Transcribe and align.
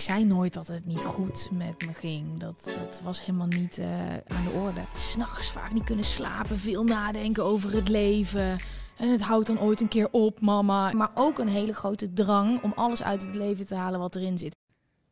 ik 0.00 0.06
zei 0.06 0.24
nooit 0.24 0.54
dat 0.54 0.66
het 0.66 0.86
niet 0.86 1.04
goed 1.04 1.50
met 1.52 1.86
me 1.86 1.92
ging. 1.92 2.38
Dat, 2.38 2.62
dat 2.64 3.00
was 3.04 3.24
helemaal 3.24 3.46
niet 3.46 3.78
eh, 3.78 4.12
aan 4.12 4.44
de 4.44 4.50
orde. 4.50 4.80
S'nachts 4.92 5.50
vaak 5.50 5.72
niet 5.72 5.84
kunnen 5.84 6.04
slapen, 6.04 6.58
veel 6.58 6.84
nadenken 6.84 7.44
over 7.44 7.74
het 7.74 7.88
leven. 7.88 8.58
En 8.96 9.10
het 9.10 9.22
houdt 9.22 9.46
dan 9.46 9.60
ooit 9.60 9.80
een 9.80 9.88
keer 9.88 10.08
op, 10.10 10.40
mama. 10.40 10.92
Maar 10.92 11.10
ook 11.14 11.38
een 11.38 11.48
hele 11.48 11.72
grote 11.72 12.12
drang 12.12 12.62
om 12.62 12.72
alles 12.74 13.02
uit 13.02 13.22
het 13.22 13.34
leven 13.34 13.66
te 13.66 13.74
halen 13.74 14.00
wat 14.00 14.16
erin 14.16 14.38
zit. 14.38 14.56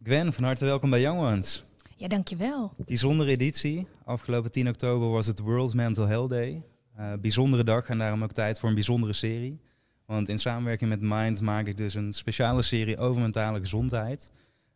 Gwen, 0.02 0.32
van 0.32 0.44
harte 0.44 0.64
welkom 0.64 0.90
bij 0.90 1.00
Young 1.00 1.20
Ones. 1.20 1.64
Ja, 1.96 2.08
dankjewel. 2.08 2.72
Bijzondere 2.76 3.30
editie. 3.30 3.86
Afgelopen 4.04 4.52
10 4.52 4.68
oktober 4.68 5.08
was 5.08 5.26
het 5.26 5.38
World 5.38 5.74
Mental 5.74 6.06
Health 6.06 6.30
Day. 6.30 6.62
Uh, 6.98 7.12
bijzondere 7.20 7.64
dag 7.64 7.88
en 7.88 7.98
daarom 7.98 8.22
ook 8.22 8.32
tijd 8.32 8.58
voor 8.58 8.68
een 8.68 8.74
bijzondere 8.74 9.12
serie. 9.12 9.60
Want 10.06 10.28
in 10.28 10.38
samenwerking 10.38 10.90
met 10.90 11.00
Mind 11.00 11.40
maak 11.40 11.66
ik 11.66 11.76
dus 11.76 11.94
een 11.94 12.12
speciale 12.12 12.62
serie 12.62 12.98
over 12.98 13.22
mentale 13.22 13.60
gezondheid. 13.60 14.30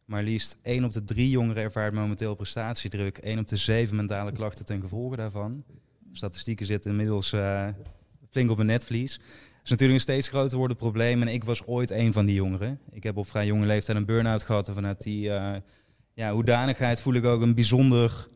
Maar 0.04 0.22
liefst 0.22 0.56
1 0.62 0.84
op 0.84 0.92
de 0.92 1.04
3 1.04 1.30
jongeren 1.30 1.62
ervaart 1.62 1.94
momenteel 1.94 2.34
prestatiedruk. 2.34 3.18
1 3.18 3.38
op 3.38 3.48
de 3.48 3.56
7 3.56 3.96
mentale 3.96 4.32
klachten 4.32 4.64
ten 4.64 4.80
gevolge 4.80 5.16
daarvan. 5.16 5.64
Statistieken 6.12 6.66
zitten 6.66 6.90
inmiddels 6.90 7.32
uh, 7.32 7.68
flink 8.30 8.50
op 8.50 8.58
een 8.58 8.66
netvlies. 8.66 9.12
Het 9.12 9.64
is 9.64 9.70
natuurlijk 9.70 9.98
een 9.98 10.04
steeds 10.04 10.28
groter 10.28 10.58
wordend 10.58 10.78
probleem. 10.78 11.22
En 11.22 11.28
ik 11.28 11.44
was 11.44 11.66
ooit 11.66 11.90
een 11.90 12.12
van 12.12 12.26
die 12.26 12.34
jongeren. 12.34 12.80
Ik 12.90 13.02
heb 13.02 13.16
op 13.16 13.28
vrij 13.28 13.46
jonge 13.46 13.66
leeftijd 13.66 13.96
een 13.96 14.04
burn-out 14.04 14.42
gehad. 14.42 14.68
En 14.68 14.74
vanuit 14.74 15.02
die 15.02 15.28
uh, 15.28 15.54
ja, 16.14 16.32
hoedanigheid 16.32 17.00
voel 17.00 17.14
ik 17.14 17.24
ook 17.24 17.42
een 17.42 17.54
bijzonder 17.54 18.26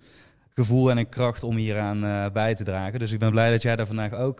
gevoel 0.48 0.90
en 0.90 0.98
een 0.98 1.08
kracht 1.08 1.42
om 1.42 1.56
hieraan 1.56 2.04
uh, 2.04 2.30
bij 2.30 2.54
te 2.54 2.64
dragen. 2.64 2.98
Dus 2.98 3.12
ik 3.12 3.18
ben 3.18 3.30
blij 3.30 3.50
dat 3.50 3.62
jij 3.62 3.76
daar 3.76 3.86
vandaag 3.86 4.12
ook 4.12 4.38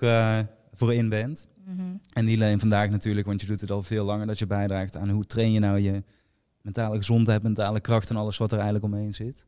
voor 0.75 0.95
in 0.95 1.09
bent. 1.09 1.47
Mm 1.65 1.79
-hmm. 1.79 2.01
En 2.13 2.25
niet 2.25 2.41
alleen 2.41 2.61
vandaag 2.61 2.91
natuurlijk, 2.91 3.27
want 3.27 3.41
je 3.41 3.47
doet 3.47 3.61
het 3.61 3.71
al 3.71 3.83
veel 3.83 4.05
langer 4.05 4.27
dat 4.27 4.39
je 4.39 4.47
bijdraagt 4.47 4.97
aan 4.97 5.11
hoe 5.11 5.25
train 5.25 5.53
je 5.53 5.59
nou 5.59 5.81
je 5.81 6.03
mentale 6.67 6.97
gezondheid, 6.97 7.43
mentale 7.43 7.81
kracht 7.81 8.11
en 8.11 8.17
alles 8.17 8.37
wat 8.37 8.53
er 8.53 8.59
eigenlijk 8.59 8.85
omheen 8.85 9.13
zit. 9.13 9.47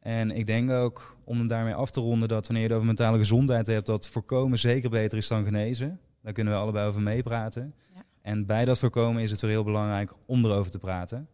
En 0.00 0.30
ik 0.30 0.46
denk 0.46 0.70
ook, 0.70 1.16
om 1.24 1.38
hem 1.38 1.46
daarmee 1.46 1.74
af 1.74 1.90
te 1.90 2.00
ronden, 2.00 2.28
dat 2.28 2.46
wanneer 2.46 2.62
je 2.62 2.68
het 2.68 2.76
over 2.76 2.86
mentale 2.86 3.18
gezondheid 3.18 3.66
hebt, 3.66 3.86
dat 3.86 4.08
voorkomen 4.08 4.58
zeker 4.58 4.90
beter 4.90 5.18
is 5.18 5.28
dan 5.28 5.44
genezen. 5.44 6.00
Daar 6.22 6.32
kunnen 6.32 6.52
we 6.52 6.58
allebei 6.58 6.88
over 6.88 7.00
meepraten. 7.00 7.74
Ja. 7.94 8.02
En 8.22 8.46
bij 8.46 8.64
dat 8.64 8.78
voorkomen 8.78 9.22
is 9.22 9.30
het 9.30 9.40
weer 9.40 9.50
heel 9.50 9.64
belangrijk 9.64 10.12
om 10.26 10.44
erover 10.44 10.70
te 10.70 10.78
praten. 10.78 11.28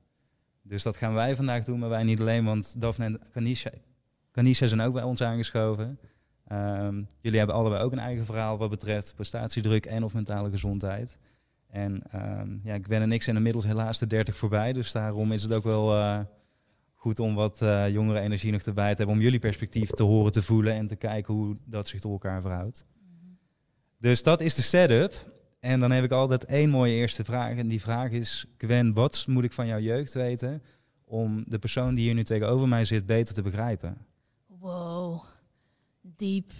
Dus 0.63 0.83
dat 0.83 0.97
gaan 0.97 1.15
wij 1.15 1.37
vandaag 1.37 1.65
doen, 1.65 1.79
maar 1.79 1.89
wij 1.89 2.03
niet 2.03 2.21
alleen, 2.21 2.45
want 2.45 2.81
Daphne 2.81 3.05
en 3.05 3.21
Kanisha, 3.33 3.71
Kanisha 4.31 4.67
zijn 4.67 4.81
ook 4.81 4.93
bij 4.93 5.03
ons 5.03 5.23
aangeschoven. 5.23 5.99
Um, 6.53 7.07
jullie 7.21 7.39
hebben 7.39 7.57
allebei 7.57 7.83
ook 7.83 7.93
een 7.93 7.99
eigen 7.99 8.25
verhaal 8.25 8.59
wat 8.59 8.71
betreft 8.71 9.15
prestatiedruk 9.15 9.87
en 9.87 10.05
of 10.05 10.15
mentale 10.15 10.51
gezondheid. 10.51 11.19
En 11.69 12.03
um, 12.15 12.61
ja, 12.65 12.79
Gwen 12.83 13.03
en 13.03 13.13
ik 13.13 13.23
zijn 13.23 13.37
inmiddels 13.37 13.65
helaas 13.65 13.99
de 13.99 14.07
30 14.07 14.37
voorbij. 14.37 14.73
Dus 14.73 14.93
daarom 14.93 15.33
is 15.33 15.43
het 15.43 15.53
ook 15.53 15.65
wel 15.65 15.97
uh, 15.97 16.21
goed 16.95 17.21
om 17.21 17.35
wat 17.35 17.63
uh, 17.63 17.89
jongere 17.89 18.21
energie 18.21 18.53
nog 18.53 18.63
erbij 18.63 18.91
te 18.91 18.97
hebben. 18.97 19.17
Om 19.17 19.23
jullie 19.23 19.39
perspectief 19.39 19.91
te 19.91 20.03
horen, 20.03 20.33
te 20.33 20.43
voelen 20.43 20.73
en 20.73 20.87
te 20.87 20.97
kijken 20.97 21.35
hoe 21.35 21.57
dat 21.65 21.89
zich 21.89 22.01
tot 22.01 22.13
elkaar 22.13 22.41
verhoudt. 22.41 22.87
Dus 23.99 24.23
dat 24.23 24.41
is 24.41 24.55
de 24.55 24.63
setup. 24.63 25.35
En 25.61 25.81
dan 25.81 25.91
heb 25.91 26.05
ik 26.05 26.11
altijd 26.11 26.45
één 26.45 26.71
mooie 26.71 26.95
eerste 26.95 27.25
vraag. 27.25 27.57
En 27.57 27.69
die 27.69 27.81
vraag 27.81 28.11
is, 28.11 28.47
Gwen, 28.59 28.93
wat 28.93 29.25
moet 29.27 29.45
ik 29.45 29.53
van 29.53 29.67
jouw 29.67 29.79
jeugd 29.79 30.15
weten 30.15 30.63
om 31.05 31.45
de 31.47 31.59
persoon 31.59 31.95
die 31.95 32.05
hier 32.05 32.15
nu 32.15 32.25
tegenover 32.25 32.69
mij 32.69 32.85
zit 32.85 33.07
beter 33.07 33.35
te 33.35 33.43
begrijpen? 33.43 34.07
Wow, 34.47 35.25
diep. 36.01 36.53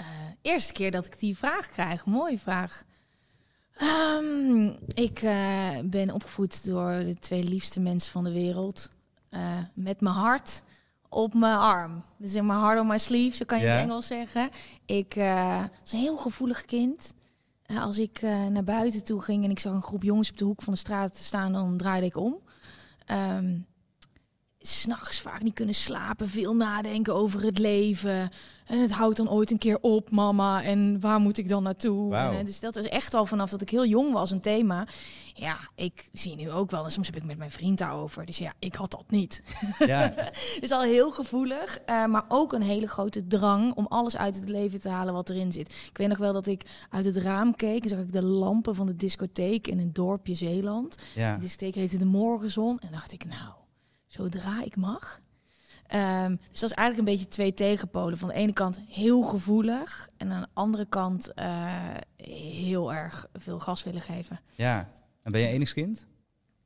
Uh, 0.00 0.06
eerste 0.42 0.72
keer 0.72 0.90
dat 0.90 1.06
ik 1.06 1.18
die 1.18 1.36
vraag 1.36 1.68
krijg. 1.68 2.06
Mooie 2.06 2.38
vraag. 2.38 2.84
Um, 3.82 4.76
ik 4.94 5.22
uh, 5.22 5.78
ben 5.84 6.10
opgevoed 6.10 6.66
door 6.66 6.90
de 6.90 7.16
twee 7.18 7.44
liefste 7.44 7.80
mensen 7.80 8.12
van 8.12 8.24
de 8.24 8.32
wereld. 8.32 8.90
Uh, 9.30 9.58
met 9.74 10.00
mijn 10.00 10.14
hart 10.14 10.62
op 11.08 11.34
mijn 11.34 11.58
arm. 11.58 12.04
Dus 12.18 12.34
in 12.34 12.46
mijn 12.46 12.58
hart 12.58 12.80
on 12.80 12.86
my 12.86 12.98
sleeve, 12.98 13.36
zo 13.36 13.44
kan 13.44 13.60
je 13.60 13.66
in 13.66 13.72
Engels 13.72 14.06
zeggen. 14.06 14.50
Ik 14.86 15.16
uh, 15.16 15.64
was 15.80 15.92
een 15.92 15.98
heel 15.98 16.16
gevoelig 16.16 16.64
kind. 16.64 17.14
als 17.78 17.98
ik 17.98 18.22
naar 18.50 18.64
buiten 18.64 19.04
toe 19.04 19.22
ging 19.22 19.44
en 19.44 19.50
ik 19.50 19.58
zag 19.58 19.72
een 19.72 19.82
groep 19.82 20.02
jongens 20.02 20.30
op 20.30 20.36
de 20.36 20.44
hoek 20.44 20.62
van 20.62 20.72
de 20.72 20.78
straat 20.78 21.16
staan, 21.16 21.52
dan 21.52 21.76
draaide 21.76 22.06
ik 22.06 22.16
om. 22.16 22.38
Um, 23.10 23.66
s'nachts 24.66 25.20
vaak 25.20 25.42
niet 25.42 25.54
kunnen 25.54 25.74
slapen, 25.74 26.28
veel 26.28 26.56
nadenken 26.56 27.14
over 27.14 27.42
het 27.42 27.58
leven. 27.58 28.30
En 28.66 28.80
het 28.80 28.92
houdt 28.92 29.16
dan 29.16 29.30
ooit 29.30 29.50
een 29.50 29.58
keer 29.58 29.78
op, 29.80 30.10
mama. 30.10 30.62
En 30.62 31.00
waar 31.00 31.20
moet 31.20 31.38
ik 31.38 31.48
dan 31.48 31.62
naartoe? 31.62 32.02
Wow. 32.02 32.14
En, 32.14 32.44
dus 32.44 32.60
dat 32.60 32.76
is 32.76 32.88
echt 32.88 33.14
al 33.14 33.26
vanaf 33.26 33.50
dat 33.50 33.62
ik 33.62 33.70
heel 33.70 33.86
jong 33.86 34.12
was 34.12 34.30
een 34.30 34.40
thema. 34.40 34.86
Ja, 35.34 35.56
ik 35.74 36.08
zie 36.12 36.36
nu 36.36 36.50
ook 36.50 36.70
wel, 36.70 36.84
en 36.84 36.90
soms 36.90 37.06
heb 37.06 37.16
ik 37.16 37.24
met 37.24 37.38
mijn 37.38 37.50
vriend 37.50 37.78
daarover. 37.78 38.26
Dus 38.26 38.38
ja, 38.38 38.52
ik 38.58 38.74
had 38.74 38.90
dat 38.90 39.04
niet. 39.08 39.42
Ja. 39.86 40.14
dus 40.60 40.70
al 40.70 40.82
heel 40.82 41.12
gevoelig, 41.12 41.78
uh, 41.86 42.06
maar 42.06 42.24
ook 42.28 42.52
een 42.52 42.62
hele 42.62 42.88
grote 42.88 43.26
drang 43.26 43.74
om 43.74 43.86
alles 43.86 44.16
uit 44.16 44.36
het 44.36 44.48
leven 44.48 44.80
te 44.80 44.88
halen 44.88 45.14
wat 45.14 45.30
erin 45.30 45.52
zit. 45.52 45.72
Ik 45.90 45.98
weet 45.98 46.08
nog 46.08 46.18
wel 46.18 46.32
dat 46.32 46.46
ik 46.46 46.86
uit 46.90 47.04
het 47.04 47.16
raam 47.16 47.56
keek 47.56 47.82
en 47.82 47.88
zag 47.88 47.98
ik 47.98 48.12
de 48.12 48.24
lampen 48.24 48.74
van 48.74 48.86
de 48.86 48.96
discotheek 48.96 49.66
in 49.66 49.78
een 49.78 49.92
dorpje 49.92 50.34
Zeeland. 50.34 50.96
Ja. 51.14 51.32
Die 51.32 51.40
discotheek 51.40 51.74
heette 51.74 51.98
de 51.98 52.04
Morgenzon. 52.04 52.78
En 52.80 52.92
dacht 52.92 53.12
ik, 53.12 53.24
nou, 53.24 53.63
zodra 54.14 54.62
ik 54.62 54.76
mag. 54.76 55.20
Um, 55.94 56.36
dus 56.50 56.60
dat 56.60 56.70
is 56.70 56.76
eigenlijk 56.76 56.98
een 56.98 57.14
beetje 57.14 57.28
twee 57.28 57.54
tegenpolen. 57.54 58.18
Van 58.18 58.28
de 58.28 58.34
ene 58.34 58.52
kant 58.52 58.80
heel 58.88 59.22
gevoelig 59.22 60.08
en 60.16 60.32
aan 60.32 60.40
de 60.40 60.48
andere 60.52 60.86
kant 60.86 61.32
uh, 61.38 61.96
heel 62.16 62.94
erg 62.94 63.26
veel 63.32 63.58
gas 63.58 63.84
willen 63.84 64.00
geven. 64.00 64.40
Ja, 64.54 64.88
en 65.22 65.32
ben 65.32 65.40
je 65.40 65.46
enigskind? 65.46 66.06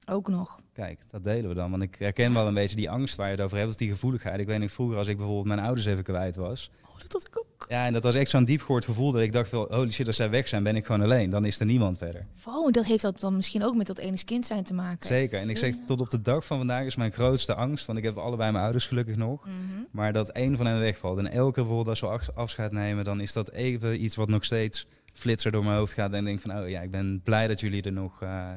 Ook 0.06 0.28
nog. 0.28 0.60
Kijk, 0.72 1.10
dat 1.10 1.24
delen 1.24 1.48
we 1.48 1.54
dan. 1.54 1.70
Want 1.70 1.82
ik 1.82 1.94
herken 1.94 2.34
wel 2.34 2.46
een 2.46 2.54
beetje 2.54 2.76
die 2.76 2.90
angst 2.90 3.16
waar 3.16 3.26
je 3.26 3.34
het 3.34 3.44
over 3.44 3.56
hebt, 3.56 3.68
dat 3.68 3.78
die 3.78 3.90
gevoeligheid. 3.90 4.40
Ik 4.40 4.46
weet 4.46 4.58
niet, 4.58 4.72
vroeger 4.72 4.96
als 4.96 5.06
ik 5.06 5.16
bijvoorbeeld 5.16 5.46
mijn 5.46 5.60
ouders 5.60 5.86
even 5.86 6.02
kwijt 6.02 6.36
was. 6.36 6.70
Oh, 6.86 6.98
dat 6.98 7.12
had 7.12 7.26
ik 7.26 7.38
ook. 7.38 7.46
Ja, 7.68 7.86
en 7.86 7.92
dat 7.92 8.02
was 8.02 8.14
echt 8.14 8.30
zo'n 8.30 8.44
diepgehoord 8.44 8.84
gevoel 8.84 9.12
dat 9.12 9.22
ik 9.22 9.32
dacht, 9.32 9.50
wel, 9.50 9.66
holy 9.74 9.90
shit, 9.90 10.06
als 10.06 10.16
zij 10.16 10.30
weg 10.30 10.48
zijn, 10.48 10.62
ben 10.62 10.76
ik 10.76 10.86
gewoon 10.86 11.02
alleen. 11.02 11.30
Dan 11.30 11.44
is 11.44 11.60
er 11.60 11.66
niemand 11.66 11.98
verder. 11.98 12.26
Wow, 12.44 12.72
dat 12.72 12.84
heeft 12.84 13.02
dat 13.02 13.20
dan 13.20 13.36
misschien 13.36 13.64
ook 13.64 13.76
met 13.76 13.86
dat 13.86 13.98
enigskind 13.98 14.46
zijn 14.46 14.64
te 14.64 14.74
maken. 14.74 15.06
Zeker. 15.06 15.40
En 15.40 15.50
ik 15.50 15.56
zeg, 15.56 15.74
tot 15.86 16.00
op 16.00 16.10
de 16.10 16.22
dag 16.22 16.46
van 16.46 16.58
vandaag 16.58 16.84
is 16.84 16.96
mijn 16.96 17.12
grootste 17.12 17.54
angst, 17.54 17.86
want 17.86 17.98
ik 17.98 18.04
heb 18.04 18.16
allebei 18.16 18.52
mijn 18.52 18.64
ouders 18.64 18.86
gelukkig 18.86 19.16
nog. 19.16 19.46
Mm 19.46 19.52
-hmm. 19.52 19.86
Maar 19.90 20.12
dat 20.12 20.28
één 20.28 20.56
van 20.56 20.66
hen 20.66 20.78
wegvalt. 20.78 21.18
En 21.18 21.30
elke 21.30 21.52
keer 21.52 21.64
bijvoorbeeld 21.64 22.02
als 22.02 22.24
we 22.24 22.32
afscheid 22.34 22.72
nemen, 22.72 23.04
dan 23.04 23.20
is 23.20 23.32
dat 23.32 23.50
even 23.50 24.04
iets 24.04 24.16
wat 24.16 24.28
nog 24.28 24.44
steeds 24.44 24.86
flitser 25.12 25.52
door 25.52 25.64
mijn 25.64 25.76
hoofd 25.76 25.92
gaat. 25.92 26.12
En 26.12 26.18
ik 26.18 26.24
denk 26.24 26.40
van, 26.40 26.62
oh 26.62 26.68
ja, 26.68 26.80
ik 26.80 26.90
ben 26.90 27.20
blij 27.24 27.48
dat 27.48 27.60
jullie 27.60 27.82
er 27.82 27.92
nog, 27.92 28.22
uh, 28.22 28.50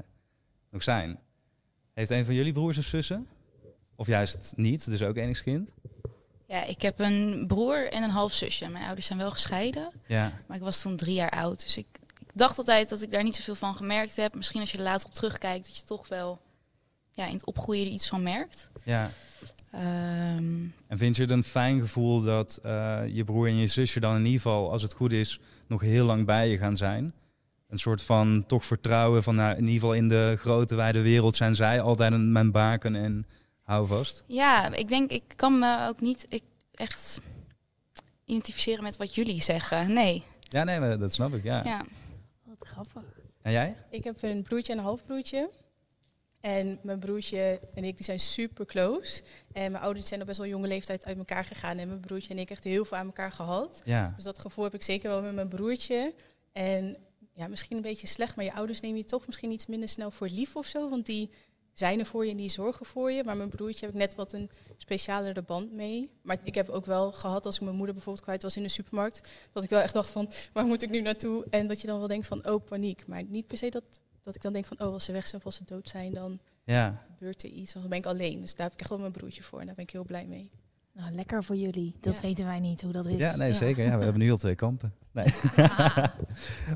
nog 0.71 0.83
zijn. 0.83 1.19
Heeft 1.93 2.09
een 2.09 2.25
van 2.25 2.35
jullie 2.35 2.53
broers 2.53 2.77
of 2.77 2.83
zussen? 2.83 3.27
Of 3.95 4.07
juist 4.07 4.53
niet, 4.55 4.85
dus 4.85 5.01
ook 5.01 5.17
enigskind? 5.17 5.71
Ja, 6.51 6.65
ik 6.65 6.81
heb 6.81 6.99
een 6.99 7.43
broer 7.47 7.91
en 7.91 8.03
een 8.03 8.09
half 8.09 8.33
zusje. 8.33 8.69
Mijn 8.69 8.85
ouders 8.85 9.05
zijn 9.05 9.19
wel 9.19 9.31
gescheiden. 9.31 9.89
Ja. 10.07 10.39
Maar 10.47 10.57
ik 10.57 10.63
was 10.63 10.81
toen 10.81 10.95
drie 10.95 11.13
jaar 11.13 11.29
oud. 11.29 11.59
Dus 11.59 11.77
ik, 11.77 11.85
ik, 12.19 12.27
dacht 12.33 12.57
altijd 12.57 12.89
dat 12.89 13.01
ik 13.01 13.11
daar 13.11 13.23
niet 13.23 13.35
zoveel 13.35 13.55
van 13.55 13.75
gemerkt 13.75 14.15
heb. 14.15 14.35
Misschien 14.35 14.59
als 14.59 14.71
je 14.71 14.77
er 14.77 14.83
later 14.83 15.07
op 15.07 15.13
terugkijkt, 15.13 15.65
dat 15.65 15.77
je 15.77 15.83
toch 15.83 16.07
wel 16.07 16.41
ja, 17.11 17.25
in 17.25 17.33
het 17.33 17.45
opgroeien 17.45 17.85
er 17.85 17.91
iets 17.91 18.09
van 18.09 18.23
merkt. 18.23 18.69
Ja. 18.83 19.11
Um, 19.75 20.73
en 20.87 20.97
vind 20.97 21.15
je 21.15 21.21
het 21.21 21.31
een 21.31 21.43
fijn 21.43 21.79
gevoel 21.79 22.21
dat 22.21 22.59
uh, 22.65 23.01
je 23.07 23.23
broer 23.23 23.47
en 23.47 23.55
je 23.55 23.67
zusje 23.67 23.99
dan 23.99 24.15
in 24.15 24.25
ieder 24.25 24.41
geval, 24.41 24.71
als 24.71 24.81
het 24.81 24.93
goed 24.93 25.11
is, 25.11 25.39
nog 25.67 25.81
heel 25.81 26.05
lang 26.05 26.25
bij 26.25 26.49
je 26.49 26.57
gaan 26.57 26.77
zijn? 26.77 27.13
Een 27.69 27.79
soort 27.79 28.01
van 28.01 28.43
toch 28.47 28.65
vertrouwen 28.65 29.23
van, 29.23 29.35
nou, 29.35 29.51
in 29.51 29.63
ieder 29.63 29.73
geval 29.73 29.93
in 29.93 30.07
de 30.07 30.35
grote 30.39 30.75
wijde 30.75 31.01
wereld 31.01 31.35
zijn 31.35 31.55
zij 31.55 31.81
altijd 31.81 32.11
een, 32.11 32.31
mijn 32.31 32.51
baken 32.51 32.95
en 32.95 33.25
hou 33.61 33.87
vast. 33.87 34.23
Ja, 34.25 34.73
ik 34.73 34.87
denk, 34.87 35.11
ik 35.11 35.23
kan 35.35 35.59
me 35.59 35.87
ook 35.87 36.01
niet 36.01 36.25
ik, 36.29 36.43
echt 36.71 37.19
identificeren 38.25 38.83
met 38.83 38.97
wat 38.97 39.15
jullie 39.15 39.43
zeggen. 39.43 39.93
Nee. 39.93 40.23
Ja, 40.41 40.63
nee, 40.63 40.97
dat 40.97 41.13
snap 41.13 41.33
ik, 41.33 41.43
ja. 41.43 41.63
ja. 41.63 41.85
Wat 42.43 42.67
grappig. 42.67 43.03
En 43.41 43.51
jij? 43.51 43.75
Ik 43.89 44.03
heb 44.03 44.21
een 44.21 44.43
broertje 44.43 44.71
en 44.71 44.77
een 44.77 44.83
halfbroertje. 44.83 45.49
En 46.41 46.79
mijn 46.83 46.99
broertje 46.99 47.59
en 47.73 47.83
ik 47.83 47.95
die 47.95 48.05
zijn 48.05 48.19
super 48.19 48.65
close. 48.65 49.21
En 49.51 49.71
mijn 49.71 49.83
ouders 49.83 50.07
zijn 50.07 50.21
op 50.21 50.27
best 50.27 50.39
wel 50.39 50.47
jonge 50.47 50.67
leeftijd 50.67 51.05
uit 51.05 51.17
elkaar 51.17 51.45
gegaan. 51.45 51.77
En 51.77 51.87
mijn 51.87 51.99
broertje 51.99 52.29
en 52.29 52.39
ik 52.39 52.49
echt 52.49 52.63
heel 52.63 52.85
veel 52.85 52.97
aan 52.97 53.05
elkaar 53.05 53.31
gehad. 53.31 53.81
Ja. 53.85 54.13
Dus 54.15 54.23
dat 54.23 54.39
gevoel 54.39 54.63
heb 54.63 54.73
ik 54.73 54.83
zeker 54.83 55.09
wel 55.09 55.21
met 55.21 55.33
mijn 55.33 55.47
broertje. 55.47 56.13
En 56.51 56.97
ja, 57.33 57.47
misschien 57.47 57.75
een 57.75 57.83
beetje 57.83 58.07
slecht, 58.07 58.35
maar 58.35 58.45
je 58.45 58.53
ouders 58.53 58.79
neem 58.79 58.95
je 58.95 59.03
toch 59.03 59.25
misschien 59.25 59.51
iets 59.51 59.65
minder 59.65 59.89
snel 59.89 60.11
voor 60.11 60.27
lief 60.29 60.55
of 60.55 60.65
zo. 60.65 60.89
Want 60.89 61.05
die 61.05 61.29
zijn 61.73 61.99
er 61.99 62.05
voor 62.05 62.25
je 62.25 62.31
en 62.31 62.37
die 62.37 62.49
zorgen 62.49 62.85
voor 62.85 63.11
je. 63.11 63.23
Maar 63.23 63.37
mijn 63.37 63.49
broertje 63.49 63.85
heb 63.85 63.93
ik 63.93 63.99
net 64.01 64.15
wat 64.15 64.33
een 64.33 64.49
specialere 64.77 65.41
band 65.41 65.71
mee. 65.71 66.09
Maar 66.21 66.37
ik 66.43 66.55
heb 66.55 66.69
ook 66.69 66.85
wel 66.85 67.11
gehad 67.11 67.45
als 67.45 67.55
ik 67.55 67.61
mijn 67.61 67.75
moeder 67.75 67.93
bijvoorbeeld 67.95 68.25
kwijt 68.25 68.41
was 68.43 68.55
in 68.55 68.63
de 68.63 68.69
supermarkt. 68.69 69.29
Dat 69.51 69.63
ik 69.63 69.69
wel 69.69 69.79
echt 69.81 69.93
dacht 69.93 70.09
van, 70.11 70.29
waar 70.53 70.65
moet 70.65 70.81
ik 70.81 70.89
nu 70.89 71.01
naartoe? 71.01 71.45
En 71.49 71.67
dat 71.67 71.81
je 71.81 71.87
dan 71.87 71.99
wel 71.99 72.07
denkt 72.07 72.27
van, 72.27 72.49
oh 72.49 72.63
paniek. 72.65 73.07
Maar 73.07 73.23
niet 73.23 73.47
per 73.47 73.57
se 73.57 73.69
dat, 73.69 73.83
dat 74.23 74.35
ik 74.35 74.41
dan 74.41 74.53
denk 74.53 74.65
van, 74.65 74.79
oh 74.79 74.93
als 74.93 75.05
ze 75.05 75.11
weg 75.11 75.27
zijn 75.27 75.37
of 75.41 75.45
als 75.45 75.55
ze 75.55 75.63
dood 75.65 75.89
zijn, 75.89 76.13
dan 76.13 76.39
Ja. 76.65 77.05
gebeurt 77.07 77.43
er 77.43 77.49
iets. 77.49 77.73
Dan 77.73 77.87
ben 77.89 77.97
ik 77.97 78.05
alleen. 78.05 78.41
Dus 78.41 78.55
daar 78.55 78.63
heb 78.65 78.73
ik 78.73 78.79
echt 78.79 78.89
wel 78.89 78.99
mijn 78.99 79.11
broertje 79.11 79.43
voor 79.43 79.59
en 79.59 79.65
daar 79.65 79.75
ben 79.75 79.83
ik 79.83 79.89
heel 79.91 80.03
blij 80.05 80.25
mee. 80.25 80.51
Nou, 80.93 81.11
lekker 81.13 81.43
voor 81.43 81.55
jullie. 81.55 81.95
Dat 82.01 82.15
Ja. 82.15 82.21
weten 82.21 82.45
wij 82.45 82.59
niet 82.59 82.81
hoe 82.81 82.91
dat 82.91 83.05
is. 83.05 83.17
Ja, 83.17 83.35
nee, 83.35 83.53
zeker. 83.53 83.85
Ja, 83.85 83.97
we 83.97 84.03
hebben 84.03 84.21
nu 84.21 84.31
al 84.31 84.37
twee 84.37 84.55
kampen. 84.55 84.93
Nee. 85.11 85.25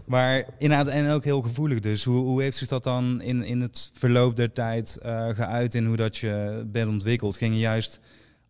Maar 0.05 0.45
inderdaad, 0.57 0.87
en 0.87 1.09
ook 1.09 1.23
heel 1.23 1.41
gevoelig 1.41 1.79
dus. 1.79 2.03
Hoe, 2.03 2.23
hoe 2.23 2.41
heeft 2.41 2.57
zich 2.57 2.67
dat 2.67 2.83
dan 2.83 3.21
in, 3.21 3.43
in 3.43 3.61
het 3.61 3.89
verloop 3.93 4.35
der 4.35 4.51
tijd 4.53 4.97
eh, 4.97 5.29
geuit 5.29 5.73
in 5.73 5.85
hoe 5.85 5.95
dat 5.95 6.17
je 6.17 6.63
bent 6.71 6.89
ontwikkeld? 6.89 7.37
Ging 7.37 7.53
je 7.53 7.59
juist, 7.59 7.99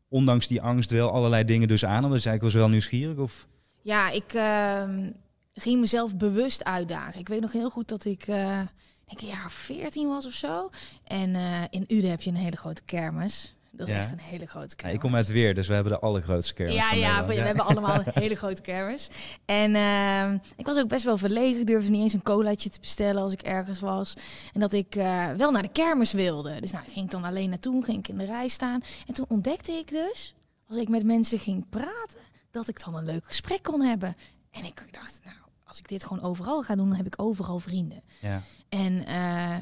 ondanks 0.07 0.47
die 0.47 0.61
angst, 0.61 0.91
wel 0.91 1.11
allerlei 1.11 1.43
dingen 1.43 1.67
dus 1.67 1.85
aan? 1.85 2.03
Omdat 2.05 2.23
je 2.23 2.29
eigenlijk 2.29 2.41
was 2.41 2.53
wel 2.53 2.69
nieuwsgierig? 2.71 3.17
Of? 3.17 3.47
Ja, 3.81 4.09
ik 4.11 4.33
ehm, 4.33 5.09
ging 5.53 5.79
mezelf 5.79 6.17
bewust 6.17 6.63
uitdagen. 6.63 7.19
Ik 7.19 7.27
weet 7.27 7.41
nog 7.41 7.51
heel 7.51 7.69
goed 7.69 7.87
dat 7.87 8.05
ik, 8.05 8.27
eh 8.27 8.59
denk 9.05 9.21
een 9.21 9.27
jaar 9.27 9.45
of 9.45 9.53
14 9.53 10.07
was 10.07 10.25
of 10.25 10.33
zo. 10.33 10.69
En 11.03 11.35
eh, 11.35 11.61
in 11.69 11.85
Uden 11.87 12.09
heb 12.09 12.21
je 12.21 12.29
een 12.29 12.35
hele 12.35 12.57
grote 12.57 12.81
kermis. 12.85 13.54
Dat 13.77 13.87
is 13.87 13.93
Ja. 13.93 13.99
echt 13.99 14.11
een 14.11 14.19
hele 14.19 14.45
grote 14.45 14.67
Ja, 14.69 14.75
kermis. 14.75 14.93
ik 14.95 14.99
kom 15.01 15.15
uit 15.15 15.27
Weer, 15.27 15.53
dus 15.53 15.67
we 15.67 15.73
hebben 15.73 15.91
de 15.93 15.99
allergrootste 15.99 16.53
kermis 16.53 16.75
Ja, 16.75 16.91
ja, 16.93 17.25
we, 17.25 17.33
hebben 17.33 17.65
allemaal 17.65 17.95
een 18.05 18.11
hele 18.13 18.35
grote 18.35 18.61
kermis. 18.61 19.09
En 19.45 19.75
ehm, 19.75 20.37
ik 20.55 20.65
was 20.65 20.77
ook 20.77 20.87
best 20.87 21.05
wel 21.05 21.17
verlegen. 21.17 21.59
Ik 21.59 21.67
durfde 21.67 21.91
niet 21.91 22.01
eens 22.01 22.13
een 22.13 22.23
colaatje 22.23 22.69
te 22.69 22.79
bestellen 22.79 23.21
als 23.21 23.33
ik 23.33 23.41
ergens 23.41 23.79
was. 23.79 24.13
En 24.53 24.59
dat 24.59 24.73
ik 24.73 24.95
eh, 24.95 25.31
wel 25.37 25.51
naar 25.51 25.61
de 25.61 25.71
kermis 25.71 26.11
wilde. 26.13 26.59
Dus 26.61 26.71
nou, 26.71 26.85
ik 26.85 26.91
ging 26.91 27.09
dan 27.09 27.23
alleen 27.23 27.49
naartoe, 27.49 27.83
ging 27.83 27.97
ik 27.97 28.07
in 28.07 28.17
de 28.17 28.25
rij 28.25 28.47
staan. 28.47 28.81
En 29.07 29.13
toen 29.13 29.25
ontdekte 29.29 29.71
ik 29.71 29.89
dus, 29.89 30.33
als 30.67 30.77
ik 30.77 30.89
met 30.89 31.03
mensen 31.03 31.39
ging 31.39 31.69
praten, 31.69 32.19
dat 32.51 32.67
ik 32.67 32.83
dan 32.85 32.95
een 32.95 33.05
leuk 33.05 33.25
gesprek 33.25 33.63
kon 33.63 33.81
hebben. 33.81 34.15
En 34.51 34.63
ik 34.65 34.87
dacht, 34.91 35.19
nou, 35.23 35.35
als 35.67 35.79
ik 35.79 35.87
dit 35.87 36.03
gewoon 36.05 36.23
overal 36.23 36.61
ga 36.61 36.75
doen, 36.75 36.87
dan 36.87 36.97
heb 36.97 37.05
ik 37.05 37.21
overal 37.21 37.59
vrienden. 37.59 38.01
Ja. 38.21 38.41
En 38.69 39.05
eh, 39.05 39.55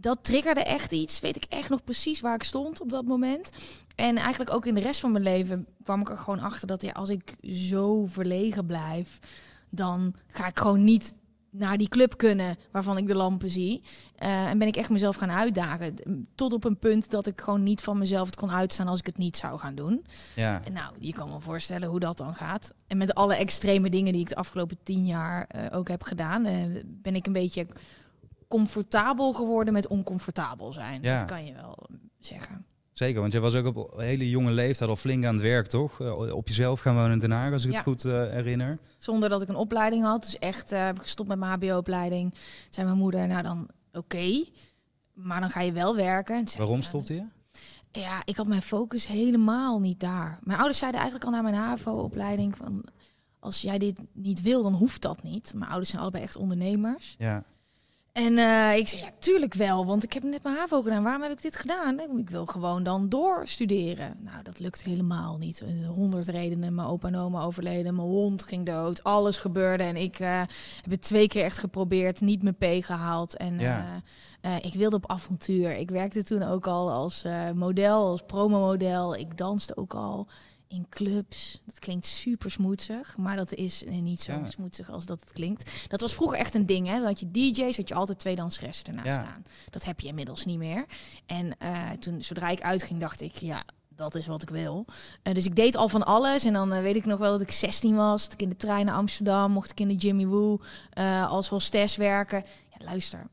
dat 0.00 0.18
triggerde 0.24 0.62
echt 0.62 0.92
iets. 0.92 1.20
Weet 1.20 1.36
ik 1.36 1.44
echt 1.48 1.68
nog 1.68 1.84
precies 1.84 2.20
waar 2.20 2.34
ik 2.34 2.42
stond 2.42 2.80
op 2.80 2.90
dat 2.90 3.04
moment. 3.04 3.50
En 3.94 4.16
eigenlijk 4.16 4.52
ook 4.52 4.66
in 4.66 4.74
de 4.74 4.80
rest 4.80 5.00
van 5.00 5.12
mijn 5.12 5.24
leven 5.24 5.66
kwam 5.82 6.00
ik 6.00 6.10
er 6.10 6.18
gewoon 6.18 6.40
achter 6.40 6.66
dat 6.66 6.82
ja, 6.82 6.92
als 6.92 7.08
ik 7.08 7.36
zo 7.42 8.06
verlegen 8.06 8.66
blijf, 8.66 9.18
dan 9.70 10.14
ga 10.26 10.46
ik 10.46 10.58
gewoon 10.58 10.84
niet 10.84 11.16
naar 11.50 11.76
die 11.76 11.88
club 11.88 12.16
kunnen 12.16 12.56
waarvan 12.72 12.96
ik 12.96 13.06
de 13.06 13.14
lampen 13.14 13.50
zie. 13.50 13.82
Eh, 14.16 14.46
en 14.46 14.58
ben 14.58 14.68
ik 14.68 14.76
echt 14.76 14.90
mezelf 14.90 15.16
gaan 15.16 15.30
uitdagen. 15.30 15.94
Tot 16.34 16.52
op 16.52 16.64
een 16.64 16.78
punt 16.78 17.10
dat 17.10 17.26
ik 17.26 17.40
gewoon 17.40 17.62
niet 17.62 17.80
van 17.80 17.98
mezelf 17.98 18.26
het 18.26 18.36
kon 18.36 18.50
uitstaan 18.50 18.88
als 18.88 18.98
ik 18.98 19.06
het 19.06 19.18
niet 19.18 19.36
zou 19.36 19.58
gaan 19.58 19.74
doen. 19.74 20.04
ja. 20.34 20.64
En 20.64 20.72
nou, 20.72 20.94
je 20.98 21.12
kan 21.12 21.28
me 21.30 21.40
voorstellen 21.40 21.88
hoe 21.88 22.00
dat 22.00 22.18
dan 22.18 22.34
gaat. 22.34 22.74
En 22.86 22.96
met 22.96 23.14
alle 23.14 23.34
extreme 23.34 23.90
dingen 23.90 24.12
die 24.12 24.22
ik 24.22 24.28
de 24.28 24.36
afgelopen 24.36 24.78
tien 24.82 25.06
jaar 25.06 25.46
eh, 25.46 25.78
ook 25.78 25.88
heb 25.88 26.02
gedaan, 26.02 26.44
eh, 26.44 26.64
ben 26.84 27.14
ik 27.14 27.26
een 27.26 27.32
beetje 27.32 27.66
comfortabel 28.48 29.32
geworden 29.32 29.72
met 29.72 29.86
oncomfortabel 29.86 30.72
zijn. 30.72 31.02
Ja. 31.02 31.18
Dat 31.18 31.28
kan 31.28 31.44
je 31.44 31.52
wel 31.54 31.88
zeggen. 32.18 32.66
Zeker, 32.92 33.20
want 33.20 33.32
je 33.32 33.40
was 33.40 33.54
ook 33.54 33.76
op 33.76 33.92
een 33.98 34.04
hele 34.04 34.30
jonge 34.30 34.50
leeftijd 34.50 34.90
al 34.90 34.96
flink 34.96 35.24
aan 35.24 35.32
het 35.34 35.42
werk, 35.42 35.66
toch? 35.66 36.00
Eh, 36.00 36.34
op 36.34 36.48
jezelf 36.48 36.80
gaan 36.80 36.94
wonen 36.94 37.12
in 37.12 37.18
Den 37.18 37.30
Haag, 37.30 37.52
als 37.52 37.64
ik 37.64 37.70
Ja. 37.70 37.76
het 37.76 37.86
goed 37.86 38.04
eh, 38.04 38.12
herinner. 38.12 38.78
Zonder 38.96 39.28
dat 39.28 39.42
ik 39.42 39.48
een 39.48 39.54
opleiding 39.56 40.04
had. 40.04 40.22
Dus 40.22 40.38
echt 40.38 40.72
eh, 40.72 40.84
heb 40.84 40.96
ik 40.96 41.02
gestopt 41.02 41.28
met 41.28 41.38
mijn 41.38 41.52
HBO-opleiding. 41.52 42.34
Zei 42.70 42.86
mijn 42.86 42.98
moeder, 42.98 43.26
nou 43.26 43.42
dan 43.42 43.68
oké. 43.92 44.44
Maar 45.12 45.40
dan 45.40 45.50
ga 45.50 45.60
je 45.60 45.72
wel 45.72 45.96
werken. 45.96 46.48
Zei 46.48 46.62
Waarom 46.62 46.82
stopte 46.82 47.14
je? 47.14 47.24
Ja, 47.92 48.22
ik 48.24 48.36
had 48.36 48.46
mijn 48.46 48.62
focus 48.62 49.06
helemaal 49.06 49.80
niet 49.80 50.00
daar. 50.00 50.38
Mijn 50.42 50.58
ouders 50.58 50.78
zeiden 50.78 51.00
eigenlijk 51.00 51.30
al 51.30 51.36
na 51.36 51.42
mijn 51.50 51.62
HAVO-opleiding 51.62 52.56
van... 52.56 52.84
als 53.38 53.60
jij 53.60 53.78
dit 53.78 53.98
niet 54.12 54.42
wil, 54.42 54.62
dan 54.62 54.74
hoeft 54.74 55.02
dat 55.02 55.22
niet. 55.22 55.52
Mijn 55.54 55.68
ouders 55.70 55.90
zijn 55.90 56.02
allebei 56.02 56.22
echt 56.24 56.36
ondernemers. 56.36 57.14
Ja, 57.18 57.44
En 58.18 58.38
eh, 58.38 58.76
ik 58.76 58.88
zei, 58.88 59.02
ja, 59.02 59.10
tuurlijk 59.18 59.54
wel, 59.54 59.86
want 59.86 60.02
ik 60.02 60.12
heb 60.12 60.22
net 60.22 60.42
mijn 60.42 60.56
HAVO 60.56 60.82
gedaan. 60.82 61.02
Waarom 61.02 61.22
heb 61.22 61.32
ik 61.32 61.42
dit 61.42 61.56
gedaan? 61.56 62.00
Ik 62.00 62.30
wil 62.30 62.46
gewoon 62.46 62.82
dan 62.82 63.08
doorstuderen. 63.08 64.16
Nou, 64.20 64.42
dat 64.42 64.58
lukt 64.58 64.82
helemaal 64.82 65.36
niet. 65.38 65.60
Eh, 65.60 65.88
Honderd 65.88 66.28
redenen, 66.28 66.74
mijn 66.74 66.88
opa 66.88 67.08
en 67.08 67.16
oma 67.16 67.42
overleden, 67.42 67.94
mijn 67.94 68.08
hond 68.08 68.42
ging 68.42 68.66
dood, 68.66 69.04
alles 69.04 69.36
gebeurde. 69.38 69.82
En 69.82 69.96
ik 69.96 70.18
eh, 70.18 70.38
heb 70.82 70.90
het 70.90 71.02
twee 71.02 71.28
keer 71.28 71.44
echt 71.44 71.58
geprobeerd, 71.58 72.20
niet 72.20 72.42
mijn 72.42 72.56
P 72.56 72.84
gehaald. 72.84 73.36
En 73.36 73.58
Ja. 73.58 74.02
ik 74.60 74.74
wilde 74.74 74.96
op 74.96 75.10
avontuur. 75.10 75.76
Ik 75.76 75.90
werkte 75.90 76.22
toen 76.22 76.42
ook 76.42 76.66
al 76.66 76.90
als 76.90 77.24
model, 77.54 78.06
als 78.06 78.22
promomodel. 78.26 79.14
Ik 79.16 79.36
danste 79.36 79.76
ook 79.76 79.94
al 79.94 80.28
in 80.68 80.86
clubs. 80.88 81.60
Dat 81.64 81.78
klinkt 81.78 82.06
super 82.06 82.50
smoetsig, 82.50 83.16
maar 83.16 83.36
dat 83.36 83.52
is 83.52 83.84
eh, 83.84 83.92
niet 84.00 84.20
zo 84.20 84.32
Ja. 84.32 84.46
smoetsig 84.46 84.90
als 84.90 85.06
dat 85.06 85.20
het 85.20 85.32
klinkt. 85.32 85.88
Dat 85.88 86.00
was 86.00 86.14
vroeger 86.14 86.38
echt 86.38 86.54
een 86.54 86.66
ding, 86.66 86.86
hè? 86.86 86.96
Dan 86.96 87.06
had 87.06 87.20
je 87.20 87.30
DJ's, 87.30 87.76
had 87.76 87.88
je 87.88 87.94
altijd 87.94 88.18
twee 88.18 88.36
danseressen 88.36 88.86
ernaast 88.86 89.06
Ja. 89.08 89.20
staan. 89.20 89.42
Dat 89.70 89.84
heb 89.84 90.00
je 90.00 90.08
inmiddels 90.08 90.44
niet 90.44 90.58
meer. 90.58 90.84
En 91.26 91.58
eh, 91.58 91.90
toen, 91.90 92.22
zodra 92.22 92.48
ik 92.48 92.60
uitging, 92.62 93.00
dacht 93.00 93.20
ik, 93.20 93.34
ja, 93.36 93.62
dat 93.88 94.14
is 94.14 94.26
wat 94.26 94.42
ik 94.42 94.50
wil. 94.50 94.84
Eh, 95.22 95.34
dus 95.34 95.46
ik 95.46 95.56
deed 95.56 95.76
al 95.76 95.88
van 95.88 96.04
alles. 96.04 96.44
En 96.44 96.52
dan 96.52 96.68
weet 96.82 96.96
ik 96.96 97.04
nog 97.06 97.18
wel 97.18 97.30
dat 97.32 97.40
ik 97.40 97.50
16 97.52 97.94
was. 97.94 98.22
Dat 98.24 98.32
ik 98.32 98.42
in 98.42 98.48
de 98.48 98.56
trein 98.56 98.86
naar 98.86 98.94
Amsterdam, 98.94 99.52
mocht 99.52 99.70
ik 99.70 99.80
in 99.80 99.88
de 99.88 99.94
Jimmy 99.96 100.26
Woo 100.26 100.60
als 101.28 101.48
hostess 101.48 101.96
werken. 101.96 102.44
Ja, 102.78 102.84
luister. 102.84 103.26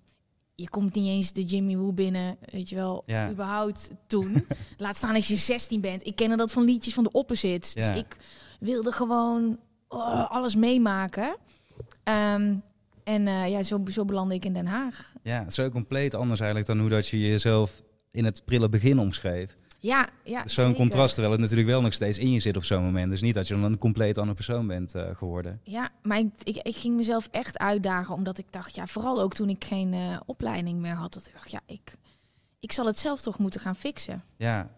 Je 0.56 0.70
komt 0.70 0.96
niet 0.96 1.08
eens 1.08 1.34
de 1.34 1.44
Jimmy 1.44 1.78
Woo 1.78 1.92
binnen, 1.94 2.38
weet 2.52 2.70
je 2.70 2.76
wel, 2.76 3.04
Ja. 3.06 3.30
überhaupt 3.30 3.90
toen. 4.08 4.46
Laat 4.78 4.96
staan 4.98 5.16
als 5.16 5.28
je 5.28 5.36
16 5.36 5.82
bent. 5.82 6.06
Ik 6.06 6.16
kende 6.16 6.36
dat 6.36 6.52
van 6.52 6.64
liedjes 6.64 6.94
van 6.94 7.04
de 7.04 7.12
opposites. 7.12 7.74
Ja. 7.74 7.88
Dus 7.88 7.98
ik 8.02 8.18
wilde 8.60 8.92
gewoon 8.92 9.60
oh, 9.88 10.32
alles 10.32 10.56
meemaken. 10.56 11.36
Ehm, 12.04 12.56
en 13.04 13.28
eh, 13.28 13.50
ja, 13.50 13.64
zo, 13.64 13.82
zo 13.92 14.06
belandde 14.06 14.36
ik 14.36 14.46
in 14.46 14.54
Den 14.54 14.66
Haag. 14.68 15.14
ja, 15.24 15.40
het 15.44 15.52
is 15.52 15.60
ook 15.60 15.72
compleet 15.72 16.14
anders 16.14 16.40
eigenlijk 16.40 16.70
dan 16.70 16.80
hoe 16.80 16.90
dat 16.90 17.08
je 17.08 17.20
jezelf 17.20 17.82
in 18.12 18.26
het 18.26 18.46
prille 18.46 18.70
begin 18.70 19.00
omschreef. 19.00 19.58
Ja, 19.86 20.10
ja. 20.24 20.48
Zo'n 20.48 20.76
contrast, 20.76 21.14
terwijl 21.14 21.34
het 21.34 21.42
natuurlijk 21.42 21.70
wel 21.70 21.82
nog 21.82 21.94
steeds 21.94 22.18
in 22.18 22.32
je 22.32 22.40
zit 22.40 22.58
op 22.58 22.64
zo'n 22.64 22.84
moment. 22.84 23.10
Dus 23.10 23.22
niet 23.22 23.34
dat 23.34 23.48
je 23.48 23.54
dan 23.54 23.64
een 23.64 23.78
compleet 23.78 24.18
andere 24.18 24.36
persoon 24.36 24.68
bent 24.68 24.96
eh, 24.96 25.16
geworden. 25.16 25.60
Ja, 25.64 25.90
maar 26.04 26.20
ik, 26.20 26.30
ik, 26.44 26.56
ik 26.56 26.76
ging 26.76 26.96
mezelf 26.96 27.28
echt 27.32 27.58
uitdagen, 27.58 28.16
omdat 28.16 28.38
ik 28.38 28.46
dacht, 28.50 28.76
ja, 28.76 28.88
vooral 28.88 29.22
ook 29.22 29.34
toen 29.34 29.50
ik 29.50 29.64
geen 29.64 29.94
eh, 29.94 30.20
opleiding 30.26 30.80
meer 30.80 30.94
had, 30.96 31.14
dat 31.14 31.28
ik 31.28 31.34
dacht, 31.34 31.52
ja, 31.52 31.60
ik, 31.66 31.96
ik 32.60 32.72
zal 32.72 32.86
het 32.86 33.00
zelf 33.00 33.22
toch 33.22 33.40
moeten 33.40 33.62
gaan 33.62 33.76
fixen. 33.76 34.24
Ja. 34.38 34.70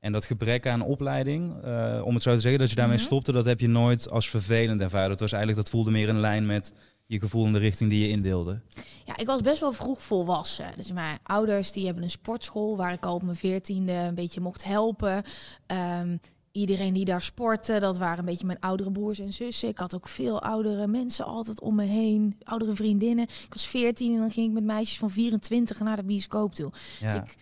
En 0.00 0.12
dat 0.12 0.24
gebrek 0.24 0.66
aan 0.66 0.82
opleiding, 0.82 1.62
eh, 1.62 2.00
om 2.04 2.14
het 2.14 2.22
zo 2.22 2.32
te 2.34 2.40
zeggen, 2.40 2.60
dat 2.60 2.70
je 2.70 2.76
daarmee 2.76 2.96
Mhm. 2.96 3.06
stopte, 3.06 3.32
dat 3.32 3.44
heb 3.44 3.60
je 3.60 3.68
nooit 3.68 4.10
als 4.10 4.28
vervelend 4.30 4.80
ervaren. 4.80 5.08
Dat 5.08 5.20
was 5.20 5.32
eigenlijk, 5.32 5.62
dat 5.62 5.72
voelde 5.72 5.90
meer 5.90 6.08
in 6.08 6.20
lijn 6.20 6.46
met 6.46 6.72
je 7.06 7.20
gevoel 7.20 7.46
en 7.46 7.52
de 7.52 7.58
richting 7.58 7.90
die 7.90 8.00
je 8.00 8.08
indeelde. 8.08 8.60
Ja, 9.04 9.16
ik 9.16 9.26
was 9.26 9.40
best 9.40 9.60
wel 9.60 9.72
vroeg 9.72 10.02
volwassen. 10.02 10.72
Dus 10.76 10.92
mijn 10.92 11.18
ouders 11.22 11.72
die 11.72 11.84
hebben 11.84 12.02
een 12.02 12.10
sportschool 12.10 12.76
waar 12.76 12.92
ik 12.92 13.06
al 13.06 13.14
op 13.14 13.22
mijn 13.22 13.36
veertiende 13.36 13.92
een 13.92 14.14
beetje 14.14 14.40
mocht 14.40 14.64
helpen. 14.64 15.22
Ehm, 15.66 16.16
iedereen 16.52 16.92
die 16.92 17.04
daar 17.04 17.22
sportte, 17.22 17.80
dat 17.80 17.98
waren 17.98 18.18
een 18.18 18.24
beetje 18.24 18.46
mijn 18.46 18.60
oudere 18.60 18.92
broers 18.92 19.18
en 19.18 19.32
zussen. 19.32 19.68
Ik 19.68 19.78
had 19.78 19.94
ook 19.94 20.08
veel 20.08 20.42
oudere 20.42 20.86
mensen 20.86 21.24
altijd 21.24 21.60
om 21.60 21.74
me 21.74 21.84
heen, 21.84 22.36
oudere 22.42 22.72
vriendinnen. 22.74 23.24
Ik 23.24 23.52
was 23.52 23.66
veertien 23.66 24.14
en 24.14 24.20
dan 24.20 24.30
ging 24.30 24.46
ik 24.46 24.52
met 24.52 24.64
meisjes 24.64 24.98
van 24.98 25.10
24 25.10 25.80
naar 25.80 25.96
de 25.96 26.04
bioscoop 26.04 26.54
toe. 26.54 26.72
Ja. 27.00 27.12
Dus 27.12 27.14
ik 27.22 27.36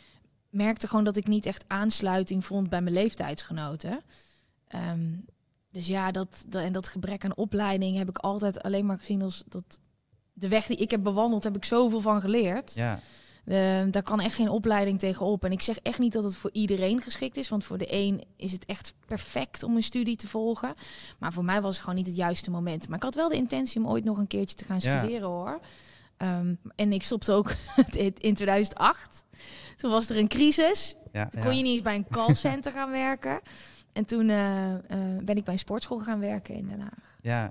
merkte 0.51 0.89
gewoon 0.89 1.05
dat 1.05 1.17
ik 1.17 1.27
niet 1.27 1.47
echt 1.47 1.65
aansluiting 1.67 2.45
vond 2.45 2.69
bij 2.69 2.83
mijn 2.83 2.95
leeftijdsgenoten. 2.95 4.03
Ehm, 4.69 5.13
dus 5.75 5.87
ja, 5.87 6.11
dat, 6.11 6.45
dat, 6.47 6.63
en 6.63 6.73
dat 6.73 6.89
gebrek 6.89 7.25
aan 7.25 7.37
opleiding 7.37 7.97
heb 7.97 8.09
ik 8.09 8.19
altijd 8.19 8.63
alleen 8.63 8.87
maar 8.87 8.99
gezien 8.99 9.23
als 9.23 9.43
dat. 9.49 9.81
De 10.33 10.49
weg 10.49 10.67
die 10.67 10.77
ik 10.77 10.91
heb 10.91 11.03
bewandeld, 11.03 11.45
heb 11.45 11.57
ik 11.57 11.65
zoveel 11.65 12.01
van 12.01 12.21
geleerd. 12.21 12.75
ja. 12.75 13.01
Eh, 13.45 13.83
daar 13.91 14.03
kan 14.03 14.21
echt 14.21 14.35
geen 14.35 14.49
opleiding 14.49 14.99
tegenop. 14.99 15.45
En 15.45 15.53
ik 15.53 15.63
zeg 15.63 15.79
echt 15.79 15.99
niet 15.99 16.13
dat 16.13 16.25
het 16.25 16.37
voor 16.37 16.51
iedereen 16.53 17.01
geschikt 17.01 17.37
is. 17.37 17.49
Want 17.49 17.65
voor 17.65 17.79
de 17.79 17.87
een 17.93 18.25
is 18.37 18.53
het 18.53 18.65
echt 18.65 18.95
perfect 19.07 19.63
om 19.63 19.77
een 19.77 19.83
studie 19.83 20.17
te 20.17 20.29
volgen. 20.29 20.75
Maar 21.19 21.33
voor 21.33 21.45
mij 21.45 21.61
was 21.61 21.71
het 21.75 21.81
gewoon 21.81 21.95
niet 21.99 22.07
het 22.07 22.17
juiste 22.17 22.51
moment. 22.51 22.89
Maar 22.89 22.97
ik 22.97 23.03
had 23.03 23.15
wel 23.15 23.29
de 23.29 23.35
intentie 23.35 23.81
om 23.81 23.89
ooit 23.89 24.05
nog 24.05 24.19
een 24.19 24.27
keertje 24.27 24.57
te 24.57 24.65
gaan 24.65 24.79
Ja. 24.81 24.99
studeren 25.01 25.29
hoor. 25.29 25.61
Ehm, 26.17 26.55
en 26.77 26.93
ik 26.93 27.03
stopte 27.03 27.33
ook 27.33 27.55
in 28.19 28.35
2008. 28.35 29.25
Toen 29.77 29.91
was 29.91 30.09
er 30.11 30.17
een 30.17 30.29
crisis. 30.29 30.95
ja, 31.13 31.27
Toen 31.29 31.41
kon 31.43 31.57
je 31.57 31.63
niet 31.63 31.73
eens 31.73 31.83
bij 31.83 31.95
een 31.95 32.09
callcenter 32.11 32.73
gaan 32.73 32.91
werken. 32.91 33.41
En 33.95 34.05
toen 34.05 34.29
eh, 34.29 34.75
eh, 34.75 34.81
ben 35.25 35.37
ik 35.37 35.45
bij 35.45 35.53
een 35.53 35.59
sportschool 35.59 35.99
gaan 35.99 36.21
werken 36.21 36.55
in 36.55 36.67
Den 36.67 36.81
Haag. 36.81 37.17
Ja. 37.21 37.51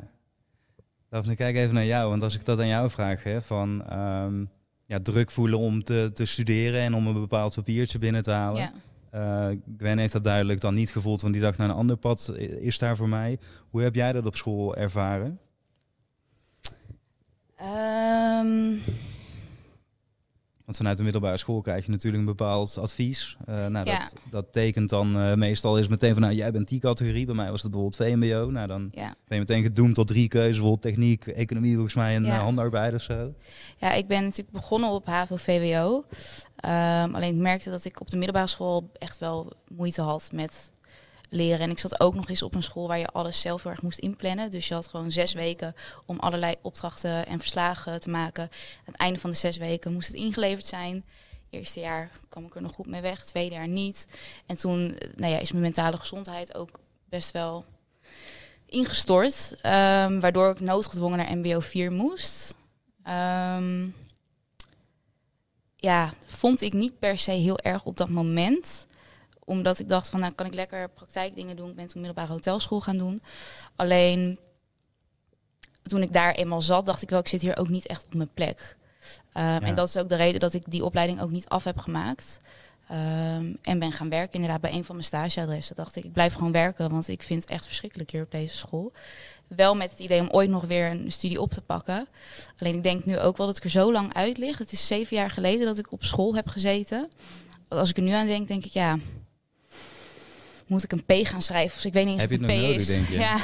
Daphne, 1.09 1.35
kijk 1.35 1.55
even 1.55 1.73
naar 1.73 1.85
jou. 1.85 2.09
Want 2.09 2.23
als 2.23 2.35
ik 2.35 2.45
dat 2.45 2.59
aan 2.59 2.67
jou 2.67 2.89
vraag, 2.89 3.23
hè, 3.23 3.41
van 3.41 3.83
ehm, 3.89 4.45
ja, 4.85 4.99
druk 4.99 5.31
voelen 5.31 5.59
om 5.59 5.83
te, 5.83 6.11
te 6.13 6.25
studeren 6.25 6.81
en 6.81 6.93
om 6.93 7.07
een 7.07 7.13
bepaald 7.13 7.55
papiertje 7.55 7.99
binnen 7.99 8.23
te 8.23 8.31
halen. 8.31 8.61
Ja. 8.61 8.71
Eh, 9.09 9.57
Gwen 9.77 9.97
heeft 9.97 10.13
dat 10.13 10.23
duidelijk 10.23 10.61
dan 10.61 10.73
niet 10.73 10.91
gevoeld, 10.91 11.21
want 11.21 11.33
die 11.33 11.41
dacht, 11.41 11.57
nou, 11.57 11.69
een 11.69 11.75
ander 11.75 11.97
pad 11.97 12.33
is 12.59 12.79
daar 12.79 12.97
voor 12.97 13.09
mij. 13.09 13.39
Hoe 13.69 13.81
heb 13.81 13.95
jij 13.95 14.11
dat 14.11 14.25
op 14.25 14.35
school 14.35 14.75
ervaren? 14.75 15.39
Ehm, 17.55 18.75
Want 20.73 20.85
vanuit 20.85 20.97
de 20.97 21.11
middelbare 21.11 21.37
school 21.37 21.61
krijg 21.61 21.85
je 21.85 21.91
natuurlijk 21.91 22.19
een 22.23 22.35
bepaald 22.35 22.77
advies. 22.77 23.37
Eh, 23.45 23.65
nou, 23.67 23.85
Ja. 23.85 23.99
dat, 23.99 24.13
dat 24.29 24.45
tekent 24.51 24.89
dan 24.89 25.17
eh, 25.19 25.33
meestal 25.33 25.77
is 25.77 25.87
meteen 25.87 26.13
van, 26.13 26.21
nou, 26.21 26.33
jij 26.33 26.51
bent 26.51 26.67
die 26.67 26.79
categorie. 26.79 27.25
Bij 27.25 27.35
mij 27.35 27.49
was 27.51 27.61
het 27.61 27.71
bijvoorbeeld 27.71 28.07
VMBO. 28.07 28.49
Nou, 28.51 28.67
dan 28.67 28.89
ja. 28.91 29.05
ben 29.27 29.37
je 29.37 29.39
meteen 29.39 29.63
gedoemd 29.63 29.95
tot 29.95 30.07
drie 30.07 30.27
keuzes. 30.27 30.51
Bijvoorbeeld 30.51 30.81
techniek, 30.81 31.27
economie 31.27 31.73
volgens 31.73 31.93
mij 31.95 32.15
en 32.15 32.23
Ja. 32.23 32.35
eh, 32.35 32.41
handarbeid 32.41 32.93
of 32.93 33.01
zo. 33.01 33.33
ja, 33.77 33.91
ik 33.93 34.07
ben 34.07 34.21
natuurlijk 34.23 34.51
begonnen 34.51 34.89
op 34.89 35.05
HAVO-VWO. 35.05 36.03
Ehm, 36.55 37.13
alleen 37.15 37.35
ik 37.35 37.41
merkte 37.41 37.69
dat 37.69 37.85
ik 37.85 37.99
op 38.01 38.09
de 38.09 38.15
middelbare 38.17 38.47
school 38.47 38.89
echt 38.97 39.17
wel 39.17 39.51
moeite 39.67 40.01
had 40.01 40.29
met 40.33 40.71
leren. 41.33 41.59
En 41.59 41.69
ik 41.69 41.79
zat 41.79 41.99
ook 41.99 42.15
nog 42.15 42.29
eens 42.29 42.41
op 42.41 42.55
een 42.55 42.63
school 42.63 42.87
waar 42.87 42.99
je 42.99 43.07
alles 43.07 43.41
zelf 43.41 43.63
heel 43.63 43.71
erg 43.71 43.81
moest 43.81 43.99
inplannen. 43.99 44.51
Dus 44.51 44.67
je 44.67 44.73
had 44.73 44.87
gewoon 44.87 45.11
zes 45.11 45.33
weken 45.33 45.75
om 46.05 46.19
allerlei 46.19 46.55
opdrachten 46.61 47.25
en 47.25 47.39
verslagen 47.39 48.01
te 48.01 48.09
maken. 48.09 48.43
Aan 48.43 48.49
het 48.85 48.95
einde 48.95 49.19
van 49.19 49.29
de 49.29 49.35
zes 49.35 49.57
weken 49.57 49.93
moest 49.93 50.07
het 50.07 50.17
ingeleverd 50.17 50.65
zijn. 50.65 51.05
Eerste 51.49 51.79
jaar 51.79 52.11
kwam 52.29 52.45
ik 52.45 52.55
er 52.55 52.61
nog 52.61 52.73
goed 52.73 52.87
mee 52.87 53.01
weg, 53.01 53.25
tweede 53.25 53.55
jaar 53.55 53.67
niet. 53.67 54.07
En 54.45 54.57
toen 54.57 54.95
eh, 54.97 55.09
nou 55.15 55.31
ja, 55.31 55.39
is 55.39 55.51
mijn 55.51 55.63
mentale 55.63 55.97
gezondheid 55.97 56.55
ook 56.55 56.79
best 57.09 57.31
wel 57.31 57.65
ingestort. 58.65 59.55
ehm, 59.61 60.19
waardoor 60.19 60.51
ik 60.51 60.59
noodgedwongen 60.59 61.17
naar 61.17 61.37
MBO 61.37 61.59
4 61.59 61.91
moest. 61.91 62.55
Ehm, 63.03 63.87
ja, 65.75 66.13
vond 66.25 66.61
ik 66.61 66.73
niet 66.73 66.99
per 66.99 67.17
se 67.17 67.31
heel 67.31 67.59
erg 67.59 67.83
op 67.83 67.97
dat 67.97 68.09
moment. 68.09 68.85
Omdat 69.45 69.79
ik 69.79 69.89
dacht 69.89 70.09
van, 70.09 70.19
nou 70.19 70.33
kan 70.33 70.45
ik 70.45 70.53
lekker 70.53 70.89
praktijkdingen 70.89 71.55
doen. 71.55 71.69
Ik 71.69 71.75
ben 71.75 71.87
toen 71.87 72.01
middelbare 72.01 72.33
hotelschool 72.33 72.81
gaan 72.81 72.97
doen. 72.97 73.21
Alleen, 73.75 74.39
toen 75.81 76.01
ik 76.01 76.13
daar 76.13 76.31
eenmaal 76.33 76.61
zat, 76.61 76.85
dacht 76.85 77.01
ik 77.01 77.09
wel, 77.09 77.19
ik 77.19 77.27
zit 77.27 77.41
hier 77.41 77.57
ook 77.57 77.69
niet 77.69 77.85
echt 77.85 78.05
op 78.05 78.13
mijn 78.13 78.33
plek. 78.33 78.77
Ehm, 79.33 79.45
Ja. 79.45 79.61
En 79.61 79.75
dat 79.75 79.87
is 79.87 79.97
ook 79.97 80.09
de 80.09 80.15
reden 80.15 80.39
dat 80.39 80.53
ik 80.53 80.63
die 80.67 80.85
opleiding 80.85 81.21
ook 81.21 81.31
niet 81.31 81.49
af 81.49 81.63
heb 81.63 81.77
gemaakt. 81.77 82.39
Ehm, 82.87 83.53
en 83.61 83.79
ben 83.79 83.91
gaan 83.91 84.09
werken 84.09 84.33
inderdaad 84.33 84.61
bij 84.61 84.73
een 84.73 84.83
van 84.85 84.95
mijn 84.95 85.07
stageadressen. 85.07 85.75
Dacht 85.75 85.95
ik, 85.95 86.03
ik 86.03 86.13
blijf 86.13 86.33
gewoon 86.33 86.51
werken, 86.51 86.89
want 86.89 87.07
ik 87.07 87.23
vind 87.23 87.41
het 87.41 87.51
echt 87.51 87.65
verschrikkelijk 87.65 88.11
hier 88.11 88.23
op 88.23 88.31
deze 88.31 88.57
school. 88.57 88.91
Wel 89.47 89.75
met 89.75 89.91
het 89.91 89.99
idee 89.99 90.19
om 90.19 90.29
ooit 90.29 90.49
nog 90.49 90.65
weer 90.65 90.91
een 90.91 91.11
studie 91.11 91.41
op 91.41 91.51
te 91.51 91.61
pakken. 91.61 92.07
Alleen 92.57 92.75
ik 92.75 92.83
denk 92.83 93.05
nu 93.05 93.19
ook 93.19 93.37
wel 93.37 93.47
dat 93.47 93.57
ik 93.57 93.63
er 93.63 93.69
zo 93.69 93.91
lang 93.91 94.13
uit 94.13 94.37
lig. 94.37 94.57
Het 94.57 94.71
is 94.71 94.87
zeven 94.87 95.17
jaar 95.17 95.29
geleden 95.29 95.65
dat 95.65 95.77
ik 95.77 95.91
op 95.91 96.03
school 96.03 96.35
heb 96.35 96.47
gezeten. 96.47 97.09
Als 97.67 97.89
ik 97.89 97.97
er 97.97 98.03
nu 98.03 98.11
aan 98.11 98.27
denk, 98.27 98.47
denk 98.47 98.65
ik 98.65 98.71
ja, 98.71 98.97
moet 100.73 100.83
ik 100.83 100.91
een 100.91 101.05
P 101.05 101.27
gaan 101.27 101.41
schrijven? 101.41 101.77
Of 101.77 101.83
ik 101.85 101.93
weet 101.93 102.05
niet 102.05 102.19
eens 102.19 102.29
Heb 102.31 102.39
wat 102.41 102.49
je 102.49 102.55
een 102.55 102.59
het 102.59 102.59
P 102.61 102.67
nodig, 102.67 102.81
is. 102.81 102.87
denk 102.87 103.07
je? 103.07 103.15
Ja, 103.15 103.37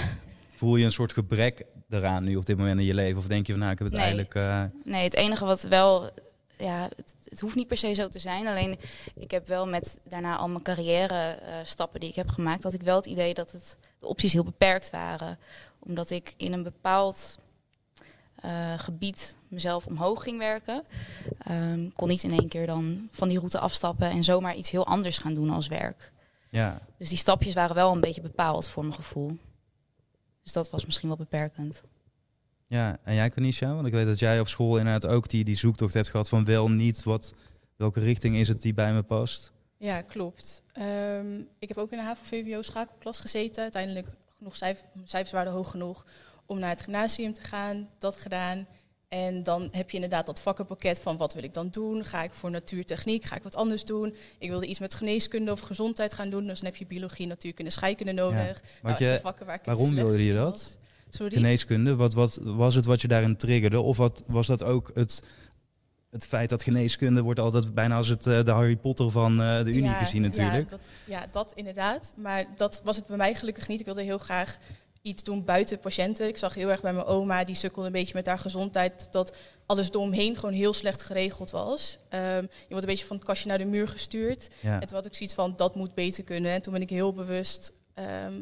Voel 0.56 0.76
je 0.76 0.86
een 0.86 0.92
soort 0.92 1.14
gebrek 1.14 1.66
eraan 1.90 2.24
nu 2.24 2.36
op 2.36 2.46
dit 2.46 2.58
moment 2.58 2.80
in 2.80 2.86
je 2.86 2.94
leven? 2.94 3.18
Of 3.18 3.28
denk 3.28 3.46
je 3.48 3.52
van 3.52 3.62
nou, 3.62 3.72
ik 3.74 3.78
heb 3.80 3.88
het 3.88 3.96
Nee. 3.98 4.06
eigenlijk... 4.06 4.36
eh, 4.36 4.64
Nee, 4.84 5.04
het 5.04 5.14
enige 5.16 5.46
wat 5.46 5.62
wel, 5.62 6.10
ja, 6.58 6.88
het, 6.96 7.16
het 7.24 7.40
hoeft 7.40 7.56
niet 7.56 7.68
per 7.68 7.78
se 7.78 7.94
zo 7.94 8.08
te 8.08 8.20
zijn. 8.20 8.48
Alleen 8.48 8.78
ik 9.16 9.32
heb 9.32 9.48
wel 9.48 9.68
met 9.68 10.00
daarna 10.04 10.38
al 10.38 10.50
mijn 10.50 10.64
carrière 10.64 11.14
eh, 11.30 11.54
stappen 11.64 12.00
die 12.00 12.10
ik 12.10 12.16
heb 12.16 12.30
gemaakt, 12.30 12.62
dat 12.62 12.74
ik 12.74 12.82
wel 12.82 12.96
het 12.96 13.06
idee 13.06 13.34
dat 13.34 13.52
het, 13.52 13.78
de 14.00 14.08
opties 14.08 14.34
heel 14.34 14.44
beperkt 14.44 14.90
waren. 14.90 15.38
Omdat 15.80 16.10
ik 16.10 16.34
in 16.38 16.54
een 16.54 16.64
bepaald 16.64 17.38
eh, 18.36 18.80
gebied 18.80 19.36
mezelf 19.48 19.86
omhoog 19.86 20.24
ging 20.24 20.38
werken. 20.38 20.84
Ehm, 21.40 21.90
kon 21.96 22.08
niet 22.08 22.24
in 22.24 22.32
één 22.32 22.48
keer 22.48 22.66
dan 22.66 23.08
van 23.12 23.28
die 23.28 23.38
route 23.38 23.60
afstappen 23.60 24.10
en 24.10 24.24
zomaar 24.24 24.56
iets 24.56 24.72
heel 24.72 24.86
anders 24.86 25.18
gaan 25.18 25.34
doen 25.34 25.50
als 25.50 25.68
werk. 25.68 26.12
Ja, 26.50 26.82
Dus 26.98 27.10
die 27.10 27.18
stapjes 27.18 27.54
waren 27.54 27.76
wel 27.76 27.92
een 27.94 28.02
beetje 28.02 28.22
bepaald 28.22 28.68
voor 28.70 28.84
mijn 28.84 28.96
gevoel. 28.96 29.38
Dus 30.44 30.52
dat 30.54 30.70
was 30.70 30.86
misschien 30.86 31.08
wel 31.08 31.18
beperkend. 31.18 31.84
Ja, 32.66 32.98
en 33.04 33.16
jij 33.16 33.30
Kanisha, 33.30 33.74
want 33.74 33.88
ik 33.88 33.94
weet 33.94 34.06
dat 34.06 34.20
jij 34.20 34.40
op 34.40 34.48
school 34.48 34.78
inderdaad 34.78 35.12
ook 35.12 35.30
die, 35.30 35.44
die 35.44 35.56
zoektocht 35.56 35.94
hebt 35.94 36.10
gehad 36.10 36.30
van 36.30 36.46
wel 36.46 36.70
niet, 36.70 37.04
wat, 37.04 37.34
welke 37.76 38.00
richting 38.00 38.36
is 38.36 38.48
het 38.48 38.62
die 38.62 38.74
bij 38.74 38.94
me 38.94 39.02
past? 39.04 39.52
Ja, 39.78 40.02
klopt. 40.02 40.64
Ehm, 40.74 41.40
ik 41.60 41.68
heb 41.68 41.78
ook 41.78 41.92
in 41.92 41.98
de 41.98 42.04
HAVO-VWO 42.04 42.62
schakelklas 42.62 43.20
gezeten. 43.20 43.62
Uiteindelijk 43.64 44.08
genoeg 44.38 44.56
cijf- 44.56 44.86
mijn 44.94 45.08
cijfers 45.08 45.32
waren 45.32 45.52
hoog 45.52 45.70
genoeg 45.72 46.06
om 46.46 46.60
naar 46.60 46.70
het 46.70 46.82
gymnasium 46.82 47.34
te 47.34 47.42
gaan. 47.42 47.90
Dat 47.98 48.16
gedaan. 48.22 48.68
En 49.10 49.44
dan 49.44 49.70
heb 49.72 49.90
je 49.90 49.96
inderdaad 49.96 50.26
dat 50.26 50.42
vakkenpakket 50.42 51.00
van 51.00 51.18
wat 51.18 51.34
wil 51.34 51.44
ik 51.44 51.54
dan 51.54 51.68
doen? 51.72 52.06
Ga 52.06 52.24
ik 52.24 52.34
voor 52.34 52.52
natuurtechniek? 52.52 53.26
Ga 53.26 53.36
ik 53.36 53.44
wat 53.44 53.56
anders 53.56 53.86
doen? 53.86 54.16
Ik 54.38 54.50
wilde 54.50 54.66
iets 54.66 54.80
met 54.80 54.94
geneeskunde 54.94 55.52
of 55.52 55.60
gezondheid 55.60 56.14
gaan 56.14 56.30
doen. 56.30 56.46
Dus 56.46 56.60
dan 56.60 56.70
heb 56.70 56.76
je 56.76 56.86
biologie, 56.86 57.28
natuurkunde, 57.28 57.72
scheikunde 57.72 58.12
nodig. 58.12 58.62
Nou, 58.82 58.98
de 58.98 59.06
je, 59.06 59.20
vakken 59.22 59.46
waar 59.46 59.56
ik 59.56 59.66
het 59.66 59.78
waarom 59.78 59.96
wilde 59.96 60.24
je 60.24 60.34
dat? 60.34 60.78
Sorry? 61.10 61.36
geneeskunde, 61.36 61.96
wat, 61.96 62.14
wat 62.14 62.40
was 62.42 62.76
het 62.76 62.86
wat 62.86 63.02
je 63.02 63.08
daarin 63.08 63.38
triggerde? 63.38 63.82
Of 63.82 63.98
wat, 63.98 64.24
was 64.28 64.48
dat 64.48 64.64
ook 64.64 64.92
het, 64.94 65.24
het 66.10 66.28
feit 66.28 66.50
dat 66.50 66.64
geneeskunde 66.64 67.22
wordt 67.22 67.40
altijd 67.40 67.74
bijna 67.74 67.96
als 67.96 68.08
het, 68.08 68.28
eh, 68.28 68.44
de 68.44 68.52
Harry 68.52 68.76
Potter 68.76 69.12
van 69.12 69.42
eh, 69.42 69.64
de 69.64 69.70
Unie 69.70 69.84
Ja, 69.84 69.94
gezien 69.94 70.22
natuurlijk? 70.22 70.70
Ja 70.70 70.78
dat, 70.78 70.80
ja, 71.06 71.28
dat 71.32 71.52
inderdaad. 71.56 72.14
Maar 72.16 72.46
dat 72.56 72.82
was 72.84 72.96
het 72.96 73.06
bij 73.06 73.18
mij 73.18 73.36
gelukkig 73.36 73.68
niet. 73.68 73.80
Ik 73.80 73.86
wilde 73.86 74.02
heel 74.02 74.18
graag 74.18 74.58
iets 75.02 75.24
doen 75.24 75.46
buiten 75.46 75.80
patiënten. 75.80 76.28
Ik 76.28 76.38
zag 76.38 76.54
heel 76.54 76.70
erg 76.70 76.82
bij 76.82 76.94
mijn 76.94 77.06
oma, 77.06 77.44
die 77.44 77.56
sukkelde 77.56 77.88
een 77.88 77.94
beetje 77.94 78.14
met 78.14 78.26
haar 78.26 78.40
gezondheid, 78.40 79.08
dat 79.12 79.36
alles 79.66 79.90
eromheen 79.90 80.36
gewoon 80.36 80.56
heel 80.56 80.74
slecht 80.74 81.02
geregeld 81.02 81.52
was. 81.52 82.00
Ehm, 82.10 82.42
je 82.42 82.68
wordt 82.70 82.84
een 82.84 82.90
beetje 82.90 83.06
van 83.06 83.16
het 83.16 83.26
kastje 83.26 83.48
naar 83.48 83.58
de 83.58 83.66
muur 83.66 83.88
gestuurd. 83.88 84.50
Ja. 84.62 84.82
En 84.82 84.88
toen 84.88 84.96
had 84.96 85.06
ik 85.06 85.16
zoiets 85.16 85.36
van, 85.36 85.54
dat 85.56 85.76
moet 85.76 85.94
beter 85.94 86.24
kunnen. 86.24 86.52
En 86.52 86.62
toen 86.62 86.74
ben 86.74 86.82
ik 86.82 86.90
heel 86.90 87.14
bewust 87.14 87.72
ehm, 87.94 88.34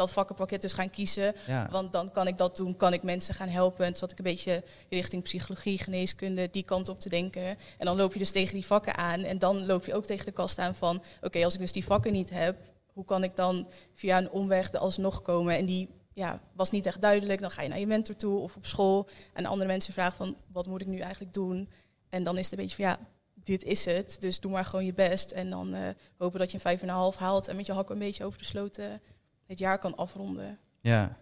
dat 0.00 0.12
vakkenpakket 0.12 0.62
dus 0.62 0.72
gaan 0.72 0.90
kiezen. 0.90 1.34
Ja. 1.46 1.68
Want 1.70 1.92
dan 1.92 2.10
kan 2.10 2.26
ik 2.26 2.38
dat 2.38 2.56
doen, 2.56 2.76
kan 2.76 2.92
ik 2.92 3.02
mensen 3.02 3.34
gaan 3.34 3.48
helpen. 3.48 3.84
En 3.84 3.90
toen 3.90 4.00
zat 4.00 4.12
ik 4.12 4.18
een 4.18 4.24
beetje 4.24 4.64
richting 4.88 5.22
psychologie, 5.22 5.78
geneeskunde, 5.78 6.48
die 6.50 6.62
kant 6.62 6.88
op 6.88 7.00
te 7.00 7.08
denken. 7.08 7.46
En 7.78 7.86
dan 7.86 7.96
loop 7.96 8.12
je 8.12 8.18
dus 8.18 8.30
tegen 8.30 8.54
die 8.54 8.66
vakken 8.66 8.96
aan. 8.96 9.20
En 9.20 9.38
dan 9.38 9.66
loop 9.66 9.84
je 9.84 9.94
ook 9.94 10.06
tegen 10.06 10.24
de 10.24 10.32
kast 10.32 10.58
aan 10.58 10.74
van... 10.74 11.02
oké, 11.20 11.44
als 11.44 11.54
ik 11.54 11.60
dus 11.60 11.72
die 11.72 11.84
vakken 11.84 12.12
niet 12.12 12.30
heb... 12.30 12.56
hoe 12.92 13.04
kan 13.04 13.24
ik 13.24 13.36
dan 13.36 13.68
via 13.94 14.18
een 14.18 14.30
omweg 14.30 14.72
er 14.72 14.78
alsnog 14.78 15.22
komen? 15.22 15.56
En 15.56 15.66
die 15.66 15.88
ja, 16.20 16.40
was 16.52 16.70
niet 16.70 16.86
echt 16.86 17.00
duidelijk. 17.00 17.40
Dan 17.40 17.50
ga 17.50 17.62
je 17.62 17.68
naar 17.68 17.78
je 17.78 17.86
mentor 17.86 18.16
toe 18.16 18.38
of 18.38 18.56
op 18.56 18.66
school. 18.66 19.08
En 19.32 19.46
andere 19.46 19.70
mensen 19.70 19.92
vragen 19.92 20.16
van, 20.16 20.36
wat 20.52 20.66
moet 20.66 20.80
ik 20.80 20.86
nu 20.86 20.98
eigenlijk 20.98 21.34
doen? 21.34 21.68
En 22.08 22.22
dan 22.22 22.38
is 22.38 22.50
het 22.50 22.52
een 22.52 22.64
beetje 22.64 22.76
van, 22.76 22.84
ja, 22.84 22.98
dit 23.34 23.64
is 23.64 23.84
het. 23.84 24.16
Dus 24.20 24.40
doe 24.40 24.50
maar 24.50 24.64
gewoon 24.64 24.84
je 24.84 24.94
best. 24.94 25.30
En 25.30 25.50
dan 25.50 25.74
eh, 25.74 25.88
hopen 26.18 26.38
dat 26.38 26.48
je 26.48 26.54
een 26.54 26.62
vijf 26.62 26.82
en 26.82 26.88
een 26.88 26.94
half 26.94 27.16
haalt... 27.16 27.48
en 27.48 27.56
met 27.56 27.66
je 27.66 27.72
hakken 27.72 27.94
een 27.94 28.00
beetje 28.00 28.24
over 28.24 28.38
de 28.72 28.98
het 29.46 29.58
jaar 29.58 29.78
kan 29.78 29.96
afronden. 29.96 30.58
ja. 30.80 31.16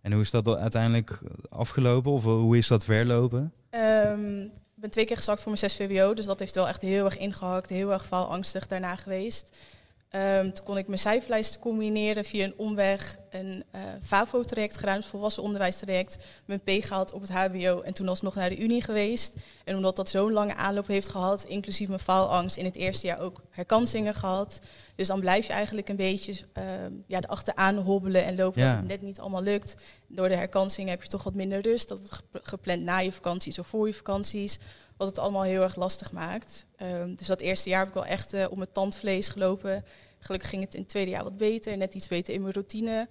En 0.00 0.12
hoe 0.12 0.22
is 0.22 0.30
dat 0.30 0.48
uiteindelijk 0.48 1.20
afgelopen? 1.48 2.12
Of 2.12 2.24
hoe 2.24 2.56
is 2.56 2.68
dat 2.68 2.84
verlopen? 2.84 3.52
Ehm, 3.70 4.40
ik 4.42 4.50
ben 4.74 4.90
twee 4.90 5.04
keer 5.04 5.16
gezakt 5.16 5.40
voor 5.40 5.52
mijn 5.52 5.70
6 5.70 5.76
VWO, 5.76 6.14
dus 6.14 6.24
dat 6.24 6.38
heeft 6.38 6.54
wel 6.54 6.68
echt 6.68 6.82
heel 6.82 7.04
erg 7.04 7.18
ingehakt, 7.18 7.68
heel 7.68 7.92
erg 7.92 8.06
faalangstig 8.06 8.66
daarna 8.66 8.96
geweest. 8.96 9.56
Ehm, 10.08 10.50
toen 10.50 10.64
kon 10.64 10.78
ik 10.78 10.86
mijn 10.86 10.98
cijferlijst 10.98 11.58
combineren 11.58 12.24
via 12.24 12.44
een 12.44 12.54
omweg, 12.56 13.16
een 13.30 13.64
eh 13.70 13.80
FAVO-traject 14.02 14.82
dus 14.82 15.06
volwassen 15.06 15.42
onderwijstraject, 15.42 16.24
mijn 16.44 16.60
P 16.60 16.70
gehaald 16.84 17.12
op 17.12 17.20
het 17.20 17.30
HBO 17.30 17.80
en 17.80 17.94
toen 17.94 18.08
alsnog 18.08 18.34
naar 18.34 18.48
de 18.48 18.58
Unie 18.58 18.82
geweest. 18.82 19.34
En 19.64 19.76
omdat 19.76 19.96
dat 19.96 20.08
zo'n 20.08 20.32
lange 20.32 20.54
aanloop 20.54 20.86
heeft 20.86 21.08
gehad, 21.08 21.44
inclusief 21.44 21.88
mijn 21.88 22.00
faalangst, 22.00 22.56
in 22.56 22.64
het 22.64 22.76
eerste 22.76 23.06
jaar 23.06 23.20
ook 23.20 23.40
herkansingen 23.50 24.14
gehad. 24.14 24.60
Dus 24.94 25.06
dan 25.08 25.20
blijf 25.20 25.46
je 25.46 25.52
eigenlijk 25.52 25.88
een 25.88 25.96
beetje 25.96 26.32
ehm 26.52 26.92
ja, 27.06 27.20
erachteraan 27.22 27.76
hobbelen 27.76 28.24
en 28.24 28.36
lopen 28.36 28.62
Ja. 28.62 28.68
dat 28.70 28.78
het 28.78 28.88
net 28.88 29.02
niet 29.02 29.20
allemaal 29.20 29.42
lukt. 29.42 29.74
Door 30.06 30.28
de 30.28 30.34
herkansingen 30.36 30.90
heb 30.90 31.02
je 31.02 31.08
toch 31.08 31.22
wat 31.24 31.34
minder 31.34 31.60
rust. 31.60 31.88
Dat 31.88 31.98
wordt 31.98 32.14
gep- 32.14 32.40
gepland 32.46 32.82
na 32.82 32.98
je 32.98 33.12
vakanties 33.12 33.58
of 33.58 33.66
voor 33.66 33.86
je 33.86 33.94
vakanties. 33.94 34.58
Wat 34.98 35.08
het 35.08 35.18
allemaal 35.18 35.42
heel 35.42 35.62
erg 35.62 35.76
lastig 35.76 36.12
maakt. 36.12 36.66
Ehm, 36.76 37.14
dus 37.14 37.26
dat 37.26 37.40
eerste 37.40 37.68
jaar 37.68 37.78
heb 37.78 37.88
ik 37.88 37.94
wel 37.94 38.06
echt 38.06 38.32
eh, 38.32 38.46
op 38.50 38.56
mijn 38.56 38.72
tandvlees 38.72 39.28
gelopen. 39.28 39.84
Gelukkig 40.18 40.48
ging 40.48 40.64
het 40.64 40.74
in 40.74 40.80
het 40.80 40.88
tweede 40.88 41.10
jaar 41.10 41.24
wat 41.24 41.36
beter. 41.36 41.76
Net 41.76 41.94
iets 41.94 42.08
beter 42.08 42.34
in 42.34 42.40
mijn 42.40 42.52
routine. 42.52 43.08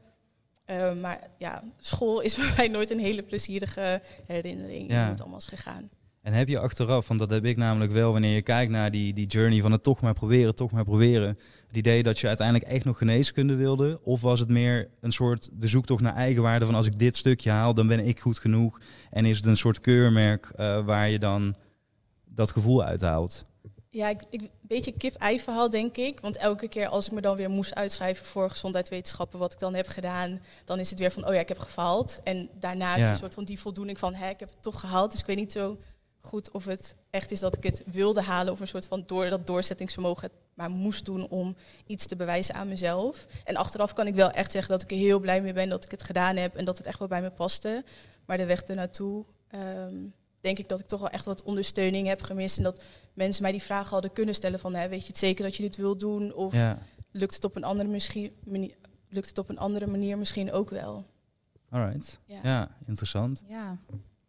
Ehm, 0.65 0.99
maar 0.99 1.29
ja, 1.37 1.63
school 1.79 2.19
is 2.19 2.35
bij 2.37 2.53
mij 2.57 2.67
nooit 2.67 2.91
een 2.91 2.99
hele 2.99 3.23
plezierige 3.23 4.01
herinnering. 4.25 4.91
Ja. 4.91 5.01
Hoe 5.01 5.11
het 5.11 5.21
allemaal 5.21 5.39
is 5.39 5.45
gegaan. 5.45 5.89
En 6.27 6.33
heb 6.33 6.47
je 6.47 6.59
achteraf, 6.59 7.07
want 7.07 7.19
dat 7.19 7.29
heb 7.29 7.45
ik 7.45 7.57
namelijk 7.57 7.91
wel 7.91 8.11
wanneer 8.11 8.35
je 8.35 8.41
kijkt 8.41 8.71
naar 8.71 8.91
die, 8.91 9.13
die 9.13 9.27
journey 9.27 9.61
van 9.61 9.71
het 9.71 9.83
toch 9.83 10.01
maar 10.01 10.13
proberen, 10.13 10.55
toch 10.55 10.71
maar 10.71 10.83
proberen. 10.83 11.37
Het 11.67 11.77
idee 11.77 12.03
dat 12.03 12.19
je 12.19 12.27
uiteindelijk 12.27 12.71
echt 12.71 12.85
nog 12.85 12.97
geneeskunde 12.97 13.55
wilde? 13.55 13.99
Of 14.03 14.21
was 14.21 14.39
het 14.39 14.49
meer 14.49 14.89
een 14.99 15.11
soort 15.11 15.49
de 15.53 15.67
zoektocht 15.67 16.01
naar 16.01 16.15
eigenwaarde 16.15 16.65
van 16.65 16.75
als 16.75 16.85
ik 16.85 16.99
dit 16.99 17.17
stukje 17.17 17.49
haal, 17.49 17.73
dan 17.73 17.87
ben 17.87 18.07
ik 18.07 18.19
goed 18.19 18.39
genoeg? 18.39 18.79
En 19.11 19.25
is 19.25 19.37
het 19.37 19.45
een 19.45 19.57
soort 19.57 19.81
keurmerk 19.81 20.51
eh, 20.55 20.85
waar 20.85 21.09
je 21.09 21.19
dan 21.19 21.55
dat 22.37 22.51
gevoel 22.51 22.83
uithaalt? 22.83 23.45
Ja, 23.89 24.09
ik, 24.09 24.23
ik, 24.29 24.41
een 24.41 24.49
beetje 24.61 24.91
kip-ei 24.91 25.39
verhaal 25.39 25.69
denk 25.69 25.97
ik. 25.97 26.19
Want 26.19 26.37
elke 26.37 26.67
keer 26.67 26.87
als 26.87 27.05
ik 27.05 27.11
me 27.11 27.21
dan 27.21 27.35
weer 27.35 27.49
moest 27.49 27.75
uitschrijven 27.75 28.25
voor 28.25 28.49
gezondheidswetenschappen, 28.49 29.39
wat 29.39 29.53
ik 29.53 29.59
dan 29.59 29.73
heb 29.73 29.87
gedaan, 29.87 30.41
dan 30.65 30.79
is 30.79 30.89
het 30.89 30.99
weer 30.99 31.11
van, 31.11 31.27
oh 31.27 31.33
ja, 31.33 31.39
ik 31.39 31.47
heb 31.47 31.59
gefaald. 31.59 32.19
En 32.23 32.49
daarna 32.59 32.89
heb 32.89 32.97
Ja. 32.97 33.03
je 33.05 33.09
een 33.11 33.17
soort 33.17 33.33
van 33.33 33.43
die 33.45 33.59
voldoening 33.59 33.99
van, 33.99 34.13
hè, 34.13 34.29
ik 34.29 34.39
heb 34.39 34.49
het 34.49 34.61
toch 34.61 34.79
gehaald. 34.79 35.11
Dus 35.11 35.19
ik 35.19 35.25
weet 35.25 35.35
niet 35.37 35.51
zo 35.51 35.77
goed 36.21 36.51
of 36.51 36.65
het 36.65 36.95
echt 37.09 37.31
is 37.31 37.39
dat 37.39 37.55
ik 37.57 37.63
het 37.63 37.83
wilde 37.85 38.21
halen 38.21 38.53
of 38.53 38.59
een 38.59 38.67
soort 38.67 38.87
van 38.87 39.03
door 39.05 39.29
dat 39.29 39.47
doorzettingsvermogen 39.47 40.23
het 40.23 40.31
maar 40.53 40.69
moest 40.69 41.05
doen 41.05 41.27
om 41.29 41.55
iets 41.85 42.05
te 42.05 42.15
bewijzen 42.15 42.55
aan 42.55 42.67
mezelf. 42.67 43.25
En 43.43 43.55
achteraf 43.55 43.93
kan 43.93 44.07
ik 44.07 44.15
wel 44.15 44.31
echt 44.31 44.51
zeggen 44.51 44.71
dat 44.71 44.81
ik 44.81 44.91
er 44.91 44.97
heel 44.97 45.19
blij 45.19 45.41
mee 45.41 45.53
ben 45.53 45.69
dat 45.69 45.83
ik 45.83 45.91
het 45.91 46.03
gedaan 46.03 46.35
heb 46.35 46.55
en 46.55 46.65
dat 46.65 46.77
het 46.77 46.87
echt 46.87 46.99
wel 46.99 47.07
bij 47.07 47.21
me 47.21 47.29
paste. 47.31 47.83
Maar 48.25 48.37
de 48.37 48.45
weg 48.45 48.61
ernaartoe 48.61 49.25
ehm 49.47 49.95
denk 50.47 50.59
ik 50.59 50.69
dat 50.69 50.79
ik 50.79 50.87
toch 50.87 50.99
wel 50.99 51.09
echt 51.09 51.25
wat 51.25 51.43
ondersteuning 51.43 52.07
heb 52.07 52.21
gemist 52.21 52.57
en 52.57 52.63
dat 52.63 52.83
mensen 53.13 53.41
mij 53.43 53.51
die 53.51 53.61
vragen 53.61 53.89
hadden 53.89 54.13
kunnen 54.13 54.35
stellen 54.35 54.59
van, 54.59 54.73
hè, 54.73 54.89
weet 54.89 55.01
je 55.01 55.07
het 55.07 55.17
zeker 55.17 55.43
dat 55.43 55.55
je 55.55 55.63
dit 55.63 55.75
wil 55.75 55.97
doen? 55.97 56.33
Of 56.33 56.53
Ja, 56.53 56.79
lukt, 57.11 57.33
het 57.33 57.43
op 57.43 57.55
een 57.55 57.63
andere 57.63 57.89
misschien, 57.89 58.31
manier, 58.43 58.71
lukt 59.09 59.29
het 59.29 59.37
op 59.37 59.49
een 59.49 59.57
andere 59.57 59.87
manier 59.87 60.17
misschien 60.17 60.51
ook 60.51 60.69
wel? 60.69 61.05
alright. 61.69 62.19
Ja. 62.25 62.39
Ja, 62.43 62.69
interessant. 62.85 63.43
Ja. 63.47 63.77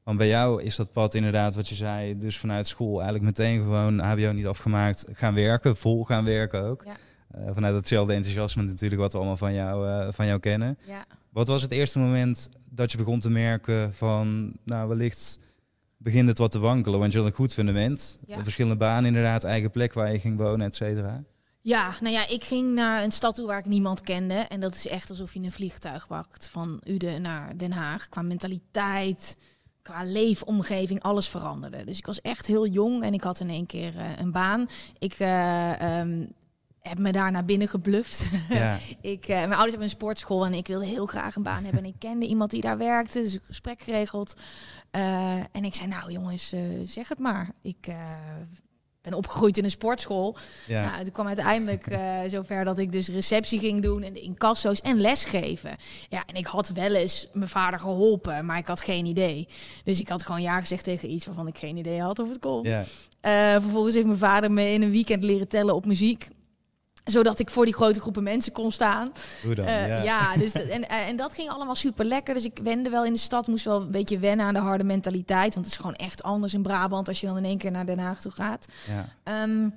Want 0.02 0.18
bij 0.18 0.28
jou 0.28 0.62
is 0.62 0.76
dat 0.76 0.92
pad 0.92 1.14
inderdaad 1.14 1.54
wat 1.54 1.68
je 1.68 1.74
zei, 1.74 2.18
dus 2.18 2.38
vanuit 2.38 2.66
school 2.66 2.94
eigenlijk 2.94 3.24
meteen 3.24 3.62
gewoon 3.62 3.98
HBO 3.98 4.32
niet 4.32 4.46
afgemaakt, 4.46 5.04
gaan 5.12 5.34
werken, 5.34 5.76
vol 5.76 6.04
gaan 6.04 6.24
werken 6.24 6.62
ook. 6.62 6.84
Ja. 6.84 6.96
Eh, 7.30 7.50
vanuit 7.52 7.74
hetzelfde 7.74 8.12
enthousiasme 8.12 8.62
natuurlijk 8.62 9.00
wat 9.00 9.12
we 9.12 9.18
allemaal 9.18 9.36
van 9.36 9.54
jou, 9.54 9.88
eh, 9.88 10.12
van 10.12 10.26
jou 10.26 10.40
kennen. 10.40 10.78
Ja. 10.86 11.04
Wat 11.30 11.46
was 11.46 11.62
het 11.62 11.70
eerste 11.70 11.98
moment 11.98 12.48
dat 12.70 12.92
je 12.92 12.98
begon 12.98 13.20
te 13.20 13.30
merken 13.30 13.94
van, 13.94 14.52
nou 14.64 14.88
wellicht 14.88 15.38
begint 15.98 16.28
het 16.28 16.38
wat 16.38 16.50
te 16.50 16.58
wankelen, 16.58 16.98
want 16.98 17.12
je 17.12 17.18
had 17.18 17.26
een 17.26 17.34
goed 17.34 17.54
fundament. 17.54 18.18
Ja. 18.26 18.42
Verschillende 18.42 18.76
banen 18.76 19.04
inderdaad, 19.04 19.44
eigen 19.44 19.70
plek 19.70 19.92
waar 19.92 20.12
je 20.12 20.18
ging 20.18 20.38
wonen, 20.38 20.66
et 20.66 20.76
cetera. 20.76 21.24
Ja, 21.60 21.94
nou 22.00 22.14
ja, 22.14 22.28
ik 22.28 22.44
ging 22.44 22.74
naar 22.74 23.02
een 23.04 23.12
stad 23.12 23.34
toe 23.34 23.46
waar 23.46 23.58
ik 23.58 23.66
niemand 23.66 24.00
kende. 24.00 24.34
En 24.34 24.60
dat 24.60 24.74
is 24.74 24.86
echt 24.86 25.10
alsof 25.10 25.34
je 25.34 25.40
een 25.40 25.52
vliegtuig 25.52 26.06
pakt 26.06 26.48
van 26.48 26.80
Uden 26.84 27.22
naar 27.22 27.56
Den 27.56 27.72
Haag. 27.72 28.08
Qua 28.08 28.22
mentaliteit, 28.22 29.36
qua 29.82 30.04
leefomgeving, 30.04 31.02
alles 31.02 31.28
veranderde. 31.28 31.84
Dus 31.84 31.98
ik 31.98 32.06
was 32.06 32.20
echt 32.20 32.46
heel 32.46 32.66
jong 32.66 33.02
en 33.02 33.14
ik 33.14 33.22
had 33.22 33.40
in 33.40 33.50
één 33.50 33.66
keer 33.66 33.96
eh, 33.96 34.04
een 34.18 34.32
baan. 34.32 34.66
Ik 34.98 35.14
eh, 35.18 35.80
ehm, 35.80 36.26
heb 36.80 36.98
me 36.98 37.12
daar 37.12 37.30
naar 37.30 37.44
binnen 37.44 37.68
gebluft. 37.68 38.30
Ja, 38.48 38.78
ik, 39.00 39.28
eh, 39.28 39.36
mijn 39.36 39.52
ouders 39.52 39.70
hebben 39.70 39.82
een 39.82 39.90
sportschool 39.90 40.46
en 40.46 40.54
ik 40.54 40.66
wilde 40.66 40.86
heel 40.86 41.06
graag 41.06 41.36
een 41.36 41.42
baan 41.42 41.64
hebben. 41.64 41.82
En 41.82 41.88
ik 41.88 41.98
kende 41.98 42.26
iemand 42.26 42.50
die 42.50 42.60
daar 42.60 42.78
werkte, 42.78 43.20
dus 43.20 43.34
ik 43.34 43.40
gesprek 43.46 43.80
geregeld. 43.80 44.34
Eh, 44.90 45.34
en 45.52 45.64
ik 45.64 45.74
zei, 45.74 45.88
nou 45.88 46.12
jongens, 46.12 46.52
eh, 46.52 46.60
zeg 46.84 47.08
het 47.08 47.18
maar. 47.18 47.50
Ik 47.62 47.88
ben 49.02 49.14
opgegroeid 49.14 49.58
in 49.58 49.64
een 49.64 49.70
sportschool. 49.70 50.36
ja. 50.66 50.84
Nou, 50.84 50.98
het 50.98 51.12
kwam 51.12 51.26
uiteindelijk 51.26 51.98
zover 52.26 52.64
dat 52.64 52.78
ik 52.78 52.92
dus 52.92 53.08
receptie 53.08 53.58
ging 53.58 53.82
doen 53.82 54.02
en 54.02 54.12
de 54.12 54.20
incasso's 54.20 54.80
en 54.80 55.00
lesgeven. 55.00 55.76
Ja, 56.08 56.22
en 56.26 56.34
ik 56.34 56.46
had 56.46 56.68
wel 56.68 56.94
eens 56.94 57.28
mijn 57.32 57.48
vader 57.48 57.80
geholpen, 57.80 58.46
maar 58.46 58.58
ik 58.58 58.66
had 58.66 58.80
geen 58.80 59.06
idee. 59.06 59.48
Dus 59.84 60.00
ik 60.00 60.08
had 60.08 60.22
gewoon 60.22 60.42
ja 60.42 60.60
gezegd 60.60 60.84
tegen 60.84 61.10
iets 61.10 61.26
waarvan 61.26 61.46
ik 61.46 61.58
geen 61.58 61.76
idee 61.76 62.00
had 62.00 62.18
of 62.18 62.28
het 62.28 62.38
kon. 62.38 62.62
ja. 62.62 62.84
Vervolgens 63.60 63.94
heeft 63.94 64.06
mijn 64.06 64.18
vader 64.18 64.52
me 64.52 64.72
in 64.72 64.82
een 64.82 64.90
weekend 64.90 65.22
leren 65.24 65.48
tellen 65.48 65.74
op 65.74 65.86
muziek 65.86 66.28
zodat 67.04 67.38
ik 67.38 67.50
voor 67.50 67.64
die 67.64 67.74
grote 67.74 68.00
groepen 68.00 68.22
mensen 68.22 68.52
kon 68.52 68.72
staan. 68.72 69.12
Hoe 69.44 69.54
dan? 69.54 69.64
Eh, 69.64 69.88
ja. 69.88 70.02
ja. 70.02 70.36
dus 70.42 70.52
dat, 70.52 70.62
en, 70.62 70.88
en 70.88 71.16
dat 71.16 71.34
ging 71.34 71.48
allemaal 71.48 71.74
super 71.74 72.04
lekker. 72.04 72.34
Dus 72.34 72.44
ik 72.44 72.58
wende 72.62 72.90
wel 72.90 73.04
in 73.04 73.12
de 73.12 73.18
stad, 73.18 73.46
moest 73.46 73.64
wel 73.64 73.80
een 73.80 73.90
beetje 73.90 74.18
wennen 74.18 74.46
aan 74.46 74.54
de 74.54 74.60
harde 74.60 74.84
mentaliteit. 74.84 75.54
Want 75.54 75.66
het 75.66 75.74
is 75.74 75.80
gewoon 75.80 75.96
echt 75.96 76.22
anders 76.22 76.54
in 76.54 76.62
Brabant 76.62 77.08
als 77.08 77.20
je 77.20 77.26
dan 77.26 77.36
in 77.36 77.44
één 77.44 77.58
keer 77.58 77.70
naar 77.70 77.86
Den 77.86 77.98
Haag 77.98 78.20
toe 78.20 78.32
gaat. 78.32 78.66
Ja. 78.86 79.08
Ehm, 79.22 79.68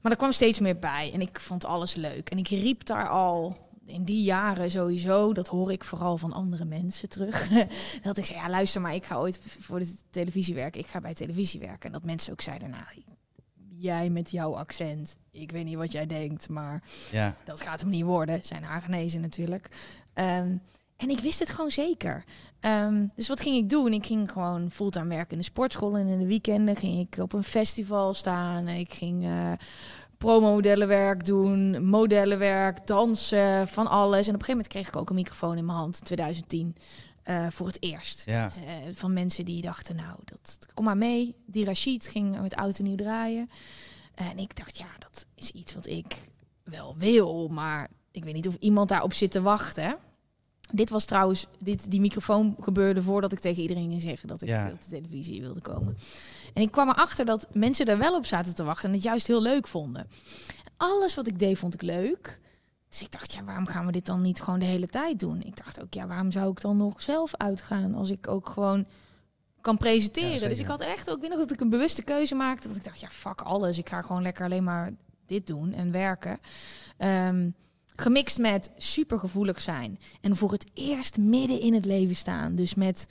maar 0.00 0.12
er 0.12 0.16
kwam 0.16 0.32
steeds 0.32 0.60
meer 0.60 0.78
bij 0.78 1.10
en 1.14 1.20
ik 1.20 1.40
vond 1.40 1.64
alles 1.64 1.94
leuk. 1.94 2.30
En 2.30 2.38
ik 2.38 2.48
riep 2.48 2.84
daar 2.84 3.08
al 3.08 3.56
in 3.86 4.04
die 4.04 4.22
jaren 4.22 4.70
sowieso, 4.70 5.32
dat 5.32 5.48
hoor 5.48 5.72
ik 5.72 5.84
vooral 5.84 6.18
van 6.18 6.32
andere 6.32 6.64
mensen 6.64 7.08
terug. 7.08 7.48
dat 8.02 8.18
ik 8.18 8.24
zei, 8.24 8.38
ja 8.38 8.50
luister 8.50 8.80
maar, 8.80 8.94
ik 8.94 9.04
ga 9.04 9.16
ooit 9.16 9.40
voor 9.60 9.78
de 9.78 9.94
televisie 10.10 10.54
werken. 10.54 10.80
Ik 10.80 10.86
ga 10.86 11.00
bij 11.00 11.14
televisie 11.14 11.60
werken. 11.60 11.86
En 11.86 11.92
dat 11.92 12.04
mensen 12.04 12.32
ook 12.32 12.40
zeiden, 12.40 12.70
nou, 12.70 12.82
jij 13.78 14.10
met 14.10 14.30
jouw 14.30 14.56
accent. 14.56 15.16
Ik 15.30 15.50
weet 15.50 15.64
niet 15.64 15.76
wat 15.76 15.92
jij 15.92 16.06
denkt, 16.06 16.48
maar 16.48 16.82
ja. 17.10 17.36
dat 17.44 17.60
gaat 17.60 17.80
hem 17.80 17.90
niet 17.90 18.04
worden. 18.04 18.44
Zijn 18.44 18.62
Hagenezen 18.62 19.20
natuurlijk. 19.20 19.68
Ehm, 20.14 20.56
en 20.96 21.10
ik 21.10 21.20
wist 21.20 21.38
het 21.38 21.50
gewoon 21.50 21.70
zeker. 21.70 22.24
Ehm, 22.60 23.06
dus 23.14 23.28
wat 23.28 23.40
ging 23.40 23.56
ik 23.56 23.70
doen? 23.70 23.92
Ik 23.92 24.06
ging 24.06 24.32
gewoon 24.32 24.70
fulltime 24.70 25.08
werken 25.08 25.30
in 25.30 25.38
de 25.38 25.44
sportschool. 25.44 25.96
En 25.96 26.06
in 26.06 26.18
de 26.18 26.26
weekenden 26.26 26.76
ging 26.76 26.98
ik 26.98 27.22
op 27.22 27.32
een 27.32 27.44
festival 27.44 28.14
staan. 28.14 28.68
Ik 28.68 28.92
ging 28.92 29.24
eh 29.24 29.52
promomodellenwerk 30.18 31.24
doen, 31.24 31.84
modellenwerk, 31.88 32.86
dansen, 32.86 33.68
van 33.68 33.86
alles. 33.86 34.28
En 34.28 34.34
op 34.34 34.40
een 34.40 34.46
gegeven 34.46 34.50
moment 34.50 34.68
kreeg 34.68 34.88
ik 34.88 34.96
ook 34.96 35.08
een 35.08 35.14
microfoon 35.14 35.56
in 35.56 35.64
mijn 35.64 35.78
hand, 35.78 35.98
in 35.98 36.04
2010. 36.04 36.76
Eh, 37.28 37.46
voor 37.50 37.66
het 37.66 37.82
eerst. 37.82 38.22
Ja. 38.26 38.44
Dus, 38.44 38.56
eh, 38.56 38.74
van 38.92 39.12
mensen 39.12 39.44
die 39.44 39.60
dachten, 39.60 39.96
nou, 39.96 40.18
dat, 40.24 40.58
kom 40.74 40.84
maar 40.84 40.96
mee. 40.96 41.34
Die 41.46 41.64
Rashid 41.64 42.06
ging 42.06 42.40
met 42.40 42.54
oud 42.54 42.78
en 42.78 42.84
nieuw 42.84 42.96
draaien. 42.96 43.50
En 44.14 44.38
ik 44.38 44.56
dacht, 44.56 44.78
ja, 44.78 44.86
dat 44.98 45.26
is 45.34 45.50
iets 45.50 45.74
wat 45.74 45.86
ik 45.86 46.16
wel 46.62 46.94
wil, 46.98 47.48
maar 47.48 47.88
ik 48.10 48.24
weet 48.24 48.34
niet 48.34 48.48
of 48.48 48.56
iemand 48.58 48.88
daarop 48.88 49.12
zit 49.12 49.30
te 49.30 49.40
wachten. 49.42 49.96
Dit 50.72 50.90
was 50.90 51.04
trouwens, 51.04 51.46
dit, 51.58 51.90
die 51.90 52.00
microfoon 52.00 52.56
gebeurde 52.60 53.02
voordat 53.02 53.32
ik 53.32 53.38
tegen 53.38 53.62
iedereen 53.62 53.90
ging 53.90 54.02
zeggen 54.02 54.28
dat 54.28 54.42
ik 54.42 54.48
Ja. 54.48 54.70
op 54.70 54.80
de 54.80 54.88
televisie 54.88 55.40
wilde 55.40 55.60
komen. 55.60 55.96
En 56.54 56.62
ik 56.62 56.70
kwam 56.70 56.88
erachter 56.88 57.24
dat 57.24 57.46
mensen 57.52 57.86
er 57.86 57.98
wel 57.98 58.16
op 58.16 58.26
zaten 58.26 58.54
te 58.54 58.64
wachten 58.64 58.88
en 58.88 58.94
het 58.94 59.04
juist 59.04 59.26
heel 59.26 59.42
leuk 59.42 59.66
vonden. 59.66 60.06
Alles 60.76 61.14
wat 61.14 61.26
ik 61.26 61.38
deed 61.38 61.58
vond 61.58 61.74
ik 61.74 61.82
leuk. 61.82 62.40
Dus 62.88 63.02
ik 63.02 63.12
dacht, 63.12 63.32
ja, 63.32 63.44
waarom 63.44 63.66
gaan 63.66 63.86
we 63.86 63.92
dit 63.92 64.06
dan 64.06 64.20
niet 64.20 64.42
gewoon 64.42 64.58
de 64.58 64.64
hele 64.64 64.86
tijd 64.86 65.20
doen? 65.20 65.42
Ik 65.42 65.56
dacht 65.56 65.82
ook, 65.82 65.94
ja, 65.94 66.06
waarom 66.06 66.30
zou 66.30 66.50
ik 66.50 66.60
dan 66.60 66.76
nog 66.76 67.02
zelf 67.02 67.36
uitgaan 67.36 67.94
als 67.94 68.10
ik 68.10 68.28
ook 68.28 68.48
gewoon 68.48 68.86
kan 69.60 69.76
presenteren? 69.76 70.48
dus 70.48 70.60
ik 70.60 70.66
had 70.66 70.80
echt 70.80 71.10
ook, 71.10 71.16
ik 71.16 71.22
weet 71.22 71.30
nog 71.30 71.40
dat 71.40 71.52
ik 71.52 71.60
een 71.60 71.68
bewuste 71.68 72.02
keuze 72.02 72.34
maakte. 72.34 72.68
Dat 72.68 72.76
ik 72.76 72.84
dacht, 72.84 73.00
ja, 73.00 73.08
fuck 73.08 73.40
alles. 73.40 73.78
Ik 73.78 73.88
ga 73.88 74.02
gewoon 74.02 74.22
lekker 74.22 74.44
alleen 74.44 74.64
maar 74.64 74.92
dit 75.26 75.46
doen 75.46 75.72
en 75.72 75.90
werken. 75.90 76.40
Ehm, 76.96 77.50
gemixt 77.96 78.38
met 78.38 78.70
supergevoelig 78.76 79.60
zijn. 79.60 79.98
En 80.20 80.36
voor 80.36 80.52
het 80.52 80.66
eerst 80.74 81.18
midden 81.18 81.60
in 81.60 81.74
het 81.74 81.84
leven 81.84 82.16
staan. 82.16 82.54
Dus 82.54 82.74
met 82.74 83.08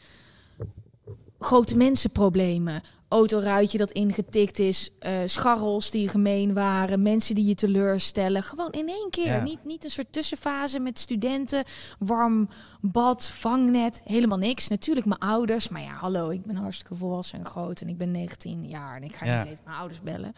grote 1.40 1.78
mensenproblemen. 1.78 2.82
Autoruitje 3.10 3.78
dat 3.78 3.92
ingetikt 3.92 4.60
is. 4.60 4.90
eh, 5.00 5.14
scharrels 5.26 5.92
die 5.92 6.08
gemeen 6.08 6.54
waren. 6.54 7.02
Mensen 7.02 7.36
die 7.36 7.46
je 7.46 7.56
teleurstellen. 7.56 8.44
Gewoon 8.44 8.72
in 8.72 8.88
één 8.90 9.08
keer. 9.10 9.26
Ja. 9.26 9.44
Niet, 9.44 9.66
niet 9.66 9.84
een 9.84 9.90
soort 9.90 10.12
tussenfase 10.14 10.80
met 10.80 11.00
studenten. 11.00 11.64
Warm 12.00 12.50
bad, 12.82 13.26
vangnet. 13.30 14.02
Helemaal 14.04 14.38
niks. 14.38 14.68
Natuurlijk 14.68 15.06
mijn 15.06 15.20
ouders. 15.20 15.70
Maar 15.70 15.82
ja, 15.82 15.94
hallo. 15.94 16.30
Ik 16.30 16.46
ben 16.46 16.56
hartstikke 16.56 16.96
volwassen 16.96 17.40
en 17.40 17.46
groot. 17.46 17.82
En 17.82 17.90
ik 17.90 17.98
ben 17.98 18.12
19 18.12 18.68
jaar. 18.68 18.96
En 18.96 19.04
ik 19.04 19.16
ga 19.16 19.26
Ja. 19.26 19.38
niet 19.38 19.48
eens 19.48 19.60
mijn 19.66 19.78
ouders 19.78 20.02
bellen. 20.02 20.34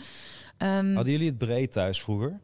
Ehm, 0.58 0.94
Hadden 0.96 1.14
jullie 1.14 1.28
het 1.30 1.38
breed 1.38 1.72
thuis 1.72 2.02
vroeger? 2.02 2.40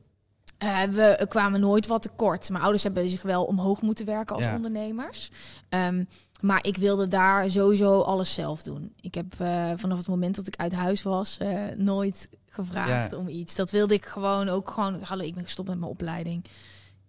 eh, 0.57 0.83
we 0.83 1.25
kwamen 1.29 1.59
nooit 1.59 1.87
wat 1.87 2.01
tekort. 2.01 2.49
Mijn 2.49 2.61
ouders 2.63 2.83
hebben 2.83 3.09
zich 3.09 3.21
wel 3.21 3.43
omhoog 3.45 3.81
moeten 3.81 4.05
werken 4.05 4.35
als 4.35 4.45
Ja. 4.45 4.55
ondernemers. 4.55 5.31
Ehm, 5.69 6.03
maar 6.41 6.65
ik 6.65 6.77
wilde 6.77 7.07
daar 7.07 7.49
sowieso 7.49 8.01
alles 8.01 8.33
zelf 8.33 8.63
doen. 8.63 8.93
Ik 9.01 9.15
heb 9.15 9.33
eh, 9.37 9.71
vanaf 9.75 9.97
het 9.97 10.07
moment 10.07 10.35
dat 10.35 10.47
ik 10.47 10.55
uit 10.55 10.73
huis 10.73 11.03
was 11.03 11.37
eh, 11.37 11.63
nooit 11.77 12.29
gevraagd 12.49 13.11
Ja. 13.11 13.17
om 13.17 13.27
iets. 13.27 13.55
Dat 13.55 13.71
wilde 13.71 13.93
ik 13.93 14.05
gewoon 14.05 14.49
ook 14.49 14.69
gewoon. 14.69 15.01
Hallo, 15.01 15.23
ik 15.23 15.33
ben 15.35 15.43
gestopt 15.43 15.67
met 15.69 15.79
mijn 15.79 15.91
opleiding. 15.91 16.45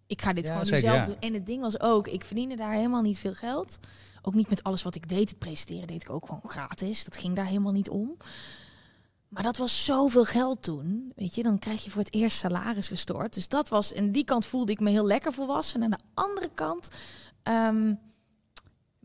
Ik 0.06 0.22
ga 0.22 0.32
dit 0.32 0.44
Ja, 0.44 0.50
gewoon 0.50 0.66
zeker, 0.66 0.80
zelf 0.88 0.96
ja. 0.96 1.04
doen. 1.04 1.20
En 1.20 1.34
het 1.34 1.46
ding 1.46 1.60
was 1.60 1.80
ook, 1.80 2.08
ik 2.08 2.24
verdiende 2.24 2.56
daar 2.56 2.72
helemaal 2.72 3.02
niet 3.02 3.18
veel 3.18 3.34
geld. 3.34 3.78
Ook 4.22 4.34
niet 4.34 4.48
met 4.48 4.62
alles 4.62 4.82
wat 4.82 4.94
ik 4.94 5.08
deed. 5.08 5.28
Het 5.28 5.38
presenteren 5.38 5.86
deed 5.86 6.02
ik 6.02 6.10
ook 6.10 6.26
gewoon 6.26 6.42
gratis. 6.46 7.04
Dat 7.04 7.16
ging 7.16 7.36
daar 7.36 7.46
helemaal 7.46 7.72
niet 7.72 7.88
om. 7.90 8.16
Maar 9.28 9.42
dat 9.42 9.56
was 9.56 9.84
zoveel 9.84 10.24
geld 10.24 10.62
toen. 10.62 11.12
Weet 11.16 11.34
je, 11.34 11.42
dan 11.42 11.58
krijg 11.58 11.84
je 11.84 11.90
voor 11.90 12.02
het 12.02 12.14
eerst 12.14 12.36
salaris 12.38 12.88
gestort. 12.88 13.34
Dus 13.34 13.48
dat 13.48 13.68
was, 13.68 13.92
en 13.92 14.12
die 14.12 14.24
kant 14.24 14.46
voelde 14.46 14.72
ik 14.72 14.80
me 14.80 14.90
heel 14.90 15.06
lekker 15.06 15.32
volwassen. 15.32 15.82
En 15.82 15.92
aan 15.92 15.98
de 15.98 16.04
andere 16.22 16.50
kant 16.54 16.88
ehm, 17.42 17.94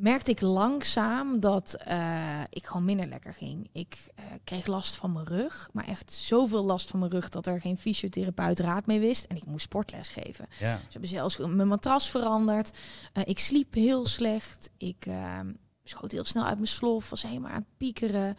merkte 0.01 0.31
ik 0.31 0.41
langzaam 0.41 1.39
dat 1.39 1.73
eh, 1.73 2.39
ik 2.49 2.65
gewoon 2.65 2.85
minder 2.85 3.07
lekker 3.07 3.33
ging. 3.33 3.69
Ik 3.71 4.07
eh, 4.15 4.25
kreeg 4.43 4.65
last 4.65 4.95
van 4.95 5.11
mijn 5.11 5.25
rug, 5.25 5.69
maar 5.73 5.87
echt 5.87 6.13
zoveel 6.13 6.63
last 6.63 6.89
van 6.89 6.99
mijn 6.99 7.11
rug 7.11 7.29
dat 7.29 7.47
er 7.47 7.61
geen 7.61 7.77
fysiotherapeut 7.77 8.59
raad 8.59 8.85
mee 8.85 8.99
wist. 8.99 9.25
En 9.25 9.35
ik 9.35 9.45
moest 9.45 9.63
sportles 9.63 10.07
geven. 10.07 10.45
Ja. 10.59 10.77
Ze 10.77 10.87
hebben 10.91 11.09
zelfs 11.09 11.37
mijn 11.37 11.67
matras 11.67 12.09
veranderd. 12.09 12.77
Eh, 13.13 13.23
ik 13.25 13.39
sliep 13.39 13.73
heel 13.73 14.05
slecht. 14.05 14.69
Ik 14.77 15.05
ehm, 15.05 15.51
schoot 15.83 16.11
heel 16.11 16.25
snel 16.25 16.43
uit 16.45 16.55
mijn 16.55 16.67
slof. 16.67 17.09
Was 17.09 17.21
helemaal 17.21 17.51
aan 17.51 17.55
het 17.67 17.77
piekeren. 17.77 18.35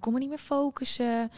Kon 0.00 0.12
me 0.12 0.18
niet 0.18 0.28
meer 0.28 0.38
focussen. 0.38 1.30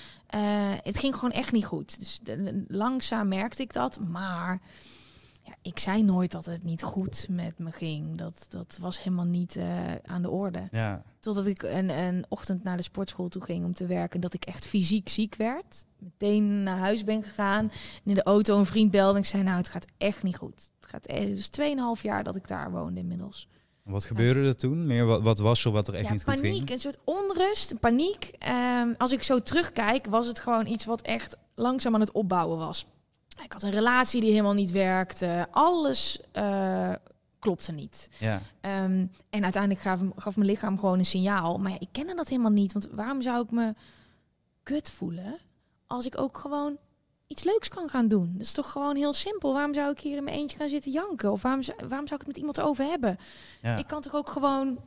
Het 0.82 0.98
ging 0.98 1.14
gewoon 1.14 1.30
echt 1.30 1.52
niet 1.52 1.64
goed. 1.64 1.98
Dus 1.98 2.18
de- 2.22 2.64
langzaam 2.68 3.28
merkte 3.28 3.62
ik 3.62 3.72
dat. 3.72 3.98
Maar 4.00 4.60
ja, 5.44 5.54
ik 5.62 5.78
zei 5.78 6.02
nooit 6.02 6.32
dat 6.32 6.46
het 6.46 6.62
niet 6.62 6.82
goed 6.82 7.26
met 7.30 7.58
me 7.58 7.72
ging. 7.72 8.18
Dat, 8.18 8.46
dat 8.48 8.78
was 8.80 9.02
helemaal 9.02 9.24
niet 9.24 9.56
eh, 9.56 9.94
aan 10.04 10.22
de 10.22 10.30
orde. 10.30 10.68
Ja. 10.70 11.02
Totdat 11.20 11.46
ik 11.46 11.62
een, 11.62 11.90
een 11.90 12.24
ochtend 12.28 12.64
naar 12.64 12.76
de 12.76 12.82
sportschool 12.82 13.28
toe 13.28 13.42
ging 13.42 13.64
om 13.64 13.74
te 13.74 13.86
werken. 13.86 14.20
Dat 14.20 14.34
ik 14.34 14.44
echt 14.44 14.66
fysiek 14.66 15.08
ziek 15.08 15.34
werd. 15.34 15.84
Meteen 15.98 16.62
naar 16.62 16.78
huis 16.78 17.04
ben 17.04 17.22
gegaan. 17.22 17.70
En 17.70 18.10
in 18.10 18.14
de 18.14 18.22
auto 18.22 18.58
een 18.58 18.66
vriend 18.66 18.90
belde. 18.90 19.14
En 19.14 19.22
ik 19.22 19.28
zei, 19.28 19.42
nou, 19.42 19.56
het 19.56 19.68
gaat 19.68 19.86
echt 19.98 20.22
niet 20.22 20.36
goed. 20.36 20.72
Het 20.80 20.86
gaat 20.86 21.08
dus 21.08 21.50
2,5 21.96 22.02
jaar 22.02 22.24
dat 22.24 22.36
ik 22.36 22.48
daar 22.48 22.70
woonde 22.70 23.00
inmiddels. 23.00 23.48
Wat 23.82 24.04
gebeurde 24.04 24.46
er 24.46 24.56
toen? 24.56 24.86
Meer 24.86 25.04
wat, 25.04 25.22
wat 25.22 25.38
was 25.38 25.64
er 25.64 25.70
wat 25.70 25.88
er 25.88 25.94
echt 25.94 26.06
ja, 26.06 26.12
niet 26.12 26.24
goed 26.24 26.34
paniek, 26.34 26.54
ging? 26.54 26.70
een 26.70 26.80
soort 26.80 26.98
onrust, 27.04 27.80
paniek. 27.80 28.34
Ehm, 28.38 28.88
als 28.98 29.12
ik 29.12 29.22
zo 29.22 29.42
terugkijk, 29.42 30.06
was 30.06 30.26
het 30.26 30.38
gewoon 30.38 30.66
iets 30.66 30.84
wat 30.84 31.02
echt 31.02 31.36
langzaam 31.54 31.94
aan 31.94 32.00
het 32.00 32.12
opbouwen 32.12 32.58
was. 32.58 32.86
Ik 33.42 33.52
had 33.52 33.62
een 33.62 33.70
relatie 33.70 34.20
die 34.20 34.30
helemaal 34.30 34.52
niet 34.52 34.70
werkte. 34.70 35.46
Alles 35.50 36.20
eh, 36.32 36.92
klopte 37.38 37.72
niet. 37.72 38.08
Ja. 38.18 38.40
Ehm, 38.60 39.06
en 39.30 39.42
uiteindelijk 39.42 39.82
gaf, 39.82 40.00
gaf 40.16 40.36
mijn 40.36 40.48
lichaam 40.48 40.78
gewoon 40.78 40.98
een 40.98 41.04
signaal. 41.06 41.58
Maar 41.58 41.70
ja, 41.70 41.80
ik 41.80 41.88
kende 41.92 42.14
dat 42.14 42.28
helemaal 42.28 42.50
niet. 42.50 42.72
Want 42.72 42.88
waarom 42.90 43.22
zou 43.22 43.44
ik 43.44 43.50
me 43.50 43.74
kut 44.62 44.90
voelen 44.90 45.38
als 45.86 46.06
ik 46.06 46.18
ook 46.20 46.38
gewoon 46.38 46.76
iets 47.26 47.42
leuks 47.44 47.68
kan 47.68 47.88
gaan 47.88 48.08
doen? 48.08 48.32
Dat 48.32 48.46
is 48.46 48.52
toch 48.52 48.70
gewoon 48.70 48.96
heel 48.96 49.12
simpel. 49.12 49.52
Waarom 49.52 49.74
zou 49.74 49.90
ik 49.90 50.00
hier 50.00 50.16
in 50.16 50.24
mijn 50.24 50.36
eentje 50.36 50.56
gaan 50.56 50.68
zitten 50.68 50.92
janken? 50.92 51.32
Of 51.32 51.42
waarom, 51.42 51.62
zou- 51.62 51.78
waarom 51.88 52.06
zou 52.06 52.20
ik 52.20 52.26
het 52.26 52.26
met 52.26 52.36
iemand 52.36 52.60
over 52.60 52.84
hebben? 52.84 53.16
Ja. 53.62 53.76
Ik 53.76 53.86
kan 53.86 54.00
toch 54.00 54.14
ook 54.14 54.28
gewoon 54.28 54.78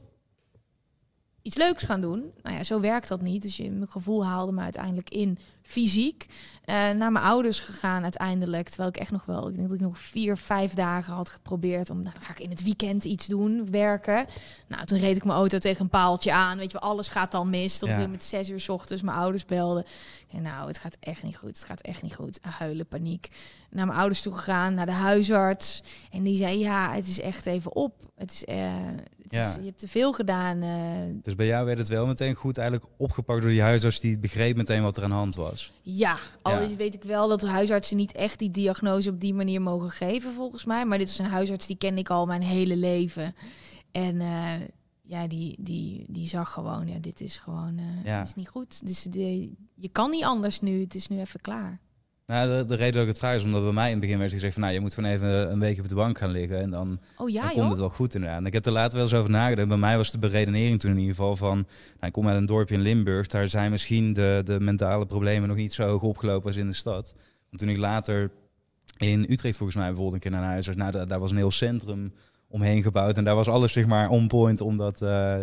iets 1.41 1.55
leuks 1.57 1.83
gaan 1.83 2.01
doen. 2.01 2.31
Nou 2.41 2.55
ja, 2.55 2.63
zo 2.63 2.79
werkt 2.79 3.07
dat 3.07 3.21
niet. 3.21 3.41
Dus 3.41 3.57
je, 3.57 3.71
mijn 3.71 3.91
gevoel 3.91 4.25
haalde 4.25 4.51
me 4.51 4.61
uiteindelijk 4.61 5.09
in 5.09 5.37
fysiek. 5.67 6.25
Uh, 6.69 6.75
naar 6.75 7.11
mijn 7.11 7.25
ouders 7.25 7.59
gegaan 7.59 8.03
uiteindelijk. 8.03 8.67
Terwijl 8.67 8.89
ik 8.89 8.97
echt 8.97 9.11
nog 9.11 9.25
wel, 9.25 9.47
ik 9.47 9.55
denk 9.55 9.67
dat 9.67 9.77
ik 9.77 9.83
nog 9.83 9.99
vier, 9.99 10.37
vijf 10.37 10.73
dagen 10.73 11.13
had 11.13 11.29
geprobeerd 11.29 11.89
om, 11.89 12.01
nou, 12.01 12.13
dan 12.13 12.23
ga 12.23 12.31
ik 12.31 12.39
in 12.39 12.49
het 12.49 12.63
weekend 12.63 13.03
iets 13.03 13.25
doen, 13.25 13.71
werken. 13.71 14.25
Nou, 14.67 14.85
toen 14.85 14.99
reed 14.99 15.15
ik 15.15 15.23
mijn 15.23 15.37
auto 15.37 15.57
tegen 15.57 15.81
een 15.81 15.89
paaltje 15.89 16.33
aan. 16.33 16.57
Weet 16.57 16.71
je 16.71 16.79
alles 16.79 17.07
gaat 17.07 17.31
dan 17.31 17.49
mis. 17.49 17.79
Dat 17.79 17.89
ja. 17.89 17.95
ik 17.95 18.01
weer 18.01 18.09
met 18.09 18.23
zes 18.23 18.49
uur 18.49 18.59
s 18.59 18.69
ochtends 18.69 19.03
mijn 19.03 19.17
ouders 19.17 19.45
belden. 19.45 19.85
En 20.31 20.41
nou, 20.41 20.67
het 20.67 20.77
gaat 20.77 20.97
echt 20.99 21.23
niet 21.23 21.37
goed. 21.37 21.47
Het 21.47 21.63
gaat 21.63 21.81
echt 21.81 22.01
niet 22.01 22.15
goed. 22.15 22.39
Huilen, 22.41 22.87
paniek. 22.87 23.27
Naar 23.69 23.85
mijn 23.85 23.97
ouders 23.97 24.21
toe 24.21 24.33
gegaan, 24.33 24.73
naar 24.73 24.85
de 24.85 24.91
huisarts. 24.91 25.83
En 26.11 26.23
die 26.23 26.37
zei, 26.37 26.59
ja, 26.59 26.93
het 26.93 27.07
is 27.07 27.19
echt 27.19 27.45
even 27.45 27.75
op. 27.75 27.93
Het 28.15 28.31
is, 28.31 28.43
uh, 28.43 28.55
het 29.23 29.33
ja. 29.33 29.49
is 29.49 29.55
je 29.55 29.65
hebt 29.65 29.79
te 29.79 29.87
veel 29.87 30.13
gedaan. 30.13 30.63
Uh. 30.63 30.69
Dus 31.23 31.35
bij 31.35 31.45
jou 31.45 31.65
werd 31.65 31.77
het 31.77 31.87
wel 31.87 32.05
meteen 32.05 32.35
goed 32.35 32.57
eigenlijk 32.57 32.91
opgepakt 32.97 33.41
door 33.41 33.49
die 33.49 33.61
huisarts 33.61 33.99
die 33.99 34.19
begreep 34.19 34.55
meteen 34.55 34.81
wat 34.81 34.97
er 34.97 35.03
aan 35.03 35.09
de 35.09 35.15
hand 35.15 35.35
was. 35.35 35.56
Ja, 35.81 36.17
al 36.41 36.61
ja. 36.61 36.75
weet 36.75 36.93
ik 36.93 37.03
wel 37.03 37.27
dat 37.27 37.39
de 37.39 37.47
huisartsen 37.47 37.97
niet 37.97 38.11
echt 38.11 38.39
die 38.39 38.51
diagnose 38.51 39.09
op 39.09 39.19
die 39.19 39.33
manier 39.33 39.61
mogen 39.61 39.91
geven 39.91 40.33
volgens 40.33 40.65
mij. 40.65 40.85
Maar 40.85 40.97
dit 40.97 41.09
is 41.09 41.17
een 41.17 41.25
huisarts 41.25 41.67
die 41.67 41.77
ken 41.77 41.97
ik 41.97 42.09
al 42.09 42.25
mijn 42.25 42.41
hele 42.41 42.75
leven. 42.75 43.35
En 43.91 44.19
uh, 44.19 44.53
ja, 45.01 45.27
die, 45.27 45.55
die, 45.59 46.05
die 46.07 46.27
zag 46.27 46.51
gewoon, 46.51 46.87
ja, 46.87 46.99
dit 46.99 47.21
is 47.21 47.37
gewoon 47.37 47.77
uh, 47.77 48.05
ja. 48.05 48.21
is 48.21 48.35
niet 48.35 48.49
goed. 48.49 48.87
Dus 48.87 49.03
de, 49.03 49.51
je 49.75 49.89
kan 49.89 50.09
niet 50.09 50.23
anders 50.23 50.59
nu, 50.59 50.81
het 50.81 50.95
is 50.95 51.07
nu 51.07 51.19
even 51.19 51.41
klaar. 51.41 51.79
Nou, 52.27 52.57
de, 52.57 52.65
de 52.65 52.75
reden 52.75 52.93
dat 52.93 53.01
ik 53.01 53.07
het 53.07 53.17
vraag 53.17 53.35
is 53.35 53.43
omdat 53.43 53.63
bij 53.63 53.71
mij 53.71 53.85
in 53.85 53.91
het 53.91 53.99
begin 53.99 54.19
werd 54.19 54.31
gezegd 54.31 54.53
van... 54.53 54.61
nou, 54.61 54.73
je 54.73 54.79
moet 54.79 54.93
gewoon 54.93 55.09
even 55.09 55.51
een 55.51 55.59
week 55.59 55.79
op 55.79 55.87
de 55.87 55.95
bank 55.95 56.17
gaan 56.17 56.29
liggen 56.29 56.61
en 56.61 56.69
dan, 56.69 56.99
oh, 57.17 57.29
ja, 57.29 57.41
dan 57.41 57.51
komt 57.51 57.69
het 57.69 57.79
wel 57.79 57.89
goed 57.89 58.15
inderdaad. 58.15 58.39
En 58.39 58.45
ik 58.45 58.53
heb 58.53 58.65
er 58.65 58.71
later 58.71 58.97
wel 58.97 59.05
eens 59.05 59.15
over 59.15 59.29
nagedacht. 59.29 59.67
Bij 59.67 59.77
mij 59.77 59.97
was 59.97 60.11
de 60.11 60.17
beredenering 60.17 60.79
toen 60.79 60.91
in 60.91 60.97
ieder 60.97 61.15
geval 61.15 61.35
van... 61.35 61.55
Nou, 61.55 61.67
ik 61.99 62.11
kom 62.11 62.27
uit 62.27 62.37
een 62.37 62.45
dorpje 62.45 62.75
in 62.75 62.81
Limburg, 62.81 63.27
daar 63.27 63.49
zijn 63.49 63.71
misschien 63.71 64.13
de, 64.13 64.41
de 64.43 64.59
mentale 64.59 65.05
problemen 65.05 65.47
nog 65.47 65.57
niet 65.57 65.73
zo 65.73 65.87
hoog 65.87 66.01
opgelopen 66.01 66.47
als 66.47 66.57
in 66.57 66.67
de 66.67 66.73
stad. 66.73 67.13
Want 67.49 67.61
toen 67.61 67.69
ik 67.69 67.77
later 67.77 68.31
in 68.97 69.25
Utrecht 69.29 69.57
volgens 69.57 69.77
mij 69.77 69.87
bijvoorbeeld 69.87 70.13
een 70.13 70.31
keer 70.31 70.39
naar 70.39 70.49
huis 70.49 70.67
was... 70.67 70.75
nou, 70.75 70.91
daar, 70.91 71.07
daar 71.07 71.19
was 71.19 71.31
een 71.31 71.37
heel 71.37 71.51
centrum 71.51 72.13
omheen 72.47 72.83
gebouwd 72.83 73.17
en 73.17 73.23
daar 73.23 73.35
was 73.35 73.47
alles 73.47 73.71
zeg 73.71 73.85
maar 73.85 74.09
on 74.09 74.27
point 74.27 74.61
om 74.61 74.77
dat... 74.77 75.01
Uh, 75.01 75.37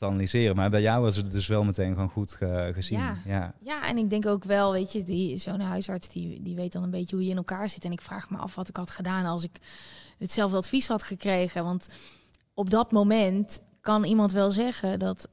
te 0.00 0.06
analyseren. 0.06 0.56
Maar 0.56 0.70
bij 0.70 0.80
jou 0.80 1.02
was 1.02 1.16
het 1.16 1.32
dus 1.32 1.46
wel 1.46 1.64
meteen 1.64 1.92
gewoon 1.92 2.08
goed 2.08 2.32
ge 2.32 2.70
gezien. 2.74 2.98
Ja. 2.98 3.16
ja. 3.24 3.54
Ja. 3.60 3.88
en 3.88 3.98
ik 3.98 4.10
denk 4.10 4.26
ook 4.26 4.44
wel, 4.44 4.72
weet 4.72 4.92
je, 4.92 5.02
die, 5.02 5.36
zo'n 5.36 5.60
huisarts 5.60 6.08
die, 6.08 6.42
die 6.42 6.54
weet 6.54 6.72
dan 6.72 6.82
een 6.82 6.90
beetje 6.90 7.16
hoe 7.16 7.24
je 7.24 7.30
in 7.30 7.36
elkaar 7.36 7.68
zit. 7.68 7.84
En 7.84 7.92
ik 7.92 8.00
vraag 8.00 8.30
me 8.30 8.36
af 8.36 8.54
wat 8.54 8.68
ik 8.68 8.76
had 8.76 8.90
gedaan 8.90 9.24
als 9.24 9.44
ik 9.44 9.58
hetzelfde 10.18 10.56
advies 10.56 10.88
had 10.88 11.02
gekregen. 11.02 11.64
Want 11.64 11.88
op 12.54 12.70
dat 12.70 12.92
moment 12.92 13.60
kan 13.80 14.04
iemand 14.04 14.32
wel 14.32 14.50
zeggen 14.50 14.98
dat 14.98 15.28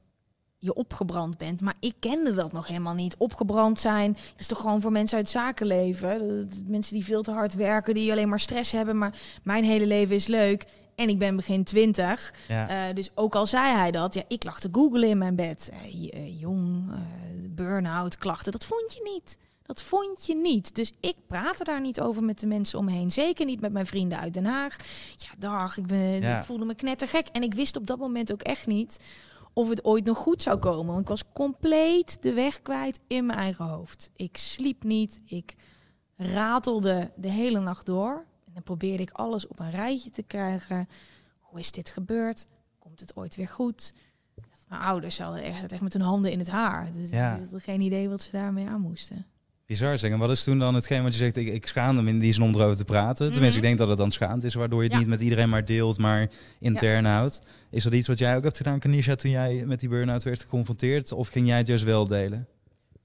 je 0.58 0.74
opgebrand 0.74 1.38
bent. 1.38 1.60
Maar 1.60 1.76
ik 1.80 1.94
kende 1.98 2.34
dat 2.34 2.52
nog 2.52 2.66
helemaal 2.66 2.94
niet. 2.94 3.16
Opgebrand 3.16 3.80
zijn, 3.80 4.12
dat 4.12 4.40
is 4.40 4.46
toch 4.46 4.60
gewoon 4.60 4.80
voor 4.80 4.92
mensen 4.92 5.18
uit 5.18 5.28
zakenleven. 5.28 6.48
Mensen 6.66 6.94
die 6.94 7.04
veel 7.04 7.22
te 7.22 7.30
hard 7.30 7.54
werken, 7.54 7.94
die 7.94 8.10
alleen 8.10 8.28
maar 8.28 8.40
stress 8.40 8.72
hebben. 8.72 8.98
Maar 8.98 9.18
mijn 9.42 9.64
hele 9.64 9.86
leven 9.86 10.14
is 10.14 10.26
leuk. 10.26 10.66
En 10.98 11.08
ik 11.08 11.18
ben 11.18 11.36
begin 11.36 11.64
twintig. 11.64 12.34
Ja. 12.48 12.88
Uh, 12.88 12.94
dus 12.94 13.10
ook 13.14 13.34
al 13.34 13.46
zei 13.46 13.74
hij 13.74 13.90
dat, 13.90 14.14
ja, 14.14 14.22
ik 14.28 14.44
lag 14.44 14.60
te 14.60 14.68
googlen 14.72 15.08
in 15.08 15.18
mijn 15.18 15.36
bed. 15.36 15.70
Uh, 15.84 16.40
jong, 16.40 16.90
uh, 16.90 16.96
burn-out, 17.48 18.16
klachten, 18.16 18.52
dat 18.52 18.64
vond 18.64 18.94
je 18.94 19.10
niet. 19.14 19.38
Dat 19.62 19.82
vond 19.82 20.26
je 20.26 20.36
niet. 20.36 20.74
Dus 20.74 20.92
ik 21.00 21.16
praatte 21.26 21.64
daar 21.64 21.80
niet 21.80 22.00
over 22.00 22.22
met 22.22 22.40
de 22.40 22.46
mensen 22.46 22.78
omheen. 22.78 23.10
Zeker 23.10 23.46
niet 23.46 23.60
met 23.60 23.72
mijn 23.72 23.86
vrienden 23.86 24.18
uit 24.18 24.34
Den 24.34 24.44
Haag. 24.44 24.76
Ja, 25.16 25.28
dag, 25.38 25.76
ik, 25.76 25.86
ben, 25.86 26.20
ja. 26.20 26.38
ik 26.38 26.44
voelde 26.44 26.64
me 26.64 26.74
knettergek. 26.74 27.26
En 27.32 27.42
ik 27.42 27.54
wist 27.54 27.76
op 27.76 27.86
dat 27.86 27.98
moment 27.98 28.32
ook 28.32 28.42
echt 28.42 28.66
niet 28.66 28.98
of 29.52 29.68
het 29.68 29.84
ooit 29.84 30.04
nog 30.04 30.18
goed 30.18 30.42
zou 30.42 30.58
komen. 30.58 30.86
Want 30.86 31.00
ik 31.00 31.08
was 31.08 31.22
compleet 31.32 32.22
de 32.22 32.32
weg 32.32 32.62
kwijt 32.62 33.00
in 33.06 33.26
mijn 33.26 33.38
eigen 33.38 33.64
hoofd. 33.64 34.10
Ik 34.16 34.36
sliep 34.36 34.84
niet. 34.84 35.20
Ik 35.24 35.54
ratelde 36.16 37.10
de 37.16 37.30
hele 37.30 37.60
nacht 37.60 37.86
door. 37.86 38.24
En 38.58 38.64
dan 38.64 38.76
probeerde 38.76 39.02
ik 39.02 39.10
alles 39.10 39.46
op 39.46 39.58
een 39.58 39.70
rijtje 39.70 40.10
te 40.10 40.22
krijgen. 40.22 40.88
Hoe 41.40 41.58
is 41.58 41.72
dit 41.72 41.90
gebeurd? 41.90 42.46
Komt 42.78 43.00
het 43.00 43.16
ooit 43.16 43.36
weer 43.36 43.48
goed? 43.48 43.94
Mijn 44.68 44.80
ouders 44.80 45.18
hadden 45.18 45.42
echt, 45.42 45.72
echt 45.72 45.82
met 45.82 45.92
hun 45.92 46.02
handen 46.02 46.32
in 46.32 46.38
het 46.38 46.50
haar. 46.50 46.88
Dus 46.92 47.10
ja. 47.10 47.40
geen 47.52 47.80
idee 47.80 48.08
wat 48.08 48.22
ze 48.22 48.30
daarmee 48.30 48.68
aan 48.68 48.80
moesten. 48.80 49.26
Bizar 49.66 49.98
zeggen. 49.98 50.18
Wat 50.18 50.30
is 50.30 50.44
toen 50.44 50.58
dan 50.58 50.74
hetgeen 50.74 51.02
wat 51.02 51.12
je 51.12 51.18
zegt, 51.18 51.36
ik, 51.36 51.48
ik 51.48 51.66
schaamde 51.66 52.02
me 52.02 52.10
in 52.10 52.18
die 52.18 52.32
zin 52.32 52.42
om 52.42 52.54
erover 52.54 52.76
te 52.76 52.84
praten. 52.84 53.16
Tenminste, 53.16 53.40
mm 53.40 53.48
-hmm. 53.48 53.56
ik 53.56 53.62
denk 53.62 53.78
dat 53.78 53.88
het 53.88 53.98
dan 53.98 54.10
schaamd 54.10 54.44
is, 54.44 54.54
waardoor 54.54 54.78
je 54.78 54.84
het 54.84 54.92
ja. 54.92 54.98
niet 54.98 55.08
met 55.08 55.20
iedereen 55.20 55.48
maar 55.48 55.64
deelt, 55.64 55.98
maar 55.98 56.30
intern 56.58 57.04
ja. 57.04 57.16
houdt. 57.16 57.42
Is 57.70 57.82
dat 57.82 57.92
iets 57.92 58.08
wat 58.08 58.18
jij 58.18 58.36
ook 58.36 58.42
hebt 58.42 58.56
gedaan, 58.56 58.78
Kanisha, 58.78 59.14
toen 59.14 59.30
jij 59.30 59.64
met 59.66 59.80
die 59.80 59.88
burn-out 59.88 60.22
werd 60.22 60.40
geconfronteerd? 60.40 61.12
Of 61.12 61.28
ging 61.28 61.46
jij 61.46 61.58
het 61.58 61.66
juist 61.66 61.84
wel 61.84 62.06
delen? 62.06 62.46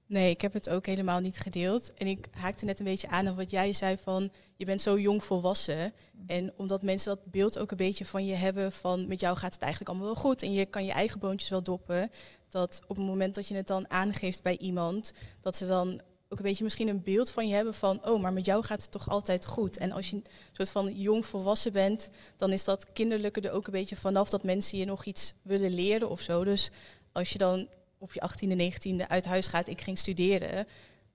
Nee, 0.06 0.30
ik 0.30 0.40
heb 0.40 0.52
het 0.52 0.68
ook 0.68 0.86
helemaal 0.86 1.20
niet 1.20 1.38
gedeeld. 1.38 1.94
En 1.94 2.06
ik 2.06 2.26
haakte 2.30 2.64
net 2.64 2.78
een 2.78 2.84
beetje 2.84 3.08
aan 3.08 3.28
op 3.28 3.36
wat 3.36 3.50
jij 3.50 3.72
zei 3.72 3.96
van 3.98 4.30
je 4.56 4.64
bent 4.64 4.80
zo 4.80 4.98
jong 4.98 5.24
volwassen. 5.24 5.92
En 6.26 6.52
omdat 6.56 6.82
mensen 6.82 7.14
dat 7.16 7.30
beeld 7.30 7.58
ook 7.58 7.70
een 7.70 7.76
beetje 7.76 8.04
van 8.04 8.26
je 8.26 8.34
hebben 8.34 8.72
van 8.72 9.08
met 9.08 9.20
jou 9.20 9.36
gaat 9.36 9.52
het 9.52 9.62
eigenlijk 9.62 9.90
allemaal 9.90 10.12
wel 10.12 10.22
goed 10.22 10.42
en 10.42 10.52
je 10.52 10.66
kan 10.66 10.84
je 10.84 10.92
eigen 10.92 11.20
boontjes 11.20 11.50
wel 11.50 11.62
doppen. 11.62 12.10
Dat 12.48 12.80
op 12.86 12.96
het 12.96 13.06
moment 13.06 13.34
dat 13.34 13.48
je 13.48 13.54
het 13.54 13.66
dan 13.66 13.90
aangeeft 13.90 14.42
bij 14.42 14.58
iemand, 14.58 15.12
dat 15.40 15.56
ze 15.56 15.66
dan 15.66 16.00
ook 16.28 16.38
een 16.38 16.44
beetje 16.44 16.64
misschien 16.64 16.88
een 16.88 17.02
beeld 17.02 17.30
van 17.30 17.48
je 17.48 17.54
hebben 17.54 17.74
van, 17.74 18.06
oh, 18.06 18.22
maar 18.22 18.32
met 18.32 18.46
jou 18.46 18.64
gaat 18.64 18.82
het 18.82 18.90
toch 18.90 19.08
altijd 19.08 19.46
goed. 19.46 19.76
En 19.76 19.92
als 19.92 20.10
je 20.10 20.16
een 20.16 20.26
soort 20.52 20.70
van 20.70 20.92
jong 20.92 21.26
volwassen 21.26 21.72
bent, 21.72 22.10
dan 22.36 22.52
is 22.52 22.64
dat 22.64 22.92
kinderlijke 22.92 23.40
er 23.40 23.52
ook 23.52 23.66
een 23.66 23.72
beetje 23.72 23.96
vanaf 23.96 24.30
dat 24.30 24.42
mensen 24.42 24.78
je 24.78 24.84
nog 24.84 25.04
iets 25.04 25.32
willen 25.42 25.74
leren 25.74 26.10
of 26.10 26.20
zo. 26.20 26.44
Dus 26.44 26.70
als 27.12 27.30
je 27.30 27.38
dan 27.38 27.68
op 28.04 28.12
je 28.12 28.22
18e, 28.30 28.74
19e 28.74 29.06
uit 29.08 29.24
huis 29.24 29.46
gaat, 29.46 29.68
ik 29.68 29.80
ging 29.80 29.98
studeren, 29.98 30.66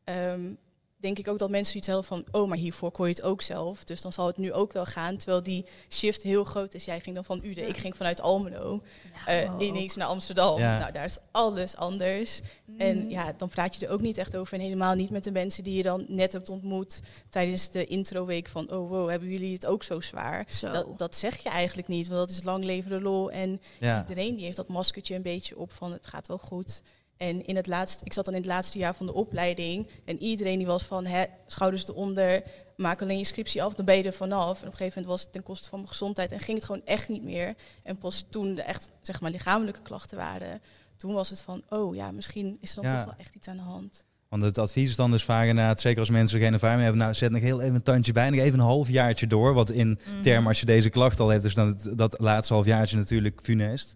um, 0.05 0.57
denk 0.99 1.19
ik 1.19 1.27
ook 1.27 1.39
dat 1.39 1.49
mensen 1.49 1.77
iets 1.77 1.87
hebben 1.87 2.05
van, 2.05 2.25
oh, 2.31 2.47
maar 2.47 2.57
hiervoor 2.57 2.91
kon 2.91 3.05
je 3.05 3.11
het 3.11 3.21
ook 3.21 3.41
zelf. 3.41 3.83
Dus 3.83 4.01
dan 4.01 4.13
zal 4.13 4.27
het 4.27 4.37
nu 4.37 4.53
ook 4.53 4.73
wel 4.73 4.85
gaan. 4.85 5.17
Terwijl 5.17 5.43
die 5.43 5.65
shift 5.89 6.23
heel 6.23 6.43
groot 6.43 6.73
is. 6.73 6.85
Jij 6.85 6.99
ging 6.99 7.15
dan 7.15 7.25
van 7.25 7.41
Ude, 7.43 7.61
ja. 7.61 7.67
ik 7.67 7.77
ging 7.77 7.97
vanuit 7.97 8.21
Almelo 8.21 8.81
ja, 9.25 9.43
uh, 9.43 9.67
ineens 9.67 9.95
naar 9.95 10.07
Amsterdam. 10.07 10.59
Ja. 10.59 10.77
Nou, 10.77 10.91
daar 10.91 11.05
is 11.05 11.17
alles 11.31 11.75
anders. 11.75 12.39
Mm. 12.65 12.79
En 12.79 13.09
ja, 13.09 13.33
dan 13.37 13.49
praat 13.49 13.75
je 13.75 13.85
er 13.85 13.91
ook 13.91 14.01
niet 14.01 14.17
echt 14.17 14.35
over. 14.35 14.53
En 14.53 14.59
helemaal 14.59 14.95
niet 14.95 15.09
met 15.09 15.23
de 15.23 15.31
mensen 15.31 15.63
die 15.63 15.75
je 15.75 15.83
dan 15.83 16.05
net 16.07 16.33
hebt 16.33 16.49
ontmoet 16.49 16.99
tijdens 17.29 17.69
de 17.69 17.85
introweek 17.85 18.47
van, 18.47 18.71
oh 18.71 18.89
wow, 18.89 19.09
hebben 19.09 19.29
jullie 19.29 19.53
het 19.53 19.65
ook 19.65 19.83
zo 19.83 20.01
zwaar? 20.01 20.45
Zo. 20.49 20.69
Dat, 20.69 20.97
dat 20.97 21.15
zeg 21.15 21.37
je 21.37 21.49
eigenlijk 21.49 21.87
niet, 21.87 22.07
want 22.07 22.19
dat 22.19 22.29
is 22.29 22.43
lang 22.43 22.63
leven 22.63 22.89
de 22.89 23.01
lol. 23.01 23.31
En 23.31 23.61
iedereen 23.79 24.35
die 24.35 24.45
heeft 24.45 24.57
dat 24.57 24.67
maskertje 24.67 25.15
een 25.15 25.21
beetje 25.21 25.57
op 25.57 25.73
van, 25.73 25.91
het 25.91 26.07
gaat 26.07 26.27
wel 26.27 26.37
goed. 26.37 26.81
En 27.19 27.45
in 27.45 27.55
het 27.55 27.67
laatste, 27.67 28.05
ik 28.05 28.13
zat 28.13 28.25
dan 28.25 28.33
in 28.33 28.39
het 28.39 28.49
laatste 28.49 28.77
jaar 28.77 28.95
van 28.95 29.05
de 29.05 29.13
opleiding. 29.13 29.87
En 30.05 30.19
iedereen 30.19 30.57
die 30.57 30.67
was 30.67 30.83
van 30.83 31.05
hè, 31.05 31.23
schouders 31.47 31.87
eronder, 31.87 32.43
maak 32.75 33.01
alleen 33.01 33.17
je 33.17 33.23
scriptie 33.23 33.63
af, 33.63 33.73
dan 33.73 33.85
ben 33.85 33.97
je 33.97 34.03
er 34.03 34.13
vanaf. 34.13 34.61
En 34.61 34.67
op 34.67 34.71
een 34.71 34.77
gegeven 34.77 34.87
moment 34.87 35.05
was 35.05 35.21
het 35.21 35.31
ten 35.31 35.43
koste 35.43 35.69
van 35.69 35.77
mijn 35.79 35.91
gezondheid 35.91 36.31
en 36.31 36.39
ging 36.39 36.57
het 36.57 36.65
gewoon 36.65 36.81
echt 36.85 37.09
niet 37.09 37.23
meer. 37.23 37.55
En 37.83 37.97
pas 37.97 38.25
toen 38.29 38.55
de 38.55 38.61
echt 38.61 38.91
zeg 39.01 39.21
maar 39.21 39.31
lichamelijke 39.31 39.81
klachten 39.81 40.17
waren, 40.17 40.61
toen 40.97 41.13
was 41.13 41.29
het 41.29 41.41
van, 41.41 41.63
oh 41.69 41.95
ja, 41.95 42.11
misschien 42.11 42.57
is 42.61 42.75
er 42.75 42.81
dan 42.81 42.91
ja. 42.91 42.97
toch 42.97 43.05
wel 43.05 43.19
echt 43.19 43.35
iets 43.35 43.47
aan 43.47 43.57
de 43.57 43.61
hand. 43.61 44.05
Want 44.29 44.43
het 44.43 44.57
advies 44.57 44.89
is 44.89 44.95
dan 44.95 45.11
dus 45.11 45.23
vaak 45.23 45.47
inderdaad, 45.47 45.81
zeker 45.81 45.99
als 45.99 46.09
mensen 46.09 46.39
geen 46.39 46.53
ervaring 46.53 46.81
hebben, 46.81 46.99
nou 46.99 47.13
zet 47.13 47.31
nog 47.31 47.41
heel 47.41 47.61
even 47.61 47.75
een 47.75 47.83
tandje 47.83 48.11
bij, 48.11 48.29
nog 48.29 48.39
even 48.39 48.59
een 48.59 48.65
halfjaartje 48.65 49.27
door. 49.27 49.53
Wat 49.53 49.69
in 49.69 49.87
mm. 49.87 50.21
termen, 50.21 50.47
als 50.47 50.59
je 50.59 50.65
deze 50.65 50.89
klacht 50.89 51.19
al 51.19 51.27
hebt, 51.27 51.43
is 51.43 51.53
dan 51.53 51.67
het, 51.67 51.97
dat 51.97 52.19
laatste 52.19 52.53
halfjaartje 52.53 52.97
natuurlijk 52.97 53.39
funest. 53.43 53.95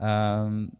Um, 0.00 0.70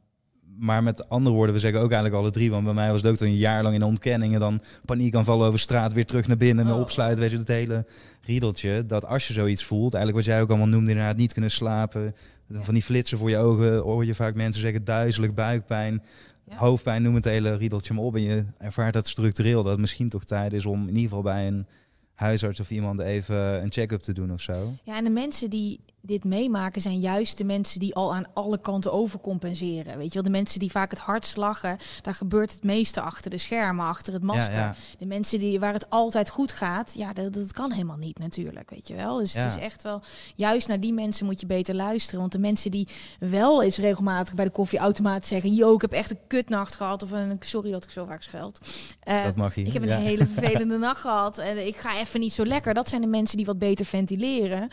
maar 0.59 0.83
met 0.83 1.09
andere 1.09 1.35
woorden, 1.35 1.55
we 1.55 1.61
zeggen 1.61 1.81
ook 1.81 1.91
eigenlijk 1.91 2.23
alle 2.23 2.31
drie, 2.31 2.51
want 2.51 2.65
bij 2.65 2.75
mij 2.75 2.91
was 2.91 3.03
het 3.03 3.11
ook 3.11 3.21
een 3.21 3.37
jaar 3.37 3.63
lang 3.63 3.75
in 3.75 3.83
ontkenningen, 3.83 4.41
dan 4.41 4.61
paniek 4.85 5.15
aanvallen 5.15 5.47
over 5.47 5.59
straat, 5.59 5.93
weer 5.93 6.07
terug 6.07 6.27
naar 6.27 6.37
binnen, 6.37 6.67
oh. 6.67 6.81
opsluiten, 6.81 7.21
weet 7.21 7.31
je, 7.31 7.39
het 7.39 7.49
hele 7.49 7.85
riedeltje. 8.23 8.87
Dat 8.87 9.07
als 9.07 9.27
je 9.29 9.33
zoiets 9.33 9.65
voelt, 9.65 9.95
eigenlijk 9.95 10.25
wat 10.25 10.35
jij 10.35 10.43
ook 10.43 10.49
allemaal 10.49 10.69
noemde, 10.69 10.91
inderdaad 10.91 11.17
niet 11.17 11.33
kunnen 11.33 11.51
slapen, 11.51 12.15
van 12.53 12.75
die 12.75 12.83
flitsen 12.83 13.19
voor 13.19 13.31
je 13.31 13.39
ogen, 13.39 13.77
hoor 13.77 14.05
je 14.05 14.15
vaak 14.15 14.35
mensen 14.35 14.63
zeggen 14.63 14.85
duizelig, 14.85 15.35
buikpijn, 15.35 16.03
ja. 16.49 16.57
hoofdpijn, 16.57 17.03
noem 17.03 17.15
het 17.15 17.25
hele 17.25 17.57
riedeltje 17.57 17.95
maar 17.95 18.05
op. 18.05 18.15
En 18.15 18.23
je 18.23 18.45
ervaart 18.59 18.93
dat 18.93 19.09
structureel, 19.09 19.63
dat 19.63 19.73
het 19.73 19.81
misschien 19.81 20.09
toch 20.09 20.25
tijd 20.25 20.53
is 20.53 20.67
om 20.67 20.81
in 20.81 20.89
ieder 20.89 21.03
geval 21.03 21.23
bij 21.23 21.47
een 21.47 21.67
huisarts 22.15 22.61
of 22.61 22.71
iemand 22.71 23.01
even 23.01 23.37
een 23.37 23.73
check-up 23.73 24.01
te 24.01 24.13
doen 24.13 24.33
of 24.33 24.41
zo. 24.41 24.73
Ja, 24.85 24.97
en 24.97 25.05
de 25.05 25.11
mensen 25.11 25.51
die 25.51 25.81
dit 26.07 26.25
meemaken 26.25 26.81
zijn 26.81 27.01
juist 27.01 27.39
de 27.39 27.45
mensen 27.45 27.81
die 27.81 27.95
al 27.95 28.15
aan 28.15 28.27
alle 28.35 28.59
kanten 28.59 28.93
overcompenseren. 28.93 29.99
Weet 29.99 30.09
je 30.09 30.15
wel, 30.15 30.23
de 30.23 30.31
mensen 30.31 30.59
die 30.61 30.71
vaak 30.71 30.91
het 30.91 30.99
hardst 30.99 31.37
lachen, 31.37 31.77
daar 32.03 32.15
gebeurt 32.15 32.53
het 32.53 32.63
meeste 32.63 33.01
achter 33.01 33.31
de 33.31 33.39
schermen, 33.39 33.87
achter 33.87 34.13
het 34.13 34.23
masker. 34.23 34.55
Ja, 34.55 34.59
ja. 34.59 34.75
De 34.99 35.07
mensen 35.07 35.39
die 35.39 35.61
waar 35.61 35.73
het 35.73 35.91
altijd 35.91 36.31
goed 36.31 36.53
gaat, 36.53 36.95
ja, 36.97 37.13
dat, 37.13 37.33
dat 37.33 37.53
kan 37.53 37.73
helemaal 37.73 37.97
niet 37.97 38.19
natuurlijk, 38.19 38.71
weet 38.71 38.89
je 38.89 38.95
wel. 38.95 39.17
Dus 39.17 39.33
ja. 39.33 39.43
het 39.43 39.51
is 39.51 39.63
echt 39.63 39.83
wel, 39.83 40.03
juist 40.37 40.69
naar 40.69 40.81
die 40.81 40.93
mensen 40.93 41.27
moet 41.27 41.41
je 41.41 41.47
beter 41.47 41.75
luisteren. 41.75 42.21
Want 42.21 42.33
de 42.33 42.39
mensen 42.39 42.71
die 42.71 42.89
wel 43.19 43.63
eens 43.63 43.77
regelmatig 43.77 44.35
bij 44.35 44.45
de 44.45 44.51
koffieautomaat 44.51 45.27
zeggen, 45.27 45.55
yo, 45.55 45.75
ik 45.75 45.81
heb 45.81 45.93
echt 45.93 46.11
een 46.11 46.21
kutnacht 46.27 46.77
gehad, 46.77 47.03
of 47.03 47.11
een, 47.11 47.37
sorry 47.41 47.71
dat 47.71 47.85
ik 47.85 47.91
zo 47.91 48.05
vaak 48.05 48.23
scheld. 48.23 48.61
Uh, 49.09 49.25
dat 49.25 49.37
mag 49.37 49.55
je. 49.55 49.63
Ik 49.63 49.73
heb 49.73 49.83
een 49.83 49.89
hele 49.89 50.27
vervelende 50.37 50.79
nacht 50.79 51.01
gehad 51.01 51.39
en 51.39 51.67
ik 51.67 51.77
ga 51.77 51.99
even 51.99 52.21
niet 52.21 52.33
zo 52.33 52.45
lekker. 52.45 52.75
Dat 52.75 52.89
zijn 52.89 53.01
de 53.01 53.07
mensen 53.07 53.37
die 53.37 53.47
wat 53.47 53.59
beter 53.59 53.87
ventileren. 53.87 54.69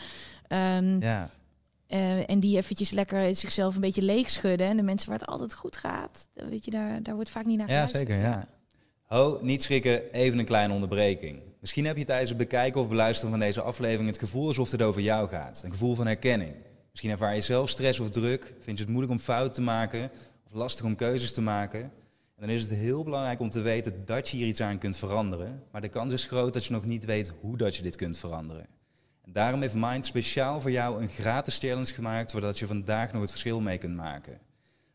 Um, 0.52 1.00
ja. 1.02 1.30
eh, 1.86 2.30
en 2.30 2.40
die 2.40 2.56
eventjes 2.56 2.90
lekker 2.90 3.34
zichzelf 3.34 3.74
een 3.74 3.80
beetje 3.80 4.02
leeg 4.02 4.30
schudden. 4.30 4.66
En 4.66 4.76
de 4.76 4.82
mensen 4.82 5.08
waar 5.10 5.18
het 5.18 5.28
altijd 5.28 5.54
goed 5.54 5.76
gaat, 5.76 6.28
dan 6.34 6.48
weet 6.48 6.64
je, 6.64 6.70
daar, 6.70 7.02
daar 7.02 7.14
wordt 7.14 7.30
vaak 7.30 7.44
niet 7.44 7.58
naar 7.58 7.68
Ja, 7.70 7.86
geluisterd. 7.86 8.08
zeker. 8.08 8.22
Ja. 8.22 8.48
Ho, 9.02 9.38
niet 9.42 9.62
schrikken, 9.62 10.12
even 10.12 10.38
een 10.38 10.44
kleine 10.44 10.74
onderbreking. 10.74 11.40
Misschien 11.60 11.84
heb 11.84 11.96
je 11.96 12.04
tijdens 12.04 12.28
het 12.28 12.38
bekijken 12.38 12.80
of 12.80 12.88
beluisteren 12.88 13.30
van 13.30 13.40
deze 13.40 13.62
aflevering 13.62 14.08
het 14.08 14.18
gevoel 14.18 14.46
alsof 14.46 14.70
het 14.70 14.82
over 14.82 15.00
jou 15.00 15.28
gaat. 15.28 15.62
Een 15.64 15.70
gevoel 15.70 15.94
van 15.94 16.06
herkenning. 16.06 16.54
Misschien 16.90 17.10
ervaar 17.10 17.34
je 17.34 17.40
zelf 17.40 17.68
stress 17.68 18.00
of 18.00 18.10
druk, 18.10 18.54
vind 18.60 18.76
je 18.78 18.82
het 18.84 18.92
moeilijk 18.92 19.12
om 19.12 19.18
fouten 19.24 19.52
te 19.52 19.60
maken 19.60 20.10
of 20.46 20.52
lastig 20.52 20.84
om 20.84 20.94
keuzes 20.96 21.32
te 21.32 21.40
maken. 21.40 21.80
En 21.80 22.48
dan 22.48 22.48
is 22.48 22.62
het 22.62 22.78
heel 22.78 23.04
belangrijk 23.04 23.40
om 23.40 23.50
te 23.50 23.60
weten 23.60 24.02
dat 24.04 24.28
je 24.28 24.36
hier 24.36 24.46
iets 24.46 24.60
aan 24.60 24.78
kunt 24.78 24.96
veranderen. 24.96 25.62
Maar 25.70 25.80
de 25.80 25.88
kans 25.88 26.12
is 26.12 26.26
groot 26.26 26.52
dat 26.52 26.64
je 26.64 26.72
nog 26.72 26.84
niet 26.84 27.04
weet 27.04 27.32
hoe 27.40 27.56
dat 27.56 27.76
je 27.76 27.82
dit 27.82 27.96
kunt 27.96 28.18
veranderen. 28.18 28.66
Daarom 29.24 29.60
heeft 29.60 29.74
Mind 29.74 30.06
speciaal 30.06 30.60
voor 30.60 30.70
jou 30.70 31.02
een 31.02 31.08
gratis 31.08 31.58
challenge 31.58 31.94
gemaakt, 31.94 32.30
zodat 32.30 32.58
je 32.58 32.66
vandaag 32.66 33.12
nog 33.12 33.20
het 33.20 33.30
verschil 33.30 33.60
mee 33.60 33.78
kunt 33.78 33.96
maken. 33.96 34.40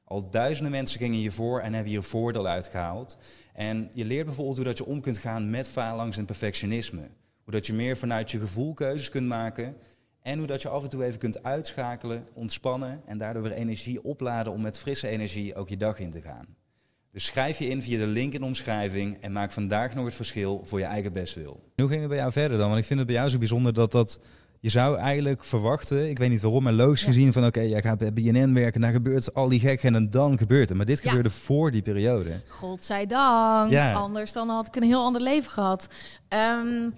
Al 0.04 0.30
duizenden 0.30 0.72
mensen 0.72 1.00
gingen 1.00 1.20
hiervoor 1.20 1.60
en 1.60 1.74
hebben 1.74 1.92
hier 1.92 2.04
voordeel 2.04 2.48
uitgehaald. 2.48 3.18
En 3.54 3.90
je 3.94 4.06
leert 4.06 4.26
bijvoorbeeld 4.26 4.56
hoe 4.56 4.66
dat 4.66 4.78
je 4.78 4.86
om 4.86 5.02
kunt 5.02 5.18
gaan 5.18 5.50
met 5.50 5.68
faalangst 5.68 6.20
en 6.20 6.26
perfectionisme. 6.26 7.10
Hoe 7.44 7.54
dat 7.54 7.68
je 7.68 7.74
meer 7.74 7.98
vanuit 7.98 8.32
je 8.32 8.40
gevoel 8.40 8.74
keuzes 8.74 9.10
kunt 9.10 9.28
maken. 9.28 9.78
En 10.22 10.38
hoe 10.38 10.48
dat 10.48 10.62
je 10.62 10.70
af 10.70 10.84
en 10.84 10.90
toe 10.90 11.04
even 11.04 11.20
kunt 11.20 11.44
uitschakelen, 11.44 12.28
ontspannen 12.34 13.02
en 13.06 13.18
daardoor 13.18 13.44
weer 13.44 13.52
energie 13.52 14.04
opladen 14.04 14.54
om 14.54 14.62
met 14.62 14.78
frisse 14.78 15.08
energie 15.08 15.56
ook 15.56 15.70
je 15.70 15.78
dag 15.78 16.00
in 16.00 16.12
te 16.12 16.22
gaan. 16.22 16.48
Dus 17.18 17.26
schrijf 17.26 17.60
je 17.60 17.68
in 17.70 17.82
via 17.82 17.98
de 17.98 18.08
link 18.08 18.34
in 18.34 18.40
de 18.40 18.46
omschrijving 18.46 19.18
en 19.22 19.32
maak 19.32 19.52
vandaag 19.52 19.94
nog 19.94 20.06
het 20.06 20.14
verschil 20.14 20.62
voor 20.66 20.80
je 20.80 20.86
eigen 20.86 21.14
bestwil. 21.14 21.64
Hoe 21.76 21.88
ging 21.88 22.00
het 22.00 22.10
bij 22.10 22.18
jou 22.18 22.32
verder 22.32 22.58
dan? 22.58 22.68
Want 22.68 22.80
ik 22.80 22.86
vind 22.86 23.00
het 23.00 23.08
bij 23.08 23.18
jou 23.18 23.30
zo 23.30 23.38
bijzonder 23.38 23.74
dat 23.74 23.92
dat... 23.92 24.20
Je 24.60 24.70
zou 24.70 24.98
eigenlijk 24.98 25.44
verwachten, 25.44 26.10
ik 26.10 26.18
weet 26.18 26.30
niet 26.30 26.42
waarom, 26.42 26.64
maar 26.64 26.74
logisch 26.74 27.00
Ja. 27.02 27.08
gezien 27.08 27.34
van 27.34 27.46
oké, 27.46 27.60
jij 27.62 27.82
gaat 27.82 27.98
bij 27.98 28.14
BNN 28.14 28.54
werken, 28.54 28.82
daar 28.82 28.92
gebeurt 28.92 29.34
al 29.34 29.50
die 29.50 29.60
gek 29.60 29.84
en 29.84 30.10
dan 30.10 30.38
gebeurt 30.38 30.68
het. 30.68 30.78
Maar 30.78 30.86
dit 30.86 31.04
Ja. 31.04 31.08
gebeurde 31.10 31.30
voor 31.30 31.72
die 31.72 31.82
periode. 31.82 32.42
Godzijdank. 32.48 33.72
Ja. 33.72 33.94
Anders 33.94 34.34
dan 34.34 34.50
had 34.50 34.68
ik 34.68 34.76
een 34.76 34.84
heel 34.84 35.04
ander 35.04 35.22
leven 35.22 35.52
gehad. 35.52 35.88
Ehm, 36.28 36.90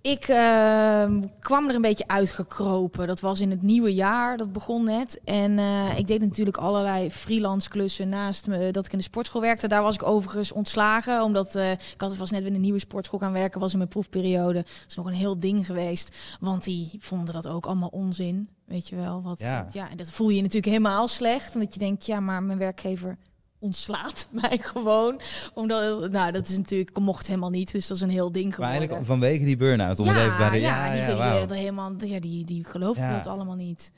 ik 0.00 0.28
ehm, 0.28 1.22
kwam 1.40 1.68
er 1.68 1.74
een 1.74 1.80
beetje 1.80 2.08
uitgekropen. 2.08 3.06
Dat 3.06 3.20
was 3.20 3.40
in 3.40 3.50
het 3.50 3.62
nieuwe 3.62 3.94
jaar. 3.94 4.36
Dat 4.36 4.52
begon 4.52 4.84
net. 4.84 5.20
En 5.24 5.58
eh, 5.58 5.98
ik 5.98 6.06
deed 6.06 6.20
natuurlijk 6.20 6.56
allerlei 6.56 7.10
freelance 7.10 7.68
klussen 7.68 8.08
naast 8.08 8.46
me 8.46 8.70
dat 8.70 8.86
ik 8.86 8.92
in 8.92 8.98
de 8.98 9.04
sportschool 9.04 9.40
werkte. 9.40 9.68
Daar 9.68 9.82
was 9.82 9.94
ik 9.94 10.02
overigens 10.02 10.52
ontslagen. 10.52 11.22
Omdat 11.22 11.54
eh, 11.54 11.70
ik 11.70 11.94
had 11.96 12.16
was 12.16 12.30
net 12.30 12.40
weer 12.40 12.48
in 12.48 12.54
een 12.54 12.60
nieuwe 12.60 12.78
sportschool 12.78 13.18
gaan 13.18 13.32
werken. 13.32 13.60
Was 13.60 13.72
in 13.72 13.78
mijn 13.78 13.90
proefperiode. 13.90 14.62
Dat 14.62 14.84
is 14.88 14.96
nog 14.96 15.06
een 15.06 15.12
heel 15.12 15.38
ding 15.38 15.66
geweest. 15.66 16.16
Want 16.40 16.64
die 16.64 16.90
vonden 16.98 17.34
dat 17.34 17.48
ook 17.48 17.66
allemaal 17.66 17.88
onzin. 17.92 18.48
Weet 18.64 18.88
je 18.88 18.96
wel. 18.96 19.22
Wat, 19.22 19.38
Ja. 19.38 19.66
ja, 19.72 19.90
en 19.90 19.96
dat 19.96 20.10
voel 20.10 20.28
je 20.28 20.40
natuurlijk 20.40 20.66
helemaal 20.66 21.08
slecht. 21.08 21.54
Omdat 21.54 21.72
je 21.72 21.78
denkt, 21.78 22.06
ja, 22.06 22.20
maar 22.20 22.42
mijn 22.42 22.58
werkgever 22.58 23.18
ontslaat 23.58 24.28
mij 24.42 24.58
gewoon. 24.58 25.20
Omdat, 25.54 26.10
nou, 26.10 26.32
dat 26.32 26.48
is 26.48 26.56
natuurlijk, 26.56 26.98
mocht 26.98 27.26
helemaal 27.26 27.50
niet. 27.50 27.72
Dus 27.72 27.86
dat 27.86 27.96
is 27.96 28.02
een 28.02 28.08
heel 28.10 28.32
ding 28.32 28.44
Maar 28.44 28.52
geworden. 28.54 28.76
eigenlijk 28.78 29.06
vanwege 29.06 29.44
die 29.44 29.56
burn-out, 29.56 29.96
bij 29.96 30.50
de... 30.50 30.60
ja, 30.60 30.90
die, 30.90 31.04
die, 31.06 31.14
wauw. 31.14 31.46
die- 31.46 31.56
helemaal, 31.56 31.92
ja, 31.98 32.20
die, 32.20 32.44
die 32.44 32.64
geloofde 32.64 33.02
Ja. 33.02 33.16
dat 33.16 33.26
allemaal 33.26 33.54
niet. 33.54 33.92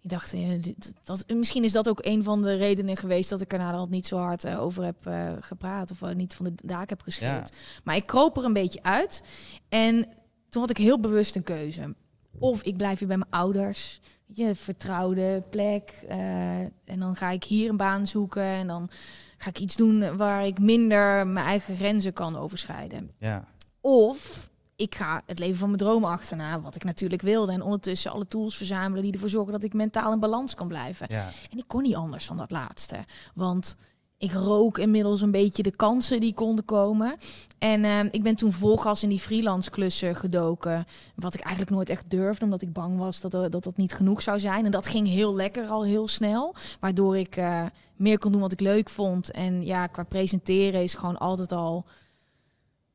Die 0.00 0.10
dachten, 0.10 0.38
eh, 0.38 0.62
dit- 0.62 0.92
dat, 1.04 1.24
misschien 1.34 1.64
is 1.64 1.72
dat 1.72 1.88
ook 1.88 2.04
een 2.04 2.22
van 2.24 2.42
de 2.42 2.54
redenen 2.56 2.96
geweest 2.96 3.30
dat 3.30 3.40
ik 3.40 3.52
er 3.52 3.58
naderhand 3.58 3.90
niet 3.90 4.06
zo 4.06 4.16
hard 4.16 4.44
eh, 4.44 4.60
over 4.60 4.84
heb 4.84 5.06
eh, 5.06 5.32
gepraat 5.40 5.90
of 5.90 6.02
eh, 6.02 6.14
niet 6.14 6.34
van 6.34 6.44
de 6.44 6.52
daak 6.64 6.88
heb 6.88 7.02
geschreeuwd. 7.02 7.52
Maar 7.84 7.96
ik 7.96 8.06
kroop 8.06 8.36
er 8.36 8.44
een 8.44 8.52
beetje 8.52 8.82
uit 8.82 9.22
en 9.68 10.06
toen 10.48 10.60
had 10.60 10.70
ik 10.70 10.76
heel 10.76 11.00
bewust 11.00 11.36
een 11.36 11.42
keuze. 11.42 11.94
Of 12.38 12.62
ik 12.62 12.76
blijf 12.76 12.98
weer 12.98 13.08
bij 13.08 13.16
mijn 13.16 13.30
ouders, 13.30 14.00
je, 14.32 14.54
vertrouwde 14.54 15.42
plek. 15.50 16.04
eh, 16.08 16.58
en 16.60 16.98
dan 16.98 17.16
ga 17.16 17.30
ik 17.30 17.44
hier 17.44 17.68
een 17.68 17.76
baan 17.76 18.06
zoeken 18.06 18.42
en 18.42 18.66
dan 18.66 18.90
ga 19.36 19.48
ik 19.48 19.58
iets 19.58 19.76
doen 19.76 20.16
waar 20.16 20.46
ik 20.46 20.58
minder 20.58 21.26
mijn 21.26 21.46
eigen 21.46 21.76
grenzen 21.76 22.12
kan 22.12 22.36
overschrijden. 22.36 23.10
Ja. 23.18 23.44
Of 23.80 24.50
ik 24.76 24.94
ga 24.94 25.22
het 25.26 25.38
leven 25.38 25.56
van 25.58 25.68
mijn 25.68 25.80
dromen 25.80 26.10
achterna, 26.10 26.60
wat 26.60 26.74
ik 26.74 26.84
natuurlijk 26.84 27.22
wilde. 27.22 27.52
En 27.52 27.62
ondertussen 27.62 28.10
alle 28.10 28.28
tools 28.28 28.56
verzamelen 28.56 29.02
die 29.02 29.12
ervoor 29.12 29.28
zorgen 29.28 29.52
dat 29.52 29.64
ik 29.64 29.72
mentaal 29.72 30.12
in 30.12 30.20
balans 30.20 30.54
kan 30.54 30.68
blijven. 30.68 31.06
Ja. 31.10 31.28
En 31.50 31.58
ik 31.58 31.64
kon 31.66 31.82
niet 31.82 31.94
anders 31.94 32.26
dan 32.26 32.36
dat 32.36 32.50
laatste. 32.50 32.96
Want 33.34 33.76
ik 34.20 34.32
rook 34.32 34.78
inmiddels 34.78 35.20
een 35.20 35.30
beetje 35.30 35.62
de 35.62 35.76
kansen 35.76 36.20
die 36.20 36.34
konden 36.34 36.64
komen. 36.64 37.16
En 37.58 37.84
eh, 37.84 37.98
ik 38.10 38.22
ben 38.22 38.34
toen 38.34 38.52
vol 38.52 38.76
gas 38.76 39.02
in 39.02 39.08
die 39.08 39.18
freelance 39.18 39.70
klussen 39.70 40.14
gedoken. 40.16 40.84
Wat 41.14 41.34
ik 41.34 41.40
eigenlijk 41.40 41.74
nooit 41.74 41.88
echt 41.88 42.10
durfde, 42.10 42.44
omdat 42.44 42.62
ik 42.62 42.72
bang 42.72 42.98
was 42.98 43.20
dat, 43.20 43.34
er- 43.34 43.50
dat 43.50 43.64
dat 43.64 43.76
niet 43.76 43.92
genoeg 43.92 44.22
zou 44.22 44.40
zijn. 44.40 44.64
En 44.64 44.70
dat 44.70 44.86
ging 44.86 45.08
heel 45.08 45.34
lekker 45.34 45.66
al 45.66 45.84
heel 45.84 46.08
snel. 46.08 46.54
Waardoor 46.80 47.16
ik 47.16 47.36
eh, 47.36 47.62
meer 47.96 48.18
kon 48.18 48.32
doen 48.32 48.40
wat 48.40 48.52
ik 48.52 48.60
leuk 48.60 48.88
vond. 48.88 49.30
En 49.30 49.64
ja, 49.64 49.86
qua 49.86 50.02
presenteren 50.04 50.82
is 50.82 50.94
gewoon 50.94 51.18
altijd 51.18 51.52
al... 51.52 51.84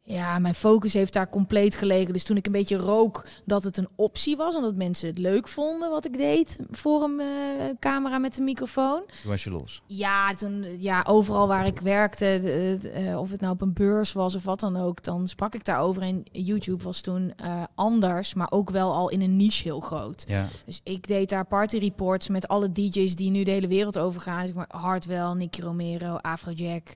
Ja, 0.07 0.39
mijn 0.39 0.55
focus 0.55 0.93
heeft 0.93 1.13
daar 1.13 1.29
compleet 1.29 1.75
gelegen. 1.75 2.13
Dus 2.13 2.23
toen 2.23 2.37
ik 2.37 2.45
een 2.45 2.51
beetje 2.51 2.75
rook 2.77 3.25
dat 3.45 3.63
het 3.63 3.77
een 3.77 3.87
optie 3.95 4.35
was... 4.37 4.55
en 4.55 4.61
dat 4.61 4.75
mensen 4.75 5.07
het 5.09 5.17
leuk 5.17 5.47
vonden 5.47 5.89
wat 5.89 6.05
ik 6.05 6.17
deed... 6.17 6.57
voor 6.71 7.03
een 7.03 7.19
eh, 7.19 7.25
camera 7.79 8.17
met 8.17 8.37
een 8.37 8.43
microfoon... 8.43 9.03
Toen 9.21 9.31
was 9.31 9.43
je 9.43 9.49
los. 9.51 9.81
ja, 9.87 10.33
toen, 10.33 10.65
ja, 10.81 11.03
overal 11.07 11.47
waar 11.47 11.65
ik 11.65 11.79
werkte, 11.79 12.37
de- 12.41 12.77
de- 12.81 12.89
eh, 12.89 13.19
of 13.19 13.31
het 13.31 13.41
nou 13.41 13.53
op 13.53 13.61
een 13.61 13.73
beurs 13.73 14.13
was 14.13 14.35
of 14.35 14.43
wat 14.43 14.59
dan 14.59 14.77
ook, 14.77 15.03
dan 15.03 15.27
sprak 15.27 15.55
ik 15.55 15.65
daarover. 15.65 16.01
En 16.01 16.23
YouTube 16.31 16.83
was 16.83 17.01
toen 17.01 17.33
eh, 17.35 17.63
anders, 17.75 18.33
maar 18.33 18.51
ook 18.51 18.69
wel 18.69 18.93
al 18.93 19.09
in 19.09 19.21
een 19.21 19.35
niche 19.35 19.63
heel 19.63 19.79
groot. 19.79 20.23
Ja. 20.27 20.47
Dus 20.65 20.81
ik 20.83 21.07
deed 21.07 21.29
daar 21.29 21.45
party 21.45 21.77
reports 21.77 22.29
met 22.29 22.47
alle 22.47 22.71
DJ's 22.71 23.15
die 23.15 23.29
nu 23.31 23.43
de 23.43 23.51
hele 23.51 23.67
wereld 23.67 23.97
overgaan. 23.97 24.45
Zeg 24.45 24.55
maar 24.55 24.69
Hardwell, 24.69 25.33
Nicky 25.33 25.61
Romero, 25.61 26.15
Afrojack. 26.15 26.93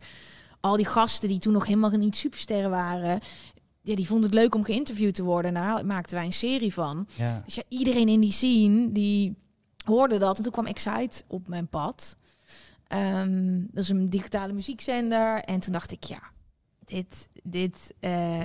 Al 0.59 0.75
die 0.75 0.85
gasten 0.85 1.29
die 1.29 1.39
toen 1.39 1.53
nog 1.53 1.65
helemaal 1.65 1.89
niet 1.89 2.15
supersterren 2.15 2.69
waren. 2.69 3.19
Ja, 3.81 3.95
die 3.95 4.07
vonden 4.07 4.29
het 4.29 4.39
leuk 4.39 4.55
om 4.55 4.63
geïnterviewd 4.63 5.15
te 5.15 5.23
worden. 5.23 5.55
En 5.55 5.63
daar 5.63 5.85
maakten 5.85 6.15
wij 6.15 6.25
een 6.25 6.33
serie 6.33 6.73
van. 6.73 7.07
Ja. 7.15 7.41
Dus 7.45 7.55
ja, 7.55 7.63
iedereen 7.67 8.07
in 8.09 8.19
die 8.19 8.31
scene 8.31 8.91
die 8.91 9.35
hoorde 9.85 10.17
dat. 10.17 10.37
En 10.37 10.43
toen 10.43 10.51
kwam 10.51 10.65
Excite 10.65 11.23
op 11.27 11.47
mijn 11.47 11.67
pad. 11.67 12.17
Ehm, 12.87 13.61
dat 13.71 13.83
is 13.83 13.89
een 13.89 14.09
digitale 14.09 14.53
muziekzender. 14.53 15.43
En 15.43 15.59
toen 15.59 15.73
dacht 15.73 15.91
ik, 15.91 16.03
ja, 16.03 16.21
dit, 16.85 17.29
dit 17.43 17.93
eh, 17.99 18.39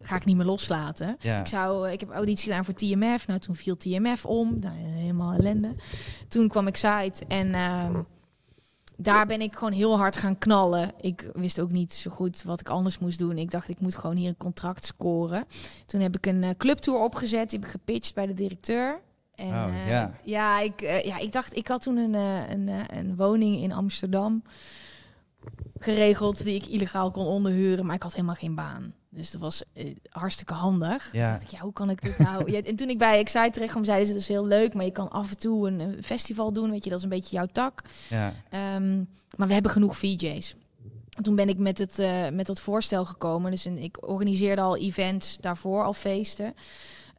ga 0.00 0.16
ik 0.16 0.24
niet 0.24 0.36
meer 0.36 0.46
loslaten. 0.46 1.16
Ja. 1.20 1.40
Ik, 1.40 1.46
zou, 1.46 1.90
ik 1.90 2.00
heb 2.00 2.10
auditie 2.10 2.48
gedaan 2.48 2.64
voor 2.64 2.74
TMF. 2.74 3.26
Nou, 3.26 3.40
toen 3.40 3.56
viel 3.56 3.76
TMF 3.76 4.26
om. 4.26 4.58
Nou, 4.60 4.76
helemaal 4.76 5.32
ellende. 5.32 5.74
Toen 6.28 6.48
kwam 6.48 6.66
Excite 6.66 7.24
en... 7.28 7.54
ehm, 7.54 8.00
daar 9.02 9.26
ben 9.26 9.40
ik 9.40 9.54
gewoon 9.54 9.72
heel 9.72 9.96
hard 9.98 10.16
gaan 10.16 10.38
knallen. 10.38 10.92
Ik 11.00 11.30
wist 11.32 11.60
ook 11.60 11.70
niet 11.70 11.92
zo 11.94 12.10
goed 12.10 12.42
wat 12.42 12.60
ik 12.60 12.68
anders 12.68 12.98
moest 12.98 13.18
doen. 13.18 13.38
Ik 13.38 13.50
dacht, 13.50 13.68
ik 13.68 13.80
moet 13.80 13.96
gewoon 13.96 14.16
hier 14.16 14.28
een 14.28 14.36
contract 14.36 14.84
scoren. 14.84 15.44
Toen 15.86 16.00
heb 16.00 16.16
ik 16.16 16.26
een 16.26 16.44
eh, 16.44 16.50
clubtour 16.56 16.98
opgezet. 17.00 17.50
Die 17.50 17.58
heb 17.58 17.68
ik 17.68 17.74
gepitcht 17.74 18.14
bij 18.14 18.26
de 18.26 18.34
directeur. 18.34 19.00
En, 19.34 19.48
Oh, 19.48 19.64
eh, 19.64 19.88
ja. 19.88 20.12
ja, 20.22 20.60
ik, 20.60 20.80
eh, 20.80 21.04
ja, 21.04 21.18
ik 21.18 21.32
dacht, 21.32 21.56
ik 21.56 21.68
had 21.68 21.82
toen 21.82 21.96
een, 21.96 22.14
een, 22.14 22.68
een 22.96 23.16
woning 23.16 23.56
in 23.56 23.72
Amsterdam 23.72 24.42
geregeld 25.78 26.44
die 26.44 26.54
ik 26.54 26.66
illegaal 26.66 27.10
kon 27.10 27.26
onderhuren, 27.26 27.86
maar 27.86 27.94
ik 27.94 28.02
had 28.02 28.12
helemaal 28.14 28.34
geen 28.34 28.54
baan. 28.54 28.94
Dus 29.08 29.30
dat 29.30 29.40
was 29.40 29.62
eh, 29.72 29.94
hartstikke 30.10 30.54
handig. 30.54 31.08
Toen 31.10 31.20
Ja. 31.20 31.30
dacht 31.30 31.42
ik, 31.42 31.48
ja, 31.48 31.58
hoe 31.60 31.72
kan 31.72 31.90
ik 31.90 32.02
dit 32.02 32.18
nou? 32.18 32.50
ja, 32.52 32.62
en 32.62 32.76
toen 32.76 32.88
ik 32.88 32.98
bij 32.98 33.18
Excite 33.18 33.50
terecht 33.50 33.70
kwam, 33.70 33.84
zeiden 33.84 34.06
ze, 34.06 34.12
dat 34.12 34.22
is 34.22 34.28
heel 34.28 34.46
leuk, 34.46 34.74
maar 34.74 34.84
je 34.84 34.90
kan 34.90 35.10
af 35.10 35.30
en 35.30 35.36
toe 35.36 35.68
een, 35.68 35.80
een 35.80 36.02
festival 36.02 36.52
doen, 36.52 36.70
weet 36.70 36.84
je, 36.84 36.90
dat 36.90 36.98
is 36.98 37.04
een 37.04 37.10
beetje 37.10 37.36
jouw 37.36 37.46
tak. 37.46 37.82
Ja. 38.08 38.32
Ehm, 38.50 38.96
maar 39.36 39.46
we 39.46 39.52
hebben 39.52 39.72
genoeg 39.72 39.96
VJ's. 39.96 40.54
En 41.16 41.22
Toen 41.22 41.34
ben 41.34 41.48
ik 41.48 41.58
met, 41.58 41.78
het, 41.78 41.98
eh, 41.98 42.28
met 42.28 42.46
dat 42.46 42.60
voorstel 42.60 43.04
gekomen. 43.04 43.50
Dus 43.50 43.64
een, 43.64 43.78
ik 43.78 44.08
organiseerde 44.08 44.62
al 44.62 44.76
events 44.76 45.36
daarvoor, 45.40 45.84
al 45.84 45.92
feesten. 45.92 46.54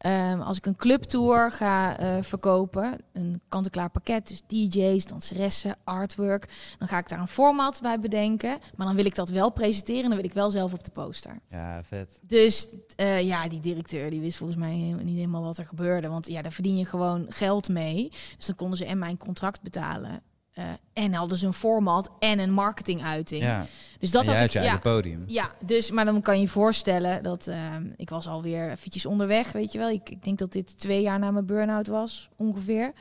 Ehm, 0.03 0.41
als 0.41 0.57
ik 0.57 0.65
een 0.65 0.75
clubtour 0.75 1.51
ga 1.51 1.97
eh, 1.97 2.17
verkopen, 2.21 2.97
een 3.13 3.41
kant-en-klaar 3.49 3.89
pakket, 3.89 4.27
dus 4.27 4.41
DJ's, 4.47 5.05
danseressen, 5.05 5.75
artwork, 5.83 6.49
dan 6.79 6.87
ga 6.87 6.97
ik 6.97 7.09
daar 7.09 7.19
een 7.19 7.27
format 7.27 7.79
bij 7.81 7.99
bedenken. 7.99 8.57
Maar 8.75 8.87
dan 8.87 8.95
wil 8.95 9.05
ik 9.05 9.15
dat 9.15 9.29
wel 9.29 9.51
presenteren 9.51 10.03
en 10.03 10.07
dan 10.07 10.17
wil 10.17 10.29
ik 10.29 10.33
wel 10.33 10.51
zelf 10.51 10.73
op 10.73 10.83
de 10.83 10.91
poster. 10.91 11.39
Ja, 11.49 11.83
vet. 11.83 12.19
Dus 12.21 12.67
eh, 12.95 13.21
ja, 13.21 13.47
die 13.47 13.59
directeur 13.59 14.09
die 14.09 14.19
wist 14.19 14.37
volgens 14.37 14.59
mij 14.59 14.95
niet 15.03 15.15
helemaal 15.15 15.43
wat 15.43 15.57
er 15.57 15.65
gebeurde. 15.65 16.07
Want 16.07 16.27
ja, 16.27 16.41
daar 16.41 16.51
verdien 16.51 16.77
je 16.77 16.85
gewoon 16.85 17.25
geld 17.29 17.69
mee. 17.69 18.09
Dus 18.37 18.45
dan 18.45 18.55
konden 18.55 18.77
ze 18.77 18.85
en 18.85 18.97
mijn 18.97 19.17
contract 19.17 19.61
betalen. 19.61 20.21
Eh, 20.53 20.63
en 20.93 21.13
hadden 21.13 21.37
ze 21.37 21.45
een 21.45 21.53
format 21.53 22.09
en 22.19 22.39
een 22.39 22.51
marketinguiting. 22.51 23.43
Ja. 23.43 23.65
Dus 23.99 24.11
dat 24.11 24.27
en 24.27 24.35
had 24.35 24.43
ik. 24.45 24.51
je 24.51 24.61
Ja, 24.61 24.77
podium. 24.77 25.23
ja, 25.27 25.51
dus 25.65 25.91
maar 25.91 26.05
dan 26.05 26.21
kan 26.21 26.35
je 26.35 26.41
je 26.41 26.47
voorstellen 26.47 27.23
dat 27.23 27.47
ehm, 27.47 27.85
ik 27.97 28.09
was 28.09 28.27
alweer 28.27 28.71
eventjes 28.71 29.05
onderweg, 29.05 29.51
weet 29.51 29.71
je 29.71 29.77
wel. 29.79 29.89
Ik, 29.89 30.09
ik 30.09 30.23
denk 30.23 30.37
dat 30.37 30.51
dit 30.51 30.77
twee 30.79 31.01
jaar 31.01 31.19
na 31.19 31.31
mijn 31.31 31.45
burn-out 31.45 31.87
was, 31.87 32.29
ongeveer. 32.35 32.93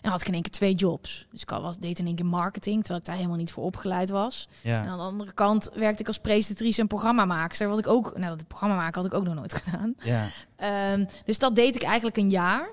En 0.00 0.10
had 0.10 0.20
ik 0.20 0.26
in 0.26 0.32
één 0.32 0.42
keer 0.42 0.52
twee 0.52 0.74
jobs. 0.74 1.26
Dus 1.30 1.42
ik 1.42 1.50
was, 1.50 1.78
deed 1.78 1.98
in 1.98 2.06
één 2.06 2.14
keer 2.14 2.26
marketing, 2.26 2.78
terwijl 2.78 3.00
ik 3.00 3.06
daar 3.06 3.16
helemaal 3.16 3.36
niet 3.36 3.52
voor 3.52 3.64
opgeleid 3.64 4.10
was. 4.10 4.48
En 4.62 4.70
Ja. 4.70 4.84
aan 4.86 4.96
de 4.98 5.02
andere 5.04 5.32
kant 5.32 5.70
werkte 5.74 6.00
ik 6.00 6.06
als 6.06 6.18
presentatrice 6.18 6.80
en 6.80 6.86
programmamaakster. 6.86 7.68
Wat 7.68 7.78
ik 7.78 7.86
ook, 7.86 8.16
nou, 8.18 8.36
dat 8.36 8.48
programma 8.48 8.76
maken 8.76 9.02
had 9.02 9.12
ik 9.12 9.18
ook 9.18 9.24
nog 9.24 9.34
nooit 9.34 9.54
gedaan. 9.62 9.94
Ja. 10.02 10.28
Ehm, 10.56 11.04
dus 11.24 11.38
dat 11.38 11.54
deed 11.54 11.74
ik 11.74 11.82
eigenlijk 11.82 12.16
een 12.16 12.30
jaar. 12.30 12.68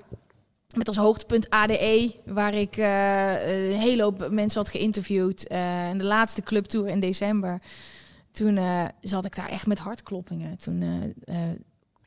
Met 0.76 0.88
als 0.88 0.96
hoogtepunt 0.96 1.50
ADE, 1.50 2.14
waar 2.24 2.54
ik 2.54 2.76
eh, 2.76 3.70
een 3.70 3.78
hele 3.78 4.02
hoop 4.02 4.30
mensen 4.30 4.60
had 4.60 4.70
geïnterviewd. 4.70 5.52
Uh, 5.52 5.88
in 5.88 5.98
de 5.98 6.04
laatste 6.04 6.42
clubtour 6.42 6.88
in 6.88 7.00
december. 7.00 7.62
Toen 8.32 8.56
uh, 8.56 8.84
zat 9.00 9.24
ik 9.24 9.36
daar 9.36 9.48
echt 9.48 9.66
met 9.66 9.78
hartkloppingen. 9.78 10.56
Toen 10.56 10.82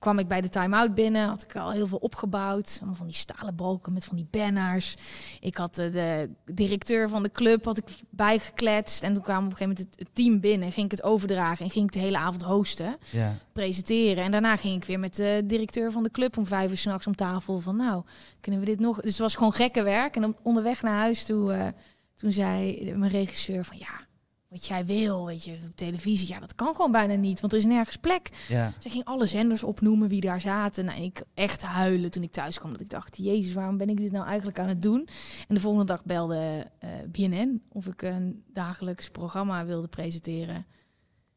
kwam 0.04 0.20
ik 0.20 0.28
bij 0.28 0.42
de 0.42 0.50
time-out 0.50 0.96
binnen, 0.96 1.28
had 1.28 1.44
ik 1.44 1.56
al 1.56 1.72
heel 1.72 1.88
veel 1.88 1.98
opgebouwd. 1.98 2.76
Allemaal 2.78 2.96
van 2.96 3.06
die 3.06 3.16
stalen 3.16 3.56
balken 3.56 3.94
met 3.94 4.06
van 4.06 4.16
die 4.16 4.28
banners. 4.30 4.96
Ik 5.40 5.58
had 5.58 5.76
de, 5.76 5.90
de 5.90 6.30
directeur 6.54 7.10
van 7.10 7.24
de 7.24 7.32
club 7.32 7.66
had 7.66 7.78
ik 7.78 7.84
bijgekletst. 8.10 9.04
En 9.04 9.14
toen 9.14 9.24
kwam 9.24 9.46
op 9.46 9.52
een 9.52 9.58
gegeven 9.58 9.76
moment 9.78 10.00
het, 10.00 10.10
team 10.14 10.40
binnen. 10.40 10.72
Ging 10.72 10.86
ik 10.86 10.92
het 10.92 11.04
overdragen 11.04 11.66
en 11.66 11.72
ging 11.72 11.86
ik 11.86 11.92
de 11.92 12.00
hele 12.00 12.18
avond 12.18 12.42
hosten. 12.42 12.98
Ja. 13.10 13.38
Presenteren. 13.54 14.24
En 14.24 14.32
daarna 14.32 14.56
ging 14.56 14.76
ik 14.76 14.84
weer 14.84 15.00
met 15.00 15.16
de 15.16 15.42
directeur 15.46 15.92
van 15.92 16.04
de 16.04 16.12
club 16.12 16.38
om 16.38 16.46
vijf 16.46 16.72
uur 16.72 16.78
s'nachts 16.78 17.08
om 17.08 17.16
tafel. 17.16 17.60
Van 17.60 17.76
nou, 17.76 18.04
kunnen 18.40 18.60
we 18.60 18.66
dit 18.66 18.80
nog? 18.80 19.02
Dus 19.02 19.12
het 19.12 19.20
was 19.20 19.36
gewoon 19.36 19.54
gekke 19.54 19.84
werk. 19.84 20.16
En 20.16 20.36
onderweg 20.42 20.82
naar 20.82 21.00
huis 21.00 21.26
toe, 21.26 21.54
uh, 21.54 21.68
toen 22.16 22.32
zei 22.32 22.94
mijn 22.96 23.12
regisseur 23.12 23.66
van 23.66 23.78
ja 23.78 24.12
wat 24.54 24.66
jij 24.66 24.86
wil, 24.86 25.26
weet 25.26 25.44
je, 25.44 25.58
op 25.64 25.76
televisie. 25.76 26.28
Ja, 26.28 26.40
dat 26.40 26.56
kan 26.56 26.76
gewoon 26.76 26.92
bijna 26.92 27.14
niet, 27.14 27.40
want 27.40 27.54
er 27.54 27.60
is 27.60 27.66
nergens 27.66 27.98
plek. 27.98 28.30
Ja. 28.48 28.74
Ze 28.80 28.90
ging 28.90 29.06
alle 29.06 29.26
zenders 29.26 29.64
opnoemen 29.64 30.10
wie 30.10 30.22
daar 30.22 30.42
zaten. 30.42 30.86
Nou, 30.86 31.02
ik 31.02 31.24
echt 31.34 31.64
huilen 31.64 32.12
toen 32.12 32.24
ik 32.24 32.32
thuis 32.32 32.60
kwam. 32.60 32.72
Dat 32.72 32.82
ik 32.82 32.90
dacht, 32.90 33.18
jezus, 33.18 33.54
waarom 33.54 33.78
ben 33.78 33.90
ik 33.90 33.98
dit 33.98 34.12
nou 34.12 34.26
eigenlijk 34.26 34.60
aan 34.60 34.68
het 34.68 34.82
doen? 34.82 35.08
En 35.48 35.56
de 35.56 35.62
volgende 35.62 35.86
dag 35.86 36.06
belde 36.06 36.68
uh, 36.84 36.90
BNN 37.12 37.64
of 37.70 37.88
ik 37.88 38.02
een 38.02 38.44
dagelijks 38.54 39.10
programma 39.10 39.66
wilde 39.66 39.88
presenteren. 39.88 40.66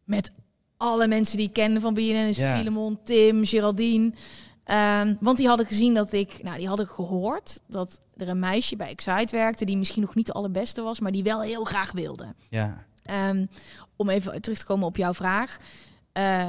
Met 0.04 0.32
alle 0.76 1.08
mensen 1.08 1.36
die 1.36 1.46
ik 1.46 1.52
kende 1.52 1.80
van 1.80 1.94
BNN. 1.94 2.26
Dus 2.26 2.36
ja. 2.36 2.56
Filemon, 2.56 2.98
Tim, 3.04 3.44
Geraldine. 3.44 4.12
Um, 4.70 5.16
want 5.20 5.36
die 5.36 5.48
hadden 5.48 5.66
gezien 5.66 5.94
dat 5.94 6.12
ik, 6.12 6.42
nou, 6.42 6.58
die 6.58 6.68
hadden 6.68 6.86
gehoord 6.86 7.60
dat 7.68 8.00
er 8.16 8.28
een 8.28 8.38
meisje 8.38 8.76
bij 8.76 8.88
Excite 8.88 9.36
werkte 9.36 9.64
die 9.64 9.76
misschien 9.76 10.02
nog 10.02 10.14
niet 10.14 10.26
de 10.26 10.32
allerbeste 10.32 10.82
was, 10.82 11.00
maar 11.00 11.12
die 11.12 11.22
wel 11.22 11.42
heel 11.42 11.64
graag 11.64 11.92
wilde. 11.92 12.34
Ja. 12.48 12.84
Um, 13.10 13.48
om 13.96 14.10
even 14.10 14.40
terug 14.40 14.58
te 14.58 14.64
komen 14.64 14.86
op 14.86 14.96
jouw 14.96 15.14
vraag. 15.14 15.58
Uh, 16.12 16.48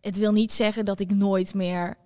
het 0.00 0.18
wil 0.18 0.32
niet 0.32 0.52
zeggen 0.52 0.84
dat 0.84 1.00
ik 1.00 1.14
nooit 1.14 1.54
meer 1.54 1.96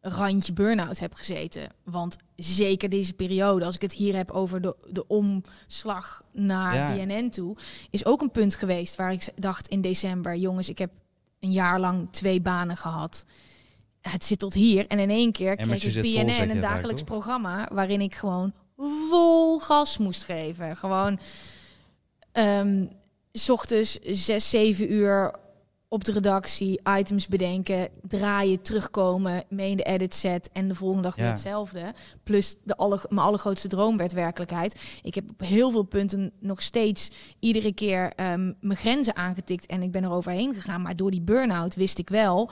randje 0.00 0.52
burn-out 0.52 0.98
heb 0.98 1.14
gezeten. 1.14 1.68
Want 1.84 2.16
zeker 2.36 2.88
deze 2.88 3.12
periode, 3.12 3.64
als 3.64 3.74
ik 3.74 3.82
het 3.82 3.92
hier 3.92 4.16
heb 4.16 4.30
over 4.30 4.60
de, 4.60 4.76
de 4.90 5.06
omslag 5.06 6.22
naar 6.32 6.74
ja. 6.74 7.04
BNN 7.04 7.30
toe, 7.30 7.56
is 7.90 8.04
ook 8.04 8.20
een 8.20 8.30
punt 8.30 8.54
geweest 8.54 8.96
waar 8.96 9.12
ik 9.12 9.32
dacht 9.36 9.68
in 9.68 9.80
december, 9.80 10.36
jongens, 10.36 10.68
ik 10.68 10.78
heb 10.78 10.90
een 11.40 11.52
jaar 11.52 11.80
lang 11.80 12.10
twee 12.10 12.40
banen 12.40 12.76
gehad. 12.76 13.24
Het 14.00 14.24
zit 14.24 14.38
tot 14.38 14.54
hier 14.54 14.86
en 14.86 14.98
in 14.98 15.10
één 15.10 15.32
keer 15.32 15.56
kreeg 15.56 15.84
ik 15.84 16.02
BNN 16.02 16.50
een 16.50 16.60
dagelijks 16.60 17.02
programma 17.02 17.68
waarin 17.72 18.00
ik 18.00 18.14
gewoon 18.14 18.52
vol 19.08 19.58
gas 19.58 19.98
moest 19.98 20.24
geven. 20.24 20.76
Gewoon 20.76 21.18
um, 22.32 22.90
s 23.32 23.50
ochtends 23.50 23.98
zes, 24.02 24.50
zeven 24.50 24.92
uur 24.92 25.34
op 25.88 26.04
de 26.04 26.12
redactie, 26.12 26.80
items 26.98 27.28
bedenken, 27.28 27.88
draaien, 28.02 28.62
terugkomen, 28.62 29.44
mee 29.48 29.70
in 29.70 29.76
de 29.76 29.82
edit 29.82 30.14
set 30.14 30.50
en 30.52 30.68
de 30.68 30.74
volgende 30.74 31.02
dag 31.02 31.16
weer 31.16 31.26
hetzelfde. 31.26 31.94
Plus 32.22 32.56
de 32.62 32.76
alle, 32.76 33.00
mijn 33.08 33.26
allergrootste 33.26 33.68
droom 33.68 33.96
werd 33.96 34.12
werkelijkheid. 34.12 35.00
Ik 35.02 35.14
heb 35.14 35.30
op 35.30 35.40
heel 35.40 35.70
veel 35.70 35.82
punten 35.82 36.32
nog 36.38 36.62
steeds 36.62 37.10
iedere 37.38 37.72
keer 37.72 38.12
um, 38.16 38.56
mijn 38.60 38.78
grenzen 38.78 39.16
aangetikt 39.16 39.66
en 39.66 39.82
ik 39.82 39.92
ben 39.92 40.04
er 40.04 40.10
overheen 40.10 40.54
gegaan. 40.54 40.82
Maar 40.82 40.96
door 40.96 41.10
die 41.10 41.20
burn-out 41.20 41.74
wist 41.74 41.98
ik 41.98 42.08
wel, 42.08 42.50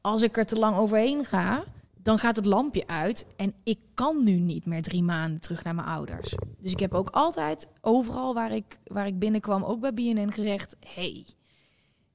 als 0.00 0.22
ik 0.22 0.36
er 0.36 0.46
te 0.46 0.56
lang 0.56 0.76
overheen 0.76 1.24
ga, 1.24 1.64
dan 2.02 2.18
gaat 2.18 2.36
het 2.36 2.44
lampje 2.44 2.86
uit 2.86 3.26
en 3.36 3.54
ik 3.64 3.78
kan 3.94 4.24
nu 4.24 4.32
niet 4.32 4.66
meer 4.66 4.82
drie 4.82 5.02
maanden 5.02 5.40
terug 5.40 5.64
naar 5.64 5.74
mijn 5.74 5.86
ouders. 5.86 6.34
Dus 6.58 6.72
ik 6.72 6.80
heb 6.80 6.94
ook 6.94 7.10
altijd 7.10 7.68
overal 7.80 8.34
waar 8.34 8.52
ik, 8.52 8.78
waar 8.84 9.06
ik 9.06 9.18
binnenkwam, 9.18 9.64
ook 9.64 9.80
bij 9.80 9.94
BNN, 9.94 10.32
gezegd: 10.32 10.76
hey, 10.94 11.26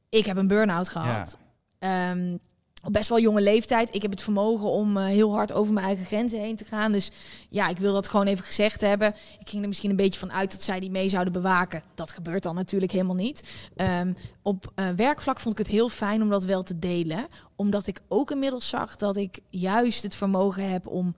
ik 0.10 0.26
heb 0.26 0.38
een 0.38 0.47
burn-out 0.47 0.89
gehad. 0.89 1.38
Ja. 1.80 2.10
Ehm, 2.12 2.38
best 2.91 3.10
wel 3.10 3.19
jonge 3.19 3.41
leeftijd. 3.41 3.95
Ik 3.95 4.02
heb 4.02 4.12
het 4.12 4.21
vermogen 4.21 4.69
om 4.69 4.97
uh, 4.97 5.06
heel 5.06 5.34
hard 5.34 5.54
over 5.54 5.73
mijn 5.73 5.86
eigen 5.86 6.06
grenzen 6.06 6.39
heen 6.39 6.56
te 6.56 6.65
gaan. 6.65 6.91
Dus 6.91 7.12
ja, 7.50 7.67
ik 7.67 7.78
wil 7.78 7.93
dat 7.93 8.08
gewoon 8.08 8.26
even 8.26 8.45
gezegd 8.45 8.82
hebben. 8.82 9.13
Ik 9.39 9.50
ging 9.50 9.62
er 9.62 9.67
misschien 9.67 9.89
een 9.89 9.95
beetje 9.95 10.19
van 10.19 10.32
uit 10.32 10.52
dat 10.52 10.63
zij 10.63 10.80
die 10.80 10.91
mee 10.91 11.10
zouden 11.10 11.34
bewaken. 11.34 11.84
Dat 11.95 12.12
gebeurt 12.12 12.43
dan 12.43 12.56
natuurlijk 12.56 12.91
helemaal 12.91 13.15
niet. 13.15 13.69
Um, 13.76 14.15
op 14.41 14.71
uh, 14.76 14.89
werkvlak 14.89 15.39
vond 15.39 15.60
ik 15.60 15.65
het 15.65 15.76
heel 15.76 15.89
fijn 15.89 16.21
om 16.21 16.30
dat 16.30 16.43
wel 16.43 16.63
te 16.63 16.80
delen. 16.80 17.26
Omdat 17.56 17.88
ik 17.88 18.02
ook 18.08 18.32
inmiddels 18.32 18.69
zag 18.69 18.95
dat 18.95 19.17
ik 19.17 19.39
juist 19.50 20.04
het 20.04 20.15
vermogen 20.15 20.69
heb 20.69 20.88
om 20.88 21.15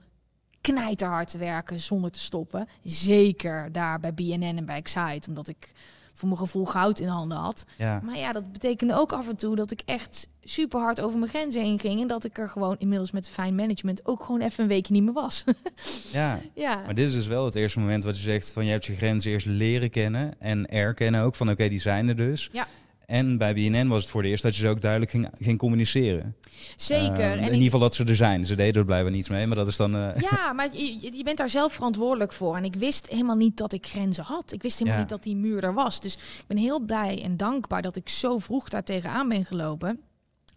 knijterhard 0.60 1.28
te 1.28 1.38
werken 1.38 1.80
zonder 1.80 2.10
te 2.10 2.20
stoppen. 2.20 2.68
Zeker 2.84 3.72
daar 3.72 4.00
bij 4.00 4.14
BNN 4.14 4.56
en 4.56 4.64
bij 4.64 4.76
Excite. 4.76 5.28
Omdat 5.28 5.48
ik 5.48 5.72
voor 6.20 6.28
mijn 6.28 6.40
gevoel 6.40 6.64
goud 6.64 6.98
in 6.98 7.08
handen 7.08 7.38
had. 7.38 7.64
Ja. 7.76 8.00
Maar 8.04 8.16
ja, 8.16 8.32
dat 8.32 8.52
betekende 8.52 8.94
ook 8.94 9.12
af 9.12 9.28
en 9.28 9.36
toe 9.36 9.56
dat 9.56 9.70
ik 9.70 9.82
echt 9.84 10.28
super 10.42 10.80
hard 10.80 11.00
over 11.00 11.18
mijn 11.18 11.30
grenzen 11.30 11.62
heen 11.62 11.78
ging. 11.78 12.00
En 12.00 12.06
dat 12.06 12.24
ik 12.24 12.38
er 12.38 12.48
gewoon 12.48 12.76
inmiddels 12.78 13.10
met 13.10 13.28
fijn 13.28 13.54
management 13.54 14.06
ook 14.06 14.24
gewoon 14.24 14.40
even 14.40 14.62
een 14.62 14.68
weekje 14.68 14.92
niet 14.92 15.02
meer 15.02 15.12
was. 15.12 15.44
ja. 16.12 16.38
ja, 16.54 16.82
maar 16.84 16.94
dit 16.94 17.08
is 17.08 17.14
dus 17.14 17.26
wel 17.26 17.44
het 17.44 17.54
eerste 17.54 17.80
moment 17.80 18.04
wat 18.04 18.16
je 18.16 18.22
zegt 18.22 18.52
van 18.52 18.64
je 18.64 18.70
hebt 18.70 18.84
je 18.84 18.96
grenzen 18.96 19.30
eerst 19.30 19.46
leren 19.46 19.90
kennen 19.90 20.34
en 20.38 20.66
erkennen 20.66 21.22
ook 21.22 21.34
van 21.34 21.50
oké, 21.50 21.68
die 21.68 21.80
zijn 21.80 22.08
er 22.08 22.16
dus. 22.16 22.48
Ja. 22.52 22.66
En 23.10 23.38
bij 23.38 23.54
BNN 23.54 23.88
was 23.88 24.02
het 24.02 24.10
voor 24.10 24.20
het 24.20 24.30
eerst 24.30 24.42
dat 24.42 24.54
je 24.56 24.60
ze 24.60 24.68
ook 24.68 24.80
duidelijk 24.80 25.10
ging, 25.10 25.28
ging 25.40 25.58
communiceren. 25.58 26.36
Zeker. 26.76 27.36
Uh, 27.36 27.36
in 27.36 27.44
ieder 27.44 27.62
geval 27.62 27.80
dat 27.80 27.94
ze 27.94 28.04
er 28.04 28.16
zijn. 28.16 28.44
Ze 28.44 28.54
deden 28.54 28.80
er 28.80 28.84
blijven 28.84 29.12
niets 29.12 29.28
mee, 29.28 29.46
maar 29.46 29.56
dat 29.56 29.66
is 29.66 29.76
dan... 29.76 29.96
Uh... 29.96 30.08
Ja, 30.16 30.52
maar 30.56 30.68
je, 30.72 31.16
je, 31.16 31.22
bent 31.22 31.38
daar 31.38 31.48
zelf 31.48 31.72
verantwoordelijk 31.72 32.32
voor. 32.32 32.56
En 32.56 32.64
ik 32.64 32.74
wist 32.74 33.08
helemaal 33.08 33.36
niet 33.36 33.56
dat 33.56 33.72
ik 33.72 33.86
grenzen 33.86 34.24
had. 34.24 34.52
Ik 34.52 34.62
wist 34.62 34.78
helemaal 34.78 34.98
Ja. 34.98 35.04
niet 35.04 35.12
dat 35.12 35.22
die 35.22 35.36
muur 35.36 35.64
er 35.64 35.74
was. 35.74 36.00
Dus 36.00 36.14
ik 36.14 36.44
ben 36.46 36.56
heel 36.56 36.80
blij 36.80 37.22
en 37.22 37.36
dankbaar 37.36 37.82
dat 37.82 37.96
ik 37.96 38.08
zo 38.08 38.38
vroeg 38.38 38.68
daar 38.68 38.84
tegenaan 38.84 39.28
ben 39.28 39.44
gelopen. 39.44 40.00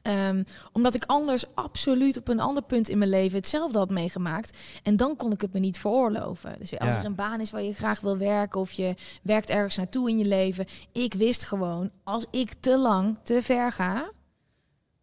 Ehm, 0.03 0.43
omdat 0.71 0.95
ik 0.95 1.03
anders 1.05 1.45
absoluut 1.55 2.17
op 2.17 2.27
een 2.27 2.39
ander 2.39 2.63
punt 2.63 2.89
in 2.89 2.97
mijn 2.97 3.09
leven 3.09 3.37
hetzelfde 3.37 3.77
had 3.77 3.89
meegemaakt. 3.89 4.57
En 4.83 4.97
dan 4.97 5.15
kon 5.15 5.31
ik 5.31 5.41
het 5.41 5.53
me 5.53 5.59
niet 5.59 5.77
veroorloven. 5.77 6.55
Dus 6.59 6.79
als 6.79 6.93
Ja. 6.93 6.99
er 6.99 7.05
een 7.05 7.15
baan 7.15 7.41
is 7.41 7.51
waar 7.51 7.61
je 7.63 7.73
graag 7.73 7.99
wil 7.99 8.17
werken 8.17 8.59
of 8.59 8.71
je 8.71 8.93
werkt 9.23 9.49
ergens 9.49 9.75
naartoe 9.75 10.09
in 10.09 10.17
je 10.17 10.25
leven. 10.25 10.65
Ik 10.91 11.13
wist 11.13 11.43
gewoon, 11.43 11.89
als 12.03 12.25
ik 12.31 12.53
te 12.59 12.77
lang, 12.77 13.17
te 13.23 13.41
ver 13.41 13.71
ga, 13.71 14.11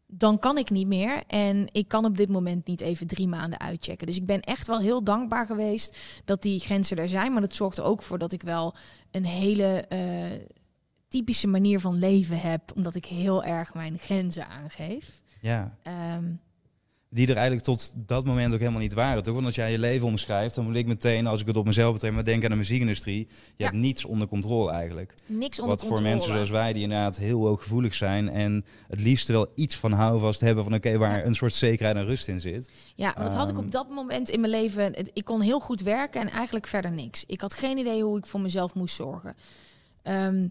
dan 0.07 0.39
kan 0.39 0.59
ik 0.59 0.71
niet 0.71 0.87
meer. 0.87 1.23
En 1.27 1.67
ik 1.73 1.89
kan 1.89 2.05
op 2.05 2.17
dit 2.17 2.29
moment 2.29 2.67
niet 2.67 2.81
even 2.81 3.07
drie 3.07 3.29
maanden 3.29 3.61
uitchecken. 3.61 4.07
Dus 4.07 4.17
ik 4.17 4.27
ben 4.27 4.41
echt 4.41 4.67
wel 4.67 4.79
heel 4.79 5.05
dankbaar 5.05 5.47
geweest 5.47 5.97
dat 6.25 6.43
die 6.43 6.61
grenzen 6.61 6.97
er 6.97 7.09
zijn. 7.09 7.33
Maar 7.33 7.41
dat 7.41 7.55
zorgt 7.55 7.79
er 7.79 7.85
ook 7.85 8.03
voor 8.03 8.19
dat 8.19 8.33
ik 8.33 8.43
wel 8.43 8.75
een 9.11 9.25
hele 9.27 9.85
eh, 9.89 10.01
typische 11.11 11.47
manier 11.47 11.81
van 11.81 11.99
leven 11.99 12.41
heb. 12.41 12.61
Omdat 12.77 12.95
ik 12.95 13.05
heel 13.07 13.45
erg 13.45 13.75
mijn 13.75 13.99
grenzen 13.99 14.47
aangeef. 14.49 15.21
Ja, 15.41 15.77
Ehm, 15.83 16.25
die 17.13 17.27
er 17.29 17.35
eigenlijk 17.37 17.65
tot 17.65 17.95
dat 17.97 18.25
moment 18.25 18.53
ook 18.53 18.59
helemaal 18.59 18.81
niet 18.81 18.93
waren, 18.93 19.23
toch? 19.23 19.35
Want 19.35 19.47
als 19.47 19.55
jij 19.55 19.71
je 19.71 19.79
leven 19.79 20.07
omschrijft, 20.07 20.55
dan 20.55 20.65
moet 20.65 20.77
ik 20.77 20.87
meteen, 20.87 21.27
als 21.27 21.41
ik 21.41 21.47
het 21.47 21.57
op 21.57 21.65
mezelf 21.67 21.93
betrek, 21.93 22.13
maar 22.13 22.25
denken 22.25 22.45
aan 22.45 22.51
de 22.51 22.57
muziekindustrie. 22.57 23.19
Je 23.19 23.35
Ja. 23.57 23.65
hebt 23.65 23.77
niets 23.79 24.05
onder 24.05 24.29
controle 24.29 24.71
eigenlijk. 24.71 25.15
niks 25.27 25.59
onder 25.61 25.77
Wat 25.77 25.81
voor 25.81 25.89
controle. 25.89 26.13
mensen 26.15 26.33
zoals 26.33 26.51
wij, 26.51 26.73
die 26.73 26.83
inderdaad 26.83 27.17
heel 27.19 27.47
hooggevoelig 27.47 27.95
zijn 27.95 28.29
en 28.29 28.65
het 28.89 29.01
liefst 29.01 29.29
wel 29.29 29.49
iets 29.55 29.77
van 29.77 29.93
houvast 29.93 30.41
hebben 30.41 30.65
van 30.65 30.75
oké, 30.75 30.99
waar 30.99 31.19
Ja. 31.19 31.25
een 31.25 31.35
soort 31.35 31.55
zekerheid 31.55 31.97
en 31.97 32.05
rust 32.05 32.29
in 32.29 32.41
zit. 32.41 32.71
Ja, 32.95 33.13
maar 33.17 33.25
dat 33.25 33.35
had 33.35 33.49
ik 33.51 33.57
Ehm. 33.57 33.65
op 33.65 33.71
dat 33.71 33.89
moment 33.91 34.29
in 34.29 34.41
mijn 34.41 34.53
leven. 34.53 34.95
Ik 35.13 35.25
kon 35.25 35.41
heel 35.41 35.61
goed 35.61 35.81
werken 35.81 36.21
en 36.21 36.31
eigenlijk 36.31 36.67
verder 36.67 36.91
niks. 36.93 37.25
Ik 37.27 37.41
had 37.41 37.55
geen 37.55 37.79
idee 37.79 38.03
hoe 38.03 38.19
ik 38.19 38.27
voor 38.27 38.41
mezelf 38.41 38.75
moest 38.75 38.95
zorgen. 38.95 39.35
Ehm, 40.03 40.49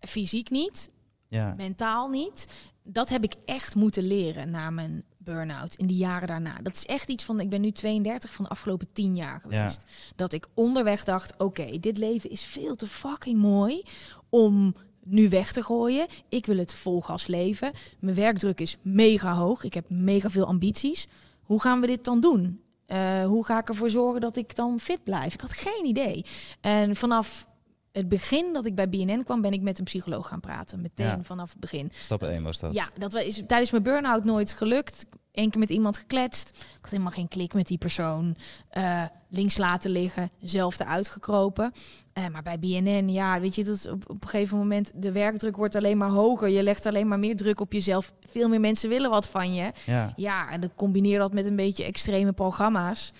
fysiek 0.00 0.50
niet, 0.50 0.88
Ja, 1.28 1.54
mentaal 1.56 2.08
niet. 2.08 2.46
Dat 2.82 3.08
heb 3.08 3.24
ik 3.24 3.34
echt 3.44 3.74
moeten 3.74 4.02
leren 4.06 4.50
na 4.50 4.70
mijn 4.70 5.04
burn-out 5.18 5.74
in 5.74 5.86
die 5.86 5.96
jaren 5.96 6.28
daarna. 6.28 6.58
Dat 6.62 6.74
is 6.74 6.86
echt 6.86 7.08
iets 7.08 7.24
van, 7.24 7.40
ik 7.40 7.48
ben 7.50 7.60
nu 7.60 7.70
32 7.70 8.32
van 8.32 8.44
de 8.44 8.50
afgelopen 8.50 8.92
10 8.92 9.14
jaar 9.14 9.40
geweest. 9.40 9.84
Dat 10.16 10.32
ik 10.32 10.46
onderweg 10.54 11.04
dacht, 11.04 11.34
oké, 11.38 11.78
dit 11.78 11.98
leven 11.98 12.30
is 12.30 12.42
veel 12.42 12.76
te 12.76 12.86
fucking 12.86 13.38
mooi 13.38 13.82
om 14.28 14.74
nu 15.04 15.28
weg 15.28 15.52
te 15.52 15.62
gooien. 15.62 16.06
Ik 16.28 16.46
wil 16.46 16.56
het 16.56 16.74
vol 16.74 17.00
gas 17.00 17.26
leven. 17.26 17.72
Mijn 18.00 18.16
werkdruk 18.16 18.60
is 18.60 18.76
mega 18.82 19.34
hoog. 19.34 19.64
Ik 19.64 19.74
heb 19.74 19.90
mega 19.90 20.30
veel 20.30 20.46
ambities. 20.46 21.08
Hoe 21.42 21.60
gaan 21.60 21.80
we 21.80 21.86
dit 21.86 22.04
dan 22.04 22.20
doen? 22.20 22.60
Eh, 22.86 23.24
hoe 23.24 23.44
ga 23.44 23.58
ik 23.58 23.68
ervoor 23.68 23.90
zorgen 23.90 24.20
dat 24.20 24.36
ik 24.36 24.56
dan 24.56 24.80
fit 24.80 25.04
blijf? 25.04 25.34
Ik 25.34 25.40
had 25.40 25.52
geen 25.52 25.84
idee. 25.84 26.24
En 26.60 26.96
vanaf 26.96 27.46
het 27.92 28.08
begin 28.08 28.52
dat 28.52 28.66
ik 28.66 28.74
bij 28.74 28.88
BNN 28.88 29.22
kwam, 29.24 29.40
ben 29.40 29.52
ik 29.52 29.60
met 29.62 29.78
een 29.78 29.84
psycholoog 29.84 30.28
gaan 30.28 30.40
praten. 30.40 30.80
Meteen 30.80 31.06
Ja. 31.06 31.18
vanaf 31.22 31.50
het 31.50 31.60
begin. 31.60 31.90
stap 31.94 32.22
1 32.22 32.42
was 32.42 32.58
dat. 32.60 32.74
Ja, 32.74 32.88
dat 32.98 33.14
is 33.14 33.42
tijdens 33.46 33.70
mijn 33.70 33.82
burn-out 33.82 34.24
nooit 34.24 34.52
gelukt. 34.52 35.04
Eén 35.32 35.50
keer 35.50 35.60
met 35.60 35.70
iemand 35.70 35.98
gekletst. 35.98 36.48
Ik 36.48 36.78
had 36.80 36.90
helemaal 36.90 37.12
geen 37.12 37.28
klik 37.28 37.54
met 37.54 37.66
die 37.66 37.78
persoon. 37.78 38.36
Eh, 38.68 39.02
links 39.28 39.56
laten 39.56 39.90
liggen, 39.90 40.30
zelf 40.40 40.80
eruit 40.80 41.08
gekropen. 41.08 41.72
Eh, 42.12 42.28
maar 42.28 42.42
bij 42.42 42.58
BNN, 42.58 43.08
ja, 43.08 43.40
weet 43.40 43.54
je, 43.54 43.64
dat 43.64 43.88
op, 43.90 44.10
op 44.10 44.22
een 44.22 44.28
gegeven 44.28 44.58
moment 44.58 44.90
de 44.94 45.12
werkdruk 45.12 45.56
wordt 45.56 45.74
alleen 45.74 45.98
maar 45.98 46.08
hoger. 46.08 46.48
Je 46.48 46.62
legt 46.62 46.86
alleen 46.86 47.08
maar 47.08 47.18
meer 47.18 47.36
druk 47.36 47.60
op 47.60 47.72
jezelf. 47.72 48.12
Veel 48.26 48.48
meer 48.48 48.60
mensen 48.60 48.88
willen 48.88 49.10
wat 49.10 49.28
van 49.28 49.54
je. 49.54 49.72
Ja. 49.86 50.12
Ja, 50.16 50.50
en 50.50 50.60
dan 50.60 50.74
combineer 50.74 51.18
dat 51.18 51.32
met 51.32 51.44
een 51.44 51.56
beetje 51.56 51.84
extreme 51.84 52.32
programma's. 52.32 53.12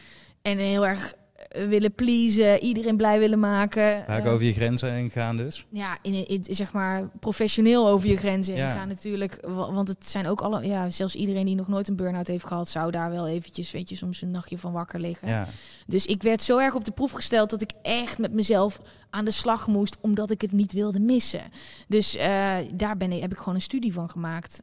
En 0.43 0.59
heel 0.59 0.87
erg 0.87 1.15
willen 1.69 1.95
pleasen, 1.95 2.61
iedereen 2.63 2.97
blij 2.97 3.19
willen 3.19 3.39
maken. 3.39 4.05
Vaak 4.07 4.25
Eh, 4.25 4.33
over 4.33 4.47
je 4.47 4.53
grenzen 4.53 4.93
heen 4.93 5.11
gaan 5.11 5.37
dus. 5.37 5.67
ja, 5.71 5.99
in, 6.03 6.29
in, 6.29 6.45
zeg 6.51 6.73
maar 6.73 7.09
professioneel 7.21 7.89
over 7.89 8.09
je 8.09 8.17
grenzen 8.17 8.55
heen 8.55 8.63
Ja. 8.63 8.75
gaan 8.75 8.89
natuurlijk. 8.89 9.39
wa- 9.47 9.73
Want 9.73 9.89
het 9.89 10.09
zijn 10.09 10.27
ook 10.27 10.41
alle, 10.41 10.67
ja, 10.67 10.91
zelfs 10.91 11.15
iedereen 11.15 11.47
die 11.47 11.55
nog 11.55 11.69
nooit 11.69 11.89
een 11.89 11.97
burn-out 11.97 12.27
heeft 12.27 12.45
gehad, 12.45 12.69
zou 12.69 12.91
daar 12.91 13.11
wel 13.11 13.27
eventjes, 13.29 13.71
weet 13.71 13.89
je, 13.89 13.97
soms 13.97 14.23
een 14.23 14.31
nachtje 14.31 14.59
van 14.59 14.73
wakker 14.73 15.01
liggen. 15.01 15.29
Ja. 15.29 15.47
Dus 15.87 16.07
ik 16.07 16.23
werd 16.23 16.43
zo 16.43 16.59
erg 16.59 16.75
op 16.75 16.85
de 16.85 16.91
proef 16.91 17.11
gesteld 17.13 17.51
dat 17.51 17.63
ik 17.63 17.71
echt 17.83 18.19
met 18.19 18.33
mezelf 18.33 18.81
aan 19.11 19.25
de 19.25 19.31
slag 19.31 19.67
moest, 19.67 19.97
omdat 20.01 20.31
ik 20.31 20.41
het 20.41 20.53
niet 20.53 20.73
wilde 20.73 21.01
missen. 21.01 21.41
Dus 21.89 22.17
eh, 22.17 22.55
daar 22.75 22.97
ben 22.97 23.13
ik, 23.13 23.21
heb 23.21 23.33
ik 23.33 23.39
gewoon 23.39 23.55
een 23.55 23.61
studie 23.61 23.93
van 23.93 24.09
gemaakt. 24.11 24.63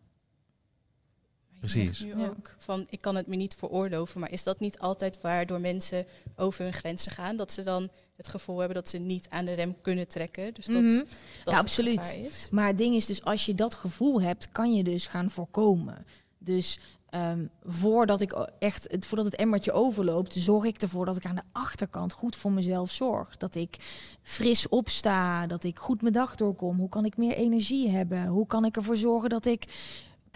Precies. 1.74 2.00
nu 2.00 2.18
Ja. 2.18 2.28
ook 2.28 2.56
van 2.58 2.86
ik 2.90 3.02
kan 3.02 3.16
het 3.16 3.28
me 3.28 3.36
niet 3.36 3.56
veroorloven, 3.56 4.20
maar 4.20 4.32
is 4.32 4.44
dat 4.44 4.60
niet 4.60 4.80
altijd 4.80 5.22
waardoor 5.22 5.60
mensen 5.60 6.06
over 6.36 6.64
hun 6.64 6.74
grenzen 6.74 7.12
gaan? 7.12 7.36
Dat 7.36 7.52
ze 7.52 7.64
dan 7.64 7.90
het 8.16 8.28
gevoel 8.28 8.58
hebben 8.58 8.76
dat 8.76 8.90
ze 8.90 8.98
niet 8.98 9.28
aan 9.30 9.46
de 9.46 9.54
rem 9.54 9.76
kunnen 9.82 10.08
trekken. 10.08 10.54
Dus 10.54 10.66
dat, 10.66 10.84
dat 10.84 11.06
Ja, 11.44 11.52
het 11.52 11.60
absoluut. 11.60 12.16
is. 12.28 12.48
Maar 12.52 12.68
het 12.68 12.78
ding 12.78 12.96
is 12.96 13.06
dus, 13.06 13.24
als 13.24 13.46
je 13.46 13.56
dat 13.56 13.74
gevoel 13.74 14.22
hebt, 14.22 14.52
kan 14.52 14.74
je 14.76 14.84
dus 14.84 15.08
gaan 15.08 15.30
voorkomen. 15.30 16.06
Dus 16.38 16.80
ehm, 17.10 17.46
voordat, 17.64 18.22
ik 18.22 18.32
echt, 18.60 18.88
het- 18.92 19.06
voordat 19.06 19.26
het 19.26 19.36
emmertje 19.36 19.72
overloopt, 19.72 20.34
zorg 20.34 20.64
ik 20.64 20.82
ervoor 20.82 21.06
dat 21.06 21.16
ik 21.18 21.26
aan 21.26 21.36
de 21.36 21.42
achterkant 21.52 22.14
goed 22.14 22.36
voor 22.36 22.52
mezelf 22.52 22.92
zorg. 22.92 23.38
Dat 23.38 23.56
ik 23.56 23.76
fris 24.22 24.68
opsta, 24.70 25.48
dat 25.48 25.64
ik 25.64 25.80
goed 25.80 26.02
mijn 26.02 26.14
dag 26.14 26.36
doorkom. 26.36 26.78
Hoe 26.78 26.90
kan 26.90 27.06
ik 27.06 27.18
meer 27.18 27.36
energie 27.36 27.90
hebben? 27.90 28.26
Hoe 28.28 28.48
kan 28.48 28.66
ik 28.66 28.76
ervoor 28.76 28.98
zorgen 28.98 29.30
dat 29.30 29.46
ik 29.46 29.64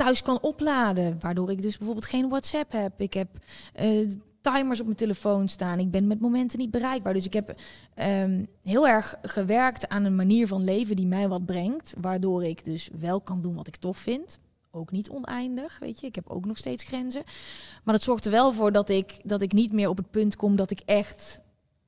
thuis 0.04 0.22
kan 0.22 0.42
opladen? 0.42 1.18
Waardoor 1.20 1.52
ik 1.52 1.62
dus 1.62 1.78
bijvoorbeeld 1.78 2.06
geen 2.08 2.30
WhatsApp 2.30 2.72
heb. 2.72 3.02
Ik 3.02 3.14
heb 3.14 3.30
eh, 3.74 4.10
timers 4.42 4.80
op 4.80 4.86
mijn 4.86 4.98
telefoon 4.98 5.48
staan. 5.48 5.80
Ik 5.80 5.92
ben 5.92 6.08
met 6.08 6.20
momenten 6.20 6.60
niet 6.60 6.72
bereikbaar. 6.72 7.14
Dus 7.14 7.26
ik 7.26 7.34
heb 7.34 7.56
ehm, 7.94 8.46
heel 8.64 8.88
erg 8.88 9.16
gewerkt 9.22 9.90
aan 9.90 10.04
een 10.04 10.16
manier 10.16 10.48
van 10.48 10.64
leven 10.64 10.96
die 10.96 11.08
mij 11.08 11.28
wat 11.28 11.46
brengt. 11.46 11.94
Waardoor 12.02 12.44
ik 12.44 12.66
dus 12.66 12.90
wel 13.00 13.22
kan 13.22 13.42
doen 13.42 13.56
wat 13.56 13.68
ik 13.68 13.76
tof 13.76 13.98
vind. 13.98 14.40
Ook 14.72 14.92
niet 14.92 15.10
oneindig, 15.10 15.80
weet 15.80 16.00
je. 16.00 16.08
Ik 16.08 16.16
heb 16.16 16.30
ook 16.30 16.46
nog 16.46 16.58
steeds 16.58 16.84
grenzen. 16.84 17.24
Maar 17.84 17.94
dat 17.94 18.04
zorgt 18.04 18.26
er 18.26 18.32
wel 18.32 18.52
voor 18.52 18.72
dat 18.72 18.90
ik, 18.90 19.20
dat 19.24 19.42
ik 19.42 19.52
niet 19.52 19.74
meer 19.74 19.90
op 19.90 19.98
het 19.98 20.12
punt 20.12 20.36
kom 20.36 20.56
dat 20.56 20.72
ik 20.72 20.80
echt 20.86 21.40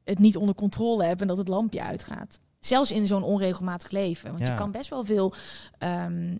het 0.03 0.19
niet 0.19 0.37
onder 0.37 0.55
controle 0.55 1.03
heb 1.03 1.21
en 1.21 1.27
dat 1.27 1.37
het 1.37 1.47
lampje 1.47 1.81
uitgaat. 1.83 2.39
Zelfs 2.59 2.91
in 2.91 3.07
zo'n 3.07 3.23
onregelmatig 3.23 3.91
leven. 3.91 4.27
Want 4.29 4.39
Ja. 4.39 4.49
je 4.49 4.55
kan 4.55 4.71
best 4.71 4.89
wel 4.89 5.03
veel 5.03 5.33
ehm, 5.77 6.29
eh, 6.31 6.35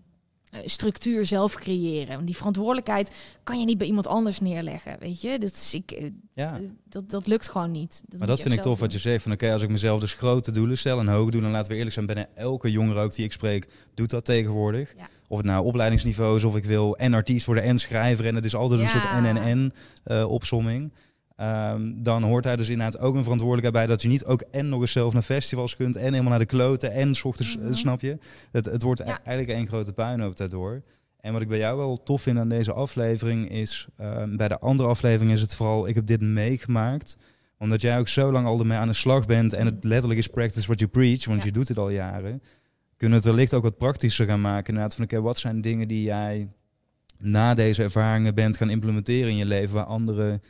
structuur 0.64 1.26
zelf 1.26 1.54
creëren. 1.54 2.14
Want 2.14 2.26
die 2.26 2.36
verantwoordelijkheid 2.36 3.12
kan 3.42 3.60
je 3.60 3.64
niet 3.64 3.78
bij 3.78 3.86
iemand 3.86 4.06
anders 4.06 4.40
neerleggen, 4.40 4.96
weet 5.00 5.20
je. 5.20 5.38
Dat, 5.38 5.52
is, 5.52 5.74
ik, 5.74 5.90
eh, 5.90 6.10
ja. 6.32 6.60
dat, 6.88 7.10
dat 7.10 7.26
lukt 7.26 7.48
gewoon 7.48 7.70
niet. 7.70 8.02
Maar 8.18 8.26
dat 8.26 8.40
vind 8.40 8.54
ik 8.54 8.60
tof 8.60 8.80
wat 8.80 8.92
je 8.92 8.98
zegt. 8.98 9.22
Van 9.22 9.32
oké, 9.32 9.52
als 9.52 9.62
ik 9.62 9.68
mezelf 9.68 10.00
dus 10.00 10.14
grote 10.14 10.52
doelen 10.52 10.78
stel 10.78 10.98
en 10.98 11.08
hoog 11.08 11.30
doe, 11.30 11.40
dan 11.40 11.50
laten 11.50 11.70
we 11.70 11.76
eerlijk 11.76 11.94
zijn, 11.94 12.06
bijna 12.06 12.26
elke 12.34 12.70
jongere 12.70 13.00
ook 13.00 13.14
die 13.14 13.24
ik 13.24 13.32
spreek, 13.32 13.68
doet 13.94 14.10
dat 14.10 14.24
tegenwoordig. 14.24 14.94
Ja. 14.96 15.08
Of 15.28 15.36
het 15.36 15.46
nou 15.46 15.64
opleidingsniveau 15.64 16.36
is, 16.36 16.44
of 16.44 16.56
ik 16.56 16.64
wil 16.64 16.96
en 16.96 17.14
artiest 17.14 17.46
worden 17.46 17.64
en 17.64 17.78
schrijver. 17.78 18.26
En 18.26 18.34
het 18.34 18.44
is 18.44 18.54
altijd 18.54 18.80
een 18.80 18.88
soort 18.88 19.72
eh, 20.04 20.30
opsomming. 20.30 20.92
Ehm, 21.42 21.92
dan 22.02 22.22
hoort 22.22 22.44
daar 22.44 22.56
dus 22.56 22.68
inderdaad 22.68 23.00
ook 23.00 23.14
een 23.14 23.22
verantwoordelijkheid 23.22 23.86
bij 23.86 23.94
dat 23.94 24.02
je 24.02 24.08
niet 24.08 24.24
ook 24.24 24.40
en 24.50 24.68
nog 24.68 24.80
eens 24.80 24.92
zelf 24.92 25.12
naar 25.12 25.22
festivals 25.22 25.76
kunt 25.76 25.96
en 25.96 26.02
helemaal 26.10 26.30
naar 26.30 26.38
de 26.38 26.44
kloten 26.46 26.92
en 26.92 27.14
's 27.14 27.24
ochtends, 27.24 27.56
eh, 27.56 27.62
Mhm. 27.62 27.72
snap 27.72 28.00
je? 28.00 28.18
Het, 28.52 28.64
het 28.64 28.82
wordt 28.82 29.00
Ja. 29.00 29.06
e- 29.06 29.18
eigenlijk 29.24 29.58
één 29.58 29.66
grote 29.66 29.92
puinhoop 29.92 30.36
daardoor. 30.36 30.82
En 31.20 31.32
wat 31.32 31.42
ik 31.42 31.48
bij 31.48 31.58
jou 31.58 31.76
wel 31.78 32.02
tof 32.02 32.22
vind 32.22 32.38
aan 32.38 32.48
deze 32.48 32.72
aflevering 32.72 33.50
is, 33.50 33.86
ehm, 33.96 34.36
bij 34.36 34.48
de 34.48 34.58
andere 34.58 34.88
aflevering 34.88 35.32
is 35.32 35.40
het 35.40 35.54
vooral, 35.54 35.88
ik 35.88 35.94
heb 35.94 36.06
dit 36.06 36.20
meegemaakt 36.20 37.16
omdat 37.58 37.80
jij 37.80 37.98
ook 37.98 38.08
zo 38.08 38.32
lang 38.32 38.46
al 38.46 38.58
ermee 38.58 38.78
aan 38.78 38.88
de 38.88 38.92
slag 38.94 39.26
bent 39.26 39.52
en 39.52 39.66
het 39.66 39.84
letterlijk 39.84 40.20
is 40.20 40.26
practice 40.28 40.66
what 40.66 40.78
you 40.78 40.90
preach, 40.90 41.24
want 41.24 41.38
Ja. 41.38 41.44
je 41.46 41.52
doet 41.52 41.68
het 41.68 41.78
al 41.78 41.90
jaren. 41.90 42.42
Kunnen 42.96 43.18
we 43.18 43.24
het 43.24 43.34
wellicht 43.34 43.54
ook 43.54 43.62
wat 43.62 43.78
praktischer 43.78 44.26
gaan 44.26 44.40
maken. 44.40 44.66
Inderdaad 44.68 44.94
van 44.94 45.04
oké, 45.04 45.20
wat 45.20 45.38
zijn 45.38 45.60
dingen 45.60 45.88
die 45.88 46.02
jij 46.02 46.48
na 47.18 47.54
deze 47.54 47.82
ervaringen 47.82 48.34
bent 48.34 48.56
gaan 48.56 48.70
implementeren 48.70 49.30
in 49.30 49.36
je 49.36 49.46
leven 49.46 49.74
waar 49.74 49.84
anderen 49.84 50.40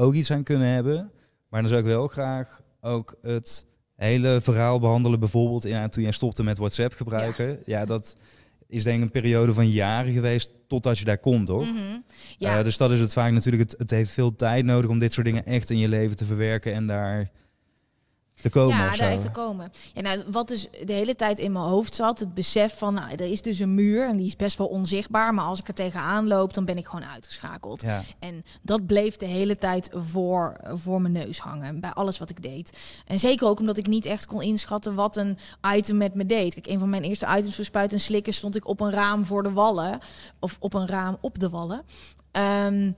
ook 0.00 0.14
iets 0.14 0.30
aan 0.30 0.42
kunnen 0.42 0.68
hebben. 0.68 1.10
Maar 1.48 1.60
dan 1.60 1.70
zou 1.70 1.80
ik 1.80 1.86
wel 1.86 2.06
graag 2.08 2.62
ook 2.80 3.14
het 3.22 3.66
hele 3.96 4.40
verhaal 4.42 4.80
behandelen. 4.80 5.20
Bijvoorbeeld 5.20 5.64
in, 5.64 5.88
toen 5.88 6.02
jij 6.02 6.12
stopte 6.12 6.42
met 6.42 6.58
WhatsApp 6.58 6.92
gebruiken. 6.92 7.58
Ja, 7.66 7.84
dat 7.84 8.16
is 8.66 8.82
denk 8.82 8.96
ik 8.96 9.02
een 9.02 9.10
periode 9.10 9.54
van 9.54 9.70
jaren 9.70 10.12
geweest 10.12 10.50
totdat 10.66 10.98
je 10.98 11.04
daar 11.04 11.18
komt, 11.18 11.46
toch? 11.46 11.64
Mhm. 11.64 11.98
Ja, 12.38 12.58
Eh, 12.58 12.64
dus 12.64 12.76
dat 12.76 12.90
is 12.90 13.00
het 13.00 13.12
vaak 13.12 13.32
natuurlijk. 13.32 13.70
Het, 13.70 13.78
het 13.78 13.90
heeft 13.90 14.10
veel 14.10 14.36
tijd 14.36 14.64
nodig 14.64 14.90
om 14.90 14.98
dit 14.98 15.12
soort 15.12 15.26
dingen 15.26 15.46
echt 15.46 15.70
in 15.70 15.78
je 15.78 15.88
leven 15.88 16.16
te 16.16 16.24
verwerken 16.24 16.72
en 16.72 16.86
daar 16.86 17.30
te 18.42 18.48
komen 18.48 18.76
ja, 18.76 18.96
daar 18.96 19.10
echt 19.10 19.22
te 19.22 19.30
komen. 19.30 19.72
Ja, 19.94 20.00
nou, 20.00 20.22
wat 20.30 20.48
dus 20.48 20.68
de 20.84 20.92
hele 20.92 21.14
tijd 21.14 21.38
in 21.38 21.52
mijn 21.52 21.64
hoofd 21.64 21.94
zat, 21.94 22.18
het 22.18 22.34
besef 22.34 22.78
van, 22.78 22.94
nou, 22.94 23.10
er 23.10 23.30
is 23.30 23.42
dus 23.42 23.58
een 23.58 23.74
muur 23.74 24.08
en 24.08 24.16
die 24.16 24.26
is 24.26 24.36
best 24.36 24.58
wel 24.58 24.66
onzichtbaar, 24.66 25.34
maar 25.34 25.44
als 25.44 25.60
ik 25.60 25.68
er 25.68 25.74
tegenaan 25.74 26.28
loop, 26.28 26.54
dan 26.54 26.64
ben 26.64 26.76
ik 26.76 26.86
gewoon 26.86 27.04
uitgeschakeld. 27.04 27.82
Ja, 27.82 28.02
En 28.18 28.44
dat 28.62 28.86
bleef 28.86 29.16
de 29.16 29.26
hele 29.26 29.58
tijd 29.58 29.90
voor, 29.92 30.56
voor 30.62 31.00
mijn 31.00 31.12
neus 31.12 31.38
hangen, 31.38 31.80
bij 31.80 31.90
alles 31.92 32.18
wat 32.18 32.30
ik 32.30 32.42
deed. 32.42 32.78
En 33.06 33.18
zeker 33.18 33.46
ook 33.46 33.60
omdat 33.60 33.76
ik 33.76 33.86
niet 33.86 34.06
echt 34.06 34.26
kon 34.26 34.42
inschatten 34.42 34.94
wat 34.94 35.16
een 35.16 35.38
item 35.74 35.96
met 35.96 36.14
me 36.14 36.26
deed. 36.26 36.54
Kijk, 36.54 36.66
een 36.66 36.78
van 36.78 36.90
mijn 36.90 37.02
eerste 37.02 37.26
items 37.36 37.54
voor 37.54 37.64
spuiten 37.64 37.96
en 37.98 38.04
slikken 38.04 38.32
stond 38.32 38.56
ik 38.56 38.68
op 38.68 38.80
een 38.80 38.90
raam 38.90 39.24
voor 39.24 39.42
de 39.42 39.52
wallen, 39.52 39.98
of 40.38 40.56
op 40.60 40.74
een 40.74 40.86
raam 40.86 41.16
op 41.20 41.38
de 41.38 41.48
wallen. 41.50 41.82
Ehm, 42.30 42.92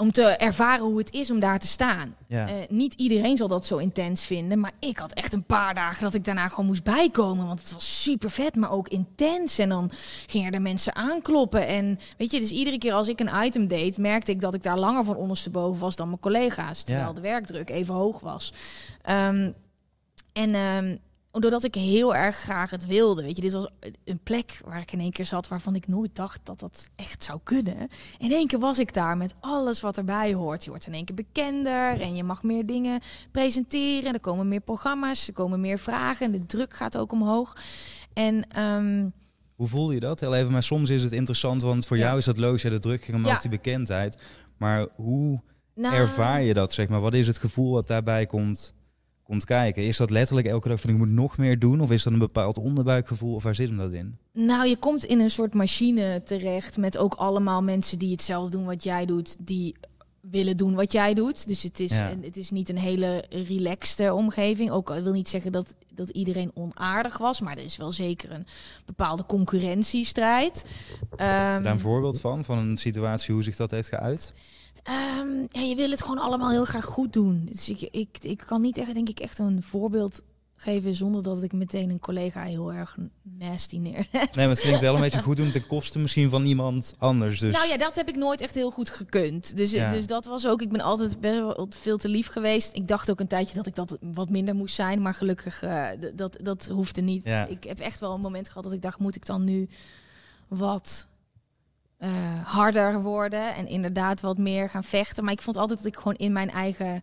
om 0.00 0.12
te 0.12 0.22
ervaren 0.22 0.84
hoe 0.84 0.98
het 0.98 1.12
is 1.12 1.30
om 1.30 1.40
daar 1.40 1.58
te 1.58 1.66
staan. 1.66 2.14
ja. 2.26 2.48
Eh, 2.48 2.54
niet 2.68 2.94
iedereen 2.94 3.36
zal 3.36 3.48
dat 3.48 3.66
zo 3.66 3.76
intens 3.76 4.24
vinden, 4.24 4.60
maar 4.60 4.72
ik 4.78 4.98
had 4.98 5.12
echt 5.12 5.32
een 5.32 5.44
paar 5.44 5.74
dagen 5.74 6.02
dat 6.02 6.14
ik 6.14 6.24
daarna 6.24 6.48
gewoon 6.48 6.66
moest 6.66 6.82
bijkomen, 6.82 7.46
want 7.46 7.60
het 7.60 7.72
was 7.72 8.02
super 8.02 8.30
vet, 8.30 8.56
maar 8.56 8.70
ook 8.70 8.88
intens. 8.88 9.58
En 9.58 9.68
dan 9.68 9.90
gingen 10.26 10.52
er 10.52 10.62
mensen 10.62 10.94
aankloppen 10.96 11.66
en 11.66 11.98
weet 12.16 12.30
je, 12.30 12.40
dus 12.40 12.50
iedere 12.50 12.78
keer 12.78 12.92
als 12.92 13.08
ik 13.08 13.20
een 13.20 13.44
item 13.44 13.66
deed, 13.66 13.98
merkte 13.98 14.30
ik 14.30 14.40
dat 14.40 14.54
ik 14.54 14.62
daar 14.62 14.78
langer 14.78 15.04
van 15.04 15.16
ondersteboven 15.16 15.80
was 15.80 15.96
dan 15.96 16.08
mijn 16.08 16.20
collega's, 16.20 16.82
terwijl 16.82 17.08
Ja. 17.08 17.14
de 17.14 17.20
werkdruk 17.20 17.70
even 17.70 17.94
hoog 17.94 18.20
was. 18.20 18.52
Ehm, 19.02 19.50
en 20.32 20.54
ehm, 20.54 20.96
doordat 21.40 21.64
ik 21.64 21.74
heel 21.74 22.14
erg 22.14 22.36
graag 22.36 22.70
het 22.70 22.86
wilde, 22.86 23.22
weet 23.22 23.36
je, 23.36 23.42
dit 23.42 23.52
was 23.52 23.68
een 24.04 24.20
plek 24.22 24.60
waar 24.64 24.80
ik 24.80 24.92
in 24.92 25.00
één 25.00 25.12
keer 25.12 25.26
zat 25.26 25.48
waarvan 25.48 25.74
ik 25.74 25.86
nooit 25.86 26.16
dacht 26.16 26.40
dat 26.46 26.60
dat 26.60 26.88
echt 26.96 27.24
zou 27.24 27.40
kunnen. 27.42 27.88
In 28.18 28.32
één 28.32 28.46
keer 28.46 28.58
was 28.58 28.78
ik 28.78 28.92
daar 28.94 29.16
met 29.16 29.34
alles 29.40 29.80
wat 29.80 29.96
erbij 29.96 30.34
hoort. 30.34 30.64
Je 30.64 30.70
wordt 30.70 30.86
in 30.86 30.94
één 30.94 31.04
keer 31.04 31.14
bekender 31.14 32.00
en 32.00 32.16
je 32.16 32.24
mag 32.24 32.42
meer 32.42 32.66
dingen 32.66 33.00
presenteren. 33.32 34.12
Er 34.14 34.20
komen 34.20 34.48
meer 34.48 34.60
programma's, 34.60 35.26
er 35.26 35.32
komen 35.32 35.60
meer 35.60 35.78
vragen 35.78 36.26
en 36.26 36.32
de 36.32 36.46
druk 36.46 36.74
gaat 36.74 36.96
ook 36.96 37.12
omhoog. 37.12 37.56
En 38.12 38.48
ehm, 38.50 39.08
Hoe 39.56 39.68
voel 39.68 39.90
je 39.92 40.00
dat? 40.00 40.20
Heel 40.20 40.34
even, 40.34 40.52
maar 40.52 40.62
soms 40.62 40.90
is 40.90 41.02
het 41.02 41.12
interessant, 41.12 41.62
want 41.62 41.86
voor 41.86 41.96
Ja. 41.96 42.04
jou 42.04 42.18
is 42.18 42.24
dat 42.24 42.36
logisch, 42.36 42.62
ja, 42.62 42.70
de 42.70 42.78
druk 42.78 43.08
omhoog, 43.12 43.32
Ja. 43.32 43.40
die 43.40 43.50
bekendheid. 43.50 44.18
Maar 44.56 44.86
hoe 44.94 45.40
nou, 45.74 45.94
ervaar 45.94 46.42
je 46.42 46.54
dat, 46.54 46.72
zeg 46.72 46.88
maar? 46.88 47.00
Wat 47.00 47.14
is 47.14 47.26
het 47.26 47.38
gevoel 47.38 47.72
wat 47.72 47.86
daarbij 47.86 48.26
komt, 48.26 48.74
komt 49.28 49.44
kijken? 49.44 49.82
Is 49.86 49.96
dat 49.96 50.10
letterlijk 50.10 50.46
elke 50.46 50.68
dag 50.68 50.80
van 50.80 50.90
ik 50.90 50.96
moet 50.96 51.08
nog 51.08 51.36
meer 51.38 51.58
doen? 51.58 51.80
Of 51.80 51.90
is 51.90 52.02
dat 52.02 52.12
een 52.12 52.18
bepaald 52.18 52.58
onderbuikgevoel? 52.58 53.34
Of 53.34 53.42
waar 53.42 53.54
zit 53.54 53.68
hem 53.68 53.76
dat 53.76 53.92
in? 53.92 54.16
Nou, 54.32 54.66
je 54.68 54.76
komt 54.76 55.04
in 55.04 55.20
een 55.20 55.30
soort 55.30 55.54
machine 55.54 56.22
terecht 56.24 56.76
met 56.76 56.98
ook 56.98 57.14
allemaal 57.14 57.62
mensen 57.62 57.98
die 57.98 58.10
hetzelfde 58.10 58.50
doen 58.50 58.64
wat 58.64 58.82
jij 58.82 59.06
doet, 59.06 59.36
die 59.38 59.74
willen 60.20 60.56
doen 60.56 60.74
wat 60.74 60.92
jij 60.92 61.14
doet. 61.14 61.48
Dus 61.48 61.62
het 61.62 61.80
is, 61.80 61.90
Ja. 61.90 62.14
het 62.20 62.36
is 62.36 62.50
niet 62.50 62.68
een 62.68 62.78
hele 62.78 63.24
relaxte 63.30 64.14
omgeving. 64.14 64.70
Ook 64.70 64.90
al 64.90 65.02
wil 65.02 65.12
niet 65.12 65.28
zeggen 65.28 65.52
dat, 65.52 65.74
dat 65.94 66.08
iedereen 66.08 66.50
onaardig 66.54 67.18
was, 67.18 67.40
maar 67.40 67.56
er 67.56 67.64
is 67.64 67.76
wel 67.76 67.90
zeker 67.90 68.30
een 68.30 68.46
bepaalde 68.84 69.26
concurrentiestrijd. 69.26 70.64
Ehm, 71.16 71.18
daar 71.62 71.66
een 71.66 71.80
voorbeeld 71.80 72.20
van? 72.20 72.44
Van 72.44 72.58
een 72.58 72.76
situatie, 72.76 73.34
hoe 73.34 73.42
zich 73.42 73.56
dat 73.56 73.70
heeft 73.70 73.88
geuit? 73.88 74.32
Ehm, 74.88 75.46
ja, 75.48 75.60
je 75.60 75.74
wil 75.76 75.90
het 75.90 76.02
gewoon 76.02 76.18
allemaal 76.18 76.50
heel 76.50 76.64
graag 76.64 76.84
goed 76.84 77.12
doen. 77.12 77.48
Dus 77.50 77.68
ik, 77.68 77.80
ik, 77.80 78.18
ik 78.20 78.38
kan 78.46 78.60
niet 78.60 78.78
echt, 78.78 78.94
denk 78.94 79.08
ik, 79.08 79.20
echt 79.20 79.38
een 79.38 79.62
voorbeeld 79.62 80.22
geven 80.56 80.94
zonder 80.94 81.22
dat 81.22 81.42
ik 81.42 81.52
meteen 81.52 81.90
een 81.90 81.98
collega 82.00 82.42
heel 82.42 82.72
erg 82.72 82.96
nasty 83.22 83.76
neerzet. 83.78 84.12
Nee, 84.12 84.28
maar 84.34 84.48
het 84.48 84.60
klinkt 84.60 84.80
wel 84.80 84.94
een 84.94 85.00
beetje 85.00 85.22
goed 85.22 85.36
doen 85.36 85.50
ten 85.50 85.66
koste 85.66 85.98
misschien 85.98 86.30
van 86.30 86.44
iemand 86.44 86.94
anders. 86.98 87.40
Dus 87.40 87.54
Nou 87.54 87.68
ja, 87.68 87.76
dat 87.76 87.94
heb 87.94 88.08
ik 88.08 88.16
nooit 88.16 88.40
echt 88.40 88.54
heel 88.54 88.70
goed 88.70 88.90
gekund. 88.90 89.56
Dus, 89.56 89.72
Ja. 89.72 89.92
dus 89.92 90.06
dat 90.06 90.24
was 90.24 90.46
ook, 90.46 90.62
ik 90.62 90.70
ben 90.70 90.80
altijd 90.80 91.20
best 91.20 91.38
wel 91.38 91.66
veel 91.70 91.96
te 91.96 92.08
lief 92.08 92.26
geweest. 92.28 92.74
Ik 92.76 92.88
dacht 92.88 93.10
ook 93.10 93.20
een 93.20 93.26
tijdje 93.26 93.54
dat 93.56 93.66
ik 93.66 93.74
dat 93.74 93.96
wat 94.00 94.30
minder 94.30 94.54
moest 94.54 94.74
zijn, 94.74 95.02
maar 95.02 95.14
gelukkig, 95.14 95.58
d- 96.00 96.18
dat, 96.18 96.36
dat 96.42 96.66
hoefde 96.72 97.00
niet. 97.00 97.24
Ja. 97.24 97.46
Ik 97.46 97.64
heb 97.64 97.78
echt 97.78 98.00
wel 98.00 98.14
een 98.14 98.20
moment 98.20 98.48
gehad 98.48 98.64
dat 98.64 98.72
ik 98.72 98.82
dacht, 98.82 98.98
moet 98.98 99.16
ik 99.16 99.26
dan 99.26 99.44
nu 99.44 99.68
wat 100.48 101.08
eh, 101.98 102.10
harder 102.44 103.02
worden 103.02 103.54
en 103.54 103.66
inderdaad 103.66 104.20
wat 104.20 104.38
meer 104.38 104.68
gaan 104.68 104.84
vechten. 104.84 105.24
Maar 105.24 105.32
ik 105.32 105.42
vond 105.42 105.56
altijd 105.56 105.78
dat 105.78 105.86
ik 105.88 105.96
gewoon 105.96 106.14
in 106.14 106.32
mijn 106.32 106.50
eigen 106.50 107.02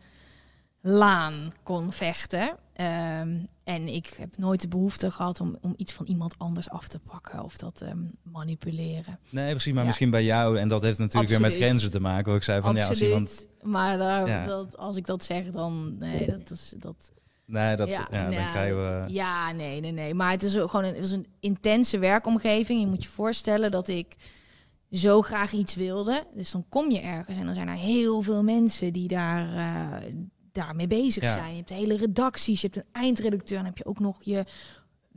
laan 0.81 1.53
kon 1.63 1.91
vechten. 1.91 2.57
Ehm, 2.73 3.37
en 3.63 3.87
ik 3.87 4.13
heb 4.17 4.37
nooit 4.37 4.61
de 4.61 4.67
behoefte 4.67 5.11
gehad 5.11 5.39
om, 5.41 5.57
om 5.61 5.73
iets 5.77 5.93
van 5.93 6.05
iemand 6.05 6.35
anders 6.37 6.69
af 6.69 6.87
te 6.87 6.99
pakken 6.99 7.43
of 7.43 7.57
dat 7.57 7.81
ehm, 7.81 7.97
manipuleren. 8.23 9.19
Nee, 9.29 9.49
precies. 9.51 9.71
Maar 9.71 9.81
Ja. 9.81 9.87
misschien 9.87 10.09
bij 10.09 10.23
jou, 10.23 10.59
en 10.59 10.67
dat 10.67 10.81
heeft 10.81 10.99
natuurlijk 10.99 11.31
weer 11.31 11.41
met 11.41 11.55
grenzen 11.55 11.91
te 11.91 11.99
maken. 11.99 12.25
Waar 12.25 12.35
ik 12.35 12.43
zei 12.43 12.61
van 12.61 12.75
ja, 12.75 12.87
als 12.87 13.01
iemand. 13.01 13.47
Maar 13.61 13.97
Ja. 14.27 14.45
dat, 14.45 14.77
als 14.77 14.95
ik 14.95 15.05
dat 15.05 15.23
zeg, 15.23 15.51
dan 15.51 15.95
nee, 15.99 16.25
dat 16.27 16.49
is 16.49 16.73
dat. 16.77 17.11
Nee, 17.45 17.75
dat, 17.75 17.87
ja, 17.87 18.07
dan 18.11 18.29
nou, 18.29 18.51
krijgen 18.51 18.77
we. 18.77 19.13
Ja, 19.13 19.51
nee, 19.51 19.79
nee, 19.79 19.91
nee. 19.91 20.13
Maar 20.13 20.31
het 20.31 20.43
is 20.43 20.53
gewoon 20.53 20.83
een, 20.83 20.89
het 20.93 20.99
was 20.99 21.11
een 21.11 21.27
intense 21.39 21.97
werkomgeving. 21.97 22.79
Je 22.81 22.87
moet 22.87 23.03
je 23.03 23.09
voorstellen 23.09 23.71
dat 23.71 23.87
ik 23.87 24.15
zo 24.95 25.21
graag 25.21 25.51
iets 25.51 25.75
wilde. 25.75 26.23
Dus 26.35 26.51
dan 26.51 26.65
kom 26.69 26.91
je 26.91 26.99
ergens 26.99 27.37
en 27.37 27.45
dan 27.45 27.53
zijn 27.53 27.67
er 27.67 27.75
heel 27.75 28.21
veel 28.21 28.43
mensen 28.43 28.93
die 28.93 29.07
daar, 29.07 29.53
eh, 29.55 30.11
daarmee 30.51 30.87
bezig 30.87 31.23
Ja. 31.23 31.31
zijn. 31.31 31.49
Je 31.51 31.57
hebt 31.57 31.69
hele 31.69 31.97
redacties, 31.97 32.61
je 32.61 32.67
hebt 32.71 32.79
een 32.85 33.01
eindredacteur. 33.01 33.57
Dan 33.57 33.65
heb 33.65 33.77
je 33.77 33.85
ook 33.85 33.99
nog 33.99 34.23
je 34.23 34.45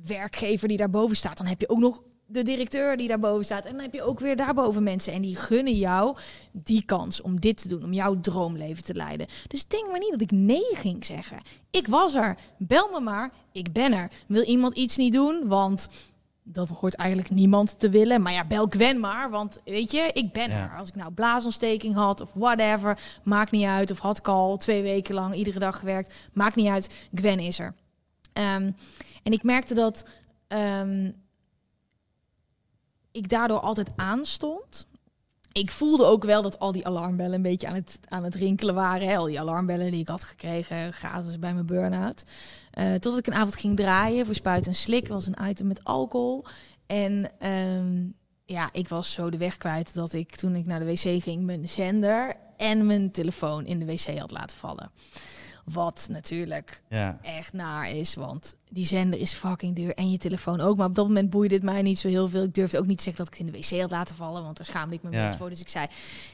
werkgever 0.05 0.69
die 0.69 0.77
daarboven 0.77 1.17
staat. 1.17 1.37
Dan 1.37 1.47
heb 1.47 1.61
je 1.61 1.69
ook 1.69 1.79
nog 1.79 2.03
de 2.27 2.43
directeur 2.43 2.97
die 2.97 3.09
daarboven 3.09 3.45
staat. 3.45 3.65
En 3.65 3.73
dan 3.73 3.81
heb 3.81 3.95
je 3.95 4.03
ook 4.03 4.21
weer 4.21 4.37
daarboven 4.37 4.83
mensen. 4.83 5.13
En 5.13 5.23
die 5.23 5.37
gunnen 5.37 5.77
jou 5.77 6.17
die 6.53 6.85
kans 6.85 7.21
om 7.21 7.41
dit 7.41 7.63
te 7.63 7.69
doen. 7.69 7.85
Om 7.85 7.93
jouw 7.93 8.21
droomleven 8.21 8.85
te 8.85 8.95
leiden. 8.95 9.27
Dus 9.47 9.67
denk 9.67 9.91
maar 9.91 9.99
niet 9.99 10.11
dat 10.11 10.21
ik 10.21 10.31
nee 10.31 10.75
ging 10.75 11.05
zeggen. 11.05 11.41
Ik 11.71 11.87
was 11.87 12.15
er. 12.15 12.39
Bel 12.59 12.89
me 12.93 13.01
maar. 13.01 13.33
Ik 13.53 13.73
ben 13.73 13.93
er. 13.93 14.11
Wil 14.27 14.43
iemand 14.43 14.77
iets 14.77 14.97
niet 14.97 15.13
doen? 15.13 15.47
Want 15.47 15.89
dat 16.53 16.69
hoort 16.69 16.95
eigenlijk 16.95 17.31
niemand 17.31 17.79
te 17.79 17.89
willen. 17.89 18.23
Maar 18.23 18.33
ja, 18.33 18.45
bel 18.45 18.67
Gwen 18.67 19.01
maar. 19.01 19.31
Want 19.31 19.59
weet 19.65 19.91
je, 19.91 20.11
ik 20.13 20.33
ben 20.33 20.51
Ja. 20.51 20.71
er. 20.71 20.77
Als 20.79 20.89
ik 20.89 20.95
nou 20.95 21.13
blaasontsteking 21.13 21.95
had 21.95 22.21
of 22.21 22.31
whatever. 22.35 22.99
Maakt 23.25 23.51
niet 23.51 23.67
uit. 23.67 23.91
Of 23.91 23.99
had 23.99 24.19
ik 24.19 24.29
al 24.29 24.57
twee 24.57 24.83
weken 24.83 25.15
lang 25.15 25.35
iedere 25.35 25.59
dag 25.59 25.79
gewerkt. 25.79 26.15
Maakt 26.33 26.57
niet 26.57 26.69
uit. 26.69 27.09
Gwen 27.15 27.39
is 27.39 27.59
er. 27.59 27.75
Ehm, 28.33 28.71
en 29.23 29.33
ik 29.33 29.43
merkte 29.43 29.75
dat 29.75 30.09
ehm, 30.49 31.11
ik 33.13 33.29
daardoor 33.29 33.61
altijd 33.61 33.93
aanstond. 33.97 34.87
Ik 35.53 35.71
voelde 35.71 36.05
ook 36.05 36.25
wel 36.25 36.43
dat 36.43 36.59
al 36.59 36.73
die 36.73 36.87
alarmbellen 36.87 37.35
een 37.35 37.43
beetje 37.43 37.69
aan 37.69 37.75
het, 37.75 38.01
aan 38.09 38.25
het 38.25 38.35
rinkelen 38.35 38.75
waren. 38.75 39.17
Al 39.17 39.27
die 39.27 39.41
alarmbellen 39.41 39.91
die 39.91 40.01
ik 40.01 40.09
had 40.09 40.25
gekregen 40.25 40.93
gratis 40.93 41.39
bij 41.39 41.55
mijn 41.55 41.67
burn-out. 41.67 42.25
Eh, 42.71 42.91
totdat 42.91 43.19
ik 43.19 43.27
een 43.27 43.35
avond 43.35 43.57
ging 43.57 43.77
draaien 43.77 44.27
voor 44.27 44.35
Spuit 44.35 44.67
en 44.67 44.75
Slik. 44.75 45.09
Was 45.09 45.27
een 45.27 45.49
item 45.49 45.67
met 45.67 45.85
alcohol. 45.85 46.45
En 46.87 47.31
ehm, 47.39 48.07
ja, 48.45 48.69
ik 48.73 48.89
was 48.89 49.13
zo 49.13 49.31
de 49.31 49.37
weg 49.37 49.57
kwijt 49.57 49.95
dat 49.95 50.13
ik 50.13 50.37
toen 50.37 50.57
ik 50.57 50.67
naar 50.67 50.79
de 50.79 50.85
wc 50.85 51.23
ging... 51.23 51.45
mijn 51.45 51.69
zender 51.69 52.37
en 52.57 52.87
mijn 52.87 53.11
telefoon 53.11 53.67
in 53.67 53.79
de 53.79 53.85
wc 53.85 54.19
had 54.19 54.31
laten 54.31 54.57
vallen. 54.57 54.91
Wat 55.73 56.09
natuurlijk 56.11 56.83
Ja. 56.89 57.19
echt 57.23 57.53
naar 57.53 57.91
is, 57.91 58.15
want 58.15 58.55
die 58.71 58.85
zender 58.87 59.21
is 59.21 59.33
fucking 59.33 59.77
duur 59.77 59.95
en 59.95 60.11
je 60.11 60.19
telefoon 60.19 60.61
ook. 60.61 60.77
Maar 60.77 60.87
op 60.87 60.95
dat 60.95 61.07
moment 61.07 61.31
boeide 61.31 61.55
het 61.55 61.65
mij 61.65 61.83
niet 61.83 61.99
zo 61.99 62.09
heel 62.09 62.29
veel. 62.29 62.43
Ik 62.43 62.55
durfde 62.55 62.79
ook 62.79 62.87
niet 62.87 63.03
zeggen 63.03 63.25
dat 63.25 63.33
ik 63.35 63.39
het 63.39 63.47
in 63.49 63.53
de 63.53 63.59
wc 63.77 63.81
had 63.81 63.91
laten 63.91 64.15
vallen, 64.17 64.43
want 64.43 64.57
daar 64.57 64.67
schaamde 64.67 64.95
ik 64.95 65.03
me 65.03 65.11
Ja. 65.11 65.37
voor. 65.37 65.49
Dus 65.49 65.61
ik 65.61 65.69
zei, 65.69 65.85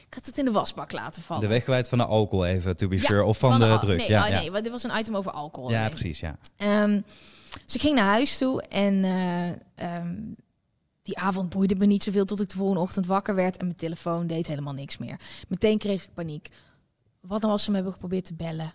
ik 0.07 0.13
had 0.13 0.25
het 0.25 0.37
in 0.37 0.45
de 0.45 0.51
wasbak 0.51 0.91
laten 0.91 1.21
vallen. 1.21 1.41
De 1.41 1.47
weg 1.47 1.63
kwijt 1.63 1.89
van 1.89 1.97
de 1.97 2.05
alcohol 2.05 2.45
even, 2.45 2.77
to 2.77 2.87
be 2.87 2.95
Ja, 2.95 3.01
sure. 3.01 3.23
Of 3.23 3.37
van, 3.37 3.59
de 3.59 3.65
al- 3.65 3.79
druk. 3.79 3.97
Nee, 3.97 4.09
ja, 4.09 4.23
oh, 4.27 4.29
nee, 4.39 4.51
want 4.51 4.63
dit 4.63 4.71
was 4.71 4.83
een 4.83 4.97
item 4.99 5.15
over 5.15 5.31
alcohol. 5.31 5.69
ja, 5.71 5.89
precies. 5.89 6.19
Ja. 6.19 6.37
Ehm, 6.57 7.01
dus 7.65 7.75
ik 7.75 7.81
ging 7.81 7.95
naar 7.95 8.05
huis 8.05 8.37
toe 8.37 8.61
en 8.61 9.03
eh, 9.03 9.49
ehm, 9.75 10.15
die 11.01 11.17
avond 11.17 11.49
boeide 11.49 11.75
me 11.75 11.85
niet 11.85 12.03
zoveel 12.03 12.25
tot 12.25 12.41
ik 12.41 12.49
de 12.49 12.57
volgende 12.57 12.81
ochtend 12.81 13.05
wakker 13.05 13.35
werd 13.35 13.57
en 13.57 13.65
mijn 13.65 13.77
telefoon 13.77 14.27
deed 14.27 14.47
helemaal 14.47 14.73
niks 14.73 14.97
meer. 14.97 15.19
Meteen 15.47 15.77
kreeg 15.77 16.03
ik 16.03 16.13
paniek. 16.13 16.49
Wat 17.21 17.41
dan 17.41 17.49
als 17.51 17.63
ze 17.63 17.69
me 17.69 17.75
hebben 17.75 17.93
geprobeerd 17.93 18.25
te 18.25 18.33
bellen? 18.33 18.73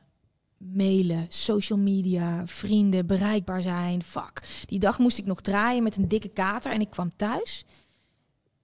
Mailen, 0.60 1.26
social 1.28 1.78
media, 1.78 2.46
vrienden, 2.46 3.06
bereikbaar 3.06 3.62
zijn. 3.62 4.02
Fuck. 4.02 4.42
Die 4.66 4.78
dag 4.78 4.98
moest 4.98 5.18
ik 5.18 5.26
nog 5.26 5.40
draaien 5.40 5.82
met 5.82 5.96
een 5.96 6.08
dikke 6.08 6.28
kater 6.28 6.72
en 6.72 6.80
ik 6.80 6.90
kwam 6.90 7.12
thuis 7.16 7.64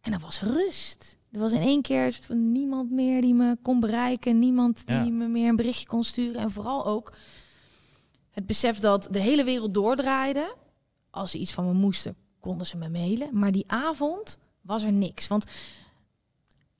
en 0.00 0.12
er 0.12 0.18
was 0.18 0.40
rust. 0.40 1.18
Er 1.30 1.40
was 1.40 1.52
in 1.52 1.60
één 1.60 1.82
keer 1.82 2.18
niemand 2.28 2.90
meer 2.90 3.20
die 3.20 3.34
me 3.34 3.56
kon 3.62 3.80
bereiken, 3.80 4.38
niemand 4.38 4.86
die 4.86 4.96
Ja. 4.96 5.04
me 5.04 5.28
meer 5.28 5.48
een 5.48 5.56
berichtje 5.56 5.86
kon 5.86 6.04
sturen 6.04 6.40
en 6.40 6.50
vooral 6.50 6.86
ook 6.86 7.12
het 8.30 8.46
besef 8.46 8.78
dat 8.78 9.08
de 9.10 9.18
hele 9.20 9.44
wereld 9.44 9.74
doordraaide. 9.74 10.54
Als 11.10 11.30
ze 11.30 11.38
iets 11.38 11.52
van 11.52 11.64
me 11.66 11.72
moesten, 11.72 12.16
konden 12.40 12.66
ze 12.66 12.76
me 12.76 12.88
mailen. 12.88 13.28
Maar 13.32 13.52
die 13.52 13.64
avond 13.66 14.38
was 14.60 14.82
er 14.82 14.92
niks. 14.92 15.28
Want 15.28 15.44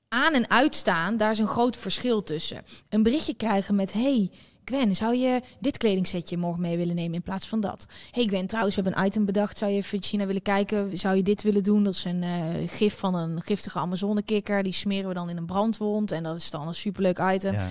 aan 0.07 0.33
en 0.33 0.49
uitstaan, 0.49 1.17
daar 1.17 1.31
is 1.31 1.39
een 1.39 1.47
groot 1.47 1.77
verschil 1.77 2.23
tussen. 2.23 2.63
Een 2.89 3.03
berichtje 3.03 3.33
krijgen 3.33 3.75
met... 3.75 3.93
Hey, 3.93 4.31
Gwen, 4.67 4.95
zou 4.95 5.15
je 5.15 5.41
dit 5.59 5.77
kledingsetje 5.77 6.37
morgen 6.37 6.61
mee 6.61 6.77
willen 6.77 6.95
nemen 6.95 7.15
in 7.15 7.21
plaats 7.21 7.47
van 7.47 7.59
dat? 7.59 7.85
Hey 8.11 8.25
Gwen, 8.25 8.47
trouwens, 8.47 8.75
we 8.75 8.81
hebben 8.81 9.01
een 9.01 9.07
item 9.07 9.25
bedacht. 9.25 9.57
Zou 9.57 9.71
je 9.71 9.77
even 9.77 10.03
China 10.03 10.25
willen 10.25 10.41
kijken? 10.41 10.97
Zou 10.97 11.15
je 11.15 11.23
dit 11.23 11.43
willen 11.43 11.63
doen? 11.63 11.83
Dat 11.83 11.93
is 11.93 12.03
een 12.03 12.23
eh, 12.23 12.69
gif 12.69 12.97
van 12.97 13.15
een 13.15 13.41
giftige 13.41 13.79
Amazonekikker. 13.79 14.63
Die 14.63 14.73
smeren 14.73 15.07
we 15.07 15.13
dan 15.13 15.29
in 15.29 15.37
een 15.37 15.45
brandwond. 15.45 16.11
En 16.11 16.23
dat 16.23 16.37
is 16.37 16.49
dan 16.51 16.67
een 16.67 16.75
superleuk 16.75 17.19
item. 17.19 17.53
Ja, 17.53 17.69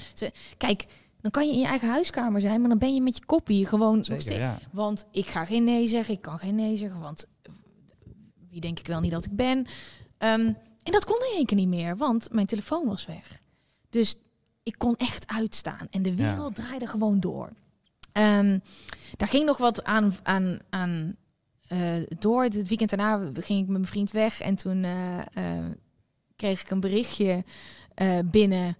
Kijk, 0.57 0.86
dan 1.20 1.30
kan 1.30 1.47
je 1.47 1.53
in 1.53 1.59
je 1.59 1.66
eigen 1.66 1.88
huiskamer 1.88 2.40
zijn, 2.40 2.61
maar 2.61 2.68
dan 2.68 2.78
ben 2.78 2.94
je 2.94 3.01
met 3.01 3.16
je 3.16 3.24
koppie 3.24 3.66
gewoon 3.66 3.97
nog 3.97 4.05
zeker, 4.05 4.22
steeds. 4.22 4.38
ja. 4.38 4.59
Want 4.72 5.05
ik 5.11 5.26
ga 5.26 5.44
geen 5.44 5.64
nee 5.64 5.86
zeggen, 5.86 6.14
ik 6.14 6.20
kan 6.22 6.38
geen 6.38 6.55
nee 6.55 6.76
zeggen, 6.76 7.01
want 7.01 7.26
wie 8.51 8.61
denk 8.61 8.78
ik 8.78 8.86
wel 8.86 9.01
niet 9.01 9.11
dat 9.11 9.24
ik 9.24 9.36
ben. 9.36 9.66
Ehm, 10.18 10.53
en 10.82 10.92
dat 10.92 11.05
kon 11.05 11.16
in 11.16 11.36
één 11.36 11.47
keer 11.47 11.57
niet 11.57 11.68
meer, 11.68 11.97
want 11.97 12.32
mijn 12.32 12.47
telefoon 12.47 12.86
was 12.86 13.07
weg. 13.07 13.40
Dus 13.90 14.16
ik 14.67 14.79
kon 14.79 14.97
echt 14.97 15.27
uitstaan 15.33 15.87
en 15.91 16.03
de 16.03 16.11
Ja. 16.17 16.17
wereld 16.17 16.55
draaide 16.55 16.87
gewoon 16.87 17.21
door. 17.21 17.51
Ehm, 18.12 18.59
daar 19.17 19.29
ging 19.29 19.45
nog 19.45 19.59
wat 19.59 19.85
aan, 19.85 20.14
aan, 20.23 20.59
aan 20.71 21.17
eh, 21.69 21.79
door. 22.19 22.43
Het 22.43 22.69
weekend 22.69 22.91
daarna 22.91 23.17
ging 23.35 23.59
ik 23.61 23.67
met 23.67 23.69
mijn 23.69 23.87
vriend 23.87 24.11
weg 24.11 24.41
en 24.41 24.55
toen 24.55 24.85
eh, 24.85 25.19
eh, 25.19 25.64
kreeg 26.37 26.61
ik 26.61 26.71
een 26.71 26.81
berichtje 26.81 27.45
binnen 28.25 28.77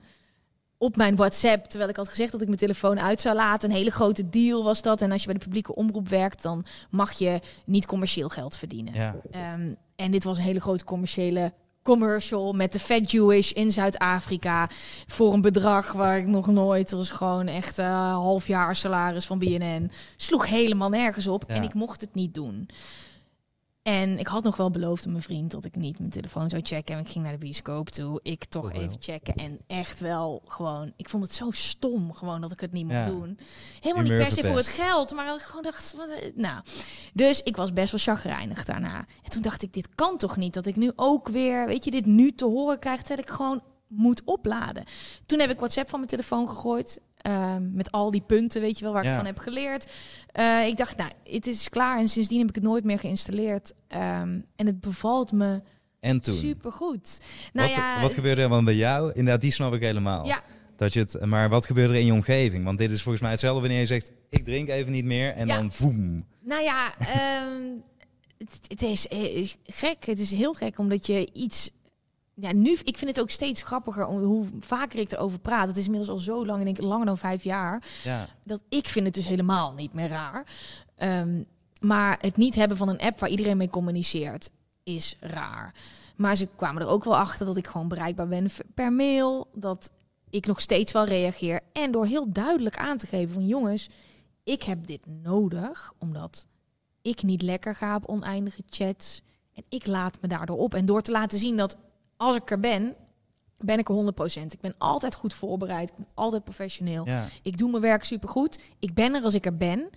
op 0.79 0.97
mijn 0.97 1.17
WhatsApp, 1.17 1.65
terwijl 1.65 1.91
ik 1.91 1.97
had 1.97 2.09
gezegd 2.09 2.33
dat 2.33 2.41
ik 2.41 2.47
mijn 2.47 2.59
telefoon 2.59 3.01
uit 3.01 3.21
zou 3.21 3.37
laten. 3.37 3.71
Een 3.71 3.77
hele 3.77 3.91
grote 3.91 4.29
deal 4.29 4.65
was 4.65 4.83
dat. 4.83 5.01
En 5.01 5.13
als 5.13 5.21
je 5.21 5.27
bij 5.27 5.37
de 5.39 5.45
publieke 5.45 5.75
omroep 5.75 6.09
werkt, 6.09 6.43
dan 6.43 6.65
mag 6.91 7.13
je 7.13 7.41
niet 7.67 7.87
commercieel 7.87 8.29
geld 8.29 8.57
verdienen. 8.57 8.95
Ja. 8.95 9.17
Ehm, 9.31 9.73
en 9.97 10.11
dit 10.11 10.25
was 10.25 10.37
een 10.39 10.45
hele 10.45 10.61
grote 10.61 10.85
commerciële 10.85 11.53
commercial 11.87 12.53
met 12.53 12.73
de 12.73 12.79
Fat 12.79 13.11
Jewish 13.11 13.51
in 13.51 13.73
Zuid-Afrika 13.73 14.69
voor 15.07 15.33
een 15.33 15.41
bedrag 15.41 15.93
waar 15.93 16.19
ik 16.19 16.27
nog 16.27 16.47
nooit, 16.47 16.91
dat 16.91 16.99
was 16.99 17.11
gewoon 17.11 17.47
echt 17.47 17.79
een 17.79 17.87
half 18.11 18.47
jaar 18.47 18.77
salaris 18.77 19.27
van 19.27 19.39
BNN, 19.39 19.91
sloeg 20.17 20.47
helemaal 20.49 20.89
nergens 20.89 21.27
op 21.27 21.45
Ja. 21.49 21.55
en 21.55 21.63
ik 21.63 21.75
mocht 21.75 22.01
het 22.01 22.15
niet 22.15 22.35
doen. 22.35 22.69
En 23.87 24.19
ik 24.19 24.27
had 24.27 24.45
nog 24.45 24.57
wel 24.57 24.71
beloofd 24.71 25.05
aan 25.05 25.11
mijn 25.11 25.23
vriend 25.23 25.51
dat 25.51 25.65
ik 25.65 25.77
niet 25.77 25.99
mijn 25.99 26.11
telefoon 26.11 26.51
zou 26.51 26.63
checken. 26.63 26.95
En 26.95 27.01
ik 27.01 27.09
ging 27.09 27.25
naar 27.25 27.33
de 27.33 27.39
bioscoop 27.39 27.89
toe. 27.89 28.21
Ik 28.23 28.45
toch 28.45 28.73
wel. 28.73 28.83
even 28.83 28.97
checken. 29.01 29.35
En 29.35 29.59
echt 29.67 30.01
wel 30.01 30.43
gewoon... 30.47 30.93
Ik 30.97 31.09
vond 31.09 31.25
het 31.25 31.35
zo 31.35 31.51
stom 31.51 32.13
gewoon 32.13 32.41
dat 32.41 32.53
ik 32.53 32.61
het 32.61 32.73
niet 32.73 32.85
mocht 32.85 32.97
Ja. 32.97 33.05
doen. 33.05 33.39
Helemaal 33.81 34.03
niet 34.03 34.13
per 34.13 34.33
se 34.33 34.47
voor 34.47 34.57
het 34.57 34.67
geld. 34.69 35.15
Maar 35.15 35.35
ik 35.35 35.41
gewoon 35.41 35.63
dacht... 35.63 35.95
Wat, 35.97 36.09
eh, 36.09 36.33
nou, 36.35 36.63
dus 37.15 37.43
ik 37.43 37.57
was 37.57 37.73
best 37.73 37.91
wel 37.91 38.15
chagrijnig 38.15 38.65
daarna. 38.65 38.97
En 39.23 39.31
toen 39.31 39.43
dacht 39.43 39.63
ik, 39.63 39.73
dit 39.73 39.89
kan 39.95 40.17
toch 40.17 40.37
niet? 40.37 40.55
Dat 40.55 40.67
ik 40.67 40.77
nu 40.77 40.93
ook 40.97 41.29
weer, 41.29 41.67
weet 41.67 41.85
je, 41.85 41.91
dit 41.91 42.07
nu 42.07 42.33
te 42.33 42.45
horen 42.45 42.79
krijg... 42.79 42.99
terwijl 43.03 43.29
ik 43.29 43.35
gewoon 43.35 43.63
moet 43.87 44.23
opladen. 44.25 44.85
Toen 45.27 45.41
heb 45.41 45.51
ik 45.51 45.59
WhatsApp 45.59 45.89
van 45.89 45.99
mijn 45.99 46.11
telefoon 46.11 46.49
gegooid. 46.49 47.01
Ehm, 47.31 47.75
met 47.75 47.93
al 47.93 48.11
die 48.11 48.23
punten, 48.27 48.61
weet 48.61 48.79
je 48.79 48.85
wel, 48.85 48.93
waar 48.93 49.05
Ja. 49.05 49.11
ik 49.11 49.17
van 49.17 49.27
heb 49.27 49.39
geleerd. 49.39 49.87
Eh, 50.33 50.67
ik 50.67 50.77
dacht, 50.77 50.97
nou, 50.97 51.11
het 51.25 51.47
is 51.47 51.69
klaar. 51.69 51.99
En 51.99 52.09
sindsdien 52.09 52.39
heb 52.39 52.49
ik 52.49 52.55
het 52.55 52.65
nooit 52.65 52.85
meer 52.85 52.99
geïnstalleerd. 52.99 53.73
Ehm, 53.89 54.41
en 54.57 54.67
het 54.67 54.81
bevalt 54.81 55.33
me 55.33 55.61
En 56.01 56.21
toen? 56.21 56.35
supergoed. 56.35 57.19
Nou 57.53 57.69
wat, 57.69 57.77
ja, 57.77 58.01
wat 58.01 58.13
gebeurde 58.13 58.43
er 58.43 58.49
dan 58.49 58.65
bij 58.65 58.75
jou? 58.75 59.09
Inderdaad, 59.13 59.41
die 59.41 59.51
snap 59.53 59.75
ik 59.75 59.81
helemaal. 59.81 60.27
Ja. 60.27 60.43
Dat 60.77 60.93
je 60.93 61.01
het, 61.01 61.25
maar 61.25 61.49
wat 61.49 61.67
gebeurde 61.67 61.95
er 61.95 62.01
in 62.01 62.07
je 62.07 62.13
omgeving? 62.13 62.65
Want 62.65 62.79
dit 62.79 62.91
is 62.91 63.03
volgens 63.03 63.23
mij 63.23 63.31
hetzelfde 63.33 63.61
wanneer 63.61 63.79
je 63.81 63.87
zegt, 63.87 64.13
ik 64.29 64.45
drink 64.45 64.69
even 64.69 64.93
niet 64.93 65.05
meer. 65.05 65.35
En 65.35 65.47
Ja. 65.47 65.57
dan 65.57 65.73
voem. 65.73 66.27
Nou 66.45 66.63
ja, 66.63 66.95
ehm, 66.99 67.63
het, 68.39 68.59
het 68.69 68.83
is, 68.83 69.09
eh, 69.09 69.37
is 69.37 69.59
gek. 69.65 70.05
Het 70.05 70.19
is 70.19 70.31
heel 70.31 70.55
gek 70.55 70.79
omdat 70.79 71.07
je 71.07 71.29
iets. 71.33 71.71
Ja, 72.41 72.53
nu, 72.53 72.77
ik 72.85 72.99
vind 72.99 73.11
het 73.11 73.21
ook 73.21 73.31
steeds 73.31 73.63
grappiger 73.63 74.07
om 74.07 74.23
hoe 74.23 74.47
vaker 74.61 74.99
ik 74.99 75.13
erover 75.13 75.39
praat. 75.39 75.69
Het 75.69 75.77
is 75.77 75.85
inmiddels 75.85 76.11
al 76.11 76.19
zo 76.19 76.47
lang, 76.47 76.59
ik 76.59 76.65
denk 76.65 76.79
langer 76.89 77.07
dan 77.07 77.19
vijf 77.19 77.43
jaar, 77.45 77.83
Ja. 78.05 78.29
dat 78.45 78.63
ik 78.69 78.89
vind 78.89 79.07
het 79.07 79.15
dus 79.15 79.27
helemaal 79.27 79.73
niet 79.73 79.93
meer 79.93 80.09
raar. 80.09 80.47
Ehm, 80.97 81.43
maar 81.81 82.19
het 82.21 82.37
niet 82.37 82.55
hebben 82.55 82.77
van 82.77 82.89
een 82.89 83.01
app 83.01 83.19
waar 83.19 83.29
iedereen 83.29 83.57
mee 83.57 83.69
communiceert, 83.71 84.51
is 84.83 85.17
raar. 85.21 85.75
Maar 86.17 86.37
ze 86.37 86.49
kwamen 86.57 86.83
er 86.83 86.89
ook 86.89 87.05
wel 87.05 87.17
achter 87.17 87.47
dat 87.47 87.57
ik 87.57 87.67
gewoon 87.67 87.89
bereikbaar 87.89 88.29
ben 88.29 88.51
per 88.75 88.93
mail. 88.93 89.49
Dat 89.55 89.91
ik 90.31 90.47
nog 90.47 90.61
steeds 90.61 90.93
wel 90.93 91.05
reageer. 91.05 91.61
En 91.73 91.91
door 91.91 92.07
heel 92.07 92.33
duidelijk 92.33 92.77
aan 92.77 92.99
te 92.99 93.07
geven 93.07 93.35
van 93.35 93.47
jongens, 93.47 93.89
ik 94.45 94.63
heb 94.63 94.87
dit 94.87 95.07
nodig. 95.23 95.93
Omdat 95.99 96.47
ik 97.03 97.23
niet 97.23 97.43
lekker 97.43 97.75
ga 97.75 97.97
op 97.97 98.07
oneindige 98.07 98.63
chats. 98.69 99.23
En 99.55 99.65
ik 99.69 99.87
laat 99.87 100.19
me 100.21 100.29
daardoor 100.29 100.59
op. 100.59 100.75
En 100.75 100.87
door 100.87 101.03
te 101.03 101.11
laten 101.11 101.39
zien 101.39 101.57
dat 101.57 101.77
als 102.17 102.37
ik 102.37 102.51
er 102.51 102.61
ben, 102.61 102.95
ben 103.59 103.79
ik 103.79 103.89
er 103.89 104.13
100%. 104.41 104.43
Ik 104.47 104.61
ben 104.61 104.75
altijd 104.79 105.15
goed 105.15 105.35
voorbereid. 105.35 105.89
Ik 105.89 105.97
ben 105.97 106.07
altijd 106.15 106.45
professioneel. 106.45 107.07
Ja. 107.07 107.27
Ik 107.43 107.59
doe 107.59 107.71
mijn 107.71 107.83
werk 107.83 108.05
supergoed. 108.05 108.61
Ik 108.79 108.95
ben 108.95 109.15
er 109.15 109.23
als 109.23 109.35
ik 109.35 109.47
er 109.47 109.57
ben. 109.57 109.91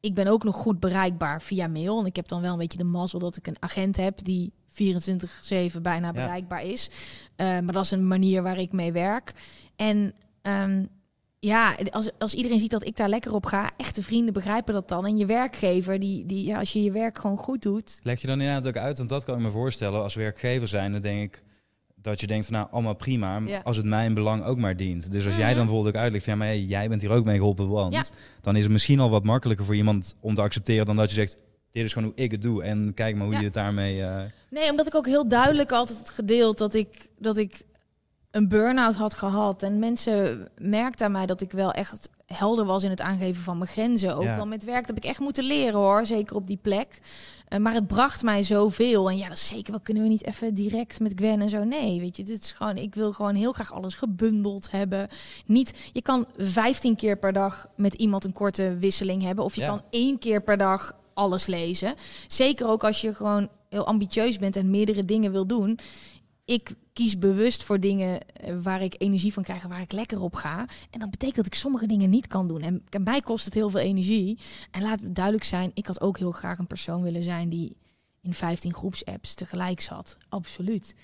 Ik 0.00 0.14
ben 0.14 0.26
ook 0.26 0.44
nog 0.44 0.56
goed 0.56 0.80
bereikbaar 0.80 1.42
via 1.42 1.66
mail. 1.66 2.00
En 2.00 2.06
ik 2.06 2.16
heb 2.16 2.28
dan 2.28 2.40
wel 2.40 2.52
een 2.52 2.58
beetje 2.58 2.78
de 2.78 2.84
mazzel 2.84 3.18
dat 3.18 3.36
ik 3.36 3.46
een 3.46 3.56
agent 3.60 3.96
heb 3.96 4.24
die 4.24 4.52
24-7 5.78 5.80
bijna 5.82 6.12
bereikbaar 6.12 6.62
is. 6.62 6.90
Uh, 7.36 7.46
maar 7.46 7.72
dat 7.72 7.84
is 7.84 7.90
een 7.90 8.06
manier 8.06 8.42
waar 8.42 8.58
ik 8.58 8.72
mee 8.72 8.92
werk. 8.92 9.32
En 9.76 10.14
um, 10.42 10.88
ja, 11.40 11.76
als, 11.90 12.10
als 12.18 12.34
iedereen 12.34 12.58
ziet 12.58 12.70
dat 12.70 12.86
ik 12.86 12.96
daar 12.96 13.08
lekker 13.08 13.34
op 13.34 13.46
ga, 13.46 13.70
echte 13.76 14.02
vrienden 14.02 14.32
begrijpen 14.32 14.74
dat 14.74 14.88
dan. 14.88 15.06
En 15.06 15.16
je 15.16 15.26
werkgever, 15.26 15.98
die, 15.98 16.26
die, 16.26 16.44
ja, 16.44 16.58
als 16.58 16.72
je 16.72 16.82
je 16.82 16.92
werk 16.92 17.18
gewoon 17.18 17.36
goed 17.36 17.62
doet. 17.62 18.00
Leg 18.02 18.20
je 18.20 18.26
dan 18.26 18.40
inderdaad 18.40 18.66
ook 18.66 18.82
uit, 18.82 18.96
want 18.96 19.08
dat 19.08 19.24
kan 19.24 19.34
ik 19.34 19.42
me 19.42 19.50
voorstellen. 19.50 20.02
Als 20.02 20.14
werkgever 20.14 20.68
zijn, 20.68 20.92
dan 20.92 21.00
denk 21.00 21.34
ik 21.34 21.42
dat 22.02 22.20
je 22.20 22.26
denkt 22.26 22.46
van 22.46 22.54
nou, 22.54 22.68
allemaal 22.70 22.94
prima, 22.94 23.40
ja. 23.46 23.60
als 23.64 23.76
het 23.76 23.86
mijn 23.86 24.14
belang 24.14 24.44
ook 24.44 24.58
maar 24.58 24.76
dient. 24.76 25.10
Dus 25.10 25.26
als 25.26 25.36
jij 25.36 25.46
dan 25.46 25.56
mhm. 25.56 25.64
bijvoorbeeld 25.64 25.94
ook 25.94 26.00
uitlegt 26.00 26.24
van 26.24 26.32
ja, 26.32 26.38
maar 26.38 26.56
jij 26.56 26.88
bent 26.88 27.00
hier 27.00 27.10
ook 27.10 27.24
mee 27.24 27.36
geholpen, 27.36 27.68
want 27.68 27.92
ja. 27.92 28.04
dan 28.40 28.56
is 28.56 28.62
het 28.62 28.72
misschien 28.72 29.00
al 29.00 29.10
wat 29.10 29.24
makkelijker 29.24 29.64
voor 29.64 29.76
iemand 29.76 30.14
om 30.20 30.34
te 30.34 30.42
accepteren 30.42 30.86
dan 30.86 30.96
dat 30.96 31.08
je 31.08 31.14
zegt, 31.14 31.36
dit 31.72 31.84
is 31.84 31.92
gewoon 31.92 32.08
hoe 32.08 32.24
ik 32.24 32.30
het 32.30 32.42
doe 32.42 32.62
en 32.62 32.94
kijk 32.94 33.16
maar 33.16 33.26
hoe 33.26 33.36
je 33.36 33.44
het 33.44 33.54
daarmee... 33.54 33.98
Uh... 33.98 34.20
Nee, 34.50 34.70
omdat 34.70 34.86
ik 34.86 34.94
ook 34.94 35.06
heel 35.06 35.28
duidelijk 35.28 35.72
altijd 35.72 35.98
het 35.98 36.10
gedeeld 36.10 36.58
dat 36.58 36.74
ik, 36.74 37.10
dat 37.18 37.36
ik 37.36 37.66
een 38.30 38.48
burn-out 38.48 38.94
had 38.94 39.14
gehad. 39.14 39.62
En 39.62 39.78
mensen 39.78 40.48
merkten 40.58 41.06
aan 41.06 41.12
mij 41.12 41.26
dat 41.26 41.40
ik 41.40 41.52
wel 41.52 41.72
echt 41.72 42.10
helder 42.26 42.64
was 42.64 42.82
in 42.82 42.90
het 42.90 43.00
aangeven 43.00 43.42
van 43.42 43.58
mijn 43.58 43.70
grenzen. 43.70 44.16
Ook 44.16 44.24
wel 44.24 44.46
met 44.46 44.64
werk. 44.64 44.86
Dat 44.86 44.94
heb 44.94 45.04
ik 45.04 45.10
echt 45.10 45.20
moeten 45.20 45.44
leren 45.44 45.80
hoor, 45.80 46.06
zeker 46.06 46.36
op 46.36 46.46
die 46.46 46.58
plek. 46.62 47.00
Uh, 47.48 47.58
maar 47.58 47.74
het 47.74 47.86
bracht 47.86 48.22
mij 48.22 48.42
zoveel. 48.42 49.10
En 49.10 49.16
ja, 49.16 49.28
dat 49.28 49.36
is 49.36 49.46
zeker 49.46 49.70
wel. 49.70 49.80
Kunnen 49.80 50.02
we 50.02 50.08
niet 50.08 50.26
even 50.26 50.54
direct 50.54 51.00
met 51.00 51.12
Gwen 51.16 51.40
en 51.40 51.48
zo? 51.48 51.64
Nee, 51.64 52.00
weet 52.00 52.16
je, 52.16 52.22
dit 52.22 52.42
is 52.42 52.52
gewoon. 52.52 52.76
Ik 52.76 52.94
wil 52.94 53.12
gewoon 53.12 53.34
heel 53.34 53.52
graag 53.52 53.72
alles 53.72 53.94
gebundeld 53.94 54.70
hebben. 54.70 55.08
Niet, 55.46 55.90
je 55.92 56.02
kan 56.02 56.26
15 56.36 56.96
keer 56.96 57.18
per 57.18 57.32
dag 57.32 57.68
met 57.76 57.94
iemand 57.94 58.24
een 58.24 58.32
korte 58.32 58.76
wisseling 58.78 59.22
hebben. 59.22 59.44
Of 59.44 59.54
je 59.54 59.64
kan 59.64 59.82
één 59.90 60.18
keer 60.18 60.42
per 60.42 60.56
dag 60.56 60.96
alles 61.14 61.46
lezen. 61.46 61.94
Zeker 62.26 62.68
ook 62.68 62.84
als 62.84 63.00
je 63.00 63.14
gewoon 63.14 63.48
heel 63.68 63.86
ambitieus 63.86 64.38
bent 64.38 64.56
en 64.56 64.70
meerdere 64.70 65.04
dingen 65.04 65.32
wil 65.32 65.46
doen 65.46 65.78
ik 66.48 66.74
kies 66.92 67.18
bewust 67.18 67.62
voor 67.62 67.80
dingen 67.80 68.20
eh, 68.28 68.56
waar 68.62 68.82
ik 68.82 68.94
energie 68.98 69.32
van 69.32 69.42
krijg, 69.42 69.66
waar 69.66 69.80
ik 69.80 69.92
lekker 69.92 70.20
op 70.20 70.34
ga. 70.34 70.66
En 70.90 71.00
dat 71.00 71.10
betekent 71.10 71.36
dat 71.36 71.46
ik 71.46 71.54
sommige 71.54 71.86
dingen 71.86 72.10
niet 72.10 72.26
kan 72.26 72.48
doen. 72.48 72.62
En, 72.62 72.82
en 72.88 73.02
mij 73.02 73.20
kost 73.20 73.44
het 73.44 73.54
heel 73.54 73.70
veel 73.70 73.80
energie. 73.80 74.38
En 74.70 74.82
laat 74.82 75.00
het 75.00 75.14
duidelijk 75.14 75.44
zijn, 75.44 75.70
ik 75.74 75.86
had 75.86 76.00
ook 76.00 76.18
heel 76.18 76.32
graag 76.32 76.58
een 76.58 76.66
persoon 76.66 77.02
willen 77.02 77.22
zijn 77.22 77.48
die 77.48 77.76
in 78.20 78.34
15 78.34 78.74
groepsapps 78.74 79.34
tegelijk 79.34 79.80
zat. 79.80 80.16
Absoluut. 80.28 80.94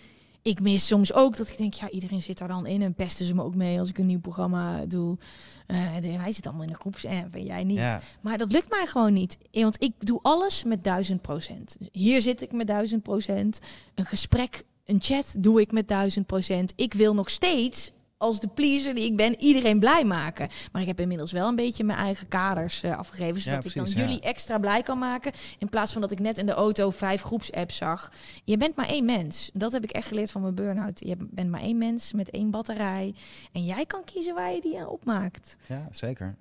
Ik 0.43 0.61
mis 0.61 0.87
soms 0.87 1.13
ook 1.13 1.37
dat 1.37 1.49
ik 1.49 1.59
denk, 1.59 1.75
ja, 1.75 1.91
iedereen 1.91 2.23
zit 2.23 2.39
daar 2.39 2.49
dan 2.49 2.67
in 2.67 2.83
en 2.83 2.95
pesten 2.95 3.27
ze 3.27 3.35
me 3.35 3.43
ook 3.43 3.55
mee 3.55 3.79
als 3.79 3.89
ik 3.89 3.99
een 3.99 4.07
nieuw 4.07 4.21
programma 4.21 4.87
doe. 4.87 5.19
Uh, 5.67 5.77
hij 6.21 6.33
zit 6.33 6.47
allemaal 6.47 6.65
in 6.65 6.71
een 6.71 6.81
groepsapp 6.81 7.35
en 7.35 7.45
jij 7.45 7.65
niet. 7.65 7.81
Maar 8.21 8.39
dat 8.39 8.53
lukt 8.53 8.71
mij 8.71 8.87
gewoon 8.87 9.13
niet. 9.13 9.39
Want 9.51 9.83
ik 9.83 9.93
doe 9.99 10.19
alles 10.23 10.65
met 10.65 10.85
duizend 10.85 11.23
procent. 11.23 11.77
Hier 11.93 12.21
zit 12.21 12.43
ik 12.43 12.53
met 12.53 12.67
duizend 12.67 13.03
procent. 13.03 13.61
Een 13.95 14.07
gesprek 14.07 14.65
een 14.85 15.01
chat 15.03 15.35
doe 15.39 15.61
ik 15.61 15.73
met 15.73 15.89
duizend 15.89 16.27
procent. 16.27 16.73
Ik 16.77 16.95
wil 16.95 17.15
nog 17.15 17.31
steeds 17.31 17.93
als 18.17 18.41
de 18.41 18.49
pleaser 18.49 18.95
die 18.95 19.05
ik 19.05 19.17
ben, 19.17 19.41
iedereen 19.41 19.79
blij 19.79 20.05
maken. 20.05 20.49
Maar 20.73 20.83
ik 20.83 20.89
heb 20.89 21.01
inmiddels 21.01 21.33
wel 21.33 21.49
een 21.49 21.57
beetje 21.57 21.85
mijn 21.85 21.99
eigen 21.99 22.29
kaders 22.29 22.83
uh, 22.83 22.99
afgegeven. 22.99 23.41
Zodat 23.41 23.65
ik 23.65 23.75
dan 23.75 23.85
jullie 23.85 24.21
extra 24.21 24.59
blij 24.59 24.83
kan 24.83 24.99
maken. 24.99 25.33
In 25.59 25.69
plaats 25.69 25.93
van 25.93 26.01
dat 26.01 26.13
ik 26.13 26.19
net 26.19 26.39
in 26.39 26.47
de 26.47 26.53
auto 26.53 26.91
vijf 26.91 27.23
groepsapps 27.23 27.77
zag. 27.77 28.13
Je 28.45 28.57
bent 28.57 28.77
maar 28.77 28.89
één 28.89 29.05
mens. 29.05 29.51
Dat 29.55 29.73
heb 29.73 29.85
ik 29.85 29.91
echt 29.91 30.07
geleerd 30.07 30.31
van 30.31 30.43
mijn 30.43 30.55
burn-out. 30.55 31.01
Je 31.05 31.17
bent 31.19 31.51
maar 31.51 31.61
één 31.61 31.79
mens 31.79 32.13
met 32.13 32.31
één 32.31 32.51
batterij. 32.51 33.15
En 33.53 33.65
jij 33.65 33.87
kan 33.87 34.05
kiezen 34.05 34.35
waar 34.35 34.53
je 34.53 34.61
die 34.61 34.89
opmaakt. 34.89 35.57
Ja, 35.69 35.89
zeker. 35.91 36.37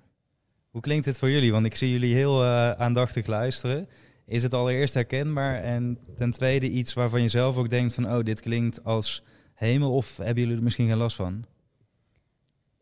Hoe 0.70 0.80
klinkt 0.80 1.04
dit 1.04 1.18
voor 1.18 1.30
jullie? 1.30 1.52
Want 1.52 1.66
ik 1.66 1.76
zie 1.76 1.90
jullie 1.90 2.14
heel 2.14 2.42
uh, 2.42 2.70
aandachtig 2.70 3.26
luisteren. 3.26 3.88
Is 4.26 4.42
het 4.42 4.54
allereerst 4.54 4.94
herkenbaar? 4.94 5.62
En 5.62 5.98
ten 6.16 6.30
tweede 6.30 6.68
iets 6.70 6.92
waarvan 6.92 7.22
je 7.22 7.28
zelf 7.28 7.56
ook 7.56 7.70
denkt 7.70 7.94
van... 7.94 8.06
oh, 8.06 8.22
dit 8.22 8.40
klinkt 8.40 8.84
als 8.84 9.22
hemel 9.54 9.94
of 9.94 10.16
hebben 10.16 10.42
jullie 10.42 10.56
er 10.56 10.62
misschien 10.62 10.88
geen 10.88 10.96
last 10.96 11.16
van? 11.16 11.44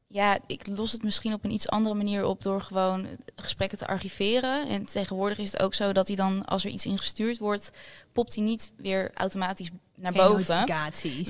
Ja, 0.07 0.38
ik 0.47 0.66
los 0.66 0.93
het 0.93 1.03
misschien 1.03 1.32
op 1.32 1.45
een 1.45 1.51
iets 1.51 1.68
andere 1.68 1.95
manier 1.95 2.24
op 2.24 2.43
door 2.43 2.61
gewoon 2.61 3.07
gesprekken 3.36 3.78
te 3.78 3.86
archiveren. 3.86 4.68
En 4.68 4.84
tegenwoordig 4.84 5.38
is 5.38 5.53
het 5.53 5.62
ook 5.62 5.74
zo 5.74 5.93
dat 5.93 6.07
hij 6.07 6.16
dan, 6.16 6.45
als 6.45 6.64
er 6.64 6.70
iets 6.70 6.86
ingestuurd 6.86 7.38
wordt, 7.38 7.70
popt 8.12 8.34
hij 8.34 8.45
niet 8.45 8.72
weer 8.76 9.11
automatisch 9.14 9.70
naar 9.97 10.12
Geen 10.12 10.22
boven. 10.22 10.66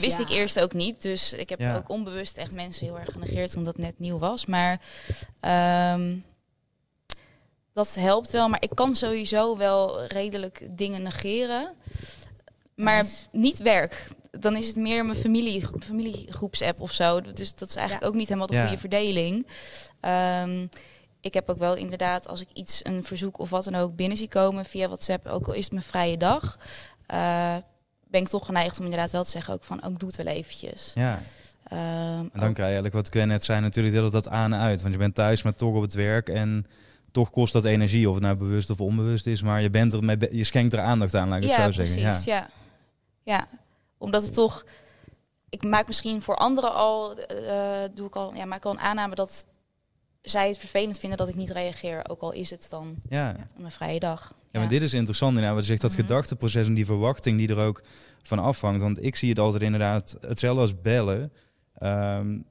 Wist 0.01 0.19
ik 0.19 0.29
eerst 0.29 0.61
ook 0.61 0.73
niet. 0.73 1.03
Dus 1.03 1.33
ik 1.33 1.49
heb 1.49 1.77
ook 1.77 1.89
onbewust 1.89 2.37
echt 2.37 2.53
mensen 2.53 2.87
heel 2.87 2.99
erg 2.99 3.13
genegeerd 3.13 3.57
omdat 3.57 3.77
het 3.77 3.85
net 3.85 3.99
nieuw 3.99 4.19
was. 4.19 4.47
Maar 4.47 4.81
um, 5.95 6.25
dat 7.73 7.95
helpt 7.95 8.31
wel. 8.31 8.49
Maar 8.49 8.63
ik 8.63 8.71
kan 8.75 8.95
sowieso 8.95 9.57
wel 9.57 10.05
redelijk 10.05 10.69
dingen 10.71 11.03
negeren. 11.03 11.75
Maar 12.75 13.07
niet 13.33 13.59
werk. 13.59 14.09
Dan 14.31 14.57
is 14.57 14.67
het 14.67 14.77
meer 14.77 15.05
mijn 15.05 15.19
familie, 15.19 15.69
familiegroepsapp 15.79 16.81
of 16.81 16.93
zo. 16.93 17.21
Dus 17.21 17.55
dat 17.55 17.69
is 17.69 17.77
eigenlijk 17.77 18.07
ook 18.07 18.15
niet 18.15 18.29
helemaal 18.29 18.47
de 18.47 18.61
goede 18.61 18.79
verdeling. 18.79 19.47
Um, 20.01 20.69
ik 21.21 21.35
heb 21.35 21.51
ook 21.51 21.59
wel 21.59 21.75
inderdaad, 21.77 22.29
als 22.29 22.41
ik 22.41 22.49
iets, 22.53 22.81
een 22.83 23.05
verzoek 23.05 23.39
of 23.39 23.51
wat 23.51 23.65
dan 23.65 23.75
ook 23.75 23.97
binnen 23.97 24.17
zie 24.17 24.29
komen 24.29 24.65
via 24.65 24.87
WhatsApp, 24.87 25.27
ook 25.27 25.47
al 25.47 25.53
is 25.53 25.65
het 25.65 25.73
mijn 25.73 25.85
vrije 25.85 26.17
dag, 26.17 26.59
uh, 27.13 27.57
ben 28.09 28.21
ik 28.21 28.29
toch 28.29 28.47
geneigd 28.47 28.79
om 28.79 28.85
inderdaad 28.85 29.11
wel 29.11 29.25
te 29.25 29.31
zeggen 29.31 29.55
ook 29.55 29.65
van, 29.65 29.83
ook 29.83 29.99
doe 29.99 30.09
het 30.09 30.25
wel 30.25 30.35
eventjes. 30.35 30.91
Ja. 30.95 31.19
Um, 31.73 31.79
en 31.79 32.31
dan 32.33 32.53
krijg 32.53 32.57
je 32.57 32.63
eigenlijk 32.63 32.95
wat 32.95 33.09
Gwen 33.09 33.29
net 33.29 33.45
zei, 33.45 33.61
natuurlijk 33.61 33.95
deel 33.95 34.11
dat 34.11 34.29
aan 34.29 34.53
en 34.53 34.61
uit. 34.61 34.81
Want 34.81 34.93
je 34.93 34.99
bent 34.99 35.15
thuis 35.15 35.43
met 35.43 35.59
toch 35.59 35.75
op 35.75 35.83
het 35.83 35.95
werk 35.95 36.29
en 36.29 36.67
toch 37.13 37.31
kost 37.31 37.53
dat 37.53 37.65
energie, 37.65 38.09
of 38.09 38.15
het 38.15 38.23
nou 38.23 38.37
bewust 38.37 38.71
of 38.71 38.81
onbewust 38.81 39.27
is, 39.27 39.43
maar 39.43 39.63
je, 39.63 39.71
bent 39.71 39.93
er 39.93 40.05
met, 40.05 40.29
je 40.31 40.45
schenkt 40.45 40.73
er 40.73 40.81
aandacht 40.81 41.15
aan, 41.15 41.29
laat 41.29 41.45
ik 41.45 41.51
het 41.51 41.75
zo 41.75 41.85
zeggen. 41.85 42.03
Precies, 42.03 42.25
ja, 42.25 42.49
ja. 43.23 43.49
Omdat 43.99 44.23
het 44.23 44.33
toch, 44.33 44.65
ik 45.49 45.65
maak 45.65 45.87
misschien 45.87 46.23
voor 46.23 46.37
anderen 46.37 46.75
al, 46.75 47.19
uh, 47.19 47.25
doe 47.95 48.07
ik 48.07 48.17
al, 48.17 48.35
ja, 48.35 48.45
maak 48.45 48.65
al 48.65 48.73
een 48.73 48.81
aanname 48.81 49.15
dat 49.15 49.47
zij 50.21 50.49
het 50.49 50.59
vervelend 50.59 50.99
vinden 50.99 51.19
dat 51.19 51.29
ik 51.29 51.35
niet 51.35 51.51
reageer, 51.51 52.09
ook 52.09 52.21
al 52.21 52.33
is 52.33 52.51
het 52.51 52.67
dan 52.71 52.97
ja. 53.09 53.37
mijn 53.57 53.73
vrije 53.73 54.01
dag. 54.01 54.35
Ja, 54.51 54.61
maar 54.61 54.69
dit 54.69 54.83
is 54.83 54.95
interessant 54.95 55.31
inderdaad, 55.31 55.55
wat 55.55 55.65
je 55.65 55.71
zegt, 55.71 55.83
dat 55.83 55.91
mm 55.91 55.97
gedachteproces 55.97 56.67
en 56.67 56.75
die 56.75 56.87
verwachting 56.87 57.39
die 57.39 57.49
er 57.49 57.59
ook 57.59 57.83
van 58.23 58.39
afhangt. 58.39 58.81
Want 58.81 59.05
ik 59.05 59.17
zie 59.17 59.29
het 59.29 59.39
altijd 59.39 59.63
inderdaad 59.63 60.17
hetzelfde 60.21 60.61
als 60.61 60.81
bellen. 60.81 61.33
Um, 61.83 62.45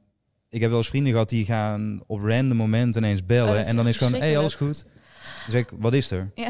ik 0.52 0.62
heb 0.62 0.70
wel 0.70 0.80
eens 0.80 0.90
vrienden 0.90 1.12
gehad 1.12 1.30
die 1.30 1.46
gaan 1.46 2.02
op 2.08 2.24
random 2.24 2.58
momenten 2.58 3.04
ineens 3.04 3.26
bellen. 3.26 3.62
Oh, 3.62 3.68
en 3.68 3.76
dan 3.76 3.88
is 3.88 3.98
gewoon, 3.98 4.14
hé, 4.14 4.20
hey, 4.20 4.38
alles 4.38 4.56
goed. 4.56 4.84
Dan 4.84 5.52
zeg 5.52 5.62
ik, 5.62 5.70
wat 5.80 5.94
is 5.94 6.12
er? 6.12 6.32
Ja. 6.36 6.50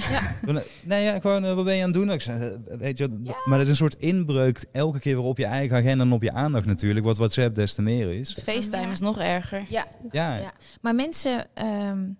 Nee, 0.83 1.03
ja, 1.03 1.19
gewoon, 1.19 1.45
uh, 1.45 1.53
wat 1.53 1.65
ben 1.65 1.75
je 1.75 1.83
aan 1.83 1.89
het 1.89 1.97
doen? 1.97 2.11
Ik 2.11 2.21
zeg, 2.21 2.35
uh, 2.39 2.77
weet 2.77 2.97
je, 2.97 3.09
Maar 3.45 3.57
het 3.57 3.61
is 3.61 3.69
een 3.69 3.75
soort 3.75 3.95
inbreuk 3.99 4.65
elke 4.71 4.99
keer 4.99 5.15
weer 5.15 5.25
op 5.25 5.37
je 5.37 5.45
eigen 5.45 5.77
agenda 5.77 6.03
en 6.03 6.11
op 6.11 6.23
je 6.23 6.31
aandacht 6.31 6.65
natuurlijk. 6.65 7.05
Wat 7.05 7.17
WhatsApp 7.17 7.55
des 7.55 7.73
te 7.73 7.81
meer 7.81 8.13
is. 8.13 8.37
FaceTime 8.43 8.91
is 8.91 8.99
nog 8.99 9.19
erger. 9.19 9.65
Ja. 9.69 9.87
ja. 10.11 10.53
Maar 10.81 10.95
mensen... 10.95 11.47
Um 11.63 12.17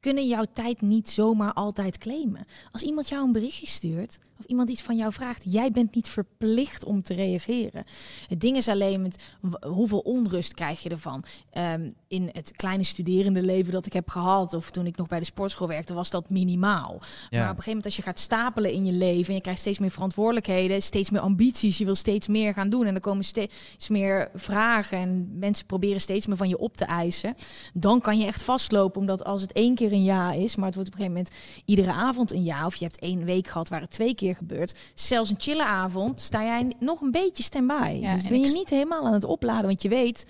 kunnen 0.00 0.26
jouw 0.26 0.44
tijd 0.52 0.80
niet 0.80 1.10
zomaar 1.10 1.52
altijd 1.52 1.98
claimen. 1.98 2.44
Als 2.72 2.82
iemand 2.82 3.08
jou 3.08 3.24
een 3.24 3.32
berichtje 3.32 3.66
stuurt 3.66 4.18
of 4.40 4.46
iemand 4.46 4.70
iets 4.70 4.82
van 4.82 4.96
jou 4.96 5.12
vraagt, 5.12 5.44
jij 5.46 5.70
bent 5.70 5.94
niet 5.94 6.08
verplicht 6.08 6.84
om 6.84 7.02
te 7.02 7.14
reageren. 7.14 7.84
Het 8.28 8.40
ding 8.40 8.56
is 8.56 8.68
alleen 8.68 9.02
met 9.02 9.22
hoeveel 9.60 9.98
onrust 9.98 10.54
krijg 10.54 10.82
je 10.82 10.88
ervan. 10.88 11.24
Um, 11.52 11.94
in 12.08 12.28
het 12.32 12.52
kleine 12.56 12.84
studerende 12.84 13.42
leven 13.42 13.72
dat 13.72 13.86
ik 13.86 13.92
heb 13.92 14.08
gehad, 14.08 14.54
of 14.54 14.70
toen 14.70 14.86
ik 14.86 14.96
nog 14.96 15.06
bij 15.06 15.18
de 15.18 15.24
sportschool 15.24 15.68
werkte, 15.68 15.94
was 15.94 16.10
dat 16.10 16.30
minimaal. 16.30 16.88
Maar 16.90 17.00
op 17.00 17.08
een 17.30 17.46
gegeven 17.48 17.66
moment 17.66 17.84
als 17.84 17.96
je 17.96 18.02
gaat 18.02 18.18
stapelen 18.18 18.72
in 18.72 18.86
je 18.86 18.92
leven 18.92 19.28
en 19.28 19.34
je 19.34 19.40
krijgt 19.40 19.60
steeds 19.60 19.78
meer 19.78 19.90
verantwoordelijkheden, 19.90 20.82
steeds 20.82 21.10
meer 21.10 21.20
ambities, 21.20 21.78
je 21.78 21.84
wil 21.84 21.94
steeds 21.94 22.28
meer 22.28 22.54
gaan 22.54 22.68
doen 22.68 22.86
en 22.86 22.94
er 22.94 23.00
komen 23.00 23.24
steeds 23.24 23.88
meer 23.88 24.30
vragen 24.34 24.98
en 24.98 25.38
mensen 25.38 25.66
proberen 25.66 26.00
steeds 26.00 26.26
meer 26.26 26.36
van 26.36 26.48
je 26.48 26.58
op 26.58 26.76
te 26.76 26.84
eisen, 26.84 27.34
dan 27.74 28.00
kan 28.00 28.18
je 28.18 28.26
echt 28.26 28.42
vastlopen, 28.42 29.00
omdat 29.00 29.24
als 29.24 29.40
het 29.40 29.52
één 29.52 29.74
keer 29.74 29.92
een 29.92 30.04
ja 30.04 30.32
is, 30.32 30.56
maar 30.56 30.66
het 30.66 30.74
wordt 30.74 30.90
op 30.90 30.98
een 30.98 31.04
gegeven 31.04 31.24
moment 31.24 31.64
iedere 31.64 31.92
avond 31.92 32.32
een 32.32 32.44
ja. 32.44 32.66
Of 32.66 32.74
je 32.74 32.84
hebt 32.84 32.98
één 33.00 33.24
week 33.24 33.46
gehad 33.46 33.68
waar 33.68 33.80
het 33.80 33.90
twee 33.90 34.14
keer 34.14 34.29
gebeurt. 34.34 34.78
Zelfs 34.94 35.30
een 35.30 35.40
chille 35.40 35.64
avond 35.64 36.20
sta 36.20 36.42
jij 36.42 36.72
nog 36.78 37.00
een 37.00 37.10
beetje 37.10 37.42
stand-by. 37.42 37.98
Ja, 38.00 38.14
dus 38.14 38.28
ben 38.28 38.40
je 38.40 38.52
niet 38.52 38.70
helemaal 38.70 39.06
aan 39.06 39.12
het 39.12 39.24
opladen, 39.24 39.66
want 39.66 39.82
je 39.82 39.88
weet, 39.88 40.26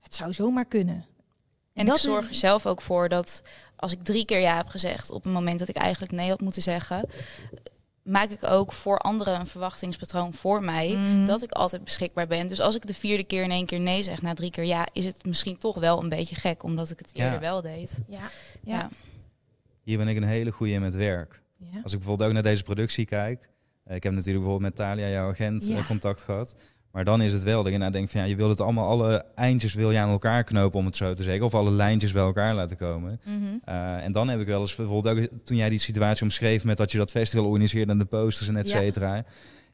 het 0.00 0.14
zou 0.14 0.32
zomaar 0.32 0.64
kunnen. 0.64 1.04
En, 1.72 1.86
ik 1.86 1.96
zorg 1.96 2.28
er 2.28 2.34
zelf 2.34 2.66
ook 2.66 2.82
voor 2.82 3.08
dat 3.08 3.42
als 3.76 3.92
ik 3.92 4.02
drie 4.02 4.24
keer 4.24 4.40
ja 4.40 4.56
heb 4.56 4.68
gezegd 4.68 5.10
op 5.10 5.24
een 5.24 5.32
moment 5.32 5.58
dat 5.58 5.68
ik 5.68 5.76
eigenlijk 5.76 6.12
nee 6.12 6.28
had 6.28 6.40
moeten 6.40 6.62
zeggen, 6.62 7.08
maak 8.02 8.30
ik 8.30 8.44
ook 8.44 8.72
voor 8.72 8.98
anderen 8.98 9.40
een 9.40 9.46
verwachtingspatroon 9.46 10.34
voor 10.34 10.62
mij 10.62 10.96
mhm. 10.96 11.26
dat 11.26 11.42
ik 11.42 11.52
altijd 11.52 11.84
beschikbaar 11.84 12.26
ben. 12.26 12.46
Dus 12.46 12.60
als 12.60 12.74
ik 12.74 12.86
de 12.86 12.94
vierde 12.94 13.24
keer 13.24 13.42
in 13.42 13.50
één 13.50 13.66
keer 13.66 13.80
nee 13.80 14.02
zeg 14.02 14.22
na 14.22 14.34
drie 14.34 14.50
keer 14.50 14.64
ja, 14.64 14.86
is 14.92 15.04
het 15.04 15.24
misschien 15.24 15.58
toch 15.58 15.78
wel 15.78 16.02
een 16.02 16.08
beetje 16.08 16.34
gek 16.34 16.62
omdat 16.62 16.90
ik 16.90 16.98
het 16.98 17.10
eerder 17.14 17.40
wel 17.40 17.62
deed. 17.62 18.00
Ja. 18.08 18.30
ja. 18.62 18.88
Hier 19.82 19.98
ben 19.98 20.08
ik 20.08 20.16
een 20.16 20.22
hele 20.22 20.50
goede 20.50 20.72
in 20.72 20.80
met 20.80 20.94
werk. 20.94 21.42
Als 21.82 21.92
ik 21.92 21.98
bijvoorbeeld 21.98 22.28
ook 22.28 22.34
naar 22.34 22.42
deze 22.42 22.62
productie 22.62 23.04
kijk. 23.06 23.48
Eh, 23.84 23.96
ik 23.96 24.02
heb 24.02 24.12
natuurlijk 24.12 24.44
bijvoorbeeld 24.44 24.76
met 24.76 24.86
Talia, 24.86 25.08
jouw 25.08 25.28
agent, 25.28 25.70
eh, 25.70 25.86
contact 25.86 26.22
gehad. 26.22 26.54
Maar 26.92 27.04
dan 27.04 27.22
is 27.22 27.32
het 27.32 27.42
wel 27.42 27.62
dat 27.62 27.72
je 27.72 27.78
nou 27.78 27.92
denkt 27.92 28.10
van 28.10 28.20
ja, 28.20 28.26
je 28.26 28.36
wil 28.36 28.48
het 28.48 28.60
allemaal, 28.60 28.88
alle 28.88 29.24
eindjes 29.34 29.74
wil 29.74 29.90
je 29.90 29.98
aan 29.98 30.08
elkaar 30.10 30.44
knopen 30.44 30.78
om 30.78 30.86
het 30.86 30.96
zo 30.96 31.14
te 31.14 31.22
zeggen. 31.22 31.44
Of 31.44 31.54
alle 31.54 31.70
lijntjes 31.70 32.12
bij 32.12 32.22
elkaar 32.22 32.54
laten 32.54 32.76
komen. 32.76 33.20
Mhm. 33.24 33.34
Uh, 33.68 34.04
en 34.04 34.12
dan 34.12 34.28
heb 34.28 34.40
ik 34.40 34.46
wel 34.46 34.60
eens 34.60 34.74
bijvoorbeeld 34.74 35.18
ook 35.18 35.26
toen 35.44 35.56
jij 35.56 35.68
die 35.68 35.78
situatie 35.78 36.22
omschreef 36.22 36.64
met 36.64 36.76
dat 36.76 36.92
je 36.92 36.98
dat 36.98 37.10
festival 37.10 37.46
organiseerde 37.46 37.92
en 37.92 37.98
de 37.98 38.04
posters 38.04 38.48
en 38.48 38.56
et 38.56 38.68
Ja. 38.68 38.78
cetera. 38.78 39.24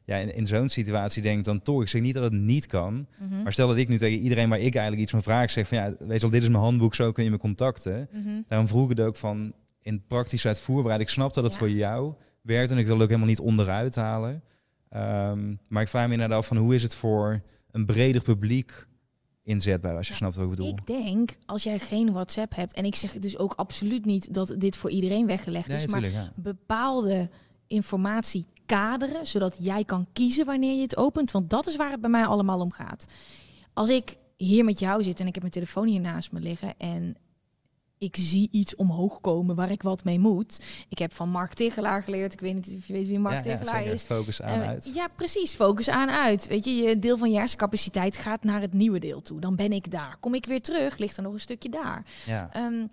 Ja, 0.05 0.15
in, 0.15 0.35
in 0.35 0.47
zo'n 0.47 0.69
situatie 0.69 1.21
denk 1.21 1.37
ik 1.37 1.43
dan 1.43 1.61
toch, 1.61 1.81
ik 1.81 1.87
zeg 1.87 2.01
niet 2.01 2.13
dat 2.13 2.23
het 2.23 2.33
niet 2.33 2.65
kan. 2.65 3.07
Mhm. 3.17 3.43
Maar 3.43 3.53
stel 3.53 3.67
dat 3.67 3.77
ik 3.77 3.87
nu 3.87 3.97
tegen 3.97 4.19
iedereen 4.19 4.49
waar 4.49 4.59
ik 4.59 4.73
eigenlijk 4.73 5.01
iets 5.01 5.11
van 5.11 5.23
vraag 5.23 5.51
zeg 5.51 5.67
van 5.67 5.77
ja, 5.77 5.83
weet 5.99 6.13
je 6.13 6.19
wel, 6.19 6.29
dit 6.29 6.41
is 6.41 6.49
mijn 6.49 6.63
handboek, 6.63 6.95
zo 6.95 7.11
kun 7.11 7.23
je 7.23 7.29
me 7.29 7.37
contacten. 7.37 8.09
Mhm. 8.11 8.29
Daarom 8.47 8.67
vroeg 8.67 8.83
ik 8.91 8.97
het 8.97 9.07
ook 9.07 9.15
van 9.15 9.53
in 9.87 10.03
praktisch 10.07 10.45
uitvoerbaarheid. 10.45 11.01
Ik 11.01 11.09
snap 11.09 11.33
dat 11.33 11.43
het 11.43 11.53
Ja. 11.53 11.59
voor 11.59 11.69
jou 11.69 12.13
werkt 12.41 12.71
en 12.71 12.77
ik 12.77 12.85
wil 12.85 12.93
het 12.93 13.03
ook 13.03 13.09
helemaal 13.09 13.29
niet 13.29 13.39
onderuit 13.39 13.95
halen. 13.95 14.43
Ehm, 14.89 15.55
maar 15.67 15.81
ik 15.81 15.87
vraag 15.87 16.07
me 16.07 16.13
inderdaad 16.13 16.37
af 16.37 16.47
van 16.47 16.57
hoe 16.57 16.75
is 16.75 16.83
het 16.83 16.95
voor 16.95 17.41
een 17.71 17.85
breder 17.85 18.21
publiek 18.21 18.85
inzetbaar, 19.43 19.95
als 19.97 20.05
je 20.07 20.11
Ja, 20.13 20.17
snapt 20.19 20.35
wat 20.35 20.43
ik 20.43 20.49
bedoel. 20.49 20.67
Ik 20.67 20.85
denk, 20.87 21.37
als 21.45 21.63
jij 21.63 21.79
geen 21.79 22.11
WhatsApp 22.11 22.55
hebt, 22.55 22.73
en 22.73 22.85
ik 22.85 22.95
zeg 22.95 23.19
dus 23.19 23.37
ook 23.37 23.53
absoluut 23.53 24.05
niet 24.05 24.33
dat 24.33 24.55
dit 24.57 24.75
voor 24.77 24.89
iedereen 24.89 25.25
weggelegd 25.27 25.67
Nee, 25.67 25.77
is, 25.77 25.87
maar 25.87 26.09
ja. 26.09 26.31
bepaalde 26.35 27.29
informatie 27.67 28.45
kaderen, 28.65 29.25
zodat 29.25 29.57
jij 29.61 29.83
kan 29.83 30.07
kiezen 30.13 30.45
wanneer 30.45 30.75
je 30.75 30.81
het 30.81 30.97
opent. 30.97 31.31
Want 31.31 31.49
dat 31.49 31.67
is 31.67 31.75
waar 31.75 31.91
het 31.91 32.01
bij 32.01 32.09
mij 32.09 32.25
allemaal 32.25 32.59
om 32.59 32.71
gaat. 32.71 33.05
Als 33.73 33.89
ik 33.89 34.17
hier 34.37 34.65
met 34.65 34.79
jou 34.79 35.03
zit 35.03 35.19
en 35.19 35.25
ik 35.27 35.33
heb 35.33 35.41
mijn 35.41 35.53
telefoon 35.55 35.87
hier 35.87 35.99
naast 36.01 36.31
me 36.31 36.39
liggen 36.39 36.73
en 36.77 37.15
ik 37.97 38.15
zie 38.19 38.47
iets 38.51 38.75
omhoog 38.75 39.21
komen 39.21 39.55
waar 39.55 39.71
ik 39.71 39.81
wat 39.83 40.03
mee 40.03 40.19
moet. 40.19 40.65
Ik 40.89 40.97
heb 40.97 41.13
van 41.13 41.29
Mark 41.29 41.53
Tegelaar 41.53 42.03
geleerd. 42.03 42.33
Ik 42.33 42.39
weet 42.39 42.53
niet 42.53 42.75
of 42.77 42.87
je 42.87 42.93
weet 42.93 43.07
wie 43.07 43.19
Mark 43.19 43.43
Ja, 43.45 43.51
ja, 43.51 43.57
Tegelaar 43.57 43.77
zeker. 43.79 43.93
is. 43.93 44.03
Focus 44.03 44.41
aan 44.41 44.61
Eh, 44.61 44.67
uit. 44.67 44.91
Ja, 44.93 45.07
precies. 45.15 45.53
Focus 45.53 45.89
aan 45.89 46.09
uit. 46.09 46.47
Weet 46.47 46.65
je, 46.65 46.75
je 46.75 46.99
deel 46.99 47.17
van 47.17 47.31
je 47.31 47.37
hersencapaciteit 47.37 48.17
gaat 48.17 48.43
naar 48.43 48.61
het 48.61 48.73
nieuwe 48.73 48.99
deel 48.99 49.21
toe. 49.21 49.39
Dan 49.39 49.55
ben 49.55 49.71
ik 49.71 49.91
daar. 49.91 50.17
Kom 50.19 50.33
ik 50.33 50.45
weer 50.45 50.61
terug, 50.61 50.97
ligt 50.97 51.17
er 51.17 51.23
nog 51.23 51.33
een 51.33 51.39
stukje 51.39 51.69
daar. 51.69 52.05
Ja. 52.25 52.49
Ehm, 52.53 52.85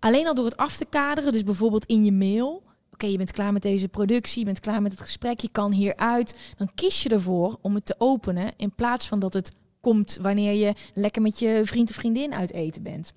alleen 0.00 0.26
al 0.26 0.34
door 0.34 0.44
het 0.44 0.56
af 0.56 0.76
te 0.76 0.84
kaderen, 0.84 1.32
dus 1.32 1.44
bijvoorbeeld 1.44 1.84
in 1.86 2.04
je 2.04 2.12
mail. 2.12 2.62
Oké, 2.92 3.06
je 3.06 3.16
bent 3.16 3.32
klaar 3.32 3.52
met 3.52 3.62
deze 3.62 3.88
productie, 3.88 4.38
je 4.38 4.44
bent 4.44 4.60
klaar 4.60 4.82
met 4.82 4.92
het 4.92 5.00
gesprek, 5.00 5.40
je 5.40 5.48
kan 5.52 5.72
hieruit. 5.72 6.36
Dan 6.56 6.70
kies 6.74 7.02
je 7.02 7.08
ervoor 7.08 7.58
om 7.62 7.74
het 7.74 7.86
te 7.86 7.94
openen 7.98 8.52
in 8.56 8.74
plaats 8.74 9.06
van 9.08 9.18
dat 9.18 9.32
het 9.34 9.52
komt 9.80 10.18
wanneer 10.22 10.52
je 10.52 10.72
lekker 10.94 11.22
met 11.22 11.38
je 11.38 11.60
vriend 11.64 11.90
of 11.90 11.96
vriendin 11.96 12.34
uit 12.34 12.52
eten 12.52 12.82
bent. 12.82 13.12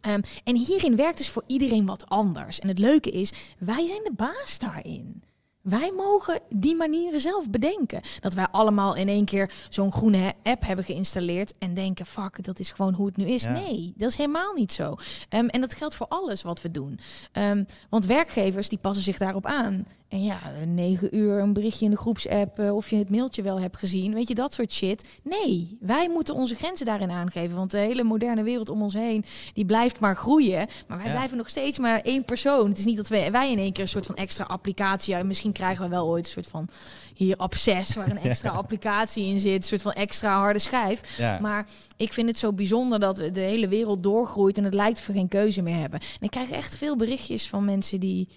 Ehm, 0.00 0.20
en 0.44 0.56
hierin 0.56 0.96
werkt 0.96 1.18
dus 1.18 1.30
voor 1.30 1.44
iedereen 1.46 1.86
wat 1.86 2.08
anders. 2.08 2.58
En 2.58 2.68
het 2.68 2.78
leuke 2.78 3.10
is, 3.10 3.32
wij 3.58 3.86
zijn 3.86 4.02
de 4.04 4.12
baas 4.16 4.58
daarin. 4.58 5.22
Wij 5.62 5.92
mogen 5.96 6.40
die 6.48 6.74
manieren 6.74 7.20
zelf 7.20 7.50
bedenken. 7.50 8.00
Dat 8.20 8.34
wij 8.34 8.46
allemaal 8.50 8.94
in 8.94 9.08
één 9.08 9.24
keer 9.24 9.50
zo'n 9.68 9.92
groene 9.92 10.34
app 10.42 10.66
hebben 10.66 10.84
geïnstalleerd 10.84 11.54
en 11.58 11.74
denken: 11.74 12.06
fuck, 12.06 12.44
dat 12.44 12.58
is 12.58 12.70
gewoon 12.70 12.94
hoe 12.94 13.06
het 13.06 13.16
nu 13.16 13.24
is. 13.24 13.42
Ja. 13.42 13.50
Nee, 13.50 13.92
dat 13.96 14.10
is 14.10 14.16
helemaal 14.16 14.52
niet 14.52 14.72
zo. 14.72 14.94
Ehm, 15.28 15.46
en 15.46 15.60
dat 15.60 15.74
geldt 15.74 15.94
voor 15.94 16.08
alles 16.08 16.42
wat 16.42 16.62
we 16.62 16.70
doen. 16.70 16.98
Ehm, 17.32 17.64
want 17.90 18.06
werkgevers 18.06 18.68
die 18.68 18.78
passen 18.78 19.04
zich 19.04 19.18
daarop 19.18 19.46
aan. 19.46 19.86
En 20.08 20.22
ja, 20.24 20.38
negen 20.66 21.16
uur 21.16 21.38
een 21.38 21.52
berichtje 21.52 21.84
in 21.84 21.90
de 21.90 21.96
groepsapp 21.96 22.58
eh, 22.58 22.74
of 22.76 22.90
je 22.90 22.96
het 22.96 23.10
mailtje 23.10 23.42
wel 23.42 23.60
hebt 23.60 23.76
gezien. 23.76 24.14
Weet 24.14 24.28
je, 24.28 24.34
dat 24.34 24.54
soort 24.54 24.72
shit. 24.72 25.04
Nee, 25.22 25.76
wij 25.80 26.08
moeten 26.08 26.34
onze 26.34 26.54
grenzen 26.54 26.86
daarin 26.86 27.10
aangeven. 27.10 27.56
Want 27.56 27.70
de 27.70 27.78
hele 27.78 28.02
moderne 28.04 28.42
wereld 28.42 28.68
om 28.68 28.82
ons 28.82 28.94
heen, 28.94 29.24
die 29.52 29.64
blijft 29.64 30.00
maar 30.00 30.16
groeien. 30.16 30.66
Maar 30.86 30.96
wij 30.96 31.06
Ja. 31.06 31.12
blijven 31.12 31.36
nog 31.36 31.48
steeds 31.48 31.78
maar 31.78 32.00
één 32.00 32.24
persoon. 32.24 32.68
Het 32.68 32.78
is 32.78 32.84
niet 32.84 32.96
dat 32.96 33.08
wij, 33.08 33.30
wij 33.32 33.50
in 33.50 33.58
één 33.58 33.72
keer 33.72 33.82
een 33.82 33.88
soort 33.88 34.06
van 34.06 34.14
extra 34.14 34.44
applicatie... 34.44 35.14
Ja, 35.14 35.22
misschien 35.22 35.52
krijgen 35.52 35.84
we 35.84 35.90
wel 35.90 36.06
ooit 36.06 36.24
een 36.24 36.30
soort 36.30 36.46
van 36.46 36.68
hier 37.14 37.36
Access... 37.36 37.94
waar 37.94 38.10
een 38.10 38.18
extra 38.18 38.50
applicatie 38.62 39.24
in 39.24 39.38
zit. 39.38 39.56
Een 39.56 39.62
soort 39.62 39.82
van 39.82 39.92
extra 39.92 40.38
harde 40.38 40.58
schijf. 40.58 41.16
Ja. 41.18 41.38
Maar 41.40 41.66
ik 41.96 42.12
vind 42.12 42.28
het 42.28 42.38
zo 42.38 42.52
bijzonder 42.52 43.00
dat 43.00 43.18
we 43.18 43.30
de 43.30 43.40
hele 43.40 43.68
wereld 43.68 44.02
doorgroeit 44.02 44.58
en 44.58 44.64
het 44.64 44.74
lijkt 44.74 45.06
we 45.06 45.12
geen 45.12 45.28
keuze 45.28 45.62
meer 45.62 45.76
hebben. 45.80 46.00
En 46.00 46.06
ik 46.20 46.30
krijg 46.30 46.50
echt 46.50 46.76
veel 46.76 46.96
berichtjes 46.96 47.48
van 47.48 47.64
mensen 47.64 48.00
die. 48.00 48.28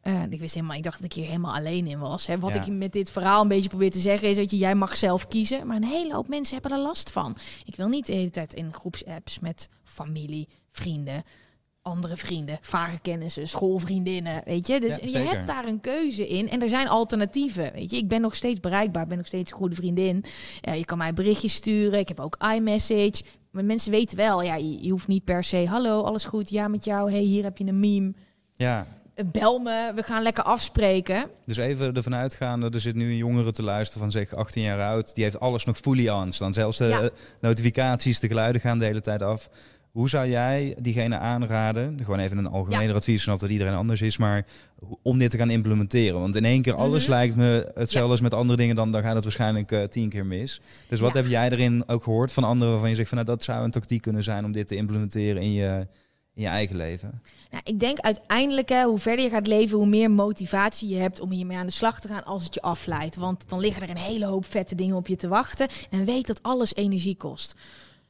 Eh, 0.00 0.22
ik 0.30 0.40
wist 0.40 0.54
helemaal, 0.54 0.76
ik 0.76 0.82
dacht 0.82 0.96
dat 0.96 1.04
ik 1.04 1.12
hier 1.12 1.26
helemaal 1.26 1.54
alleen 1.54 1.86
in 1.86 1.98
was. 1.98 2.26
Hè. 2.26 2.38
Wat 2.38 2.54
Ja. 2.54 2.60
ik 2.64 2.72
met 2.72 2.92
dit 2.92 3.10
verhaal 3.10 3.42
een 3.42 3.48
beetje 3.48 3.68
probeer 3.68 3.90
te 3.90 3.98
zeggen 3.98 4.28
is 4.28 4.36
dat 4.36 4.50
je, 4.50 4.56
jij 4.56 4.74
mag 4.74 4.96
zelf 4.96 5.28
kiezen. 5.28 5.66
Maar 5.66 5.76
een 5.76 5.84
hele 5.84 6.14
hoop 6.14 6.28
mensen 6.28 6.58
hebben 6.60 6.78
er 6.78 6.84
last 6.84 7.10
van. 7.10 7.36
Ik 7.64 7.76
wil 7.76 7.88
niet 7.88 8.06
de 8.06 8.12
hele 8.12 8.30
tijd 8.30 8.54
in 8.54 8.72
groepsapps 8.72 9.38
met 9.38 9.68
familie, 9.84 10.48
vrienden, 10.70 11.22
andere 11.82 12.16
vrienden, 12.16 12.58
vage 12.60 12.98
kennissen, 13.00 13.48
schoolvriendinnen. 13.48 14.42
Weet 14.44 14.66
je, 14.66 14.80
dus 14.80 14.96
Ja, 14.96 15.06
je 15.18 15.26
hebt 15.28 15.46
daar 15.46 15.64
een 15.66 15.80
keuze 15.80 16.28
in. 16.28 16.48
En 16.50 16.62
er 16.62 16.68
zijn 16.68 16.88
alternatieven. 16.88 17.72
Weet 17.72 17.90
je, 17.90 17.96
ik 17.96 18.08
ben 18.08 18.20
nog 18.20 18.34
steeds 18.36 18.60
bereikbaar, 18.60 19.02
ik 19.02 19.08
ben 19.08 19.16
nog 19.16 19.26
steeds 19.26 19.50
een 19.50 19.56
goede 19.56 19.74
vriendin. 19.74 20.24
Ja, 20.60 20.72
je 20.72 20.84
kan 20.84 20.98
mij 20.98 21.14
berichtjes 21.14 21.54
sturen. 21.54 21.98
Ik 21.98 22.08
heb 22.08 22.20
ook 22.20 22.36
iMessage. 22.54 23.22
Maar 23.50 23.64
mensen 23.64 23.90
weten 23.90 24.16
wel, 24.16 24.42
ja, 24.42 24.54
je, 24.54 24.82
je 24.84 24.90
hoeft 24.90 25.06
niet 25.08 25.24
per 25.24 25.44
se. 25.44 25.66
Hallo, 25.68 26.02
alles 26.02 26.24
goed? 26.24 26.50
Ja, 26.50 26.68
met 26.68 26.84
jou. 26.84 27.10
Hey, 27.10 27.20
hier 27.20 27.42
heb 27.42 27.58
je 27.58 27.64
een 27.66 27.80
meme. 27.80 28.14
ja. 28.52 28.86
Bel 29.24 29.58
me, 29.58 29.92
we 29.94 30.02
gaan 30.02 30.22
lekker 30.22 30.44
afspreken. 30.44 31.24
Dus 31.44 31.56
even 31.56 31.94
ervan 31.94 32.14
uitgaande, 32.14 32.70
er 32.70 32.80
zit 32.80 32.94
nu 32.94 33.04
een 33.10 33.16
jongere 33.16 33.52
te 33.52 33.62
luisteren 33.62 34.00
van 34.02 34.10
zeg 34.10 34.34
18 34.34 34.62
jaar 34.62 34.80
oud. 34.80 35.14
Die 35.14 35.24
heeft 35.24 35.40
alles 35.40 35.64
nog 35.64 35.76
fully 35.76 36.08
on 36.08 36.32
staan. 36.32 36.52
Zelfs 36.52 36.76
de 36.78 36.84
Ja. 36.86 37.08
notificaties, 37.40 38.20
de 38.20 38.28
geluiden 38.28 38.60
gaan 38.60 38.78
de 38.78 38.84
hele 38.84 39.00
tijd 39.00 39.22
af. 39.22 39.48
Hoe 39.92 40.08
zou 40.08 40.28
jij 40.28 40.74
diegene 40.80 41.18
aanraden, 41.18 41.98
gewoon 42.02 42.18
even 42.18 42.38
een 42.38 42.46
algemener 42.46 42.94
advies, 42.94 43.22
snap 43.22 43.40
dat 43.40 43.50
iedereen 43.50 43.74
anders 43.74 44.00
is, 44.00 44.16
maar 44.16 44.46
om 45.02 45.18
dit 45.18 45.30
te 45.30 45.36
gaan 45.36 45.50
implementeren? 45.50 46.20
Want 46.20 46.36
in 46.36 46.44
één 46.44 46.62
keer 46.62 46.74
alles 46.74 47.02
Mhm. 47.02 47.10
lijkt 47.10 47.36
me 47.36 47.70
hetzelfde 47.74 48.10
als 48.10 48.20
met 48.20 48.34
andere 48.34 48.58
dingen, 48.58 48.76
dan, 48.76 48.92
dan 48.92 49.02
gaat 49.02 49.14
het 49.14 49.24
waarschijnlijk 49.24 49.72
eh, 49.72 49.82
tien 49.82 50.08
keer 50.08 50.26
mis. 50.26 50.60
Dus 50.88 51.00
wat 51.00 51.14
heb 51.14 51.26
jij 51.26 51.50
erin 51.50 51.82
ook 51.88 52.02
gehoord 52.02 52.32
van 52.32 52.44
anderen 52.44 52.70
waarvan 52.72 52.90
je 52.90 52.96
zegt 52.96 53.08
van 53.08 53.18
nou, 53.18 53.30
dat 53.30 53.44
zou 53.44 53.64
een 53.64 53.70
tactiek 53.70 54.02
kunnen 54.02 54.22
zijn 54.22 54.44
om 54.44 54.52
dit 54.52 54.68
te 54.68 54.76
implementeren 54.76 55.42
in 55.42 55.52
je, 55.52 55.86
in 56.34 56.42
je 56.42 56.48
eigen 56.48 56.76
leven? 56.76 57.22
Nou, 57.50 57.62
ik 57.64 57.80
denk 57.80 57.98
uiteindelijk, 57.98 58.68
hè, 58.68 58.84
hoe 58.84 58.98
verder 58.98 59.24
je 59.24 59.30
gaat 59.30 59.46
leven, 59.46 59.78
hoe 59.78 59.86
meer 59.86 60.10
motivatie 60.10 60.88
je 60.88 60.96
hebt 60.96 61.20
om 61.20 61.30
hiermee 61.30 61.56
aan 61.56 61.66
de 61.66 61.72
slag 61.72 62.00
te 62.00 62.08
gaan 62.08 62.24
als 62.24 62.44
het 62.44 62.54
je 62.54 62.62
afleidt. 62.62 63.16
Want 63.16 63.48
dan 63.48 63.60
liggen 63.60 63.82
er 63.82 63.90
een 63.90 63.96
hele 63.96 64.26
hoop 64.26 64.44
vette 64.44 64.74
dingen 64.74 64.96
op 64.96 65.06
je 65.06 65.16
te 65.16 65.28
wachten. 65.28 65.68
En 65.90 66.04
weet 66.04 66.26
dat 66.26 66.42
alles 66.42 66.74
energie 66.74 67.16
kost. 67.16 67.54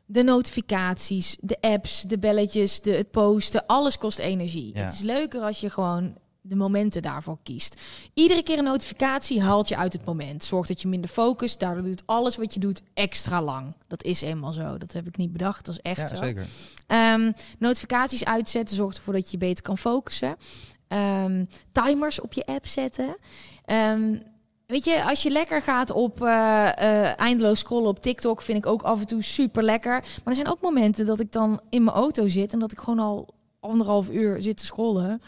De 0.07 0.23
notificaties, 0.23 1.37
de 1.41 1.57
apps, 1.61 2.03
de 2.03 2.19
belletjes, 2.19 2.81
de, 2.81 2.93
het 2.93 3.11
posten, 3.11 3.67
alles 3.67 3.99
kost 3.99 4.19
energie. 4.19 4.71
Ja. 4.75 4.83
Het 4.83 4.93
is 4.93 5.01
leuker 5.01 5.41
als 5.41 5.61
je 5.61 5.71
gewoon 5.71 6.17
de 6.45 6.57
momenten 6.57 7.03
daarvoor 7.03 7.39
kiest. 7.43 7.81
Iedere 8.15 8.43
keer 8.43 8.59
een 8.59 8.65
notificatie 8.65 9.43
haalt 9.43 9.69
je 9.69 9.77
uit 9.77 9.93
het 9.93 10.05
moment. 10.05 10.45
Zorgt 10.45 10.69
dat 10.69 10.83
je 10.83 10.89
minder 10.89 11.11
focust. 11.11 11.61
Daardoor 11.61 11.83
doet 11.85 12.03
alles 12.07 12.37
wat 12.37 12.55
je 12.55 12.61
doet 12.61 12.83
extra 12.95 13.43
lang. 13.43 13.75
Dat 13.89 14.05
is 14.05 14.21
eenmaal 14.21 14.53
zo. 14.53 14.79
Dat 14.79 14.93
heb 14.93 15.07
ik 15.07 15.17
niet 15.17 15.33
bedacht. 15.33 15.67
Dat 15.67 15.75
is 15.75 15.81
echt 15.81 15.97
Ja, 16.11 16.17
zo. 16.17 16.23
zeker. 16.23 16.47
Ehm, 16.87 17.33
notificaties 17.59 18.25
uitzetten 18.25 18.77
zorgt 18.77 18.97
ervoor 18.97 19.13
dat 19.13 19.31
je 19.31 19.39
beter 19.39 19.63
kan 19.63 19.79
focussen. 19.79 20.37
Ehm, 20.89 21.45
timers 21.73 22.21
op 22.21 22.33
je 22.33 22.47
app 22.47 22.67
zetten. 22.67 23.17
Ehm, 23.65 24.17
weet 24.67 24.85
je, 24.85 25.05
als 25.05 25.23
je 25.23 25.31
lekker 25.31 25.63
gaat 25.63 25.91
op 25.91 26.23
eh, 26.23 26.69
eh, 26.69 27.19
eindeloos 27.21 27.59
scrollen 27.59 27.89
op 27.89 28.03
TikTok, 28.03 28.43
vind 28.43 28.59
ik 28.59 28.67
ook 28.67 28.83
af 28.83 29.01
en 29.01 29.07
toe 29.07 29.23
super 29.23 29.63
lekker. 29.63 29.93
Maar 29.93 30.21
er 30.25 30.35
zijn 30.35 30.49
ook 30.51 30.61
momenten 30.61 31.07
dat 31.07 31.21
ik 31.21 31.33
dan 31.33 31.61
in 31.71 31.85
mijn 31.85 31.97
auto 31.97 32.29
zit 32.29 32.53
en 32.53 32.59
dat 32.59 32.73
ik 32.73 32.79
gewoon 32.79 32.99
al 32.99 33.29
anderhalf 33.61 34.11
uur 34.11 34.43
zit 34.43 34.57
te 34.57 34.65
scrollen. 34.65 35.23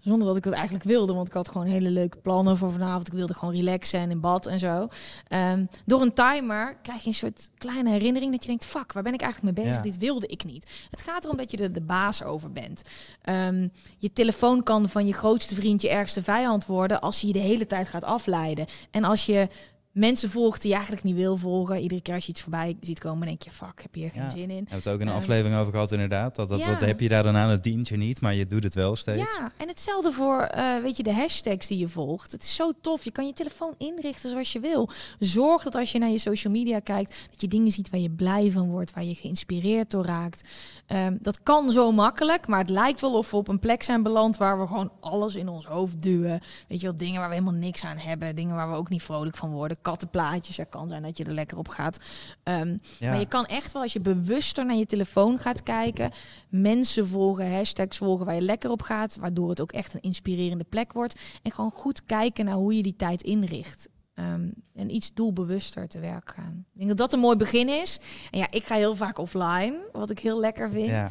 Zonder 0.00 0.26
dat 0.26 0.36
ik 0.36 0.42
dat 0.42 0.52
eigenlijk 0.52 0.84
wilde, 0.84 1.12
want 1.12 1.28
ik 1.28 1.34
had 1.34 1.48
gewoon 1.48 1.66
hele 1.66 1.90
leuke 1.90 2.16
plannen 2.16 2.56
voor 2.56 2.72
vanavond. 2.72 3.06
Ik 3.06 3.12
wilde 3.12 3.34
gewoon 3.34 3.54
relaxen 3.54 4.00
en 4.00 4.10
in 4.10 4.20
bad 4.20 4.46
en 4.46 4.58
zo. 4.58 4.88
Ehm, 5.28 5.64
door 5.86 6.00
een 6.00 6.14
timer 6.14 6.76
krijg 6.82 7.02
je 7.02 7.08
een 7.08 7.14
soort 7.14 7.50
kleine 7.58 7.90
herinnering 7.90 8.32
dat 8.32 8.42
je 8.42 8.48
denkt: 8.48 8.64
fuck, 8.64 8.92
waar 8.92 9.02
ben 9.02 9.14
ik 9.14 9.20
eigenlijk 9.20 9.56
mee 9.56 9.64
bezig? 9.64 9.84
Ja. 9.84 9.90
Dit 9.90 9.98
wilde 9.98 10.26
ik 10.26 10.44
niet. 10.44 10.86
Het 10.90 11.02
gaat 11.02 11.24
erom 11.24 11.36
dat 11.36 11.50
je 11.50 11.56
er 11.56 11.72
de 11.72 11.82
baas 11.82 12.22
over 12.22 12.52
bent. 12.52 12.82
Ehm, 13.22 13.68
je 13.98 14.12
telefoon 14.12 14.62
kan 14.62 14.88
van 14.88 15.06
je 15.06 15.12
grootste 15.12 15.54
vriend 15.54 15.82
je 15.82 15.88
ergste 15.88 16.22
vijand 16.22 16.66
worden 16.66 17.00
als 17.00 17.20
je 17.20 17.26
je 17.26 17.32
de 17.32 17.38
hele 17.38 17.66
tijd 17.66 17.88
gaat 17.88 18.04
afleiden. 18.04 18.66
En 18.90 19.04
als 19.04 19.26
je 19.26 19.48
mensen 19.92 20.30
volgt 20.30 20.60
die 20.60 20.68
je 20.70 20.76
eigenlijk 20.76 21.04
niet 21.06 21.14
wil 21.16 21.36
volgen, 21.36 21.78
iedere 21.80 22.00
keer 22.00 22.14
als 22.14 22.24
je 22.24 22.30
iets 22.32 22.40
voorbij 22.40 22.76
ziet 22.80 22.98
komen, 22.98 23.26
denk 23.26 23.42
je: 23.42 23.50
fuck, 23.50 23.82
heb 23.82 23.94
je 23.94 24.00
hier 24.00 24.10
geen 24.10 24.22
Ja. 24.22 24.28
zin 24.30 24.40
in. 24.40 24.46
We 24.48 24.54
hebben 24.54 24.76
het 24.76 24.88
ook 24.88 24.94
in 25.00 25.00
een 25.00 25.08
Ehm, 25.12 25.16
aflevering 25.16 25.56
over 25.60 25.72
gehad 25.72 25.92
inderdaad. 25.92 26.36
Dat, 26.36 26.48
dat, 26.48 26.58
ja. 26.58 26.68
Wat 26.70 26.80
heb 26.80 27.00
je 27.00 27.08
daar 27.08 27.22
dan 27.22 27.36
aan? 27.36 27.48
Het 27.50 27.62
dient 27.62 27.88
je 27.88 27.96
niet, 27.96 28.20
maar 28.20 28.34
je 28.34 28.46
doet 28.46 28.62
het 28.62 28.74
wel 28.74 28.96
steeds. 28.96 29.18
Ja, 29.36 29.52
en 29.56 29.68
hetzelfde 29.68 30.12
voor, 30.12 30.40
eh, 30.40 30.76
weet 30.82 30.96
je, 30.96 31.02
de 31.02 31.12
hashtags 31.14 31.66
die 31.66 31.78
je 31.78 31.88
volgt. 31.88 32.32
Het 32.32 32.42
is 32.42 32.54
zo 32.54 32.72
tof. 32.80 33.04
Je 33.04 33.10
kan 33.10 33.26
je 33.26 33.32
telefoon 33.32 33.74
inrichten 33.78 34.30
zoals 34.30 34.52
je 34.52 34.60
wil. 34.60 34.88
Zorg 35.18 35.62
dat 35.62 35.74
als 35.74 35.92
je 35.92 35.98
naar 35.98 36.10
je 36.10 36.18
social 36.18 36.52
media 36.52 36.78
kijkt, 36.80 37.26
dat 37.30 37.40
je 37.40 37.48
dingen 37.48 37.70
ziet 37.70 37.90
waar 37.90 38.00
je 38.00 38.10
blij 38.10 38.50
van 38.50 38.68
wordt, 38.70 38.94
waar 38.94 39.04
je 39.04 39.14
geïnspireerd 39.14 39.90
door 39.90 40.04
raakt. 40.04 40.48
Ehm, 40.86 41.16
dat 41.20 41.42
kan 41.42 41.70
zo 41.70 41.92
makkelijk, 41.92 42.46
maar 42.46 42.58
het 42.58 42.70
lijkt 42.70 43.00
wel 43.00 43.18
of 43.18 43.30
we 43.30 43.36
op 43.36 43.48
een 43.48 43.58
plek 43.58 43.82
zijn 43.82 44.02
beland 44.02 44.36
waar 44.36 44.60
we 44.60 44.66
gewoon 44.66 44.92
alles 45.00 45.34
in 45.34 45.48
ons 45.48 45.64
hoofd 45.66 46.02
duwen. 46.02 46.40
Weet 46.68 46.80
je 46.80 46.86
wel, 46.86 46.96
dingen 46.96 47.20
waar 47.20 47.28
we 47.28 47.34
helemaal 47.34 47.60
niks 47.60 47.84
aan 47.84 47.96
hebben, 47.96 48.36
dingen 48.36 48.54
waar 48.54 48.70
we 48.70 48.76
ook 48.76 48.88
niet 48.88 49.02
vrolijk 49.02 49.36
van 49.36 49.50
worden. 49.50 49.76
Kattenplaatjes, 49.90 50.58
er 50.58 50.66
kan 50.66 50.88
zijn 50.88 51.02
dat 51.02 51.18
je 51.18 51.24
er 51.24 51.32
lekker 51.32 51.58
op 51.58 51.68
gaat. 51.68 51.98
Ehm, 52.42 52.76
Ja. 52.98 53.10
maar 53.10 53.18
je 53.18 53.28
kan 53.28 53.46
echt 53.46 53.72
wel, 53.72 53.82
als 53.82 53.92
je 53.92 54.00
bewuster 54.00 54.66
naar 54.66 54.76
je 54.76 54.86
telefoon 54.86 55.38
gaat 55.38 55.62
kijken, 55.62 56.10
mensen 56.48 57.06
volgen, 57.08 57.52
hashtags 57.54 57.96
volgen 57.96 58.26
waar 58.26 58.34
je 58.34 58.40
lekker 58.40 58.70
op 58.70 58.82
gaat, 58.82 59.16
waardoor 59.16 59.48
het 59.50 59.60
ook 59.60 59.72
echt 59.72 59.94
een 59.94 60.00
inspirerende 60.00 60.64
plek 60.64 60.92
wordt. 60.92 61.20
En 61.42 61.50
gewoon 61.52 61.70
goed 61.70 62.04
kijken 62.04 62.44
naar 62.44 62.54
hoe 62.54 62.76
je 62.76 62.82
die 62.82 62.96
tijd 62.96 63.22
inricht. 63.22 63.88
ehm, 64.14 64.48
en 64.74 64.94
iets 64.94 65.14
doelbewuster 65.14 65.88
te 65.88 65.98
werk 65.98 66.30
gaan. 66.30 66.64
Ik 66.72 66.76
denk 66.78 66.88
dat 66.88 66.98
dat 66.98 67.12
een 67.12 67.20
mooi 67.20 67.36
begin 67.36 67.68
is. 67.68 67.98
En 68.30 68.38
ja, 68.38 68.46
ik 68.50 68.64
ga 68.64 68.74
heel 68.74 68.96
vaak 68.96 69.18
offline, 69.18 69.88
wat 69.92 70.10
ik 70.10 70.18
heel 70.18 70.40
lekker 70.40 70.70
vind. 70.70 70.86
Ja. 70.88 71.10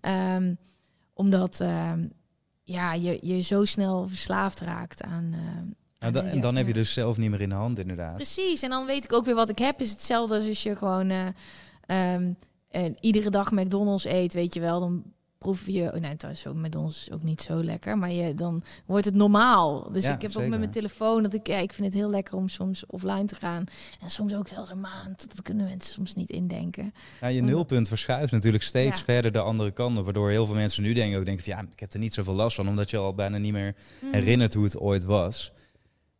Ehm, 0.00 0.54
omdat 1.14 1.62
ja, 2.64 2.92
je, 2.92 3.18
je 3.22 3.40
zo 3.40 3.64
snel 3.64 4.08
verslaafd 4.08 4.60
raakt 4.60 5.02
aan. 5.02 5.34
Nou, 5.98 6.12
aan 6.16 6.22
da- 6.22 6.28
de- 6.28 6.28
en 6.36 6.40
dan 6.40 6.56
heb 6.56 6.66
je 6.66 6.72
ja. 6.72 6.78
dus 6.78 6.92
zelf 6.92 7.16
niet 7.16 7.30
meer 7.30 7.40
in 7.40 7.48
de 7.48 7.54
hand, 7.54 7.78
inderdaad. 7.78 8.14
Precies, 8.14 8.62
en 8.62 8.70
dan 8.70 8.86
weet 8.86 9.04
ik 9.04 9.12
ook 9.12 9.24
weer 9.24 9.34
wat 9.34 9.50
ik 9.50 9.58
heb. 9.58 9.80
Is 9.80 9.90
hetzelfde 9.90 10.36
als 10.36 10.46
als 10.48 10.62
je 10.62 10.76
gewoon 10.76 11.10
eh, 11.10 11.26
ehm, 11.86 12.32
en 12.70 12.96
iedere 13.00 13.30
dag 13.30 13.50
McDonald's 13.52 14.04
eet, 14.04 14.32
weet 14.34 14.54
je 14.54 14.60
wel. 14.60 14.80
Dan 14.80 15.02
proef 15.38 15.66
je, 15.66 15.82
oh 15.94 16.00
nee, 16.00 16.16
trouwens, 16.16 16.46
ook 16.46 16.54
McDonald's 16.54 17.00
is 17.06 17.12
ook 17.12 17.22
niet 17.22 17.40
zo 17.42 17.64
lekker, 17.64 17.98
maar 17.98 18.12
je, 18.12 18.34
dan 18.34 18.62
wordt 18.86 19.04
het 19.04 19.14
normaal. 19.14 19.92
Dus 19.92 20.04
Ja, 20.04 20.14
ik 20.14 20.22
heb 20.22 20.36
ook 20.36 20.46
met 20.48 20.58
mijn 20.58 20.70
telefoon 20.70 21.22
dat 21.22 21.34
ik, 21.34 21.46
ja, 21.46 21.56
ik 21.56 21.72
vind 21.72 21.86
het 21.86 21.96
heel 21.96 22.10
lekker 22.10 22.34
om 22.36 22.48
soms 22.48 22.86
offline 22.86 23.24
te 23.24 23.34
gaan. 23.34 23.64
En 24.00 24.10
soms 24.10 24.34
ook 24.34 24.48
zelfs 24.48 24.70
een 24.70 24.80
maand. 24.80 25.28
Dat 25.28 25.42
kunnen 25.42 25.66
mensen 25.66 25.92
soms 25.94 26.14
niet 26.14 26.30
indenken. 26.30 26.94
Nou, 27.20 27.32
je 27.32 27.42
nulpunt 27.42 27.88
verschuift 27.88 28.32
natuurlijk 28.32 28.64
steeds 28.64 28.98
Ja. 28.98 29.04
verder 29.04 29.32
de 29.32 29.40
andere 29.40 29.70
kant 29.70 29.98
op. 29.98 30.04
Waardoor 30.04 30.30
heel 30.30 30.46
veel 30.46 30.54
mensen 30.54 30.82
nu 30.82 30.92
denken, 30.92 31.18
ook 31.18 31.24
denken 31.24 31.44
van 31.44 31.52
ja, 31.52 31.62
ik 31.72 31.80
heb 31.80 31.92
er 31.92 31.98
niet 31.98 32.14
zoveel 32.14 32.34
last 32.34 32.56
van. 32.56 32.68
Omdat 32.68 32.90
je 32.90 32.96
al 32.96 33.14
bijna 33.14 33.38
niet 33.38 33.52
meer 33.52 33.74
Mhm. 34.02 34.12
herinnert 34.12 34.54
hoe 34.54 34.64
het 34.64 34.78
ooit 34.78 35.04
was. 35.04 35.52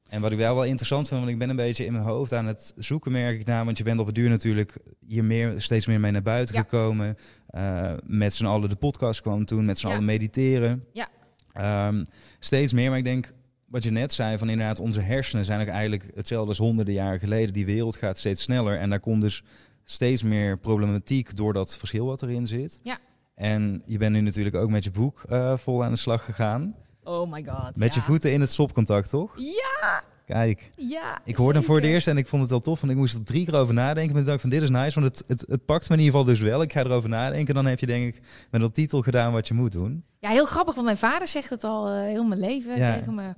En 0.09 0.21
wat 0.21 0.33
ik 0.33 0.39
wel 0.39 0.55
wel 0.55 0.65
interessant 0.65 1.09
vind, 1.09 1.21
want 1.21 1.33
ik 1.33 1.39
ben 1.39 1.51
een 1.51 1.57
beetje 1.57 1.85
in 1.85 1.93
mijn 1.93 2.05
hoofd 2.05 2.33
aan 2.33 2.47
het 2.47 2.73
zoeken, 2.77 3.13
merk 3.13 3.41
ik 3.41 3.47
na. 3.47 3.65
Want 3.65 3.79
je 3.79 3.85
bent 3.85 4.01
op 4.01 4.07
het 4.07 4.15
duur 4.15 4.29
natuurlijk 4.29 4.79
hier 5.07 5.25
meer, 5.25 5.61
steeds 5.61 5.87
meer 5.87 6.01
mee 6.01 6.11
naar 6.13 6.23
buiten 6.23 6.55
Ja. 6.55 6.61
gekomen. 6.61 7.17
Eh, 7.49 7.93
met 8.05 8.35
z'n 8.35 8.47
allen 8.47 8.69
de 8.69 8.77
podcast 8.77 9.21
kwam 9.21 9.45
toen, 9.45 9.65
met 9.65 9.79
z'n 9.79 9.87
Ja. 9.87 9.93
allen 9.93 10.05
mediteren. 10.05 10.85
Ja. 10.93 11.09
Ehm, 11.53 12.05
steeds 12.39 12.73
meer, 12.73 12.89
maar 12.89 12.99
ik 12.99 13.05
denk 13.05 13.33
wat 13.67 13.83
je 13.83 13.91
net 13.91 14.13
zei, 14.13 14.39
van 14.39 14.49
inderdaad, 14.49 14.81
onze 14.81 15.01
hersenen 15.01 15.45
zijn 15.45 15.61
ook 15.61 15.67
eigenlijk 15.67 16.11
hetzelfde 16.15 16.49
als 16.49 16.59
honderden 16.59 16.95
jaren 16.95 17.19
geleden. 17.19 17.53
Die 17.53 17.67
wereld 17.67 17.97
gaat 17.97 18.19
steeds 18.19 18.43
sneller 18.43 18.79
en 18.79 18.91
daar 18.91 19.01
komt 19.01 19.21
dus 19.23 19.43
steeds 19.85 20.23
meer 20.23 20.59
problematiek 20.59 21.37
door 21.37 21.53
dat 21.53 21.77
verschil 21.77 22.07
wat 22.07 22.23
erin 22.23 22.47
zit. 22.47 22.81
Ja. 22.83 22.99
En 23.35 23.83
je 23.87 23.99
bent 23.99 24.13
nu 24.15 24.21
natuurlijk 24.21 24.57
ook 24.57 24.71
met 24.71 24.85
je 24.85 24.91
boek 24.91 25.23
eh, 25.29 25.57
vol 25.57 25.85
aan 25.85 25.93
de 25.93 25.99
slag 25.99 26.25
gegaan. 26.25 26.75
Oh 27.09 27.31
my 27.33 27.45
god. 27.49 27.77
Met 27.77 27.95
je 27.95 28.01
voeten 28.01 28.33
in 28.33 28.41
het 28.41 28.51
stopcontact, 28.53 29.09
toch? 29.11 29.33
Ja, 29.37 30.03
Kijk, 30.27 30.71
ja. 30.77 31.19
ik 31.25 31.37
hoorde 31.37 31.59
hem 31.59 31.67
voor 31.67 31.77
het 31.77 31.85
eerst 31.85 32.07
en 32.09 32.17
ik 32.17 32.27
vond 32.29 32.43
het 32.43 32.53
al 32.53 32.61
tof. 32.61 32.81
Want 32.81 32.93
ik 32.93 32.99
moest 32.99 33.15
er 33.15 33.23
drie 33.25 33.45
keer 33.45 33.55
over 33.55 33.75
nadenken. 33.75 34.17
Ik 34.17 34.27
dacht 34.27 34.41
van 34.41 34.51
dit 34.51 34.63
is 34.63 34.71
nice, 34.71 35.01
want 35.01 35.19
het, 35.19 35.25
het, 35.39 35.49
het 35.51 35.65
pakt 35.65 35.89
me 35.89 35.95
in 35.97 36.03
ieder 36.03 36.19
geval 36.19 36.33
dus 36.35 36.41
wel. 36.41 36.63
Ik 36.63 36.73
ga 36.73 36.81
erover 36.85 37.09
nadenken. 37.09 37.55
Dan 37.55 37.67
heb 37.67 37.79
je 37.81 37.87
denk 37.87 38.15
ik 38.15 38.23
met 38.51 38.63
een 38.63 38.73
titel 38.73 39.03
gedaan 39.03 39.33
wat 39.33 39.49
je 39.49 39.55
moet 39.55 39.73
doen. 39.73 40.05
Ja, 40.19 40.29
heel 40.29 40.45
grappig, 40.47 40.75
want 40.75 40.87
mijn 40.87 40.99
vader 40.99 41.29
zegt 41.29 41.51
het 41.51 41.65
al 41.65 41.89
eh, 41.89 42.01
heel 42.03 42.25
mijn 42.25 42.41
leven 42.41 42.77
Ja. 42.77 42.95
tegen 42.95 43.15
me. 43.15 43.35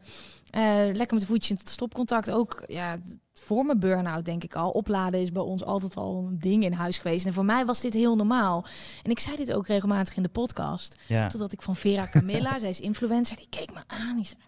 Eh, 0.50 0.62
lekker 0.94 1.12
met 1.16 1.20
de 1.20 1.26
voetjes 1.26 1.50
in 1.50 1.56
het 1.56 1.68
stopcontact. 1.68 2.30
Ook 2.30 2.64
ja, 2.66 2.98
voor 3.44 3.64
mijn 3.64 3.78
burn-out 3.78 4.24
denk 4.24 4.44
ik 4.44 4.54
al. 4.54 4.70
Opladen 4.70 5.20
is 5.20 5.32
bij 5.32 5.42
ons 5.42 5.64
altijd 5.64 5.96
al 5.96 6.26
een 6.28 6.38
ding 6.38 6.64
in 6.64 6.72
huis 6.72 6.98
geweest. 6.98 7.26
En 7.26 7.32
voor 7.32 7.44
mij 7.44 7.64
was 7.64 7.80
dit 7.80 7.94
heel 7.94 8.16
normaal. 8.16 8.64
En 9.02 9.10
ik 9.10 9.18
zei 9.18 9.36
dit 9.36 9.52
ook 9.52 9.66
regelmatig 9.66 10.16
in 10.16 10.22
de 10.22 10.28
podcast. 10.28 10.96
Ja, 11.06 11.26
Totdat 11.26 11.52
ik 11.52 11.62
van 11.62 11.76
Vera 11.76 12.08
Camilla, 12.10 12.58
zij 12.58 12.68
is 12.68 12.80
influencer, 12.80 13.36
die 13.36 13.46
keek 13.50 13.72
me 13.72 13.80
aan. 13.86 14.16
Die 14.16 14.24
zei, 14.24 14.38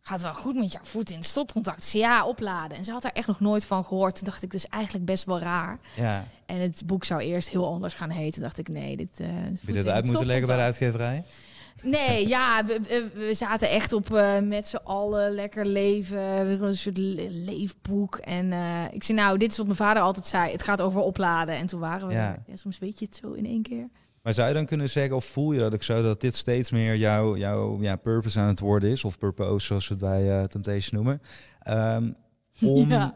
gaat 0.00 0.22
wel 0.22 0.34
goed 0.34 0.54
met 0.54 0.72
jouw 0.72 0.84
voet 0.84 1.10
in 1.10 1.16
het 1.16 1.26
stopcontact? 1.26 1.84
Zei, 1.84 2.02
ja, 2.02 2.26
opladen. 2.26 2.76
En 2.76 2.84
ze 2.84 2.92
had 2.92 3.02
daar 3.02 3.12
echt 3.12 3.26
nog 3.26 3.40
nooit 3.40 3.64
van 3.64 3.84
gehoord. 3.84 4.14
Toen 4.14 4.24
dacht 4.24 4.42
ik, 4.42 4.50
dus 4.50 4.66
eigenlijk 4.68 5.04
best 5.04 5.24
wel 5.24 5.38
raar. 5.38 5.78
ja. 5.96 6.24
En 6.46 6.60
het 6.60 6.82
boek 6.86 7.04
zou 7.04 7.20
eerst 7.20 7.48
heel 7.48 7.66
anders 7.66 7.94
gaan 7.94 8.10
heten. 8.10 8.42
dacht 8.42 8.58
ik, 8.58 8.68
nee, 8.68 8.96
dit... 8.96 9.20
eh 9.20 9.26
Heb 9.26 9.58
je 9.66 9.72
dat 9.72 9.86
uit 9.86 10.04
moeten 10.06 10.26
leggen 10.26 10.46
bij 10.46 10.56
de 10.56 10.62
uitgeverij? 10.62 11.24
Nee, 11.82 12.28
ja, 12.28 12.64
we, 12.64 13.30
zaten 13.32 13.70
echt 13.70 13.92
op 13.92 14.14
eh, 14.14 14.40
met 14.40 14.66
z'n 14.68 14.76
allen 14.84 15.32
lekker 15.32 15.66
leven. 15.66 16.18
Een 16.62 16.76
soort 16.76 16.98
le- 16.98 17.28
leefboek. 17.30 18.16
En 18.16 18.52
eh, 18.52 18.82
ik 18.90 19.04
zei, 19.04 19.18
nou, 19.18 19.38
dit 19.38 19.50
is 19.50 19.56
wat 19.56 19.66
mijn 19.66 19.78
vader 19.78 20.02
altijd 20.02 20.26
zei. 20.26 20.52
Het 20.52 20.62
gaat 20.62 20.80
over 20.80 21.00
opladen. 21.00 21.54
En 21.56 21.66
toen 21.66 21.80
waren 21.80 22.08
we 22.08 22.14
Ja. 22.14 22.42
Ja, 22.46 22.56
soms 22.56 22.78
weet 22.78 22.98
je 22.98 23.04
het 23.04 23.16
zo 23.22 23.32
in 23.32 23.46
één 23.46 23.62
keer. 23.62 23.88
Maar 24.22 24.34
zou 24.34 24.48
je 24.48 24.54
dan 24.54 24.66
kunnen 24.66 24.88
zeggen, 24.88 25.16
of 25.16 25.24
voel 25.24 25.52
je 25.52 25.58
dat 25.60 25.74
ook 25.74 25.82
zo, 25.82 26.02
dat 26.02 26.20
dit 26.20 26.34
steeds 26.36 26.70
meer 26.70 26.96
jouw 26.96 27.36
jouw 27.36 27.82
ja, 27.82 27.96
purpose 27.96 28.40
aan 28.40 28.48
het 28.48 28.60
worden 28.60 28.90
is? 28.90 29.04
Of 29.04 29.18
purpose, 29.18 29.66
zoals 29.66 29.88
we 29.88 29.94
het 29.94 30.02
bij 30.02 30.38
eh, 30.38 30.44
Temptation 30.44 31.02
noemen. 31.02 31.20
Ehm, 31.62 32.10
om 32.76 32.90
Ja. 32.90 33.14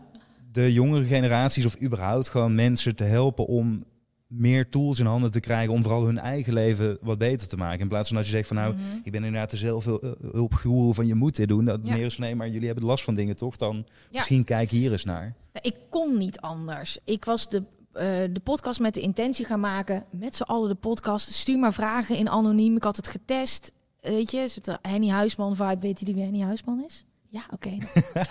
de 0.52 0.72
jongere 0.72 1.04
generaties 1.04 1.66
of 1.66 1.80
überhaupt 1.82 2.28
gewoon 2.28 2.54
mensen 2.54 2.96
te 2.96 3.04
helpen 3.04 3.46
om 3.46 3.84
meer 4.28 4.68
tools 4.68 4.98
in 4.98 5.06
handen 5.06 5.30
te 5.30 5.40
krijgen 5.40 5.72
om 5.74 5.82
vooral 5.82 6.04
hun 6.04 6.18
eigen 6.18 6.52
leven 6.52 6.98
wat 7.00 7.18
beter 7.18 7.48
te 7.48 7.56
maken. 7.56 7.80
In 7.80 7.88
plaats 7.88 8.08
van 8.08 8.16
dat 8.16 8.26
je 8.26 8.32
zegt 8.32 8.46
van 8.48 8.56
nou, 8.56 8.74
Mhm. 8.74 8.82
ik 9.04 9.12
ben 9.12 9.24
inderdaad 9.24 9.52
er 9.52 9.58
zelf 9.58 9.84
heel, 9.84 10.04
uh, 10.04 10.10
hulpgoeroe 10.32 10.94
van 10.94 11.06
je 11.06 11.14
moet 11.14 11.36
dit 11.36 11.48
doen. 11.48 11.64
Dat 11.64 11.80
Ja. 11.82 11.94
meer 11.94 12.04
is 12.04 12.14
van 12.14 12.24
nee, 12.24 12.34
maar 12.34 12.48
jullie 12.48 12.66
hebben 12.66 12.84
last 12.84 13.04
van 13.04 13.14
dingen 13.14 13.36
toch? 13.36 13.56
Dan 13.56 13.76
Ja. 13.76 13.84
misschien 14.10 14.44
kijk 14.44 14.70
hier 14.70 14.92
eens 14.92 15.04
naar. 15.04 15.34
Ik 15.60 15.74
kon 15.90 16.18
niet 16.18 16.40
anders. 16.40 16.98
Ik 17.04 17.24
was 17.24 17.48
de, 17.48 17.62
eh, 17.92 18.04
de 18.32 18.40
podcast 18.42 18.80
met 18.80 18.94
de 18.94 19.00
intentie 19.00 19.44
gaan 19.44 19.60
maken. 19.60 20.04
Met 20.10 20.34
z'n 20.36 20.42
allen 20.42 20.68
de 20.68 20.74
podcast. 20.74 21.32
Stuur 21.32 21.58
maar 21.58 21.72
vragen 21.72 22.16
in 22.16 22.28
anoniem. 22.28 22.76
Ik 22.76 22.82
had 22.84 22.96
het 22.96 23.08
getest. 23.08 23.72
Weet 24.00 24.30
je, 24.30 24.40
een 24.40 24.48
soort 24.48 24.78
Henny 24.82 25.08
Huisman 25.08 25.56
vibe. 25.56 25.78
Weet 25.80 26.00
je 26.00 26.06
wie 26.14 26.22
Henny 26.22 26.40
Huisman 26.40 26.84
is? 26.86 27.04
Ja, 27.30 27.42
oké. 27.50 27.76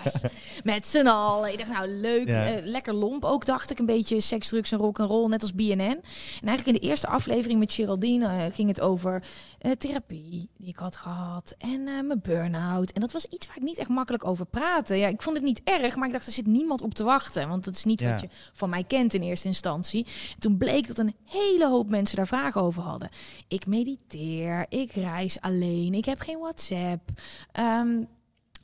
Met 0.64 0.86
z'n 0.86 1.06
allen. 1.06 1.52
Ik 1.52 1.58
dacht, 1.58 1.70
nou 1.70 1.88
leuk. 1.88 2.28
Ja. 2.28 2.46
eh, 2.46 2.64
lekker 2.64 2.94
lomp 2.94 3.24
ook, 3.24 3.46
dacht 3.46 3.70
ik. 3.70 3.78
Een 3.78 3.86
beetje 3.86 4.20
seks, 4.20 4.48
drugs 4.48 4.72
en 4.72 4.78
rock'n'roll, 4.78 5.28
net 5.28 5.42
als 5.42 5.54
BNN. 5.54 5.80
En 5.80 6.00
eigenlijk 6.46 6.66
in 6.66 6.72
de 6.72 6.80
eerste 6.80 7.06
aflevering 7.06 7.58
met 7.58 7.72
Geraldine 7.72 8.26
eh, 8.26 8.54
ging 8.54 8.68
het 8.68 8.80
over 8.80 9.22
eh, 9.58 9.70
therapie 9.72 10.48
die 10.56 10.68
ik 10.68 10.76
had 10.76 10.96
gehad. 10.96 11.54
En 11.58 11.82
mijn 11.84 12.20
burn-out. 12.22 12.90
En 12.92 13.00
dat 13.00 13.12
was 13.12 13.24
iets 13.26 13.46
waar 13.46 13.56
ik 13.56 13.62
niet 13.62 13.78
echt 13.78 13.88
makkelijk 13.88 14.24
over 14.26 14.46
praatte. 14.46 14.94
Ja, 14.94 15.06
ik 15.08 15.22
vond 15.22 15.36
het 15.36 15.44
niet 15.44 15.60
erg, 15.64 15.96
maar 15.96 16.06
ik 16.06 16.12
dacht, 16.12 16.26
er 16.26 16.32
zit 16.32 16.46
niemand 16.46 16.82
op 16.82 16.94
te 16.94 17.04
wachten. 17.04 17.48
Want 17.48 17.64
dat 17.64 17.74
is 17.74 17.84
niet 17.84 18.00
Ja. 18.00 18.10
wat 18.10 18.20
je 18.20 18.28
van 18.52 18.70
mij 18.70 18.84
kent 18.84 19.14
in 19.14 19.22
eerste 19.22 19.48
instantie. 19.48 20.04
En 20.34 20.38
toen 20.40 20.56
bleek 20.58 20.86
dat 20.86 20.98
een 20.98 21.14
hele 21.24 21.68
hoop 21.68 21.90
mensen 21.90 22.16
daar 22.16 22.26
vragen 22.26 22.60
over 22.60 22.82
hadden. 22.82 23.08
Ik 23.48 23.66
mediteer, 23.66 24.66
ik 24.68 24.92
reis 24.92 25.40
alleen, 25.40 25.94
ik 25.94 26.04
heb 26.04 26.20
geen 26.20 26.38
WhatsApp. 26.38 27.10
Ehm, 27.52 28.02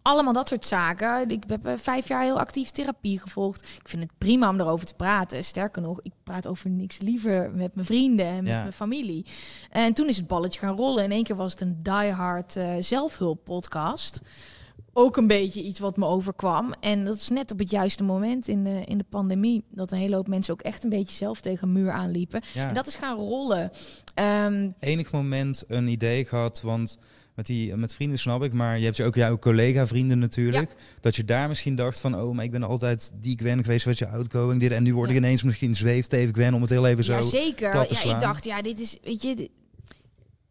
allemaal 0.04 0.32
dat 0.32 0.48
soort 0.48 0.66
zaken. 0.66 1.30
Ik 1.30 1.42
heb 1.46 1.66
eh, 1.66 1.72
vijf 1.76 2.08
jaar 2.08 2.22
heel 2.22 2.38
actief 2.38 2.70
therapie 2.70 3.18
gevolgd. 3.20 3.60
Ik 3.80 3.88
vind 3.88 4.02
het 4.02 4.12
prima 4.18 4.48
om 4.48 4.60
erover 4.60 4.86
te 4.86 4.94
praten. 4.94 5.44
Sterker 5.44 5.82
nog, 5.82 6.00
ik 6.02 6.12
praat 6.22 6.46
over 6.46 6.70
niks 6.70 6.98
liever 7.00 7.50
met 7.54 7.74
mijn 7.74 7.86
vrienden 7.86 8.26
en 8.26 8.42
met 8.42 8.52
Ja. 8.52 8.60
mijn 8.60 8.72
familie. 8.72 9.26
En 9.70 9.92
toen 9.92 10.08
is 10.08 10.16
het 10.16 10.26
balletje 10.26 10.60
gaan 10.60 10.76
rollen. 10.76 11.04
In 11.04 11.12
één 11.12 11.22
keer 11.22 11.36
was 11.36 11.50
het 11.52 11.60
een 11.60 11.76
diehard 11.82 12.56
eh 12.56 12.68
zelfhulp 12.78 13.44
podcast. 13.44 14.20
Ook 14.96 15.16
een 15.16 15.26
beetje 15.26 15.62
iets 15.62 15.78
wat 15.78 15.96
me 15.96 16.06
overkwam. 16.06 16.72
En 16.80 17.04
dat 17.04 17.14
is 17.14 17.28
net 17.28 17.52
op 17.52 17.58
het 17.58 17.70
juiste 17.70 18.02
moment 18.02 18.48
in 18.48 18.64
de, 18.64 18.84
in 18.84 18.98
de 18.98 19.04
pandemie. 19.08 19.64
Dat 19.70 19.92
een 19.92 19.98
hele 19.98 20.14
hoop 20.14 20.28
mensen 20.28 20.52
ook 20.54 20.62
echt 20.62 20.84
een 20.84 20.90
beetje 20.90 21.16
zelf 21.16 21.40
tegen 21.40 21.66
een 21.68 21.72
muur 21.74 21.90
aanliepen. 21.90 22.40
Ja. 22.52 22.68
En 22.68 22.74
dat 22.74 22.86
is 22.86 22.94
gaan 22.94 23.16
rollen. 23.16 23.70
Ehm, 24.14 24.70
Enig 24.78 25.12
moment 25.12 25.64
een 25.68 25.86
idee 25.86 26.24
gehad, 26.24 26.60
want 26.62 26.98
met, 27.34 27.46
die, 27.46 27.76
met 27.76 27.94
vrienden 27.94 28.18
snap 28.18 28.42
ik, 28.42 28.52
maar 28.52 28.78
je 28.78 28.84
hebt 28.84 29.00
ook 29.00 29.14
jouw 29.14 29.38
collega-vrienden 29.38 30.18
natuurlijk. 30.18 30.74
Dat 31.00 31.16
je 31.16 31.24
daar 31.24 31.48
misschien 31.48 31.74
dacht 31.74 32.00
van, 32.00 32.16
oh, 32.16 32.34
maar 32.34 32.44
ik 32.44 32.50
ben 32.50 32.62
altijd 32.62 33.12
die 33.14 33.38
Gwen 33.38 33.62
geweest, 33.62 33.84
wat 33.84 33.98
je 33.98 34.08
outgoing 34.08 34.60
dit. 34.60 34.72
En 34.72 34.82
nu 34.82 34.94
word 34.94 35.08
ik 35.08 35.14
Ja. 35.16 35.20
ineens 35.20 35.42
misschien 35.42 35.74
zweefteven 35.74 36.34
Gwen, 36.34 36.54
om 36.54 36.60
het 36.60 36.70
heel 36.70 36.86
even 36.86 37.04
zo... 37.04 37.12
ja, 37.12 37.22
zeker. 37.22 37.70
plat 37.70 37.88
te 37.88 38.08
Ja, 38.08 38.14
ik 38.14 38.20
dacht, 38.20 38.44
ja, 38.44 38.62
dit 38.62 38.80
is, 38.80 38.98
weet 39.02 39.22
je, 39.22 39.50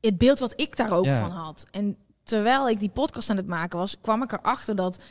het 0.01 0.17
beeld 0.17 0.39
wat 0.39 0.53
ik 0.59 0.77
daar 0.77 0.91
ook 0.91 1.05
van 1.05 1.31
had. 1.31 1.65
En 1.71 1.97
terwijl 2.23 2.69
ik 2.69 2.79
die 2.79 2.89
podcast 2.89 3.29
aan 3.29 3.37
het 3.37 3.47
maken 3.47 3.79
was, 3.79 3.97
kwam 4.01 4.23
ik 4.23 4.31
erachter 4.31 4.75
dat 4.75 5.03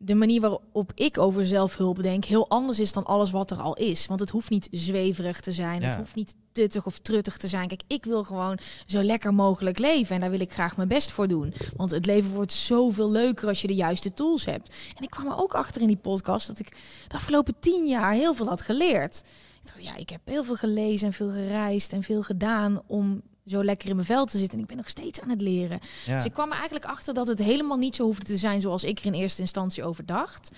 de 0.00 0.14
manier 0.14 0.40
waarop 0.40 0.92
ik 0.94 1.18
over 1.18 1.46
zelfhulp 1.46 2.02
denk 2.02 2.24
heel 2.24 2.48
anders 2.48 2.80
is 2.80 2.92
dan 2.92 3.04
alles 3.04 3.30
wat 3.30 3.50
er 3.50 3.60
al 3.60 3.74
is. 3.74 4.06
Want 4.06 4.20
het 4.20 4.30
hoeft 4.30 4.50
niet 4.50 4.68
zweverig 4.70 5.40
te 5.40 5.52
zijn. 5.52 5.80
Ja. 5.80 5.86
Het 5.88 5.96
hoeft 5.96 6.14
niet 6.14 6.34
tuttig 6.52 6.86
of 6.86 6.98
truttig 6.98 7.36
te 7.36 7.48
zijn. 7.48 7.68
Kijk, 7.68 7.82
ik 7.86 8.04
wil 8.04 8.24
gewoon 8.24 8.58
zo 8.86 9.02
lekker 9.02 9.34
mogelijk 9.34 9.78
leven. 9.78 10.14
En 10.14 10.20
daar 10.20 10.30
wil 10.30 10.40
ik 10.40 10.52
graag 10.52 10.76
mijn 10.76 10.88
best 10.88 11.10
voor 11.10 11.28
doen. 11.28 11.54
Want 11.76 11.90
het 11.90 12.06
leven 12.06 12.30
wordt 12.30 12.52
zoveel 12.52 13.10
leuker 13.10 13.48
als 13.48 13.60
je 13.60 13.66
de 13.66 13.74
juiste 13.74 14.14
tools 14.14 14.44
hebt. 14.44 14.74
En 14.96 15.02
ik 15.02 15.10
kwam 15.10 15.26
er 15.26 15.38
ook 15.38 15.54
achter 15.54 15.80
in 15.80 15.86
die 15.86 15.96
podcast 15.96 16.46
dat 16.46 16.58
ik 16.58 16.76
de 17.08 17.14
afgelopen 17.14 17.54
tien 17.60 17.86
jaar 17.86 18.12
heel 18.12 18.34
veel 18.34 18.46
had 18.46 18.62
geleerd. 18.62 19.22
Ik 19.62 19.66
dacht, 19.66 19.84
ja, 19.84 19.96
ik 19.96 20.10
heb 20.10 20.20
heel 20.24 20.44
veel 20.44 20.56
gelezen 20.56 21.06
en 21.06 21.12
veel 21.12 21.30
gereisd 21.30 21.92
en 21.92 22.02
veel 22.02 22.22
gedaan 22.22 22.82
om 22.86 23.22
zo 23.48 23.64
lekker 23.64 23.88
in 23.88 23.94
mijn 23.94 24.06
vel 24.06 24.24
te 24.24 24.38
zitten. 24.38 24.54
En 24.54 24.62
ik 24.62 24.68
ben 24.68 24.76
nog 24.76 24.88
steeds 24.88 25.20
aan 25.20 25.28
het 25.28 25.40
leren. 25.40 25.80
Ja. 26.06 26.14
Dus 26.14 26.24
ik 26.24 26.32
kwam 26.32 26.48
er 26.48 26.56
eigenlijk 26.56 26.84
achter 26.84 27.14
dat 27.14 27.26
het 27.26 27.38
helemaal 27.38 27.76
niet 27.76 27.96
zo 27.96 28.04
hoefde 28.04 28.24
te 28.24 28.36
zijn 28.36 28.60
zoals 28.60 28.84
ik 28.84 28.98
er 28.98 29.06
in 29.06 29.14
eerste 29.14 29.40
instantie 29.40 29.84
over 29.84 30.06
dacht. 30.06 30.50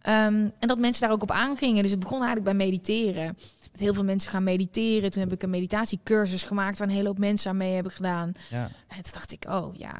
Ehm, 0.00 0.48
en 0.58 0.68
dat 0.68 0.78
mensen 0.78 1.02
daar 1.02 1.12
ook 1.12 1.22
op 1.22 1.30
aangingen. 1.30 1.82
Dus 1.82 1.90
het 1.90 2.00
begon 2.00 2.22
eigenlijk 2.22 2.56
bij 2.56 2.66
mediteren. 2.66 3.38
Met 3.70 3.80
heel 3.80 3.94
veel 3.94 4.04
mensen 4.04 4.30
gaan 4.30 4.44
mediteren. 4.44 5.10
Toen 5.10 5.22
heb 5.22 5.32
ik 5.32 5.42
een 5.42 5.50
meditatiecursus 5.50 6.42
gemaakt 6.42 6.78
waar 6.78 6.88
een 6.88 6.94
hele 6.94 7.08
hoop 7.08 7.18
mensen 7.18 7.50
aan 7.50 7.56
mee 7.56 7.74
hebben 7.74 7.92
gedaan. 7.92 8.32
ja. 8.50 8.70
En 8.88 9.02
toen 9.02 9.12
dacht 9.12 9.32
ik, 9.32 9.44
oh 9.48 9.74
ja, 9.74 9.92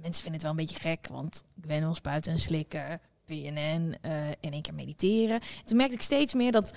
mensen 0.00 0.22
vinden 0.22 0.32
het 0.32 0.42
wel 0.42 0.50
een 0.50 0.56
beetje 0.56 0.80
gek. 0.80 1.06
Want 1.10 1.44
ik 1.56 1.66
ben 1.66 1.88
ons 1.88 2.00
buiten 2.00 2.32
en 2.32 2.38
slikken, 2.38 3.00
PNN, 3.24 3.96
eh 4.00 4.28
in 4.40 4.52
één 4.52 4.62
keer 4.62 4.74
mediteren. 4.74 5.40
Toen 5.64 5.76
merkte 5.76 5.94
ik 5.96 6.02
steeds 6.02 6.34
meer 6.34 6.52
dat 6.52 6.72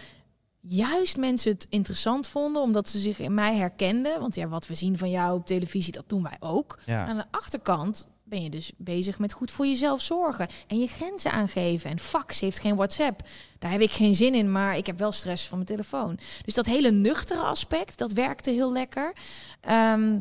juist 0.62 1.18
mensen 1.18 1.52
het 1.52 1.68
interessant 1.70 2.28
vonden. 2.28 2.62
Omdat 2.62 2.90
ze 2.90 3.00
zich 3.00 3.20
in 3.20 3.34
mij 3.34 3.56
herkenden. 3.56 4.20
Want 4.20 4.36
ja, 4.36 4.48
wat 4.48 4.68
we 4.68 4.76
zien 4.76 4.98
van 4.98 5.10
jou 5.10 5.38
op 5.38 5.46
televisie, 5.46 5.94
dat 5.94 6.10
doen 6.10 6.24
wij 6.24 6.38
ook. 6.40 6.80
ja. 6.86 7.06
Aan 7.06 7.18
de 7.18 7.26
achterkant 7.32 8.08
ben 8.30 8.44
je 8.44 8.50
dus 8.50 8.72
bezig 8.78 9.20
met 9.20 9.34
goed 9.34 9.52
voor 9.52 9.66
jezelf 9.66 10.02
zorgen 10.02 10.48
en 10.68 10.80
je 10.80 10.88
grenzen 10.88 11.32
aangeven. 11.32 11.90
En 11.90 12.00
fax 12.00 12.40
heeft 12.40 12.60
geen 12.60 12.76
WhatsApp. 12.76 13.22
Daar 13.60 13.72
heb 13.72 13.82
ik 13.82 13.92
geen 13.92 14.16
zin 14.16 14.36
in, 14.36 14.52
maar 14.52 14.78
ik 14.78 14.86
heb 14.86 14.98
wel 14.98 15.12
stress 15.12 15.48
van 15.48 15.58
mijn 15.58 15.70
telefoon. 15.70 16.20
Dus 16.46 16.54
dat 16.54 16.66
hele 16.66 16.92
nuchtere 16.92 17.42
aspect, 17.42 17.98
dat 17.98 18.12
werkte 18.12 18.52
heel 18.52 18.72
lekker. 18.72 19.14
Ehm, 19.62 20.20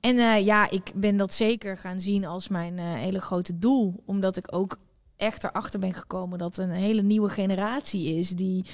en 0.00 0.18
eh, 0.18 0.44
ja, 0.44 0.70
ik 0.70 0.92
ben 0.94 1.16
dat 1.16 1.34
zeker 1.34 1.76
gaan 1.76 2.00
zien 2.00 2.24
als 2.24 2.48
mijn 2.48 2.78
eh, 2.78 2.84
hele 2.92 3.20
grote 3.20 3.58
doel. 3.58 4.02
Omdat 4.06 4.36
ik 4.36 4.54
ook 4.54 4.78
echt 5.16 5.44
erachter 5.44 5.80
ben 5.80 5.94
gekomen 5.94 6.38
dat 6.38 6.58
een 6.58 6.70
hele 6.70 7.02
nieuwe 7.02 7.28
generatie 7.28 8.18
is 8.18 8.30
die 8.30 8.64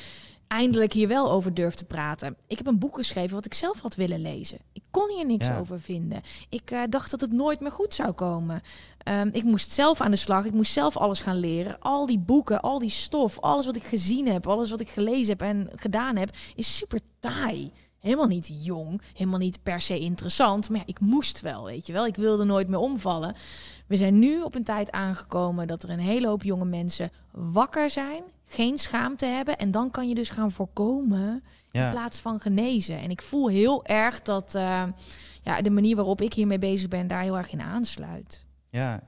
eindelijk 0.49 0.93
hier 0.93 1.09
wel 1.09 1.31
over 1.31 1.55
durft 1.55 1.79
te 1.79 1.85
praten. 1.85 2.37
Ik 2.47 2.59
heb 2.59 2.67
een 2.67 2.79
boek 2.79 2.97
geschreven 2.97 3.35
wat 3.35 3.47
ik 3.47 3.55
zelf 3.55 3.81
had 3.81 3.95
willen 3.95 4.23
lezen. 4.23 4.59
Ik 4.73 4.83
kon 4.91 5.11
hier 5.17 5.27
niks 5.27 5.47
Ja. 5.47 5.59
over 5.59 5.81
vinden. 5.81 6.21
Ik 6.49 6.71
eh, 6.71 6.83
dacht 6.89 7.11
dat 7.11 7.21
het 7.21 7.33
nooit 7.33 7.61
meer 7.61 7.73
goed 7.73 7.95
zou 7.95 8.13
komen. 8.13 8.63
Ehm, 8.99 9.29
ik 9.33 9.43
moest 9.43 9.73
zelf 9.73 10.01
aan 10.01 10.11
de 10.11 10.17
slag. 10.17 10.45
Ik 10.45 10.53
moest 10.53 10.73
zelf 10.73 10.97
alles 10.97 11.21
gaan 11.21 11.37
leren. 11.41 11.81
Al 11.81 12.07
die 12.07 12.19
boeken, 12.19 12.61
al 12.61 12.79
die 12.79 12.91
stof, 12.91 13.39
alles 13.41 13.67
wat 13.67 13.77
ik 13.77 13.83
gezien 13.85 14.29
heb, 14.29 14.47
alles 14.47 14.71
wat 14.71 14.81
ik 14.81 14.89
gelezen 14.89 15.29
heb 15.29 15.41
en 15.43 15.69
gedaan 15.75 16.17
heb, 16.17 16.31
is 16.55 16.77
super 16.77 17.01
taai. 17.21 17.73
Helemaal 17.99 18.27
niet 18.27 18.51
jong, 18.63 19.03
helemaal 19.13 19.39
niet 19.39 19.63
per 19.63 19.81
se 19.81 19.99
interessant. 19.99 20.69
Maar 20.71 20.79
ja, 20.79 20.85
ik 20.87 21.01
moest 21.01 21.41
wel, 21.41 21.65
weet 21.65 21.87
je 21.87 21.93
wel. 21.93 22.07
Ik 22.07 22.17
wilde 22.17 22.45
nooit 22.45 22.69
meer 22.69 22.79
omvallen. 22.79 23.35
We 23.87 23.97
zijn 23.97 24.19
nu 24.19 24.43
op 24.43 24.55
een 24.55 24.65
tijd 24.65 24.91
aangekomen 24.91 25.67
dat 25.67 25.83
er 25.83 25.91
een 25.91 25.99
hele 25.99 26.27
hoop 26.27 26.43
jonge 26.43 26.65
mensen 26.65 27.11
wakker 27.33 27.91
zijn, 27.91 28.23
geen 28.45 28.79
schaamte 28.79 29.27
hebben. 29.27 29.57
En 29.57 29.71
dan 29.71 29.91
kan 29.91 30.09
je 30.09 30.15
dus 30.15 30.31
gaan 30.31 30.51
voorkomen 30.53 31.43
in 31.71 31.91
plaats 31.91 32.21
van 32.21 32.41
genezen. 32.41 32.99
En 32.99 33.11
ik 33.11 33.23
voel 33.23 33.49
heel 33.49 33.85
erg 33.85 34.23
dat 34.23 34.55
eh, 34.55 34.83
ja, 35.43 35.61
de 35.63 35.71
manier 35.71 35.97
waarop 35.97 36.21
ik 36.21 36.33
hiermee 36.33 36.59
bezig 36.59 36.89
ben 36.89 37.07
daar 37.07 37.23
heel 37.23 37.37
erg 37.37 37.53
in 37.53 37.61
aansluit. 37.61 38.47
ja. 38.71 39.03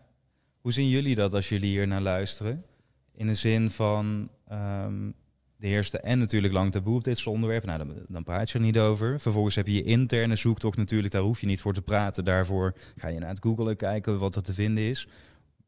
Hoe 0.61 0.72
zien 0.72 0.89
jullie 0.89 1.14
dat 1.14 1.35
als 1.35 1.49
jullie 1.49 1.70
hier 1.70 1.87
naar 1.87 2.01
luisteren? 2.01 2.64
In 3.14 3.26
de 3.26 3.35
zin 3.35 3.70
van 3.70 4.29
ehm, 4.49 5.11
de 5.59 5.67
eerste 5.67 5.99
en 5.99 6.19
natuurlijk 6.19 6.53
lang 6.53 6.73
taboe 6.73 6.97
op 6.97 7.05
dit 7.05 7.19
soort 7.19 7.35
onderwerpen. 7.35 7.69
Nou, 7.69 7.87
dan, 7.87 7.95
dan 8.09 8.25
praat 8.25 8.51
je 8.51 8.59
er 8.59 8.65
niet 8.65 8.79
over. 8.79 9.21
Vervolgens 9.21 9.55
heb 9.55 9.67
je 9.67 9.75
je 9.75 9.83
interne 9.83 10.37
zoektocht 10.37 10.77
natuurlijk. 10.77 11.13
Daar 11.13 11.23
hoef 11.23 11.41
je 11.41 11.47
niet 11.47 11.61
voor 11.61 11.75
te 11.75 11.83
praten. 11.83 12.25
Daarvoor 12.25 12.75
ga 12.97 13.09
je 13.09 13.19
naar 13.19 13.29
het 13.29 13.43
googelen 13.43 13.77
kijken 13.77 14.19
wat 14.19 14.37
er 14.37 14.43
te 14.43 14.55
vinden 14.55 14.85
is. 14.85 15.09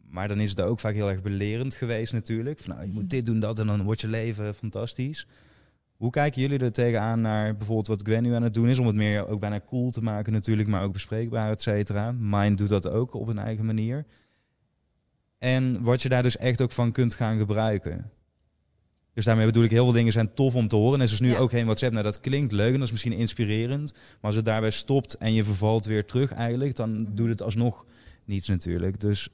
Maar 0.08 0.28
dan 0.28 0.40
is 0.40 0.50
het 0.50 0.60
ook 0.60 0.80
vaak 0.80 0.94
heel 0.94 1.10
erg 1.10 1.22
belerend 1.22 1.74
geweest 1.74 2.12
natuurlijk. 2.12 2.58
Van, 2.58 2.74
nou, 2.74 2.86
je 2.86 2.92
moet 2.92 3.10
dit 3.10 3.26
doen, 3.26 3.40
dat 3.40 3.58
en 3.58 3.66
dan 3.66 3.82
wordt 3.82 4.00
je 4.00 4.08
leven 4.08 4.54
fantastisch. 4.54 5.26
Hoe 5.96 6.10
kijken 6.10 6.40
jullie 6.40 6.58
er 6.58 6.72
tegenaan 6.72 7.20
naar 7.20 7.56
bijvoorbeeld 7.56 7.86
wat 7.86 8.02
Gwen 8.02 8.22
nu 8.22 8.34
aan 8.34 8.42
het 8.42 8.54
doen 8.54 8.68
is? 8.68 8.78
Om 8.78 8.86
het 8.86 8.96
meer 8.96 9.26
ook 9.26 9.40
bijna 9.40 9.60
cool 9.66 9.90
te 9.90 10.02
maken 10.02 10.32
natuurlijk, 10.32 10.68
maar 10.68 10.82
ook 10.82 10.92
bespreekbaar, 10.92 11.50
et 11.50 11.62
cetera. 11.62 12.14
Mind 12.18 12.58
doet 12.58 12.68
dat 12.68 12.88
ook 12.88 13.14
op 13.14 13.28
een 13.28 13.38
eigen 13.38 13.66
manier. 13.66 14.06
En 15.38 15.82
wat 15.82 16.02
je 16.02 16.08
daar 16.08 16.22
dus 16.22 16.36
echt 16.36 16.60
ook 16.60 16.72
van 16.72 16.92
kunt 16.92 17.14
gaan 17.14 17.38
gebruiken. 17.38 18.10
Dus 19.14 19.24
daarmee 19.24 19.46
bedoel 19.46 19.62
ik, 19.64 19.70
heel 19.70 19.84
veel 19.84 19.92
dingen 19.92 20.12
zijn 20.12 20.34
tof 20.34 20.54
om 20.54 20.68
te 20.68 20.76
horen. 20.76 21.00
En 21.00 21.06
er 21.06 21.12
is 21.12 21.20
nu 21.20 21.30
Ja. 21.30 21.38
ook 21.38 21.50
geen 21.50 21.64
WhatsApp. 21.64 21.92
Nou, 21.92 22.04
dat 22.04 22.20
klinkt 22.20 22.52
leuk 22.52 22.66
en 22.72 22.74
dat 22.74 22.82
is 22.82 22.90
misschien 22.90 23.12
inspirerend. 23.12 23.92
Maar 23.92 24.02
als 24.20 24.34
het 24.34 24.44
daarbij 24.44 24.70
stopt 24.70 25.14
en 25.16 25.32
je 25.32 25.44
vervalt 25.44 25.84
weer 25.84 26.04
terug 26.06 26.32
eigenlijk, 26.32 26.76
dan 26.76 27.00
Mhm. 27.02 27.14
doet 27.14 27.28
het 27.28 27.42
alsnog 27.42 27.86
niets 28.24 28.48
natuurlijk. 28.48 29.00
Dus 29.00 29.28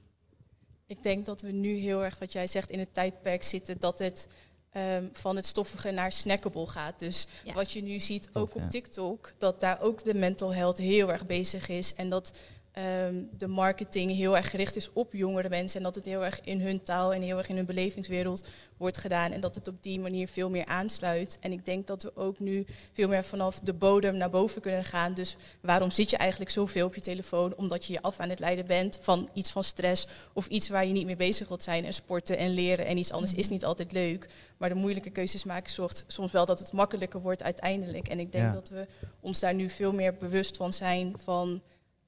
Ik 0.88 1.02
denk 1.02 1.26
dat 1.26 1.40
we 1.40 1.50
nu 1.52 1.74
heel 1.76 2.04
erg, 2.04 2.18
wat 2.18 2.32
jij 2.32 2.46
zegt, 2.46 2.70
in 2.70 2.78
het 2.78 2.94
tijdperk 2.94 3.42
zitten 3.42 3.76
dat 3.78 3.98
het 3.98 4.28
ehm, 4.72 5.04
van 5.12 5.36
het 5.36 5.46
stoffige 5.46 5.90
naar 5.90 6.12
snackable 6.12 6.66
gaat. 6.66 6.98
Dus 6.98 7.26
Ja. 7.44 7.52
wat 7.52 7.72
je 7.72 7.82
nu 7.82 8.00
ziet, 8.00 8.28
ook 8.32 8.54
op 8.54 8.60
ja. 8.60 8.68
TikTok, 8.68 9.32
dat 9.38 9.60
daar 9.60 9.80
ook 9.80 10.04
de 10.04 10.14
mental 10.14 10.54
health 10.54 10.78
heel 10.78 11.12
erg 11.12 11.26
bezig 11.26 11.68
is. 11.68 11.94
En 11.94 12.10
dat 12.10 12.38
ehm, 12.76 13.22
de 13.38 13.46
marketing 13.46 14.10
heel 14.16 14.36
erg 14.36 14.50
gericht 14.50 14.76
is 14.76 14.92
op 14.92 15.12
jongere 15.12 15.48
mensen. 15.48 15.78
En 15.78 15.84
dat 15.84 15.94
het 15.94 16.04
heel 16.04 16.24
erg 16.24 16.40
in 16.40 16.60
hun 16.60 16.82
taal 16.82 17.14
en 17.14 17.22
heel 17.22 17.38
erg 17.38 17.48
in 17.48 17.56
hun 17.56 17.66
belevingswereld 17.66 18.48
wordt 18.76 18.96
gedaan. 18.96 19.32
En 19.32 19.40
dat 19.40 19.54
het 19.54 19.68
op 19.68 19.82
die 19.82 20.00
manier 20.00 20.28
veel 20.28 20.50
meer 20.50 20.64
aansluit. 20.66 21.38
En 21.40 21.52
ik 21.52 21.64
denk 21.64 21.86
dat 21.86 22.02
we 22.02 22.16
ook 22.16 22.38
nu 22.38 22.66
veel 22.92 23.08
meer 23.08 23.24
vanaf 23.24 23.60
de 23.60 23.72
bodem 23.72 24.16
naar 24.16 24.30
boven 24.30 24.60
kunnen 24.62 24.84
gaan. 24.84 25.14
Dus 25.14 25.36
waarom 25.60 25.90
zit 25.90 26.10
je 26.10 26.16
eigenlijk 26.16 26.50
zoveel 26.50 26.86
op 26.86 26.94
je 26.94 27.00
telefoon? 27.00 27.54
Omdat 27.56 27.84
je 27.84 27.92
je 27.92 28.02
af 28.02 28.18
aan 28.18 28.30
het 28.30 28.38
leiden 28.38 28.66
bent 28.66 28.98
van 29.02 29.28
iets 29.34 29.50
van 29.50 29.64
stress 29.64 30.06
of 30.32 30.46
iets 30.46 30.68
waar 30.68 30.86
je 30.86 30.92
niet 30.92 31.06
mee 31.06 31.16
bezig 31.16 31.48
wilt 31.48 31.62
zijn. 31.62 31.84
En 31.84 31.94
sporten 31.94 32.36
en 32.38 32.50
leren 32.50 32.86
en 32.86 32.96
iets 32.98 33.12
anders 33.12 33.34
is 33.34 33.48
niet 33.48 33.64
altijd 33.64 33.92
leuk. 33.92 34.28
Maar 34.56 34.68
de 34.68 34.74
moeilijke 34.74 35.10
keuzes 35.10 35.44
maken 35.44 35.72
zorgt 35.72 36.04
soms 36.06 36.32
wel 36.32 36.46
dat 36.46 36.58
het 36.58 36.72
makkelijker 36.72 37.20
wordt 37.20 37.42
uiteindelijk. 37.42 38.08
En 38.08 38.18
ik 38.18 38.32
denk 38.32 38.44
Ja. 38.44 38.52
dat 38.52 38.68
we 38.68 38.86
ons 39.20 39.40
daar 39.40 39.54
nu 39.54 39.70
veel 39.70 39.92
meer 39.92 40.14
bewust 40.16 40.56
van 40.56 40.72
zijn 40.72 41.14
van 41.18 41.62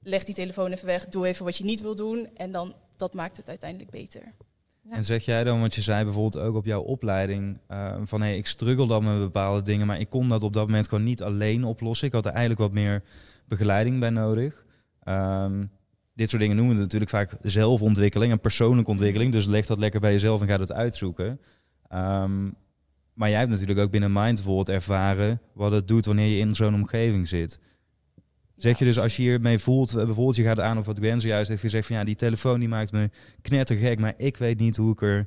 leg 0.08 0.24
die 0.24 0.34
telefoon 0.34 0.72
even 0.72 0.86
weg, 0.86 1.08
doe 1.08 1.26
even 1.26 1.44
wat 1.44 1.56
je 1.56 1.64
niet 1.64 1.80
wil 1.80 1.96
doen. 1.96 2.28
En 2.36 2.52
dan 2.52 2.74
dat 2.96 3.14
maakt 3.14 3.36
het 3.36 3.48
uiteindelijk 3.48 3.90
beter. 3.90 4.22
Ja. 4.82 4.94
En 4.94 5.04
zeg 5.04 5.24
jij 5.24 5.44
dan, 5.44 5.60
want 5.60 5.74
je 5.74 5.82
zei 5.82 6.04
bijvoorbeeld 6.04 6.44
ook 6.44 6.54
op 6.54 6.64
jouw 6.64 6.80
opleiding, 6.80 7.58
eh, 7.66 7.96
van 8.02 8.20
hey, 8.20 8.36
ik 8.36 8.46
struggle 8.46 8.86
dan 8.86 9.04
met 9.04 9.18
bepaalde 9.18 9.62
dingen, 9.62 9.86
maar 9.86 10.00
ik 10.00 10.10
kon 10.10 10.28
dat 10.28 10.42
op 10.42 10.52
dat 10.52 10.66
moment 10.66 10.88
gewoon 10.88 11.04
niet 11.04 11.22
alleen 11.22 11.64
oplossen. 11.64 12.06
Ik 12.06 12.12
had 12.12 12.26
er 12.26 12.30
eigenlijk 12.30 12.60
wat 12.60 12.72
meer 12.72 13.02
begeleiding 13.48 14.00
bij 14.00 14.10
nodig. 14.10 14.64
Ehm, 15.02 15.64
dit 16.14 16.28
soort 16.28 16.42
dingen 16.42 16.56
noemen 16.56 16.74
we 16.74 16.80
natuurlijk 16.80 17.10
vaak 17.10 17.36
zelfontwikkeling 17.42 18.32
en 18.32 18.40
persoonlijke 18.40 18.90
ontwikkeling. 18.90 19.32
Dus 19.32 19.46
leg 19.46 19.66
dat 19.66 19.78
lekker 19.78 20.00
bij 20.00 20.12
jezelf 20.12 20.40
en 20.40 20.48
ga 20.48 20.56
dat 20.56 20.72
uitzoeken. 20.72 21.40
Ehm, 21.88 22.44
maar 23.14 23.28
jij 23.28 23.38
hebt 23.38 23.50
natuurlijk 23.50 23.78
ook 23.78 23.90
binnen 23.90 24.12
Mindful 24.12 24.58
het 24.58 24.68
ervaren 24.68 25.40
wat 25.52 25.72
het 25.72 25.88
doet 25.88 26.06
wanneer 26.06 26.26
je 26.26 26.38
in 26.38 26.54
zo'n 26.54 26.74
omgeving 26.74 27.28
zit. 27.28 27.60
Zeg 28.58 28.78
je 28.78 28.84
dus 28.84 28.98
als 28.98 29.16
je 29.16 29.22
hiermee 29.22 29.58
voelt, 29.58 29.90
eh, 29.90 30.04
bijvoorbeeld 30.04 30.36
je 30.36 30.42
gaat 30.42 30.60
aan 30.60 30.78
of 30.78 30.86
wat 30.86 30.98
Gwen 30.98 31.20
zojuist 31.20 31.48
heeft 31.48 31.60
gezegd 31.60 31.86
van 31.86 31.96
ja, 31.96 32.04
die 32.04 32.16
telefoon 32.16 32.60
die 32.60 32.68
maakt 32.68 32.92
me 32.92 33.10
knettergek, 33.42 33.98
maar 33.98 34.14
ik 34.16 34.36
weet 34.36 34.58
niet 34.58 34.76
hoe 34.76 34.92
ik 34.92 35.02
er 35.02 35.26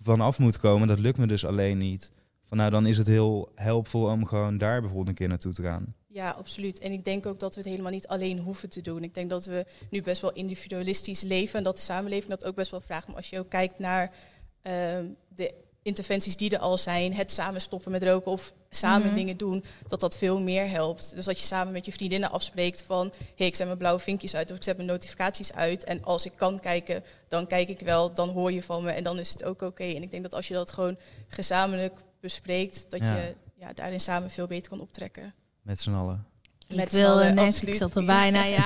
vanaf 0.00 0.38
moet 0.38 0.58
komen. 0.58 0.88
Dat 0.88 0.98
lukt 0.98 1.18
me 1.18 1.26
dus 1.26 1.44
alleen 1.44 1.78
niet. 1.78 2.12
Van 2.44 2.56
nou, 2.56 2.70
dan 2.70 2.86
is 2.86 2.98
het 2.98 3.06
heel 3.06 3.52
helpvol 3.54 4.06
om 4.06 4.26
gewoon 4.26 4.58
daar 4.58 4.80
bijvoorbeeld 4.80 5.08
een 5.08 5.14
keer 5.14 5.28
naartoe 5.28 5.52
te 5.52 5.62
gaan. 5.62 5.94
Ja, 6.08 6.30
absoluut. 6.30 6.78
En 6.78 6.92
ik 6.92 7.04
denk 7.04 7.26
ook 7.26 7.40
dat 7.40 7.54
we 7.54 7.60
het 7.60 7.70
helemaal 7.70 7.92
niet 7.92 8.06
alleen 8.06 8.38
hoeven 8.38 8.68
te 8.68 8.82
doen. 8.82 9.02
Ik 9.02 9.14
denk 9.14 9.30
dat 9.30 9.44
we 9.44 9.66
nu 9.90 10.02
best 10.02 10.22
wel 10.22 10.32
individualistisch 10.32 11.22
leven 11.22 11.58
en 11.58 11.64
dat 11.64 11.76
de 11.76 11.82
samenleving 11.82 12.30
dat 12.30 12.44
ook 12.44 12.54
best 12.54 12.70
wel 12.70 12.80
vraagt. 12.80 13.06
Maar 13.06 13.16
als 13.16 13.30
je 13.30 13.38
ook 13.38 13.48
kijkt 13.48 13.78
naar 13.78 14.14
ehm, 14.62 15.06
de 15.28 15.54
interventies 15.82 16.36
die 16.36 16.50
er 16.50 16.58
al 16.58 16.78
zijn, 16.78 17.14
het 17.14 17.30
samen 17.30 17.60
stoppen 17.60 17.90
met 17.92 18.02
roken 18.02 18.32
of 18.32 18.52
samen 18.70 19.06
Mhm. 19.06 19.14
dingen 19.14 19.36
doen, 19.36 19.64
dat 19.88 20.00
dat 20.00 20.16
veel 20.16 20.40
meer 20.40 20.68
helpt. 20.70 21.14
Dus 21.14 21.24
dat 21.24 21.38
je 21.40 21.46
samen 21.46 21.72
met 21.72 21.84
je 21.86 21.92
vriendinnen 21.92 22.30
afspreekt 22.30 22.82
van, 22.82 23.06
hé, 23.06 23.24
hey, 23.36 23.46
ik 23.46 23.56
zet 23.56 23.66
mijn 23.66 23.78
blauwe 23.78 24.00
vinkjes 24.00 24.34
uit 24.34 24.50
of 24.50 24.56
ik 24.56 24.62
zet 24.62 24.76
mijn 24.76 24.88
notificaties 24.88 25.52
uit. 25.52 25.84
En 25.84 26.04
als 26.04 26.24
ik 26.26 26.32
kan 26.36 26.60
kijken, 26.60 27.04
dan 27.28 27.46
kijk 27.46 27.68
ik 27.68 27.80
wel, 27.80 28.14
dan 28.14 28.28
hoor 28.28 28.52
je 28.52 28.62
van 28.62 28.82
me 28.82 28.90
en 28.90 29.02
dan 29.02 29.18
is 29.18 29.32
het 29.32 29.44
ook 29.44 29.62
oké. 29.62 29.84
En 29.84 30.02
ik 30.02 30.10
denk 30.10 30.22
dat 30.22 30.34
als 30.34 30.48
je 30.48 30.54
dat 30.54 30.72
gewoon 30.72 30.96
gezamenlijk 31.26 32.00
bespreekt, 32.20 32.90
dat 32.90 33.00
Ja. 33.00 33.16
je 33.16 33.34
ja, 33.54 33.72
daarin 33.72 34.00
samen 34.00 34.30
veel 34.30 34.46
beter 34.46 34.68
kan 34.70 34.80
optrekken. 34.80 35.34
Met 35.62 35.80
z'n 35.80 35.92
allen. 35.92 36.26
Ik 36.68 36.76
Met 36.76 36.90
z'n 36.92 36.96
wil 36.96 37.08
allen, 37.10 37.26
een 37.28 37.34
Netflix 37.34 37.56
absoluut. 37.56 37.76
zat 37.76 37.96
er 37.96 38.04
bijna, 38.04 38.44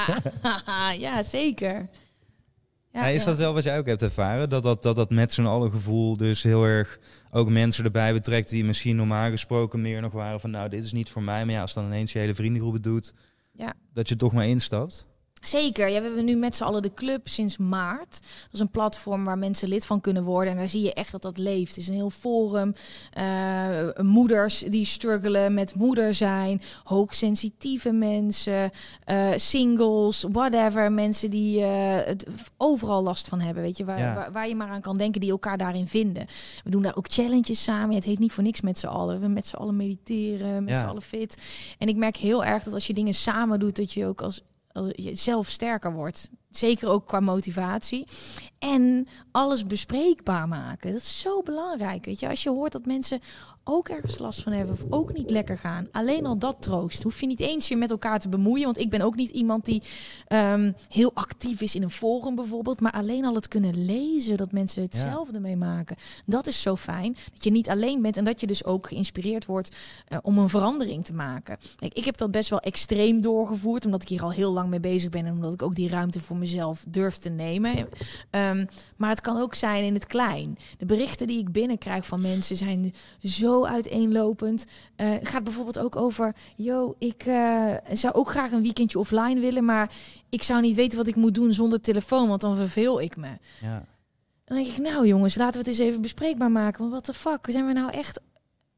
ja. 0.42 0.90
ja, 1.06 1.22
zeker. 1.22 1.88
Ja, 2.96 3.06
is 3.06 3.24
dat 3.24 3.38
wel 3.38 3.54
wat 3.54 3.64
jij 3.64 3.78
ook 3.78 3.86
hebt 3.86 4.02
ervaren? 4.02 4.48
Dat 4.48 4.62
dat, 4.62 4.82
dat, 4.82 4.96
dat 4.96 5.10
met 5.10 5.32
z'n 5.32 5.44
allen 5.44 5.70
gevoel 5.70 6.16
dus 6.16 6.42
heel 6.42 6.64
erg 6.64 6.98
ook 7.30 7.48
mensen 7.50 7.84
erbij 7.84 8.12
betrekt 8.12 8.48
die 8.48 8.64
misschien 8.64 8.96
normaal 8.96 9.30
gesproken 9.30 9.80
meer 9.80 10.00
nog 10.00 10.12
waren 10.12 10.40
van 10.40 10.50
nou, 10.50 10.68
dit 10.68 10.84
is 10.84 10.92
niet 10.92 11.10
voor 11.10 11.22
mij. 11.22 11.44
Maar 11.44 11.54
ja, 11.54 11.60
als 11.60 11.74
dan 11.74 11.86
ineens 11.86 12.12
je 12.12 12.18
hele 12.18 12.34
vriendengroep 12.34 12.72
het 12.72 12.82
doet, 12.82 13.14
Ja. 13.52 13.74
dat 13.92 14.08
je 14.08 14.16
toch 14.16 14.32
maar 14.32 14.46
instapt. 14.46 15.06
Zeker. 15.48 15.88
Ja, 15.88 15.98
we 15.98 16.04
hebben 16.06 16.24
nu 16.24 16.36
met 16.36 16.56
z'n 16.56 16.62
allen 16.64 16.82
de 16.82 16.94
club 16.94 17.28
sinds 17.28 17.56
maart. 17.56 18.10
Dat 18.42 18.52
is 18.52 18.60
een 18.60 18.70
platform 18.70 19.24
waar 19.24 19.38
mensen 19.38 19.68
lid 19.68 19.86
van 19.86 20.00
kunnen 20.00 20.22
worden. 20.24 20.52
En 20.52 20.58
daar 20.58 20.68
zie 20.68 20.82
je 20.82 20.92
echt 20.94 21.12
dat 21.12 21.22
dat 21.22 21.38
leeft. 21.38 21.68
Het 21.68 21.76
is 21.78 21.88
een 21.88 21.94
heel 21.94 22.10
forum. 22.10 22.72
eh, 23.12 23.24
moeders 24.02 24.58
die 24.58 24.84
struggelen 24.84 25.54
met 25.54 25.74
moeder 25.74 26.14
zijn. 26.14 26.60
Hoogsensitieve 26.84 27.92
mensen. 27.92 28.70
eh, 29.04 29.28
singles, 29.36 30.24
whatever. 30.32 30.92
Mensen 30.92 31.30
die 31.30 31.62
eh, 31.62 32.06
het 32.06 32.26
overal 32.56 33.02
last 33.02 33.28
van 33.28 33.40
hebben. 33.40 33.62
Weet 33.62 33.76
je, 33.76 33.84
waar, 33.84 33.98
Ja. 33.98 34.14
waar, 34.14 34.32
waar 34.32 34.48
je 34.48 34.54
maar 34.54 34.68
aan 34.68 34.80
kan 34.80 34.96
denken, 34.96 35.20
die 35.20 35.30
elkaar 35.30 35.58
daarin 35.58 35.86
vinden. 35.86 36.26
We 36.64 36.70
doen 36.70 36.82
daar 36.82 36.96
ook 36.96 37.06
challenges 37.12 37.62
samen. 37.62 37.94
Het 37.94 38.04
heet 38.04 38.18
niet 38.18 38.32
voor 38.32 38.42
niks 38.42 38.60
met 38.60 38.78
z'n 38.78 38.86
allen. 38.86 39.20
We 39.20 39.28
met 39.28 39.46
z'n 39.46 39.56
allen 39.56 39.76
mediteren, 39.76 40.64
met 40.64 40.72
Ja. 40.74 40.78
z'n 40.80 40.86
allen 40.86 41.02
fit. 41.02 41.42
En 41.78 41.88
ik 41.88 41.96
merk 41.96 42.16
heel 42.16 42.44
erg 42.44 42.62
dat 42.62 42.72
als 42.74 42.86
je 42.86 42.94
dingen 42.94 43.14
samen 43.14 43.58
doet, 43.60 43.76
dat 43.76 43.92
je 43.92 44.06
ook 44.06 44.20
als 44.22 44.42
als 44.76 44.92
je 44.94 45.14
zelf 45.14 45.48
sterker 45.48 45.92
wordt. 45.92 46.30
Zeker 46.56 46.88
ook 46.88 47.06
qua 47.06 47.20
motivatie. 47.20 48.06
En 48.58 49.08
alles 49.30 49.66
bespreekbaar 49.66 50.48
maken. 50.48 50.92
Dat 50.92 51.00
is 51.00 51.20
zo 51.20 51.42
belangrijk. 51.42 52.04
Weet 52.04 52.20
je, 52.20 52.28
als 52.28 52.42
je 52.42 52.50
hoort 52.50 52.72
dat 52.72 52.86
mensen 52.86 53.20
ook 53.68 53.88
ergens 53.88 54.18
last 54.18 54.42
van 54.42 54.52
hebben 54.52 54.74
of 54.74 54.84
ook 54.90 55.12
niet 55.12 55.30
lekker 55.30 55.58
gaan. 55.58 55.88
Alleen 55.92 56.26
al 56.26 56.38
dat 56.38 56.56
troost. 56.62 57.02
Hoef 57.02 57.20
je 57.20 57.26
niet 57.26 57.40
eens 57.40 57.68
je 57.68 57.76
met 57.76 57.90
elkaar 57.90 58.18
te 58.18 58.28
bemoeien. 58.28 58.64
Want 58.64 58.78
ik 58.78 58.90
ben 58.90 59.00
ook 59.00 59.16
niet 59.16 59.30
iemand 59.30 59.64
die 59.64 59.82
ehm, 60.26 60.72
heel 60.88 61.10
actief 61.14 61.60
is 61.60 61.74
in 61.74 61.82
een 61.82 61.90
forum 61.90 62.34
bijvoorbeeld. 62.34 62.80
Maar 62.80 62.92
alleen 62.92 63.24
al 63.24 63.34
het 63.34 63.48
kunnen 63.48 63.84
lezen 63.84 64.36
dat 64.36 64.52
mensen 64.52 64.82
hetzelfde 64.82 65.40
meemaken. 65.40 65.96
Dat 66.26 66.46
is 66.46 66.62
zo 66.62 66.76
fijn. 66.76 67.16
Dat 67.32 67.44
je 67.44 67.50
niet 67.50 67.68
alleen 67.68 68.02
bent 68.02 68.16
en 68.16 68.24
dat 68.24 68.40
je 68.40 68.46
dus 68.46 68.64
ook 68.64 68.86
geïnspireerd 68.86 69.46
wordt 69.46 69.76
eh, 70.08 70.18
om 70.22 70.38
een 70.38 70.48
verandering 70.48 71.04
te 71.04 71.14
maken. 71.14 71.58
Kijk, 71.76 71.94
ik 71.94 72.04
heb 72.04 72.16
dat 72.16 72.30
best 72.30 72.50
wel 72.50 72.60
extreem 72.60 73.20
doorgevoerd. 73.20 73.84
Omdat 73.84 74.02
ik 74.02 74.08
hier 74.08 74.22
al 74.22 74.32
heel 74.32 74.52
lang 74.52 74.68
mee 74.68 74.80
bezig 74.80 75.10
ben. 75.10 75.26
En 75.26 75.32
omdat 75.32 75.52
ik 75.52 75.62
ook 75.62 75.74
die 75.74 75.88
ruimte 75.88 76.20
voor 76.20 76.36
mezelf 76.36 76.45
durf 76.88 77.16
te 77.16 77.28
nemen. 77.28 77.88
Ehm, 78.30 78.66
maar 78.96 79.10
het 79.10 79.20
kan 79.20 79.40
ook 79.40 79.54
zijn 79.54 79.84
in 79.84 79.94
het 79.94 80.06
klein. 80.06 80.58
De 80.78 80.86
berichten 80.86 81.26
die 81.26 81.38
ik 81.38 81.52
binnenkrijg 81.52 82.06
van 82.06 82.20
mensen 82.20 82.56
zijn 82.56 82.94
zo 83.22 83.64
uiteenlopend. 83.64 84.64
Uh, 84.96 85.10
het 85.10 85.28
gaat 85.28 85.44
bijvoorbeeld 85.44 85.78
ook 85.78 85.96
over, 85.96 86.34
yo, 86.56 86.94
ik 86.98 87.26
uh, 87.26 87.74
zou 87.92 88.14
ook 88.14 88.30
graag 88.30 88.52
een 88.52 88.62
weekendje 88.62 88.98
offline 88.98 89.40
willen, 89.40 89.64
maar 89.64 89.90
ik 90.28 90.42
zou 90.42 90.60
niet 90.60 90.76
weten 90.76 90.98
wat 90.98 91.08
ik 91.08 91.16
moet 91.16 91.34
doen 91.34 91.52
zonder 91.52 91.80
telefoon, 91.80 92.28
want 92.28 92.40
dan 92.40 92.56
verveel 92.56 93.00
ik 93.00 93.16
me. 93.16 93.38
Ja. 93.60 93.84
Dan 94.44 94.56
denk 94.56 94.68
ik, 94.68 94.78
nou 94.78 95.06
jongens, 95.06 95.34
laten 95.34 95.52
we 95.52 95.58
het 95.58 95.68
eens 95.68 95.88
even 95.88 96.02
bespreekbaar 96.02 96.50
maken. 96.50 96.80
Want 96.80 96.92
wat 96.92 97.06
de 97.06 97.14
fuck, 97.14 97.46
zijn 97.48 97.66
we 97.66 97.72
nou 97.72 97.90
echt 97.90 98.20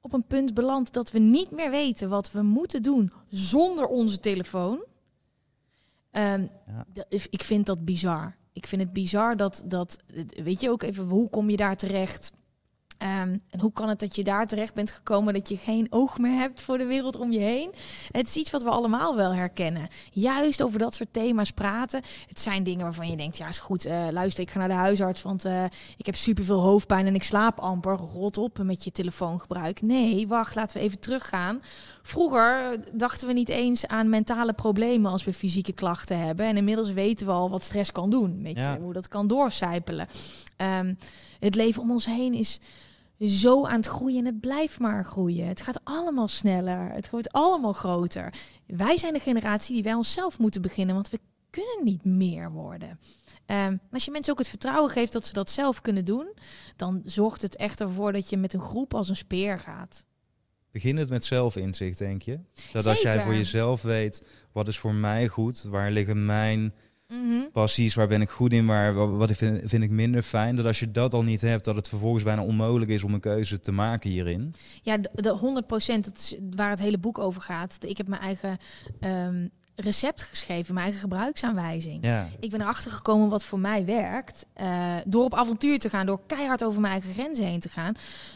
op 0.01 0.13
een 0.13 0.27
punt 0.27 0.55
beland 0.55 0.93
dat 0.93 1.11
we 1.11 1.19
niet 1.19 1.51
meer 1.51 1.71
weten 1.71 2.09
wat 2.09 2.33
we 2.33 2.43
moeten 2.43 2.83
doen 2.83 3.13
zonder 3.31 3.87
onze 3.87 4.21
telefoon? 4.21 4.85
Um, 6.19 6.51
ja. 6.93 7.05
Ik 7.09 7.43
vind 7.43 7.67
dat 7.67 7.85
bizar. 7.85 8.37
Ik 8.53 8.67
vind 8.67 8.83
het 8.83 8.93
bizar 8.93 9.37
dat, 9.37 9.63
dat, 9.65 9.99
weet 10.43 10.61
je 10.61 10.71
ook 10.71 10.83
even, 10.83 11.09
hoe 11.09 11.29
kom 11.29 11.51
je 11.51 11.57
daar 11.57 11.77
terecht? 11.77 12.31
Um, 13.03 13.43
en 13.51 13.61
hoe 13.61 13.73
kan 13.73 13.89
het 13.89 14.01
dat 14.01 14.17
je 14.17 14.25
daar 14.25 14.47
terecht 14.47 14.75
bent 14.75 14.91
gekomen 14.91 15.35
dat 15.35 15.49
je 15.49 15.57
geen 15.57 15.87
oog 15.91 16.19
meer 16.19 16.39
hebt 16.39 16.61
voor 16.61 16.79
de 16.79 16.85
wereld 16.85 17.17
om 17.17 17.33
je 17.33 17.39
heen? 17.39 17.71
Het 18.11 18.27
is 18.27 18.37
iets 18.37 18.51
wat 18.51 18.63
we 18.63 18.69
allemaal 18.69 19.17
wel 19.17 19.35
herkennen. 19.35 19.89
Juist 20.11 20.63
over 20.63 20.79
dat 20.79 20.95
soort 20.95 21.13
thema's 21.13 21.51
praten. 21.51 22.03
Het 22.29 22.41
zijn 22.41 22.63
dingen 22.63 22.83
waarvan 22.83 23.11
je 23.11 23.17
denkt, 23.17 23.37
ja 23.37 23.49
is 23.49 23.59
goed, 23.59 23.87
uh, 23.87 24.09
luister 24.11 24.43
ik 24.43 24.51
ga 24.51 24.59
naar 24.59 24.69
de 24.69 24.75
huisarts, 24.75 25.23
want 25.23 25.47
uh, 25.47 25.65
ik 25.97 26.07
heb 26.07 26.15
superveel 26.15 26.61
hoofdpijn 26.61 27.07
en 27.07 27.15
ik 27.15 27.23
slaap 27.23 27.59
amper. 27.59 27.97
Rot 27.97 28.39
op 28.39 28.59
met 28.63 28.85
je 28.85 28.93
telefoongebruik. 28.93 29.83
Nee, 29.83 30.29
wacht, 30.29 30.55
laten 30.55 30.79
we 30.79 30.83
even 30.83 30.99
teruggaan. 30.99 31.63
Vroeger 32.09 32.79
dachten 32.93 33.27
we 33.27 33.33
niet 33.33 33.49
eens 33.49 33.87
aan 33.87 34.09
mentale 34.09 34.53
problemen 34.53 35.11
als 35.11 35.25
we 35.25 35.33
fysieke 35.33 35.73
klachten 35.73 36.19
hebben. 36.19 36.47
En 36.47 36.57
inmiddels 36.57 36.93
weten 36.93 37.27
we 37.27 37.33
al 37.33 37.51
wat 37.51 37.63
stress 37.63 37.93
kan 37.93 38.11
doen. 38.11 38.43
Weet 38.43 38.55
je, 38.55 38.61
ja. 38.61 38.79
hoe 38.81 38.93
dat 38.93 39.09
kan 39.09 39.27
doorcijpelen. 39.27 40.09
Um, 40.57 40.99
het 41.41 41.55
leven 41.55 41.83
om 41.83 41.91
ons 41.91 42.07
heen 42.07 42.35
is 42.35 42.61
zo 43.21 43.67
aan 43.67 43.77
het 43.77 43.87
groeien 43.87 44.19
en 44.19 44.25
het 44.25 44.41
blijft 44.41 44.79
maar 44.79 45.05
groeien. 45.05 45.47
Het 45.47 45.61
gaat 45.61 45.81
allemaal 45.85 46.29
sneller, 46.29 46.91
het 46.91 47.11
wordt 47.11 47.33
allemaal 47.33 47.73
groter. 47.73 48.35
Wij 48.67 48.97
zijn 48.97 49.13
de 49.13 49.21
generatie 49.21 49.75
die 49.75 49.83
wij 49.83 49.95
onszelf 49.95 50.39
moeten 50.39 50.63
beginnen, 50.63 50.95
want 50.95 51.11
we 51.11 51.21
kunnen 51.51 51.85
niet 51.85 52.05
meer 52.05 52.51
worden. 52.51 52.99
Um, 53.47 53.81
als 53.93 54.05
je 54.05 54.11
mensen 54.11 54.33
ook 54.33 54.39
het 54.39 54.49
vertrouwen 54.49 54.91
geeft 54.91 55.13
dat 55.13 55.27
ze 55.27 55.33
dat 55.33 55.51
zelf 55.51 55.81
kunnen 55.81 56.05
doen, 56.05 56.29
dan 56.77 57.01
zorgt 57.05 57.43
het 57.43 57.57
echt 57.57 57.81
ervoor 57.81 58.13
dat 58.13 58.31
je 58.31 58.37
met 58.37 58.53
een 58.53 58.61
groep 58.61 58.95
als 58.95 59.09
een 59.09 59.17
speer 59.17 59.59
gaat. 59.59 60.07
Begin 60.71 60.97
het 60.97 61.09
met 61.09 61.25
zelfinzicht, 61.25 61.99
denk 61.99 62.23
je? 62.23 62.39
Dat 62.73 62.87
als 62.87 63.01
jij 63.01 63.21
voor 63.21 63.35
jezelf 63.35 63.83
weet, 63.83 64.27
wat 64.53 64.69
is 64.69 64.79
voor 64.79 64.95
mij 64.95 65.29
goed, 65.29 65.63
waar 65.63 65.91
liggen 65.91 66.27
mijn 66.27 66.73
Mm 67.09 67.51
Passies, 67.53 67.95
waar 67.95 68.09
ben 68.09 68.21
ik 68.21 68.31
goed 68.31 68.53
in, 68.53 68.67
waar, 68.67 69.17
wat 69.17 69.31
vind, 69.31 69.61
vind, 69.65 69.83
ik 69.83 69.91
minder 69.91 70.23
fijn. 70.23 70.57
Dat 70.57 70.65
als 70.65 70.81
je 70.81 70.91
dat 70.91 71.15
al 71.15 71.23
niet 71.23 71.41
hebt, 71.41 71.65
dat 71.65 71.77
het 71.77 71.89
vervolgens 71.89 72.25
bijna 72.25 72.43
onmogelijk 72.43 72.91
is 72.91 73.03
om 73.03 73.15
een 73.15 73.21
keuze 73.21 73.61
te 73.61 73.73
maken 73.73 74.11
hierin. 74.11 74.55
Ja, 74.83 74.97
de, 74.97 75.11
de 75.15 75.31
100 75.31 75.67
procent, 75.67 76.05
dat 76.05 76.17
is 76.17 76.37
waar 76.57 76.71
het 76.71 76.79
hele 76.79 76.99
boek 76.99 77.19
over 77.19 77.43
gaat. 77.43 77.77
Ik 77.81 77.97
heb 77.97 78.09
mijn 78.09 78.21
eigen 78.21 78.59
um, 79.01 79.51
recept 79.81 80.23
geschreven, 80.23 80.75
mijn 80.75 80.85
eigen 80.85 81.03
gebruiksaanwijzing. 81.03 82.05
Ja. 82.05 82.29
Ik 82.41 82.51
ben 82.51 82.61
erachter 82.61 82.91
gekomen 82.91 83.29
wat 83.29 83.45
voor 83.45 83.59
mij 83.59 83.85
werkt. 83.85 84.47
Uh, 84.61 84.95
door 85.07 85.25
op 85.25 85.35
avontuur 85.35 85.79
te 85.79 85.89
gaan, 85.89 86.07
door 86.07 86.21
keihard 86.27 86.65
over 86.65 86.81
mijn 86.81 86.93
eigen 86.93 87.13
grenzen 87.13 87.45
heen 87.45 87.61
te 87.61 87.69
gaan. 87.69 87.95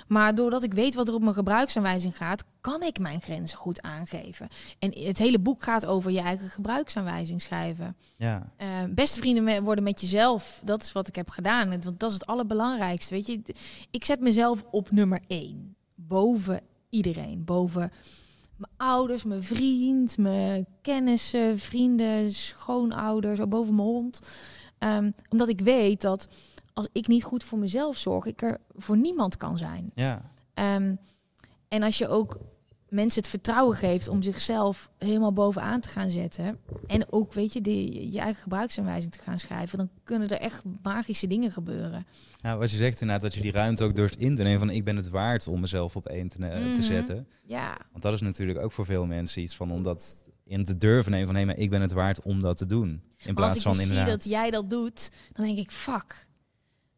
Maar 0.09 0.35
doordat 0.35 0.63
ik 0.63 0.75
weet 0.75 0.95
wat 0.95 1.09
er 1.09 1.15
op 1.15 1.23
mijn 1.23 1.35
gebruiksaanwijzing 1.35 2.17
gaat, 2.17 2.45
kan 2.61 2.83
ik 2.83 2.99
mijn 2.99 3.21
grenzen 3.21 3.59
goed 3.59 3.83
aangeven. 3.83 4.49
En 4.79 4.99
het 4.99 5.19
hele 5.19 5.39
boek 5.39 5.63
gaat 5.63 5.87
over 5.87 6.11
je 6.11 6.21
eigen 6.21 6.49
gebruiksaanwijzing 6.49 7.43
schrijven. 7.43 7.97
Ja. 8.17 8.53
Uh, 8.63 8.69
beste 8.91 9.21
vrienden 9.21 9.65
worden 9.65 9.85
met 9.85 10.01
jezelf. 10.01 10.61
Dat 10.65 10.83
is 10.83 10.93
wat 10.93 11.09
ik 11.09 11.15
heb 11.17 11.31
gedaan. 11.31 11.69
Want 11.69 12.01
dat 12.01 12.11
is 12.11 12.15
het 12.15 12.27
allerbelangrijkste. 12.27 13.15
Weet 13.15 13.27
je, 13.27 13.43
ik 13.91 14.05
zet 14.05 14.21
mezelf 14.21 14.65
op 14.71 14.91
nummer 14.91 15.21
één. 15.27 15.77
Boven 15.95 16.61
iedereen. 16.91 17.45
Boven 17.45 17.93
mijn 18.63 18.91
ouders, 18.91 19.25
mijn 19.25 19.43
vriend, 19.43 20.19
mijn 20.19 20.67
kennissen, 20.83 21.59
vrienden, 21.59 22.33
schoonouders, 22.33 23.41
ook 23.41 23.49
boven 23.49 23.75
mijn 23.75 23.89
hond. 23.89 24.21
Um, 24.79 25.15
omdat 25.29 25.49
ik 25.49 25.61
weet 25.61 26.01
dat 26.01 26.29
als 26.75 26.89
ik 26.93 27.07
niet 27.07 27.25
goed 27.25 27.45
voor 27.45 27.59
mezelf 27.59 27.97
zorg, 27.97 28.25
ik 28.25 28.43
er 28.43 28.61
voor 28.77 28.97
niemand 28.97 29.37
kan 29.37 29.59
zijn. 29.59 29.91
Ja. 29.95 30.31
Um, 30.55 30.99
en 31.69 31.83
als 31.83 31.99
je 31.99 32.09
ook 32.09 32.39
mensen 32.93 33.21
het 33.21 33.31
vertrouwen 33.31 33.77
geeft 33.77 34.09
om 34.09 34.23
zichzelf 34.23 34.91
helemaal 34.99 35.33
bovenaan 35.33 35.81
te 35.81 35.89
gaan 35.89 36.11
zetten. 36.11 36.59
En 36.87 37.13
ook, 37.13 37.33
weet 37.33 37.53
je, 37.53 37.61
de, 37.61 38.11
je 38.13 38.19
eigen 38.19 38.43
gebruiksaanwijzing 38.43 39.13
te 39.13 39.19
gaan 39.19 39.39
schrijven. 39.39 39.79
Dan 39.79 39.91
kunnen 40.05 40.29
er 40.29 40.41
echt 40.41 40.63
magische 40.83 41.27
dingen 41.27 41.51
gebeuren. 41.51 42.07
Ja, 42.37 42.57
wat 42.57 42.71
je 42.71 42.77
zegt 42.77 43.01
inderdaad, 43.01 43.25
dat 43.25 43.35
je 43.35 43.41
die 43.41 43.53
ruimte 43.53 43.85
ook 43.85 43.97
durft 43.97 44.17
in 44.17 44.35
te 44.35 44.43
nemen. 44.43 44.59
Van 44.59 44.71
ik 44.71 44.85
ben 44.85 44.97
het 44.97 45.09
waard 45.09 45.47
om 45.47 45.61
mezelf 45.61 45.97
op 45.97 46.07
één 46.07 46.29
te, 46.29 46.37
mm 46.39 46.51
-hmm. 46.51 46.75
te 46.75 46.83
zetten. 46.83 47.29
Ja. 47.43 47.77
Want 47.91 48.03
dat 48.03 48.13
is 48.13 48.21
natuurlijk 48.21 48.59
ook 48.59 48.73
voor 48.73 48.85
veel 48.85 49.07
mensen 49.07 49.43
iets 49.43 49.55
van 49.55 49.71
om 49.71 49.83
dat 49.83 50.25
in 50.45 50.65
te 50.65 50.79
durven 50.79 51.13
nemen. 51.13 51.27
Van 51.27 51.37
hé, 51.37 51.45
maar 51.45 51.59
ik 51.59 51.71
ben 51.71 51.81
het 51.81 51.93
waard 51.93 52.23
om 52.23 52.41
dat 52.41 52.57
te 52.57 52.67
doen. 52.67 53.03
In 53.25 53.35
plaats 53.35 53.55
als 53.55 53.63
van 53.63 53.73
ik 53.73 53.79
dus 53.79 53.89
inderdaad. 53.89 54.23
zie 54.23 54.33
dat 54.33 54.41
jij 54.41 54.51
dat 54.51 54.71
doet, 54.71 55.11
dan 55.33 55.45
denk 55.45 55.59
ik, 55.59 55.71
fuck, 55.71 56.27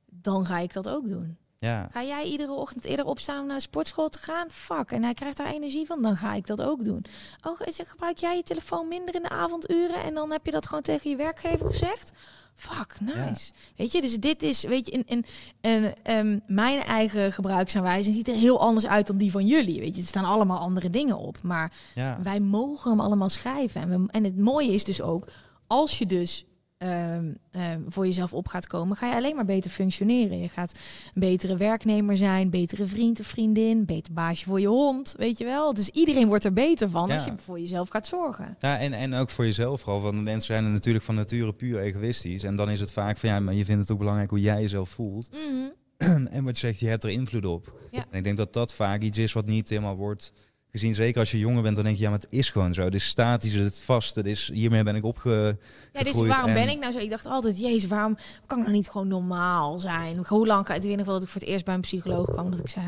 dan 0.07 0.47
ga 0.47 0.59
ik 0.59 0.73
dat 0.73 0.89
ook 0.89 1.09
doen. 1.09 1.37
Ja. 1.65 1.89
Ga 1.91 2.03
jij 2.03 2.25
iedere 2.25 2.53
ochtend 2.53 2.85
eerder 2.85 3.07
opstaan 3.07 3.41
om 3.41 3.47
naar 3.47 3.57
de 3.57 3.62
sportschool 3.62 4.09
te 4.09 4.19
gaan? 4.19 4.51
Fuck. 4.51 4.91
En 4.91 5.03
hij 5.03 5.15
krijgt 5.15 5.37
daar 5.37 5.53
energie 5.53 5.87
van, 5.87 6.03
dan 6.03 6.17
ga 6.17 6.35
ik 6.35 6.47
dat 6.47 6.62
ook 6.62 6.85
doen. 6.85 7.05
Oh, 7.43 7.61
gebruik 7.67 8.19
jij 8.19 8.37
je 8.37 8.43
telefoon 8.43 8.89
minder 8.89 9.15
in 9.15 9.23
de 9.23 9.29
avonduren 9.29 10.03
en 10.03 10.15
dan 10.15 10.31
heb 10.31 10.47
je 10.47 10.51
dat 10.51 10.67
gewoon 10.67 10.83
tegen 10.83 11.11
je 11.11 11.17
werkgever 11.17 11.67
gezegd? 11.67 12.12
Fuck, 12.55 12.97
nice. 13.01 13.53
Ja. 13.55 13.61
Weet 13.77 13.93
je, 13.93 14.01
dus 14.01 14.17
dit 14.19 14.43
is, 14.43 14.62
weet 14.62 14.87
je, 14.87 14.93
in, 14.93 15.05
in, 15.07 15.25
in 15.61 15.95
um, 16.17 16.43
mijn 16.47 16.81
eigen 16.81 17.33
gebruiksaanwijzing 17.33 18.17
ziet 18.17 18.29
er 18.29 18.35
heel 18.35 18.61
anders 18.61 18.87
uit 18.87 19.07
dan 19.07 19.17
die 19.17 19.31
van 19.31 19.47
jullie. 19.47 19.81
Weet 19.81 19.95
je, 19.95 20.01
er 20.01 20.09
staan 20.09 20.25
allemaal 20.25 20.59
andere 20.59 20.91
dingen 20.91 21.19
op. 21.19 21.39
Maar 21.43 21.73
ja. 21.95 22.19
wij 22.23 22.41
mogen 22.41 22.91
hem 22.91 23.01
allemaal 23.01 23.29
schrijven. 23.29 23.81
En, 23.81 23.89
we, 23.89 24.11
en 24.11 24.25
het 24.25 24.39
mooie 24.39 24.73
is 24.73 24.85
dus 24.85 25.03
ook, 25.03 25.27
als 25.67 25.99
je 25.99 26.07
dus 26.07 26.45
um, 26.85 27.37
um, 27.53 27.85
voor 27.89 28.07
jezelf 28.07 28.35
op 28.35 28.49
gaat 28.49 28.66
komen, 28.66 28.97
ga 28.97 29.09
je 29.09 29.14
alleen 29.14 29.35
maar 29.37 29.45
beter 29.45 29.70
functioneren. 29.70 30.39
Je 30.41 30.49
gaat 30.49 30.72
een 31.14 31.20
betere 31.20 31.57
werknemer 31.57 32.16
zijn, 32.16 32.51
betere 32.51 32.87
vriend 32.87 33.20
of 33.20 33.26
vriendin, 33.26 33.85
beter 33.85 34.12
baasje 34.12 34.45
voor 34.45 34.61
je 34.61 34.66
hond, 34.66 35.14
weet 35.18 35.39
je 35.39 35.45
wel. 35.45 35.74
Dus 35.74 35.89
iedereen 35.89 36.28
wordt 36.28 36.45
er 36.45 36.53
beter 36.53 36.91
van 36.91 37.07
Ja. 37.09 37.14
als 37.14 37.24
je 37.24 37.32
voor 37.37 37.61
jezelf 37.61 37.89
gaat 37.89 38.07
zorgen. 38.07 38.57
Ja, 38.59 38.78
en, 38.78 38.93
en 38.93 39.14
ook 39.14 39.30
voor 39.30 39.45
jezelf 39.45 39.80
vooral. 39.80 40.01
Want 40.03 40.22
mensen 40.22 40.55
zijn 40.55 40.64
er 40.64 40.70
natuurlijk 40.70 41.05
van 41.05 41.14
nature 41.14 41.53
puur 41.53 41.78
egoïstisch. 41.80 42.43
En 42.43 42.57
dan 42.57 42.70
is 42.70 42.80
het 42.80 42.93
vaak 42.93 43.18
van 43.18 43.28
ja, 43.28 43.41
maar 43.41 43.55
je 43.55 43.64
vindt 43.64 43.80
het 43.80 43.91
ook 43.91 43.99
belangrijk 43.99 44.30
hoe 44.30 44.41
jij 44.41 44.61
jezelf 44.61 44.89
voelt. 44.89 45.30
en 46.30 46.45
wat 46.45 46.55
je 46.55 46.66
zegt, 46.66 46.78
je 46.80 46.89
hebt 46.89 47.05
er 47.05 47.11
invloed 47.11 47.45
op. 47.45 47.78
Ja. 47.91 48.05
En 48.11 48.18
ik 48.18 48.24
denk 48.24 48.37
dat 48.37 48.53
dat 48.53 48.74
vaak 48.74 49.03
iets 49.03 49.18
is 49.18 49.32
wat 49.32 49.47
niet 49.47 49.68
helemaal 49.68 49.97
wordt 49.97 50.32
gezien. 50.75 50.95
Zeker 50.95 51.20
als 51.20 51.31
je 51.31 51.39
jonger 51.39 51.62
bent, 51.62 51.75
dan 51.75 51.85
denk 51.85 51.97
je, 51.97 52.03
ja, 52.03 52.11
maar 52.11 52.18
het 52.18 52.33
is 52.33 52.51
gewoon 52.51 52.75
zo. 52.75 52.85
Het 52.85 52.95
is 52.95 53.07
statisch, 53.07 53.55
het 53.55 53.72
is 53.72 53.81
vast. 53.81 54.14
Het 54.14 54.27
is, 54.27 54.51
hiermee 54.53 54.83
ben 54.83 54.97
ik 54.97 55.05
opge. 55.05 55.59
Ja, 55.93 56.03
dus 56.03 56.16
waarom 56.16 56.49
en- 56.49 56.55
ben 56.55 56.68
ik 56.68 56.79
nou 56.79 56.93
zo? 56.93 56.99
Ik 56.99 57.11
dacht 57.11 57.27
altijd, 57.27 57.59
jezus, 57.59 57.87
waarom 57.89 58.16
kan 58.47 58.59
ik 58.59 58.64
nou 58.64 58.77
niet 58.77 58.89
gewoon 58.91 59.09
normaal 59.09 59.79
zijn? 59.79 60.25
Hoe 60.27 60.47
lang 60.47 60.66
ga 60.66 60.75
ik 60.75 60.83
weet 60.83 60.97
nog 60.97 61.07
wel 61.07 61.14
dat 61.14 61.22
ik 61.22 61.29
voor 61.29 61.41
het 61.41 61.51
eerst 61.51 61.64
bij 61.64 61.75
een 61.75 61.81
psycholoog 61.81 62.31
kwam, 62.31 62.51
dat 62.51 62.59
ik 62.59 62.68
zei, 62.68 62.87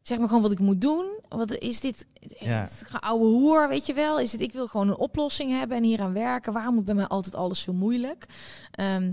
zeg 0.00 0.18
me 0.18 0.26
gewoon 0.26 0.42
wat 0.42 0.52
ik 0.52 0.58
moet 0.58 0.80
doen. 0.80 1.06
Wat 1.28 1.52
is 1.58 1.80
dit? 1.80 2.06
Ja. 2.38 2.60
Het 2.60 3.00
oude 3.00 3.24
hoer, 3.24 3.68
weet 3.68 3.86
je 3.86 3.92
wel? 3.94 4.20
Is 4.20 4.32
het? 4.32 4.40
Ik 4.40 4.52
wil 4.52 4.66
gewoon 4.66 4.88
een 4.88 4.96
oplossing 4.96 5.50
hebben 5.50 5.76
en 5.76 5.82
hier 5.82 6.00
aan 6.00 6.12
werken. 6.12 6.52
Waarom 6.52 6.74
moet 6.74 6.84
bij 6.84 6.94
mij 6.94 7.06
altijd 7.06 7.34
alles 7.34 7.60
zo 7.60 7.72
moeilijk? 7.72 8.26
Ehm, 8.70 9.12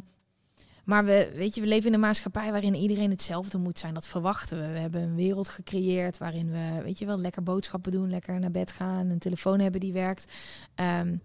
maar 0.86 1.06
we, 1.06 1.32
weet 1.36 1.56
je, 1.56 1.62
we 1.62 1.68
leven 1.68 1.88
in 1.88 1.94
een 1.94 2.00
maatschappij 2.00 2.52
waarin 2.52 2.76
iedereen 2.76 3.10
hetzelfde 3.10 3.58
moet 3.58 3.80
zijn. 3.80 3.94
Dat 3.94 4.08
verwachten 4.08 4.62
we. 4.62 4.74
We 4.74 4.80
hebben 4.80 5.02
een 5.02 5.16
wereld 5.16 5.50
gecreëerd 5.50 6.18
waarin 6.18 6.52
we, 6.52 6.82
weet 6.84 7.00
je 7.00 7.06
wel, 7.06 7.20
lekker 7.20 7.44
boodschappen 7.44 7.92
doen, 7.92 8.10
lekker 8.10 8.40
naar 8.40 8.52
bed 8.52 8.72
gaan, 8.72 9.10
een 9.10 9.20
telefoon 9.20 9.60
hebben 9.60 9.80
die 9.80 9.94
werkt. 9.94 10.34
Ehm, 10.76 11.16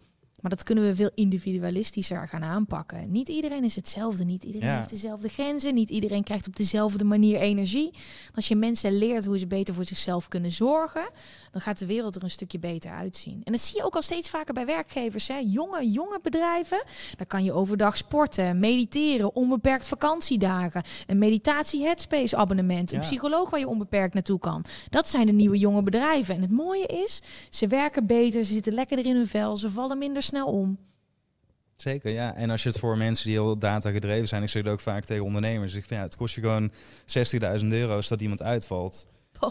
Maar 0.41 0.51
dat 0.51 0.63
kunnen 0.63 0.85
we 0.85 0.95
veel 0.95 1.11
individualistischer 1.15 2.29
gaan 2.29 2.45
aanpakken. 2.45 3.11
Niet 3.11 3.29
iedereen 3.29 3.65
is 3.65 3.77
hetzelfde. 3.77 4.25
Niet 4.25 4.43
iedereen 4.45 4.69
Ja. 4.69 4.77
heeft 4.77 4.91
dezelfde 4.91 5.29
grenzen. 5.29 5.75
Niet 5.75 5.91
iedereen 5.91 6.23
krijgt 6.25 6.47
op 6.47 6.57
dezelfde 6.57 7.05
manier 7.05 7.39
energie. 7.39 7.91
Als 8.35 8.49
je 8.49 8.57
mensen 8.57 8.99
leert 8.99 9.25
hoe 9.25 9.39
ze 9.39 9.47
beter 9.47 9.75
voor 9.75 9.85
zichzelf 9.85 10.29
kunnen 10.29 10.51
zorgen, 10.53 11.09
dan 11.53 11.61
gaat 11.61 11.79
de 11.79 11.87
wereld 11.87 12.17
er 12.17 12.23
een 12.23 12.31
stukje 12.31 12.59
beter 12.59 12.91
uitzien. 12.91 13.41
En 13.45 13.53
dat 13.53 13.61
zie 13.61 13.77
je 13.77 13.85
ook 13.85 13.95
al 13.95 14.03
steeds 14.03 14.29
vaker 14.31 14.55
bij 14.55 14.67
werkgevers. 14.67 15.29
Hè. 15.29 15.37
Jonge, 15.47 15.91
jonge 15.91 16.19
bedrijven, 16.23 16.83
daar 17.17 17.27
kan 17.27 17.45
je 17.45 17.53
overdag 17.53 17.97
sporten, 17.97 18.59
mediteren, 18.59 19.35
onbeperkt 19.35 19.89
vakantiedagen, 19.89 20.83
een 21.07 21.19
meditatie 21.19 21.83
headspace 21.85 22.37
abonnement, 22.37 22.93
een 22.93 23.01
psycholoog 23.01 23.51
waar 23.51 23.61
je 23.61 23.69
onbeperkt 23.69 24.15
naartoe 24.15 24.39
kan. 24.39 24.65
Dat 24.91 25.09
zijn 25.09 25.27
de 25.27 25.33
nieuwe 25.33 25.59
jonge 25.59 25.83
bedrijven. 25.83 26.35
En 26.35 26.41
het 26.41 26.51
mooie 26.51 26.87
is, 26.87 27.21
ze 27.51 27.67
werken 27.67 28.07
beter, 28.07 28.45
ze 28.45 28.53
zitten 28.53 28.73
lekkerder 28.75 29.07
in 29.07 29.15
hun 29.17 29.27
vel, 29.27 29.57
ze 29.57 29.71
vallen 29.71 29.99
minder 29.99 30.23
snel 30.31 30.47
om. 30.47 30.79
Zeker, 31.77 32.11
ja. 32.13 32.35
En 32.35 32.51
als 32.51 32.63
je 32.63 32.69
het 32.69 32.79
voor 32.79 32.97
mensen 32.97 33.25
die 33.27 33.35
heel 33.35 33.59
data 33.59 33.91
gedreven 33.91 34.29
zijn, 34.29 34.43
ik 34.43 34.49
zeg 34.49 34.63
het 34.63 34.73
ook 34.73 34.81
vaak 34.81 35.05
tegen 35.05 35.25
ondernemers, 35.25 35.75
ik 35.75 35.85
van, 35.85 35.97
ja, 35.97 36.03
het 36.03 36.17
kost 36.17 36.35
je 36.35 36.41
gewoon 36.41 36.71
60.000 37.61 37.67
euro 37.67 37.97
als 37.97 38.09
dat 38.09 38.21
iemand 38.21 38.43
uitvalt. 38.43 39.07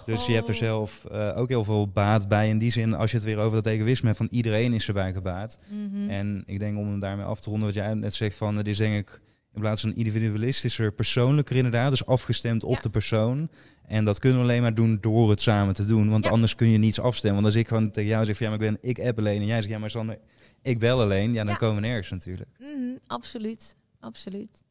Dus 0.05 0.25
je 0.25 0.33
hebt 0.33 0.47
er 0.47 0.55
zelf 0.55 1.05
eh, 1.05 1.37
ook 1.37 1.49
heel 1.49 1.63
veel 1.63 1.87
baat 1.87 2.27
bij. 2.27 2.49
In 2.49 2.57
die 2.57 2.71
zin, 2.71 2.93
als 2.93 3.11
je 3.11 3.17
het 3.17 3.25
weer 3.25 3.37
over 3.37 3.61
dat 3.63 3.65
egoïsme 3.73 4.05
hebt, 4.05 4.17
van 4.17 4.27
iedereen 4.31 4.73
is 4.73 4.87
erbij 4.87 5.13
gebaat. 5.13 5.59
Mhm. 5.69 6.09
En 6.09 6.43
ik 6.45 6.59
denk 6.59 6.77
om 6.77 6.87
hem 6.87 6.99
daarmee 6.99 7.25
af 7.25 7.39
te 7.39 7.49
ronden, 7.49 7.67
wat 7.67 7.75
jij 7.77 7.93
net 7.93 8.13
zegt, 8.15 8.35
van 8.37 8.55
het 8.55 8.67
is 8.67 8.77
denk 8.77 8.95
ik 8.95 9.21
in 9.53 9.61
plaats 9.61 9.81
van 9.81 9.95
individualistischer, 9.95 10.91
persoonlijker 10.93 11.55
inderdaad. 11.55 11.89
Dus 11.89 12.05
afgestemd 12.05 12.63
op 12.63 12.73
Ja. 12.75 12.81
de 12.81 12.89
persoon. 12.89 13.49
En 13.87 14.05
dat 14.05 14.19
kunnen 14.19 14.37
we 14.39 14.43
alleen 14.43 14.61
maar 14.61 14.73
doen 14.73 14.97
door 15.01 15.29
het 15.29 15.41
samen 15.41 15.73
te 15.73 15.85
doen. 15.85 16.09
Want 16.09 16.25
Ja. 16.25 16.31
anders 16.31 16.55
kun 16.55 16.69
je 16.69 16.77
niets 16.77 16.99
afstemmen. 16.99 17.41
Want 17.41 17.53
als 17.53 17.61
ik 17.63 17.67
gewoon 17.67 17.91
tegen 17.91 18.09
jou 18.09 18.25
zeg, 18.25 18.37
van, 18.37 18.45
ja, 18.45 18.51
maar 18.57 18.65
ik 18.67 18.71
ben 18.81 18.89
ik 18.89 18.99
app 19.07 19.17
alleen. 19.17 19.41
En 19.41 19.47
jij 19.47 19.55
zegt, 19.61 19.73
ja, 19.73 19.79
maar 19.79 19.89
Sander, 19.89 20.17
ik 20.61 20.79
bel 20.79 21.01
alleen. 21.01 21.33
Ja, 21.33 21.43
dan 21.43 21.53
Ja. 21.53 21.59
komen 21.59 21.81
we 21.81 21.87
nergens 21.87 22.09
natuurlijk. 22.09 22.49
Mhm, 22.59 22.97
absoluut, 23.07 23.75
absoluut. 23.99 24.63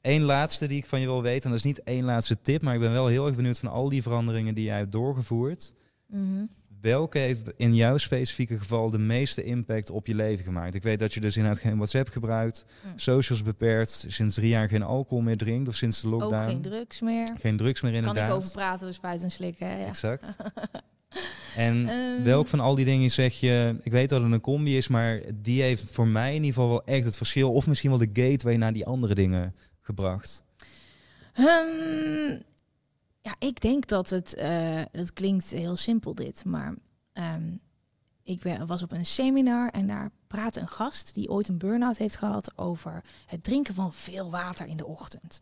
Eén 0.00 0.22
laatste 0.22 0.66
die 0.66 0.76
ik 0.78 0.86
van 0.86 1.00
je 1.00 1.06
wil 1.06 1.22
weten. 1.22 1.42
En 1.44 1.50
dat 1.50 1.58
is 1.58 1.64
niet 1.64 1.82
één 1.82 2.04
laatste 2.04 2.40
tip. 2.42 2.62
Maar 2.62 2.74
ik 2.74 2.80
ben 2.80 2.92
wel 2.92 3.06
heel 3.06 3.26
erg 3.26 3.36
benieuwd 3.36 3.58
van 3.58 3.68
al 3.70 3.88
die 3.88 4.02
veranderingen 4.02 4.54
die 4.54 4.64
jij 4.64 4.78
hebt 4.78 4.92
doorgevoerd. 4.92 5.72
Mhm. 6.06 6.44
Welke 6.80 7.18
heeft 7.18 7.42
in 7.56 7.74
jouw 7.74 7.96
specifieke 7.96 8.58
geval 8.58 8.90
de 8.90 8.98
meeste 8.98 9.44
impact 9.44 9.90
op 9.90 10.06
je 10.06 10.14
leven 10.14 10.44
gemaakt? 10.44 10.74
Ik 10.74 10.82
weet 10.82 10.98
dat 10.98 11.14
je 11.14 11.20
dus 11.20 11.36
inderdaad 11.36 11.60
geen 11.62 11.76
WhatsApp 11.76 12.08
gebruikt, 12.08 12.64
Mm. 12.84 12.98
socials 12.98 13.42
beperkt, 13.42 14.04
sinds 14.08 14.34
drie 14.34 14.48
jaar 14.48 14.68
geen 14.68 14.82
alcohol 14.82 15.22
meer 15.22 15.36
drinkt 15.36 15.68
of 15.68 15.74
sinds 15.74 16.00
de 16.00 16.08
lockdown. 16.08 16.34
Ook 16.42 16.48
geen 16.48 16.62
drugs 16.62 17.00
meer. 17.00 17.34
Geen 17.38 17.56
drugs 17.56 17.80
meer 17.80 17.92
Kan 17.92 18.00
inderdaad. 18.00 18.28
ik 18.28 18.34
over 18.34 18.50
praten, 18.50 18.86
dus 18.86 18.96
spuiten 18.96 19.24
en 19.24 19.30
slikken. 19.30 19.66
hè, 19.68 19.80
Ja. 19.80 19.86
Exact. 19.86 20.24
En 21.56 21.88
Ehm, 21.88 22.22
welk 22.22 22.48
van 22.48 22.60
al 22.60 22.74
die 22.74 22.84
dingen 22.84 23.10
zeg 23.10 23.40
je, 23.40 23.76
ik 23.82 23.92
weet 23.92 24.08
dat 24.08 24.22
het 24.22 24.32
een 24.32 24.40
combi 24.40 24.76
is, 24.76 24.88
maar 24.88 25.20
die 25.34 25.62
heeft 25.62 25.90
voor 25.90 26.06
mij 26.06 26.28
in 26.28 26.44
ieder 26.44 26.52
geval 26.52 26.68
wel 26.68 26.84
echt 26.84 27.04
het 27.04 27.16
verschil, 27.16 27.52
of 27.52 27.66
misschien 27.66 27.90
wel 27.90 27.98
de 27.98 28.10
gateway 28.22 28.56
naar 28.56 28.72
die 28.72 28.86
andere 28.86 29.14
dingen 29.14 29.54
gebracht. 29.80 30.42
Ehm, 31.32 32.38
ja, 33.20 33.34
ik 33.38 33.60
denk 33.60 33.86
dat 33.86 34.10
het, 34.10 34.34
eh, 34.34 34.82
dat 34.92 35.12
klinkt 35.12 35.50
heel 35.50 35.76
simpel 35.76 36.14
dit, 36.14 36.44
maar 36.44 36.74
ehm, 37.12 37.42
ik 38.24 38.40
ben, 38.40 38.66
was 38.66 38.82
op 38.82 38.92
een 38.92 39.06
seminar 39.06 39.68
en 39.68 39.86
daar 39.86 40.10
praatte 40.26 40.60
een 40.60 40.68
gast 40.68 41.14
die 41.14 41.30
ooit 41.30 41.48
een 41.48 41.58
burn-out 41.58 41.96
heeft 41.96 42.16
gehad 42.16 42.58
over 42.58 43.04
het 43.26 43.42
drinken 43.44 43.74
van 43.74 43.92
veel 43.92 44.30
water 44.30 44.66
in 44.66 44.76
de 44.76 44.86
ochtend. 44.86 45.40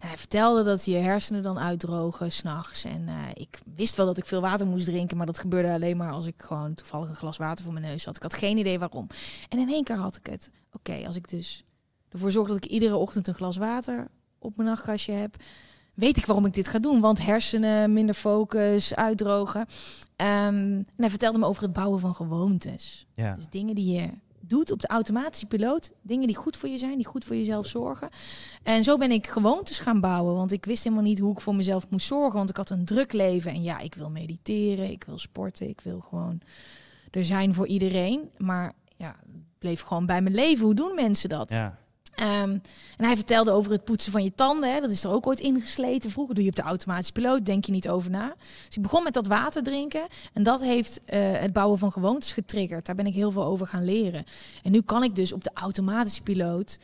En 0.00 0.08
hij 0.08 0.16
vertelde 0.16 0.62
dat 0.62 0.84
je 0.84 0.96
hersenen 0.96 1.42
dan 1.42 1.58
uitdrogen 1.58 2.32
s'nachts. 2.32 2.84
En 2.84 3.08
eh, 3.08 3.14
ik 3.34 3.60
wist 3.74 3.94
wel 3.94 4.06
dat 4.06 4.18
ik 4.18 4.26
veel 4.26 4.40
water 4.40 4.66
moest 4.66 4.84
drinken, 4.84 5.16
maar 5.16 5.26
dat 5.26 5.38
gebeurde 5.38 5.72
alleen 5.72 5.96
maar 5.96 6.12
als 6.12 6.26
ik 6.26 6.42
gewoon 6.42 6.74
toevallig 6.74 7.08
een 7.08 7.16
glas 7.16 7.36
water 7.36 7.64
voor 7.64 7.72
mijn 7.72 7.84
neus 7.84 8.04
had. 8.04 8.16
Ik 8.16 8.22
had 8.22 8.34
geen 8.34 8.58
idee 8.58 8.78
waarom. 8.78 9.06
En 9.48 9.58
in 9.58 9.68
één 9.68 9.84
keer 9.84 9.96
had 9.96 10.16
ik 10.16 10.26
het. 10.26 10.50
Oké, 10.72 11.06
als 11.06 11.16
ik 11.16 11.28
dus 11.28 11.64
ervoor 12.08 12.30
zorg 12.30 12.48
dat 12.48 12.56
ik 12.56 12.66
iedere 12.66 12.96
ochtend 12.96 13.28
een 13.28 13.34
glas 13.34 13.56
water 13.56 14.08
op 14.38 14.56
mijn 14.56 14.68
nachtkastje 14.68 15.12
heb, 15.12 15.36
weet 15.94 16.16
ik 16.16 16.26
waarom 16.26 16.46
ik 16.46 16.54
dit 16.54 16.68
ga 16.68 16.78
doen. 16.78 17.00
Want 17.00 17.24
hersenen, 17.24 17.92
minder 17.92 18.14
focus, 18.14 18.94
uitdrogen. 18.94 19.66
Ehm, 20.16 20.28
en 20.28 20.86
hij 20.96 21.10
vertelde 21.10 21.38
me 21.38 21.46
over 21.46 21.62
het 21.62 21.72
bouwen 21.72 22.00
van 22.00 22.14
gewoontes. 22.14 23.06
Ja. 23.12 23.34
Dus 23.34 23.48
dingen 23.48 23.74
die 23.74 23.92
je 23.92 24.08
doet 24.40 24.70
op 24.70 24.80
de 24.80 24.88
automatische 24.88 25.46
piloot. 25.46 25.92
Dingen 26.02 26.26
die 26.26 26.36
goed 26.36 26.56
voor 26.56 26.68
je 26.68 26.78
zijn, 26.78 26.96
die 26.96 27.06
goed 27.06 27.24
voor 27.24 27.36
jezelf 27.36 27.66
zorgen. 27.66 28.08
En 28.62 28.84
zo 28.84 28.96
ben 28.96 29.10
ik 29.10 29.26
gewoontes 29.26 29.78
gaan 29.78 30.00
bouwen. 30.00 30.34
Want 30.34 30.52
ik 30.52 30.64
wist 30.64 30.84
helemaal 30.84 31.04
niet 31.04 31.18
hoe 31.18 31.32
ik 31.32 31.40
voor 31.40 31.54
mezelf 31.54 31.86
moest 31.88 32.06
zorgen. 32.06 32.38
Want 32.38 32.50
ik 32.50 32.56
had 32.56 32.70
een 32.70 32.84
druk 32.84 33.12
leven. 33.12 33.52
En 33.52 33.62
ja, 33.62 33.78
ik 33.78 33.94
wil 33.94 34.10
mediteren, 34.10 34.90
ik 34.90 35.04
wil 35.04 35.18
sporten, 35.18 35.68
ik 35.68 35.80
wil 35.80 36.00
gewoon 36.00 36.40
er 37.10 37.24
zijn 37.24 37.54
voor 37.54 37.66
iedereen. 37.66 38.30
Maar 38.38 38.72
ja, 38.96 39.16
het 39.26 39.58
bleef 39.58 39.80
gewoon 39.80 40.06
bij 40.06 40.22
mijn 40.22 40.34
leven. 40.34 40.64
Hoe 40.64 40.74
doen 40.74 40.94
mensen 40.94 41.28
dat? 41.28 41.50
Ja. 41.50 41.78
Ehm, 42.14 42.58
en 42.96 43.04
hij 43.04 43.16
vertelde 43.16 43.50
over 43.50 43.72
het 43.72 43.84
poetsen 43.84 44.12
van 44.12 44.24
je 44.24 44.34
tanden. 44.34 44.72
Hè. 44.72 44.80
Dat 44.80 44.90
is 44.90 45.04
er 45.04 45.10
ook 45.10 45.26
ooit 45.26 45.40
ingesleten. 45.40 46.10
Vroeger 46.10 46.34
doe 46.34 46.44
je 46.44 46.50
op 46.50 46.56
de 46.56 46.62
automatische 46.62 47.12
piloot, 47.12 47.46
denk 47.46 47.64
je 47.64 47.72
niet 47.72 47.88
over 47.88 48.10
na. 48.10 48.34
Dus 48.66 48.76
ik 48.76 48.82
begon 48.82 49.02
met 49.02 49.12
dat 49.12 49.26
water 49.26 49.62
drinken. 49.62 50.06
En 50.32 50.42
dat 50.42 50.62
heeft 50.62 51.00
eh, 51.04 51.20
het 51.32 51.52
bouwen 51.52 51.78
van 51.78 51.92
gewoontes 51.92 52.32
getriggerd. 52.32 52.86
Daar 52.86 52.94
ben 52.94 53.06
ik 53.06 53.14
heel 53.14 53.30
veel 53.30 53.44
over 53.44 53.66
gaan 53.66 53.84
leren. 53.84 54.24
En 54.62 54.72
nu 54.72 54.80
kan 54.80 55.02
ik 55.02 55.14
dus 55.14 55.32
op 55.32 55.44
de 55.44 55.50
automatische 55.54 56.22
piloot 56.22 56.78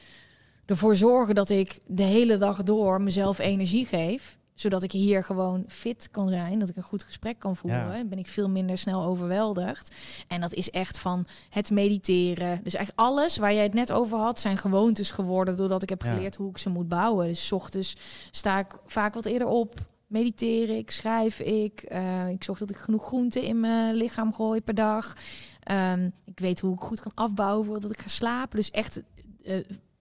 ervoor 0.67 0.97
zorgen 0.97 1.35
dat 1.35 1.49
ik 1.49 1.79
de 1.87 2.03
hele 2.03 2.37
dag 2.37 2.63
door 2.63 3.01
mezelf 3.01 3.39
energie 3.39 3.87
geef 3.87 4.39
zodat 4.61 4.83
ik 4.83 4.93
hier 4.93 5.25
gewoon 5.25 5.65
fit 5.69 6.09
kan 6.11 6.29
zijn, 6.29 6.59
dat 6.59 6.69
ik 6.69 6.77
een 6.77 6.83
goed 6.83 7.05
gesprek 7.05 7.39
kan 7.39 7.57
voeren. 7.57 7.97
Ja. 7.97 8.05
Ben 8.05 8.19
ik 8.19 8.27
veel 8.27 8.49
minder 8.49 8.79
snel 8.79 9.03
overweldigd. 9.05 9.97
En 10.29 10.41
dat 10.41 10.53
is 10.55 10.71
echt 10.71 10.99
van 10.99 11.27
het 11.51 11.71
mediteren. 11.71 12.61
Dus 12.63 12.75
eigenlijk 12.75 13.09
alles 13.09 13.37
waar 13.37 13.55
jij 13.55 13.63
het 13.63 13.75
net 13.75 13.93
over 13.93 14.19
had, 14.19 14.41
zijn 14.41 14.57
gewoontes 14.57 15.11
geworden 15.11 15.57
doordat 15.57 15.83
ik 15.83 15.89
heb 15.89 16.03
Ja. 16.03 16.13
geleerd 16.13 16.37
hoe 16.37 16.51
ik 16.51 16.59
ze 16.59 16.69
moet 16.69 16.89
bouwen. 16.89 17.27
Dus 17.27 17.53
ochtends 17.53 17.97
sta 18.31 18.59
ik 18.59 18.79
vaak 18.87 19.15
wat 19.15 19.25
eerder 19.25 19.49
op. 19.49 19.75
Mediteer 20.07 20.71
ik, 20.71 20.91
schrijf 20.91 21.41
ik. 21.41 21.81
eh, 21.83 22.29
ik 22.29 22.45
zorg 22.45 22.59
dat 22.59 22.71
ik 22.71 22.77
genoeg 22.77 23.05
groente 23.07 23.47
in 23.47 23.61
mijn 23.61 23.95
lichaam 23.95 24.33
gooi 24.33 24.61
per 24.61 24.75
dag. 24.75 25.17
Ehm, 25.63 26.11
ik 26.25 26.39
weet 26.39 26.61
hoe 26.61 26.75
ik 26.75 26.81
goed 26.81 27.01
kan 27.01 27.13
afbouwen 27.15 27.67
voordat 27.67 27.91
ik 27.91 28.01
ga 28.01 28.09
slapen. 28.09 28.57
Dus 28.57 28.71
echt, 28.71 29.03
eh, 29.45 29.57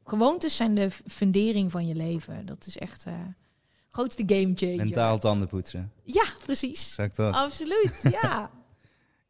gewoontes 0.05 0.55
zijn 0.55 0.75
de 0.75 0.89
fundering 0.89 1.71
van 1.71 1.87
je 1.87 1.95
leven. 1.95 2.45
Dat 2.45 2.65
is 2.67 2.77
echt 2.77 3.05
eh 3.05 3.13
grootste 3.97 4.23
game 4.25 4.51
changer. 4.55 4.75
Mentaal 4.75 5.19
tanden 5.19 5.47
poetsen. 5.47 5.91
Ja, 6.03 6.23
precies. 6.45 6.87
Exact 6.89 7.15
dat. 7.15 7.33
Absoluut, 7.33 7.99
ja. 8.21 8.49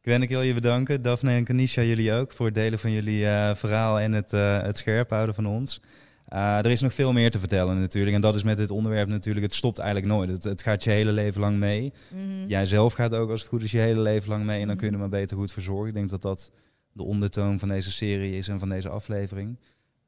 Gwen, 0.02 0.22
ik 0.22 0.28
wil 0.28 0.42
je 0.42 0.54
bedanken. 0.54 1.02
Daphne 1.02 1.32
en 1.32 1.44
Kanisha, 1.44 1.82
jullie 1.82 2.12
ook, 2.12 2.32
voor 2.32 2.46
het 2.46 2.54
delen 2.54 2.78
van 2.78 2.90
jullie 2.90 3.26
eh, 3.26 3.54
verhaal 3.54 4.00
en 4.00 4.12
het, 4.12 4.32
eh, 4.32 4.62
het 4.62 4.78
scherp 4.78 5.10
houden 5.10 5.34
van 5.34 5.46
ons. 5.46 5.80
Eh, 6.26 6.58
er 6.58 6.66
is 6.70 6.80
nog 6.80 6.94
veel 6.94 7.12
meer 7.12 7.30
te 7.30 7.38
vertellen 7.38 7.80
natuurlijk. 7.80 8.14
En 8.16 8.20
dat 8.20 8.34
is 8.34 8.42
met 8.42 8.56
dit 8.56 8.70
onderwerp 8.70 9.08
natuurlijk, 9.08 9.44
het 9.44 9.54
stopt 9.54 9.78
eigenlijk 9.78 10.12
nooit. 10.12 10.28
Het, 10.30 10.44
het 10.44 10.62
gaat 10.62 10.84
je 10.84 10.90
hele 10.90 11.12
leven 11.12 11.40
lang 11.40 11.56
mee. 11.58 11.92
Mhm. 12.14 12.48
Jij 12.48 12.66
zelf 12.66 12.92
gaat 12.92 13.14
ook 13.14 13.30
als 13.30 13.40
het 13.40 13.48
goed 13.48 13.62
is 13.62 13.70
je 13.70 13.78
hele 13.78 14.00
leven 14.00 14.28
lang 14.28 14.44
mee. 14.44 14.60
En 14.60 14.66
dan 14.66 14.68
Mhm. 14.68 14.76
kun 14.76 14.86
je 14.86 14.92
er 14.92 15.00
maar 15.00 15.20
beter 15.20 15.36
goed 15.36 15.52
voor 15.52 15.62
zorgen. 15.62 15.88
Ik 15.88 15.94
denk 15.94 16.08
dat 16.08 16.22
dat 16.22 16.50
de 16.92 17.02
ondertoon 17.02 17.58
van 17.58 17.68
deze 17.68 17.92
serie 17.92 18.36
is 18.36 18.48
en 18.48 18.58
van 18.58 18.68
deze 18.68 18.88
aflevering. 18.88 19.58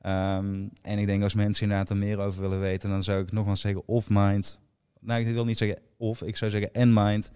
Ehm, 0.01 0.69
en 0.83 0.99
ik 0.99 1.07
denk 1.07 1.23
als 1.23 1.35
mensen 1.35 1.63
inderdaad 1.63 1.91
er 1.91 1.97
meer 1.97 2.19
over 2.19 2.41
willen 2.41 2.61
weten, 2.61 2.91
dan 2.91 3.03
zou 3.03 3.23
ik 3.23 3.33
nogmaals 3.33 3.61
zeggen 3.61 3.83
of 3.87 4.09
mind. 4.11 4.61
Nou, 5.01 5.21
ik 5.21 5.27
wil 5.27 5.45
niet 5.45 5.59
zeggen 5.59 5.79
of, 5.97 6.23
ik 6.23 6.37
zou 6.37 6.51
zeggen 6.51 6.73
en 6.73 6.93
mind. 6.93 7.33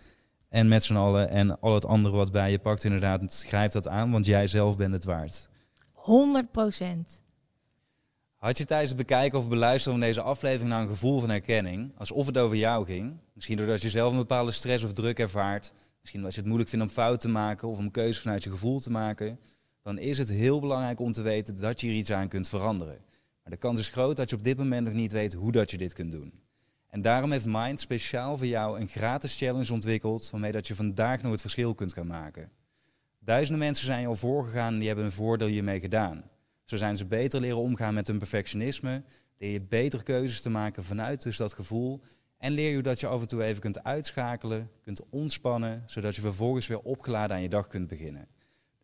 En 0.49 0.69
met 0.69 0.85
z'n 0.85 0.97
allen 0.97 1.28
en 1.28 1.61
al 1.61 1.74
het 1.74 1.86
andere 1.86 2.16
wat 2.16 2.32
bij 2.32 2.51
je 2.51 2.59
pakt 2.59 2.85
inderdaad, 2.85 3.45
grijp 3.47 3.73
dat 3.73 3.89
aan, 3.89 4.11
want 4.11 4.27
jij 4.27 4.47
zelf 4.47 4.77
bent 4.77 4.93
het 4.93 5.05
waard. 5.05 5.49
100 5.93 6.51
procent. 6.51 7.23
Had 8.35 8.59
je 8.59 8.65
tijdens 8.65 8.91
het 8.91 8.99
bekijken 8.99 9.39
of 9.39 9.49
beluisteren 9.49 9.99
van 9.99 10.07
deze 10.07 10.23
aflevering 10.23 10.70
nou 10.70 10.82
een 10.82 10.89
gevoel 10.89 11.20
van 11.20 11.28
herkenning? 11.28 11.93
Alsof 11.99 12.27
het 12.27 12.39
over 12.39 12.57
jou 12.57 12.85
ging? 12.85 13.16
Misschien 13.32 13.57
doordat 13.57 13.82
je 13.82 13.91
zelf 13.91 14.12
een 14.12 14.19
bepaalde 14.19 14.53
stress 14.53 14.85
of 14.85 14.93
druk 14.93 15.19
ervaart. 15.19 15.73
Misschien 16.01 16.20
omdat 16.20 16.35
je 16.35 16.41
het 16.41 16.49
moeilijk 16.49 16.70
vindt 16.70 16.85
om 16.85 16.91
fout 16.91 17.20
te 17.20 17.28
maken 17.28 17.69
of 17.69 17.78
om 17.78 17.91
keuzes 17.91 18.23
vanuit 18.23 18.45
je 18.45 18.51
gevoel 18.51 18.81
te 18.81 18.91
maken. 18.91 19.39
Dan 19.85 19.98
is 19.98 20.19
het 20.19 20.28
heel 20.28 20.61
belangrijk 20.61 21.01
om 21.01 21.12
te 21.12 21.23
weten 21.23 21.61
dat 21.61 21.81
je 21.81 21.89
er 21.89 21.94
iets 21.94 22.12
aan 22.12 22.28
kunt 22.28 22.48
veranderen. 22.48 22.98
Maar 23.43 23.52
de 23.52 23.59
kans 23.59 23.81
is 23.81 23.89
groot 23.89 24.16
dat 24.16 24.31
je 24.31 24.36
op 24.36 24.44
dit 24.44 24.56
moment 24.56 24.85
nog 24.85 24.94
niet 24.94 25.12
weet 25.12 25.32
hoe 25.32 25.52
dat 25.52 25.70
je 25.70 25.77
dit 25.77 25.93
kunt 25.93 26.12
doen. 26.12 26.32
En 26.89 27.02
daarom 27.02 27.31
heeft 27.31 27.47
Mind 27.47 27.81
speciaal 27.81 28.36
voor 28.36 28.47
jou 28.47 28.81
een 28.81 28.89
gratis 28.89 29.39
challenge 29.39 29.73
ontwikkeld 29.73 30.31
waarmee 30.31 30.52
dat 30.52 30.66
je 30.66 30.74
vandaag 30.74 31.23
nog 31.23 31.32
het 31.32 31.40
verschil 31.40 31.74
kunt 31.74 31.93
gaan 31.93 32.06
maken. 32.06 32.51
Duizenden 33.19 33.65
mensen 33.65 33.86
zijn 33.86 34.06
al 34.06 34.15
voorgegaan 34.15 34.73
en 34.73 34.78
die 34.78 34.86
hebben 34.86 35.05
een 35.05 35.12
voordeel 35.12 35.48
hiermee 35.48 35.81
gedaan. 35.81 36.24
Zo 36.65 36.77
zijn 36.77 36.97
ze 36.97 37.05
beter 37.05 37.40
leren 37.40 37.59
omgaan 37.59 37.94
met 37.94 38.06
hun 38.06 38.19
perfectionisme, 38.19 39.02
leer 39.39 39.52
je 39.52 39.61
beter 39.61 40.02
keuzes 40.02 40.40
te 40.40 40.51
maken 40.51 40.85
vanuit 40.85 41.23
dus 41.23 41.36
dat 41.36 41.52
gevoel 41.52 42.01
en 42.39 42.52
leer 42.52 42.77
je 42.77 42.82
dat 42.82 43.01
je 43.01 43.06
af 43.06 43.20
en 43.20 43.28
toe 43.28 43.43
even 43.43 43.61
kunt 43.61 43.85
uitschakelen, 43.85 44.70
kunt 44.82 45.01
ontspannen, 45.11 45.82
zodat 45.86 46.15
je 46.15 46.20
vervolgens 46.20 46.66
weer 46.66 46.81
opgeladen 46.81 47.36
aan 47.36 47.43
je 47.43 47.48
dag 47.48 47.66
kunt 47.66 47.89
beginnen. 47.89 48.34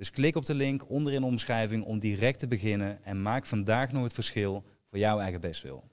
Dus 0.01 0.11
klik 0.11 0.37
op 0.37 0.47
de 0.47 0.55
link 0.55 0.91
onder 0.91 1.13
in 1.13 1.21
de 1.21 1.27
omschrijving 1.27 1.85
om 1.85 1.99
direct 1.99 2.39
te 2.39 2.49
beginnen 2.49 3.05
en 3.05 3.23
maak 3.23 3.47
vandaag 3.47 3.93
nog 3.93 4.03
het 4.03 4.13
verschil 4.13 4.65
voor 4.91 4.99
jouw 4.99 5.19
eigen 5.19 5.41
bestwil. 5.41 5.90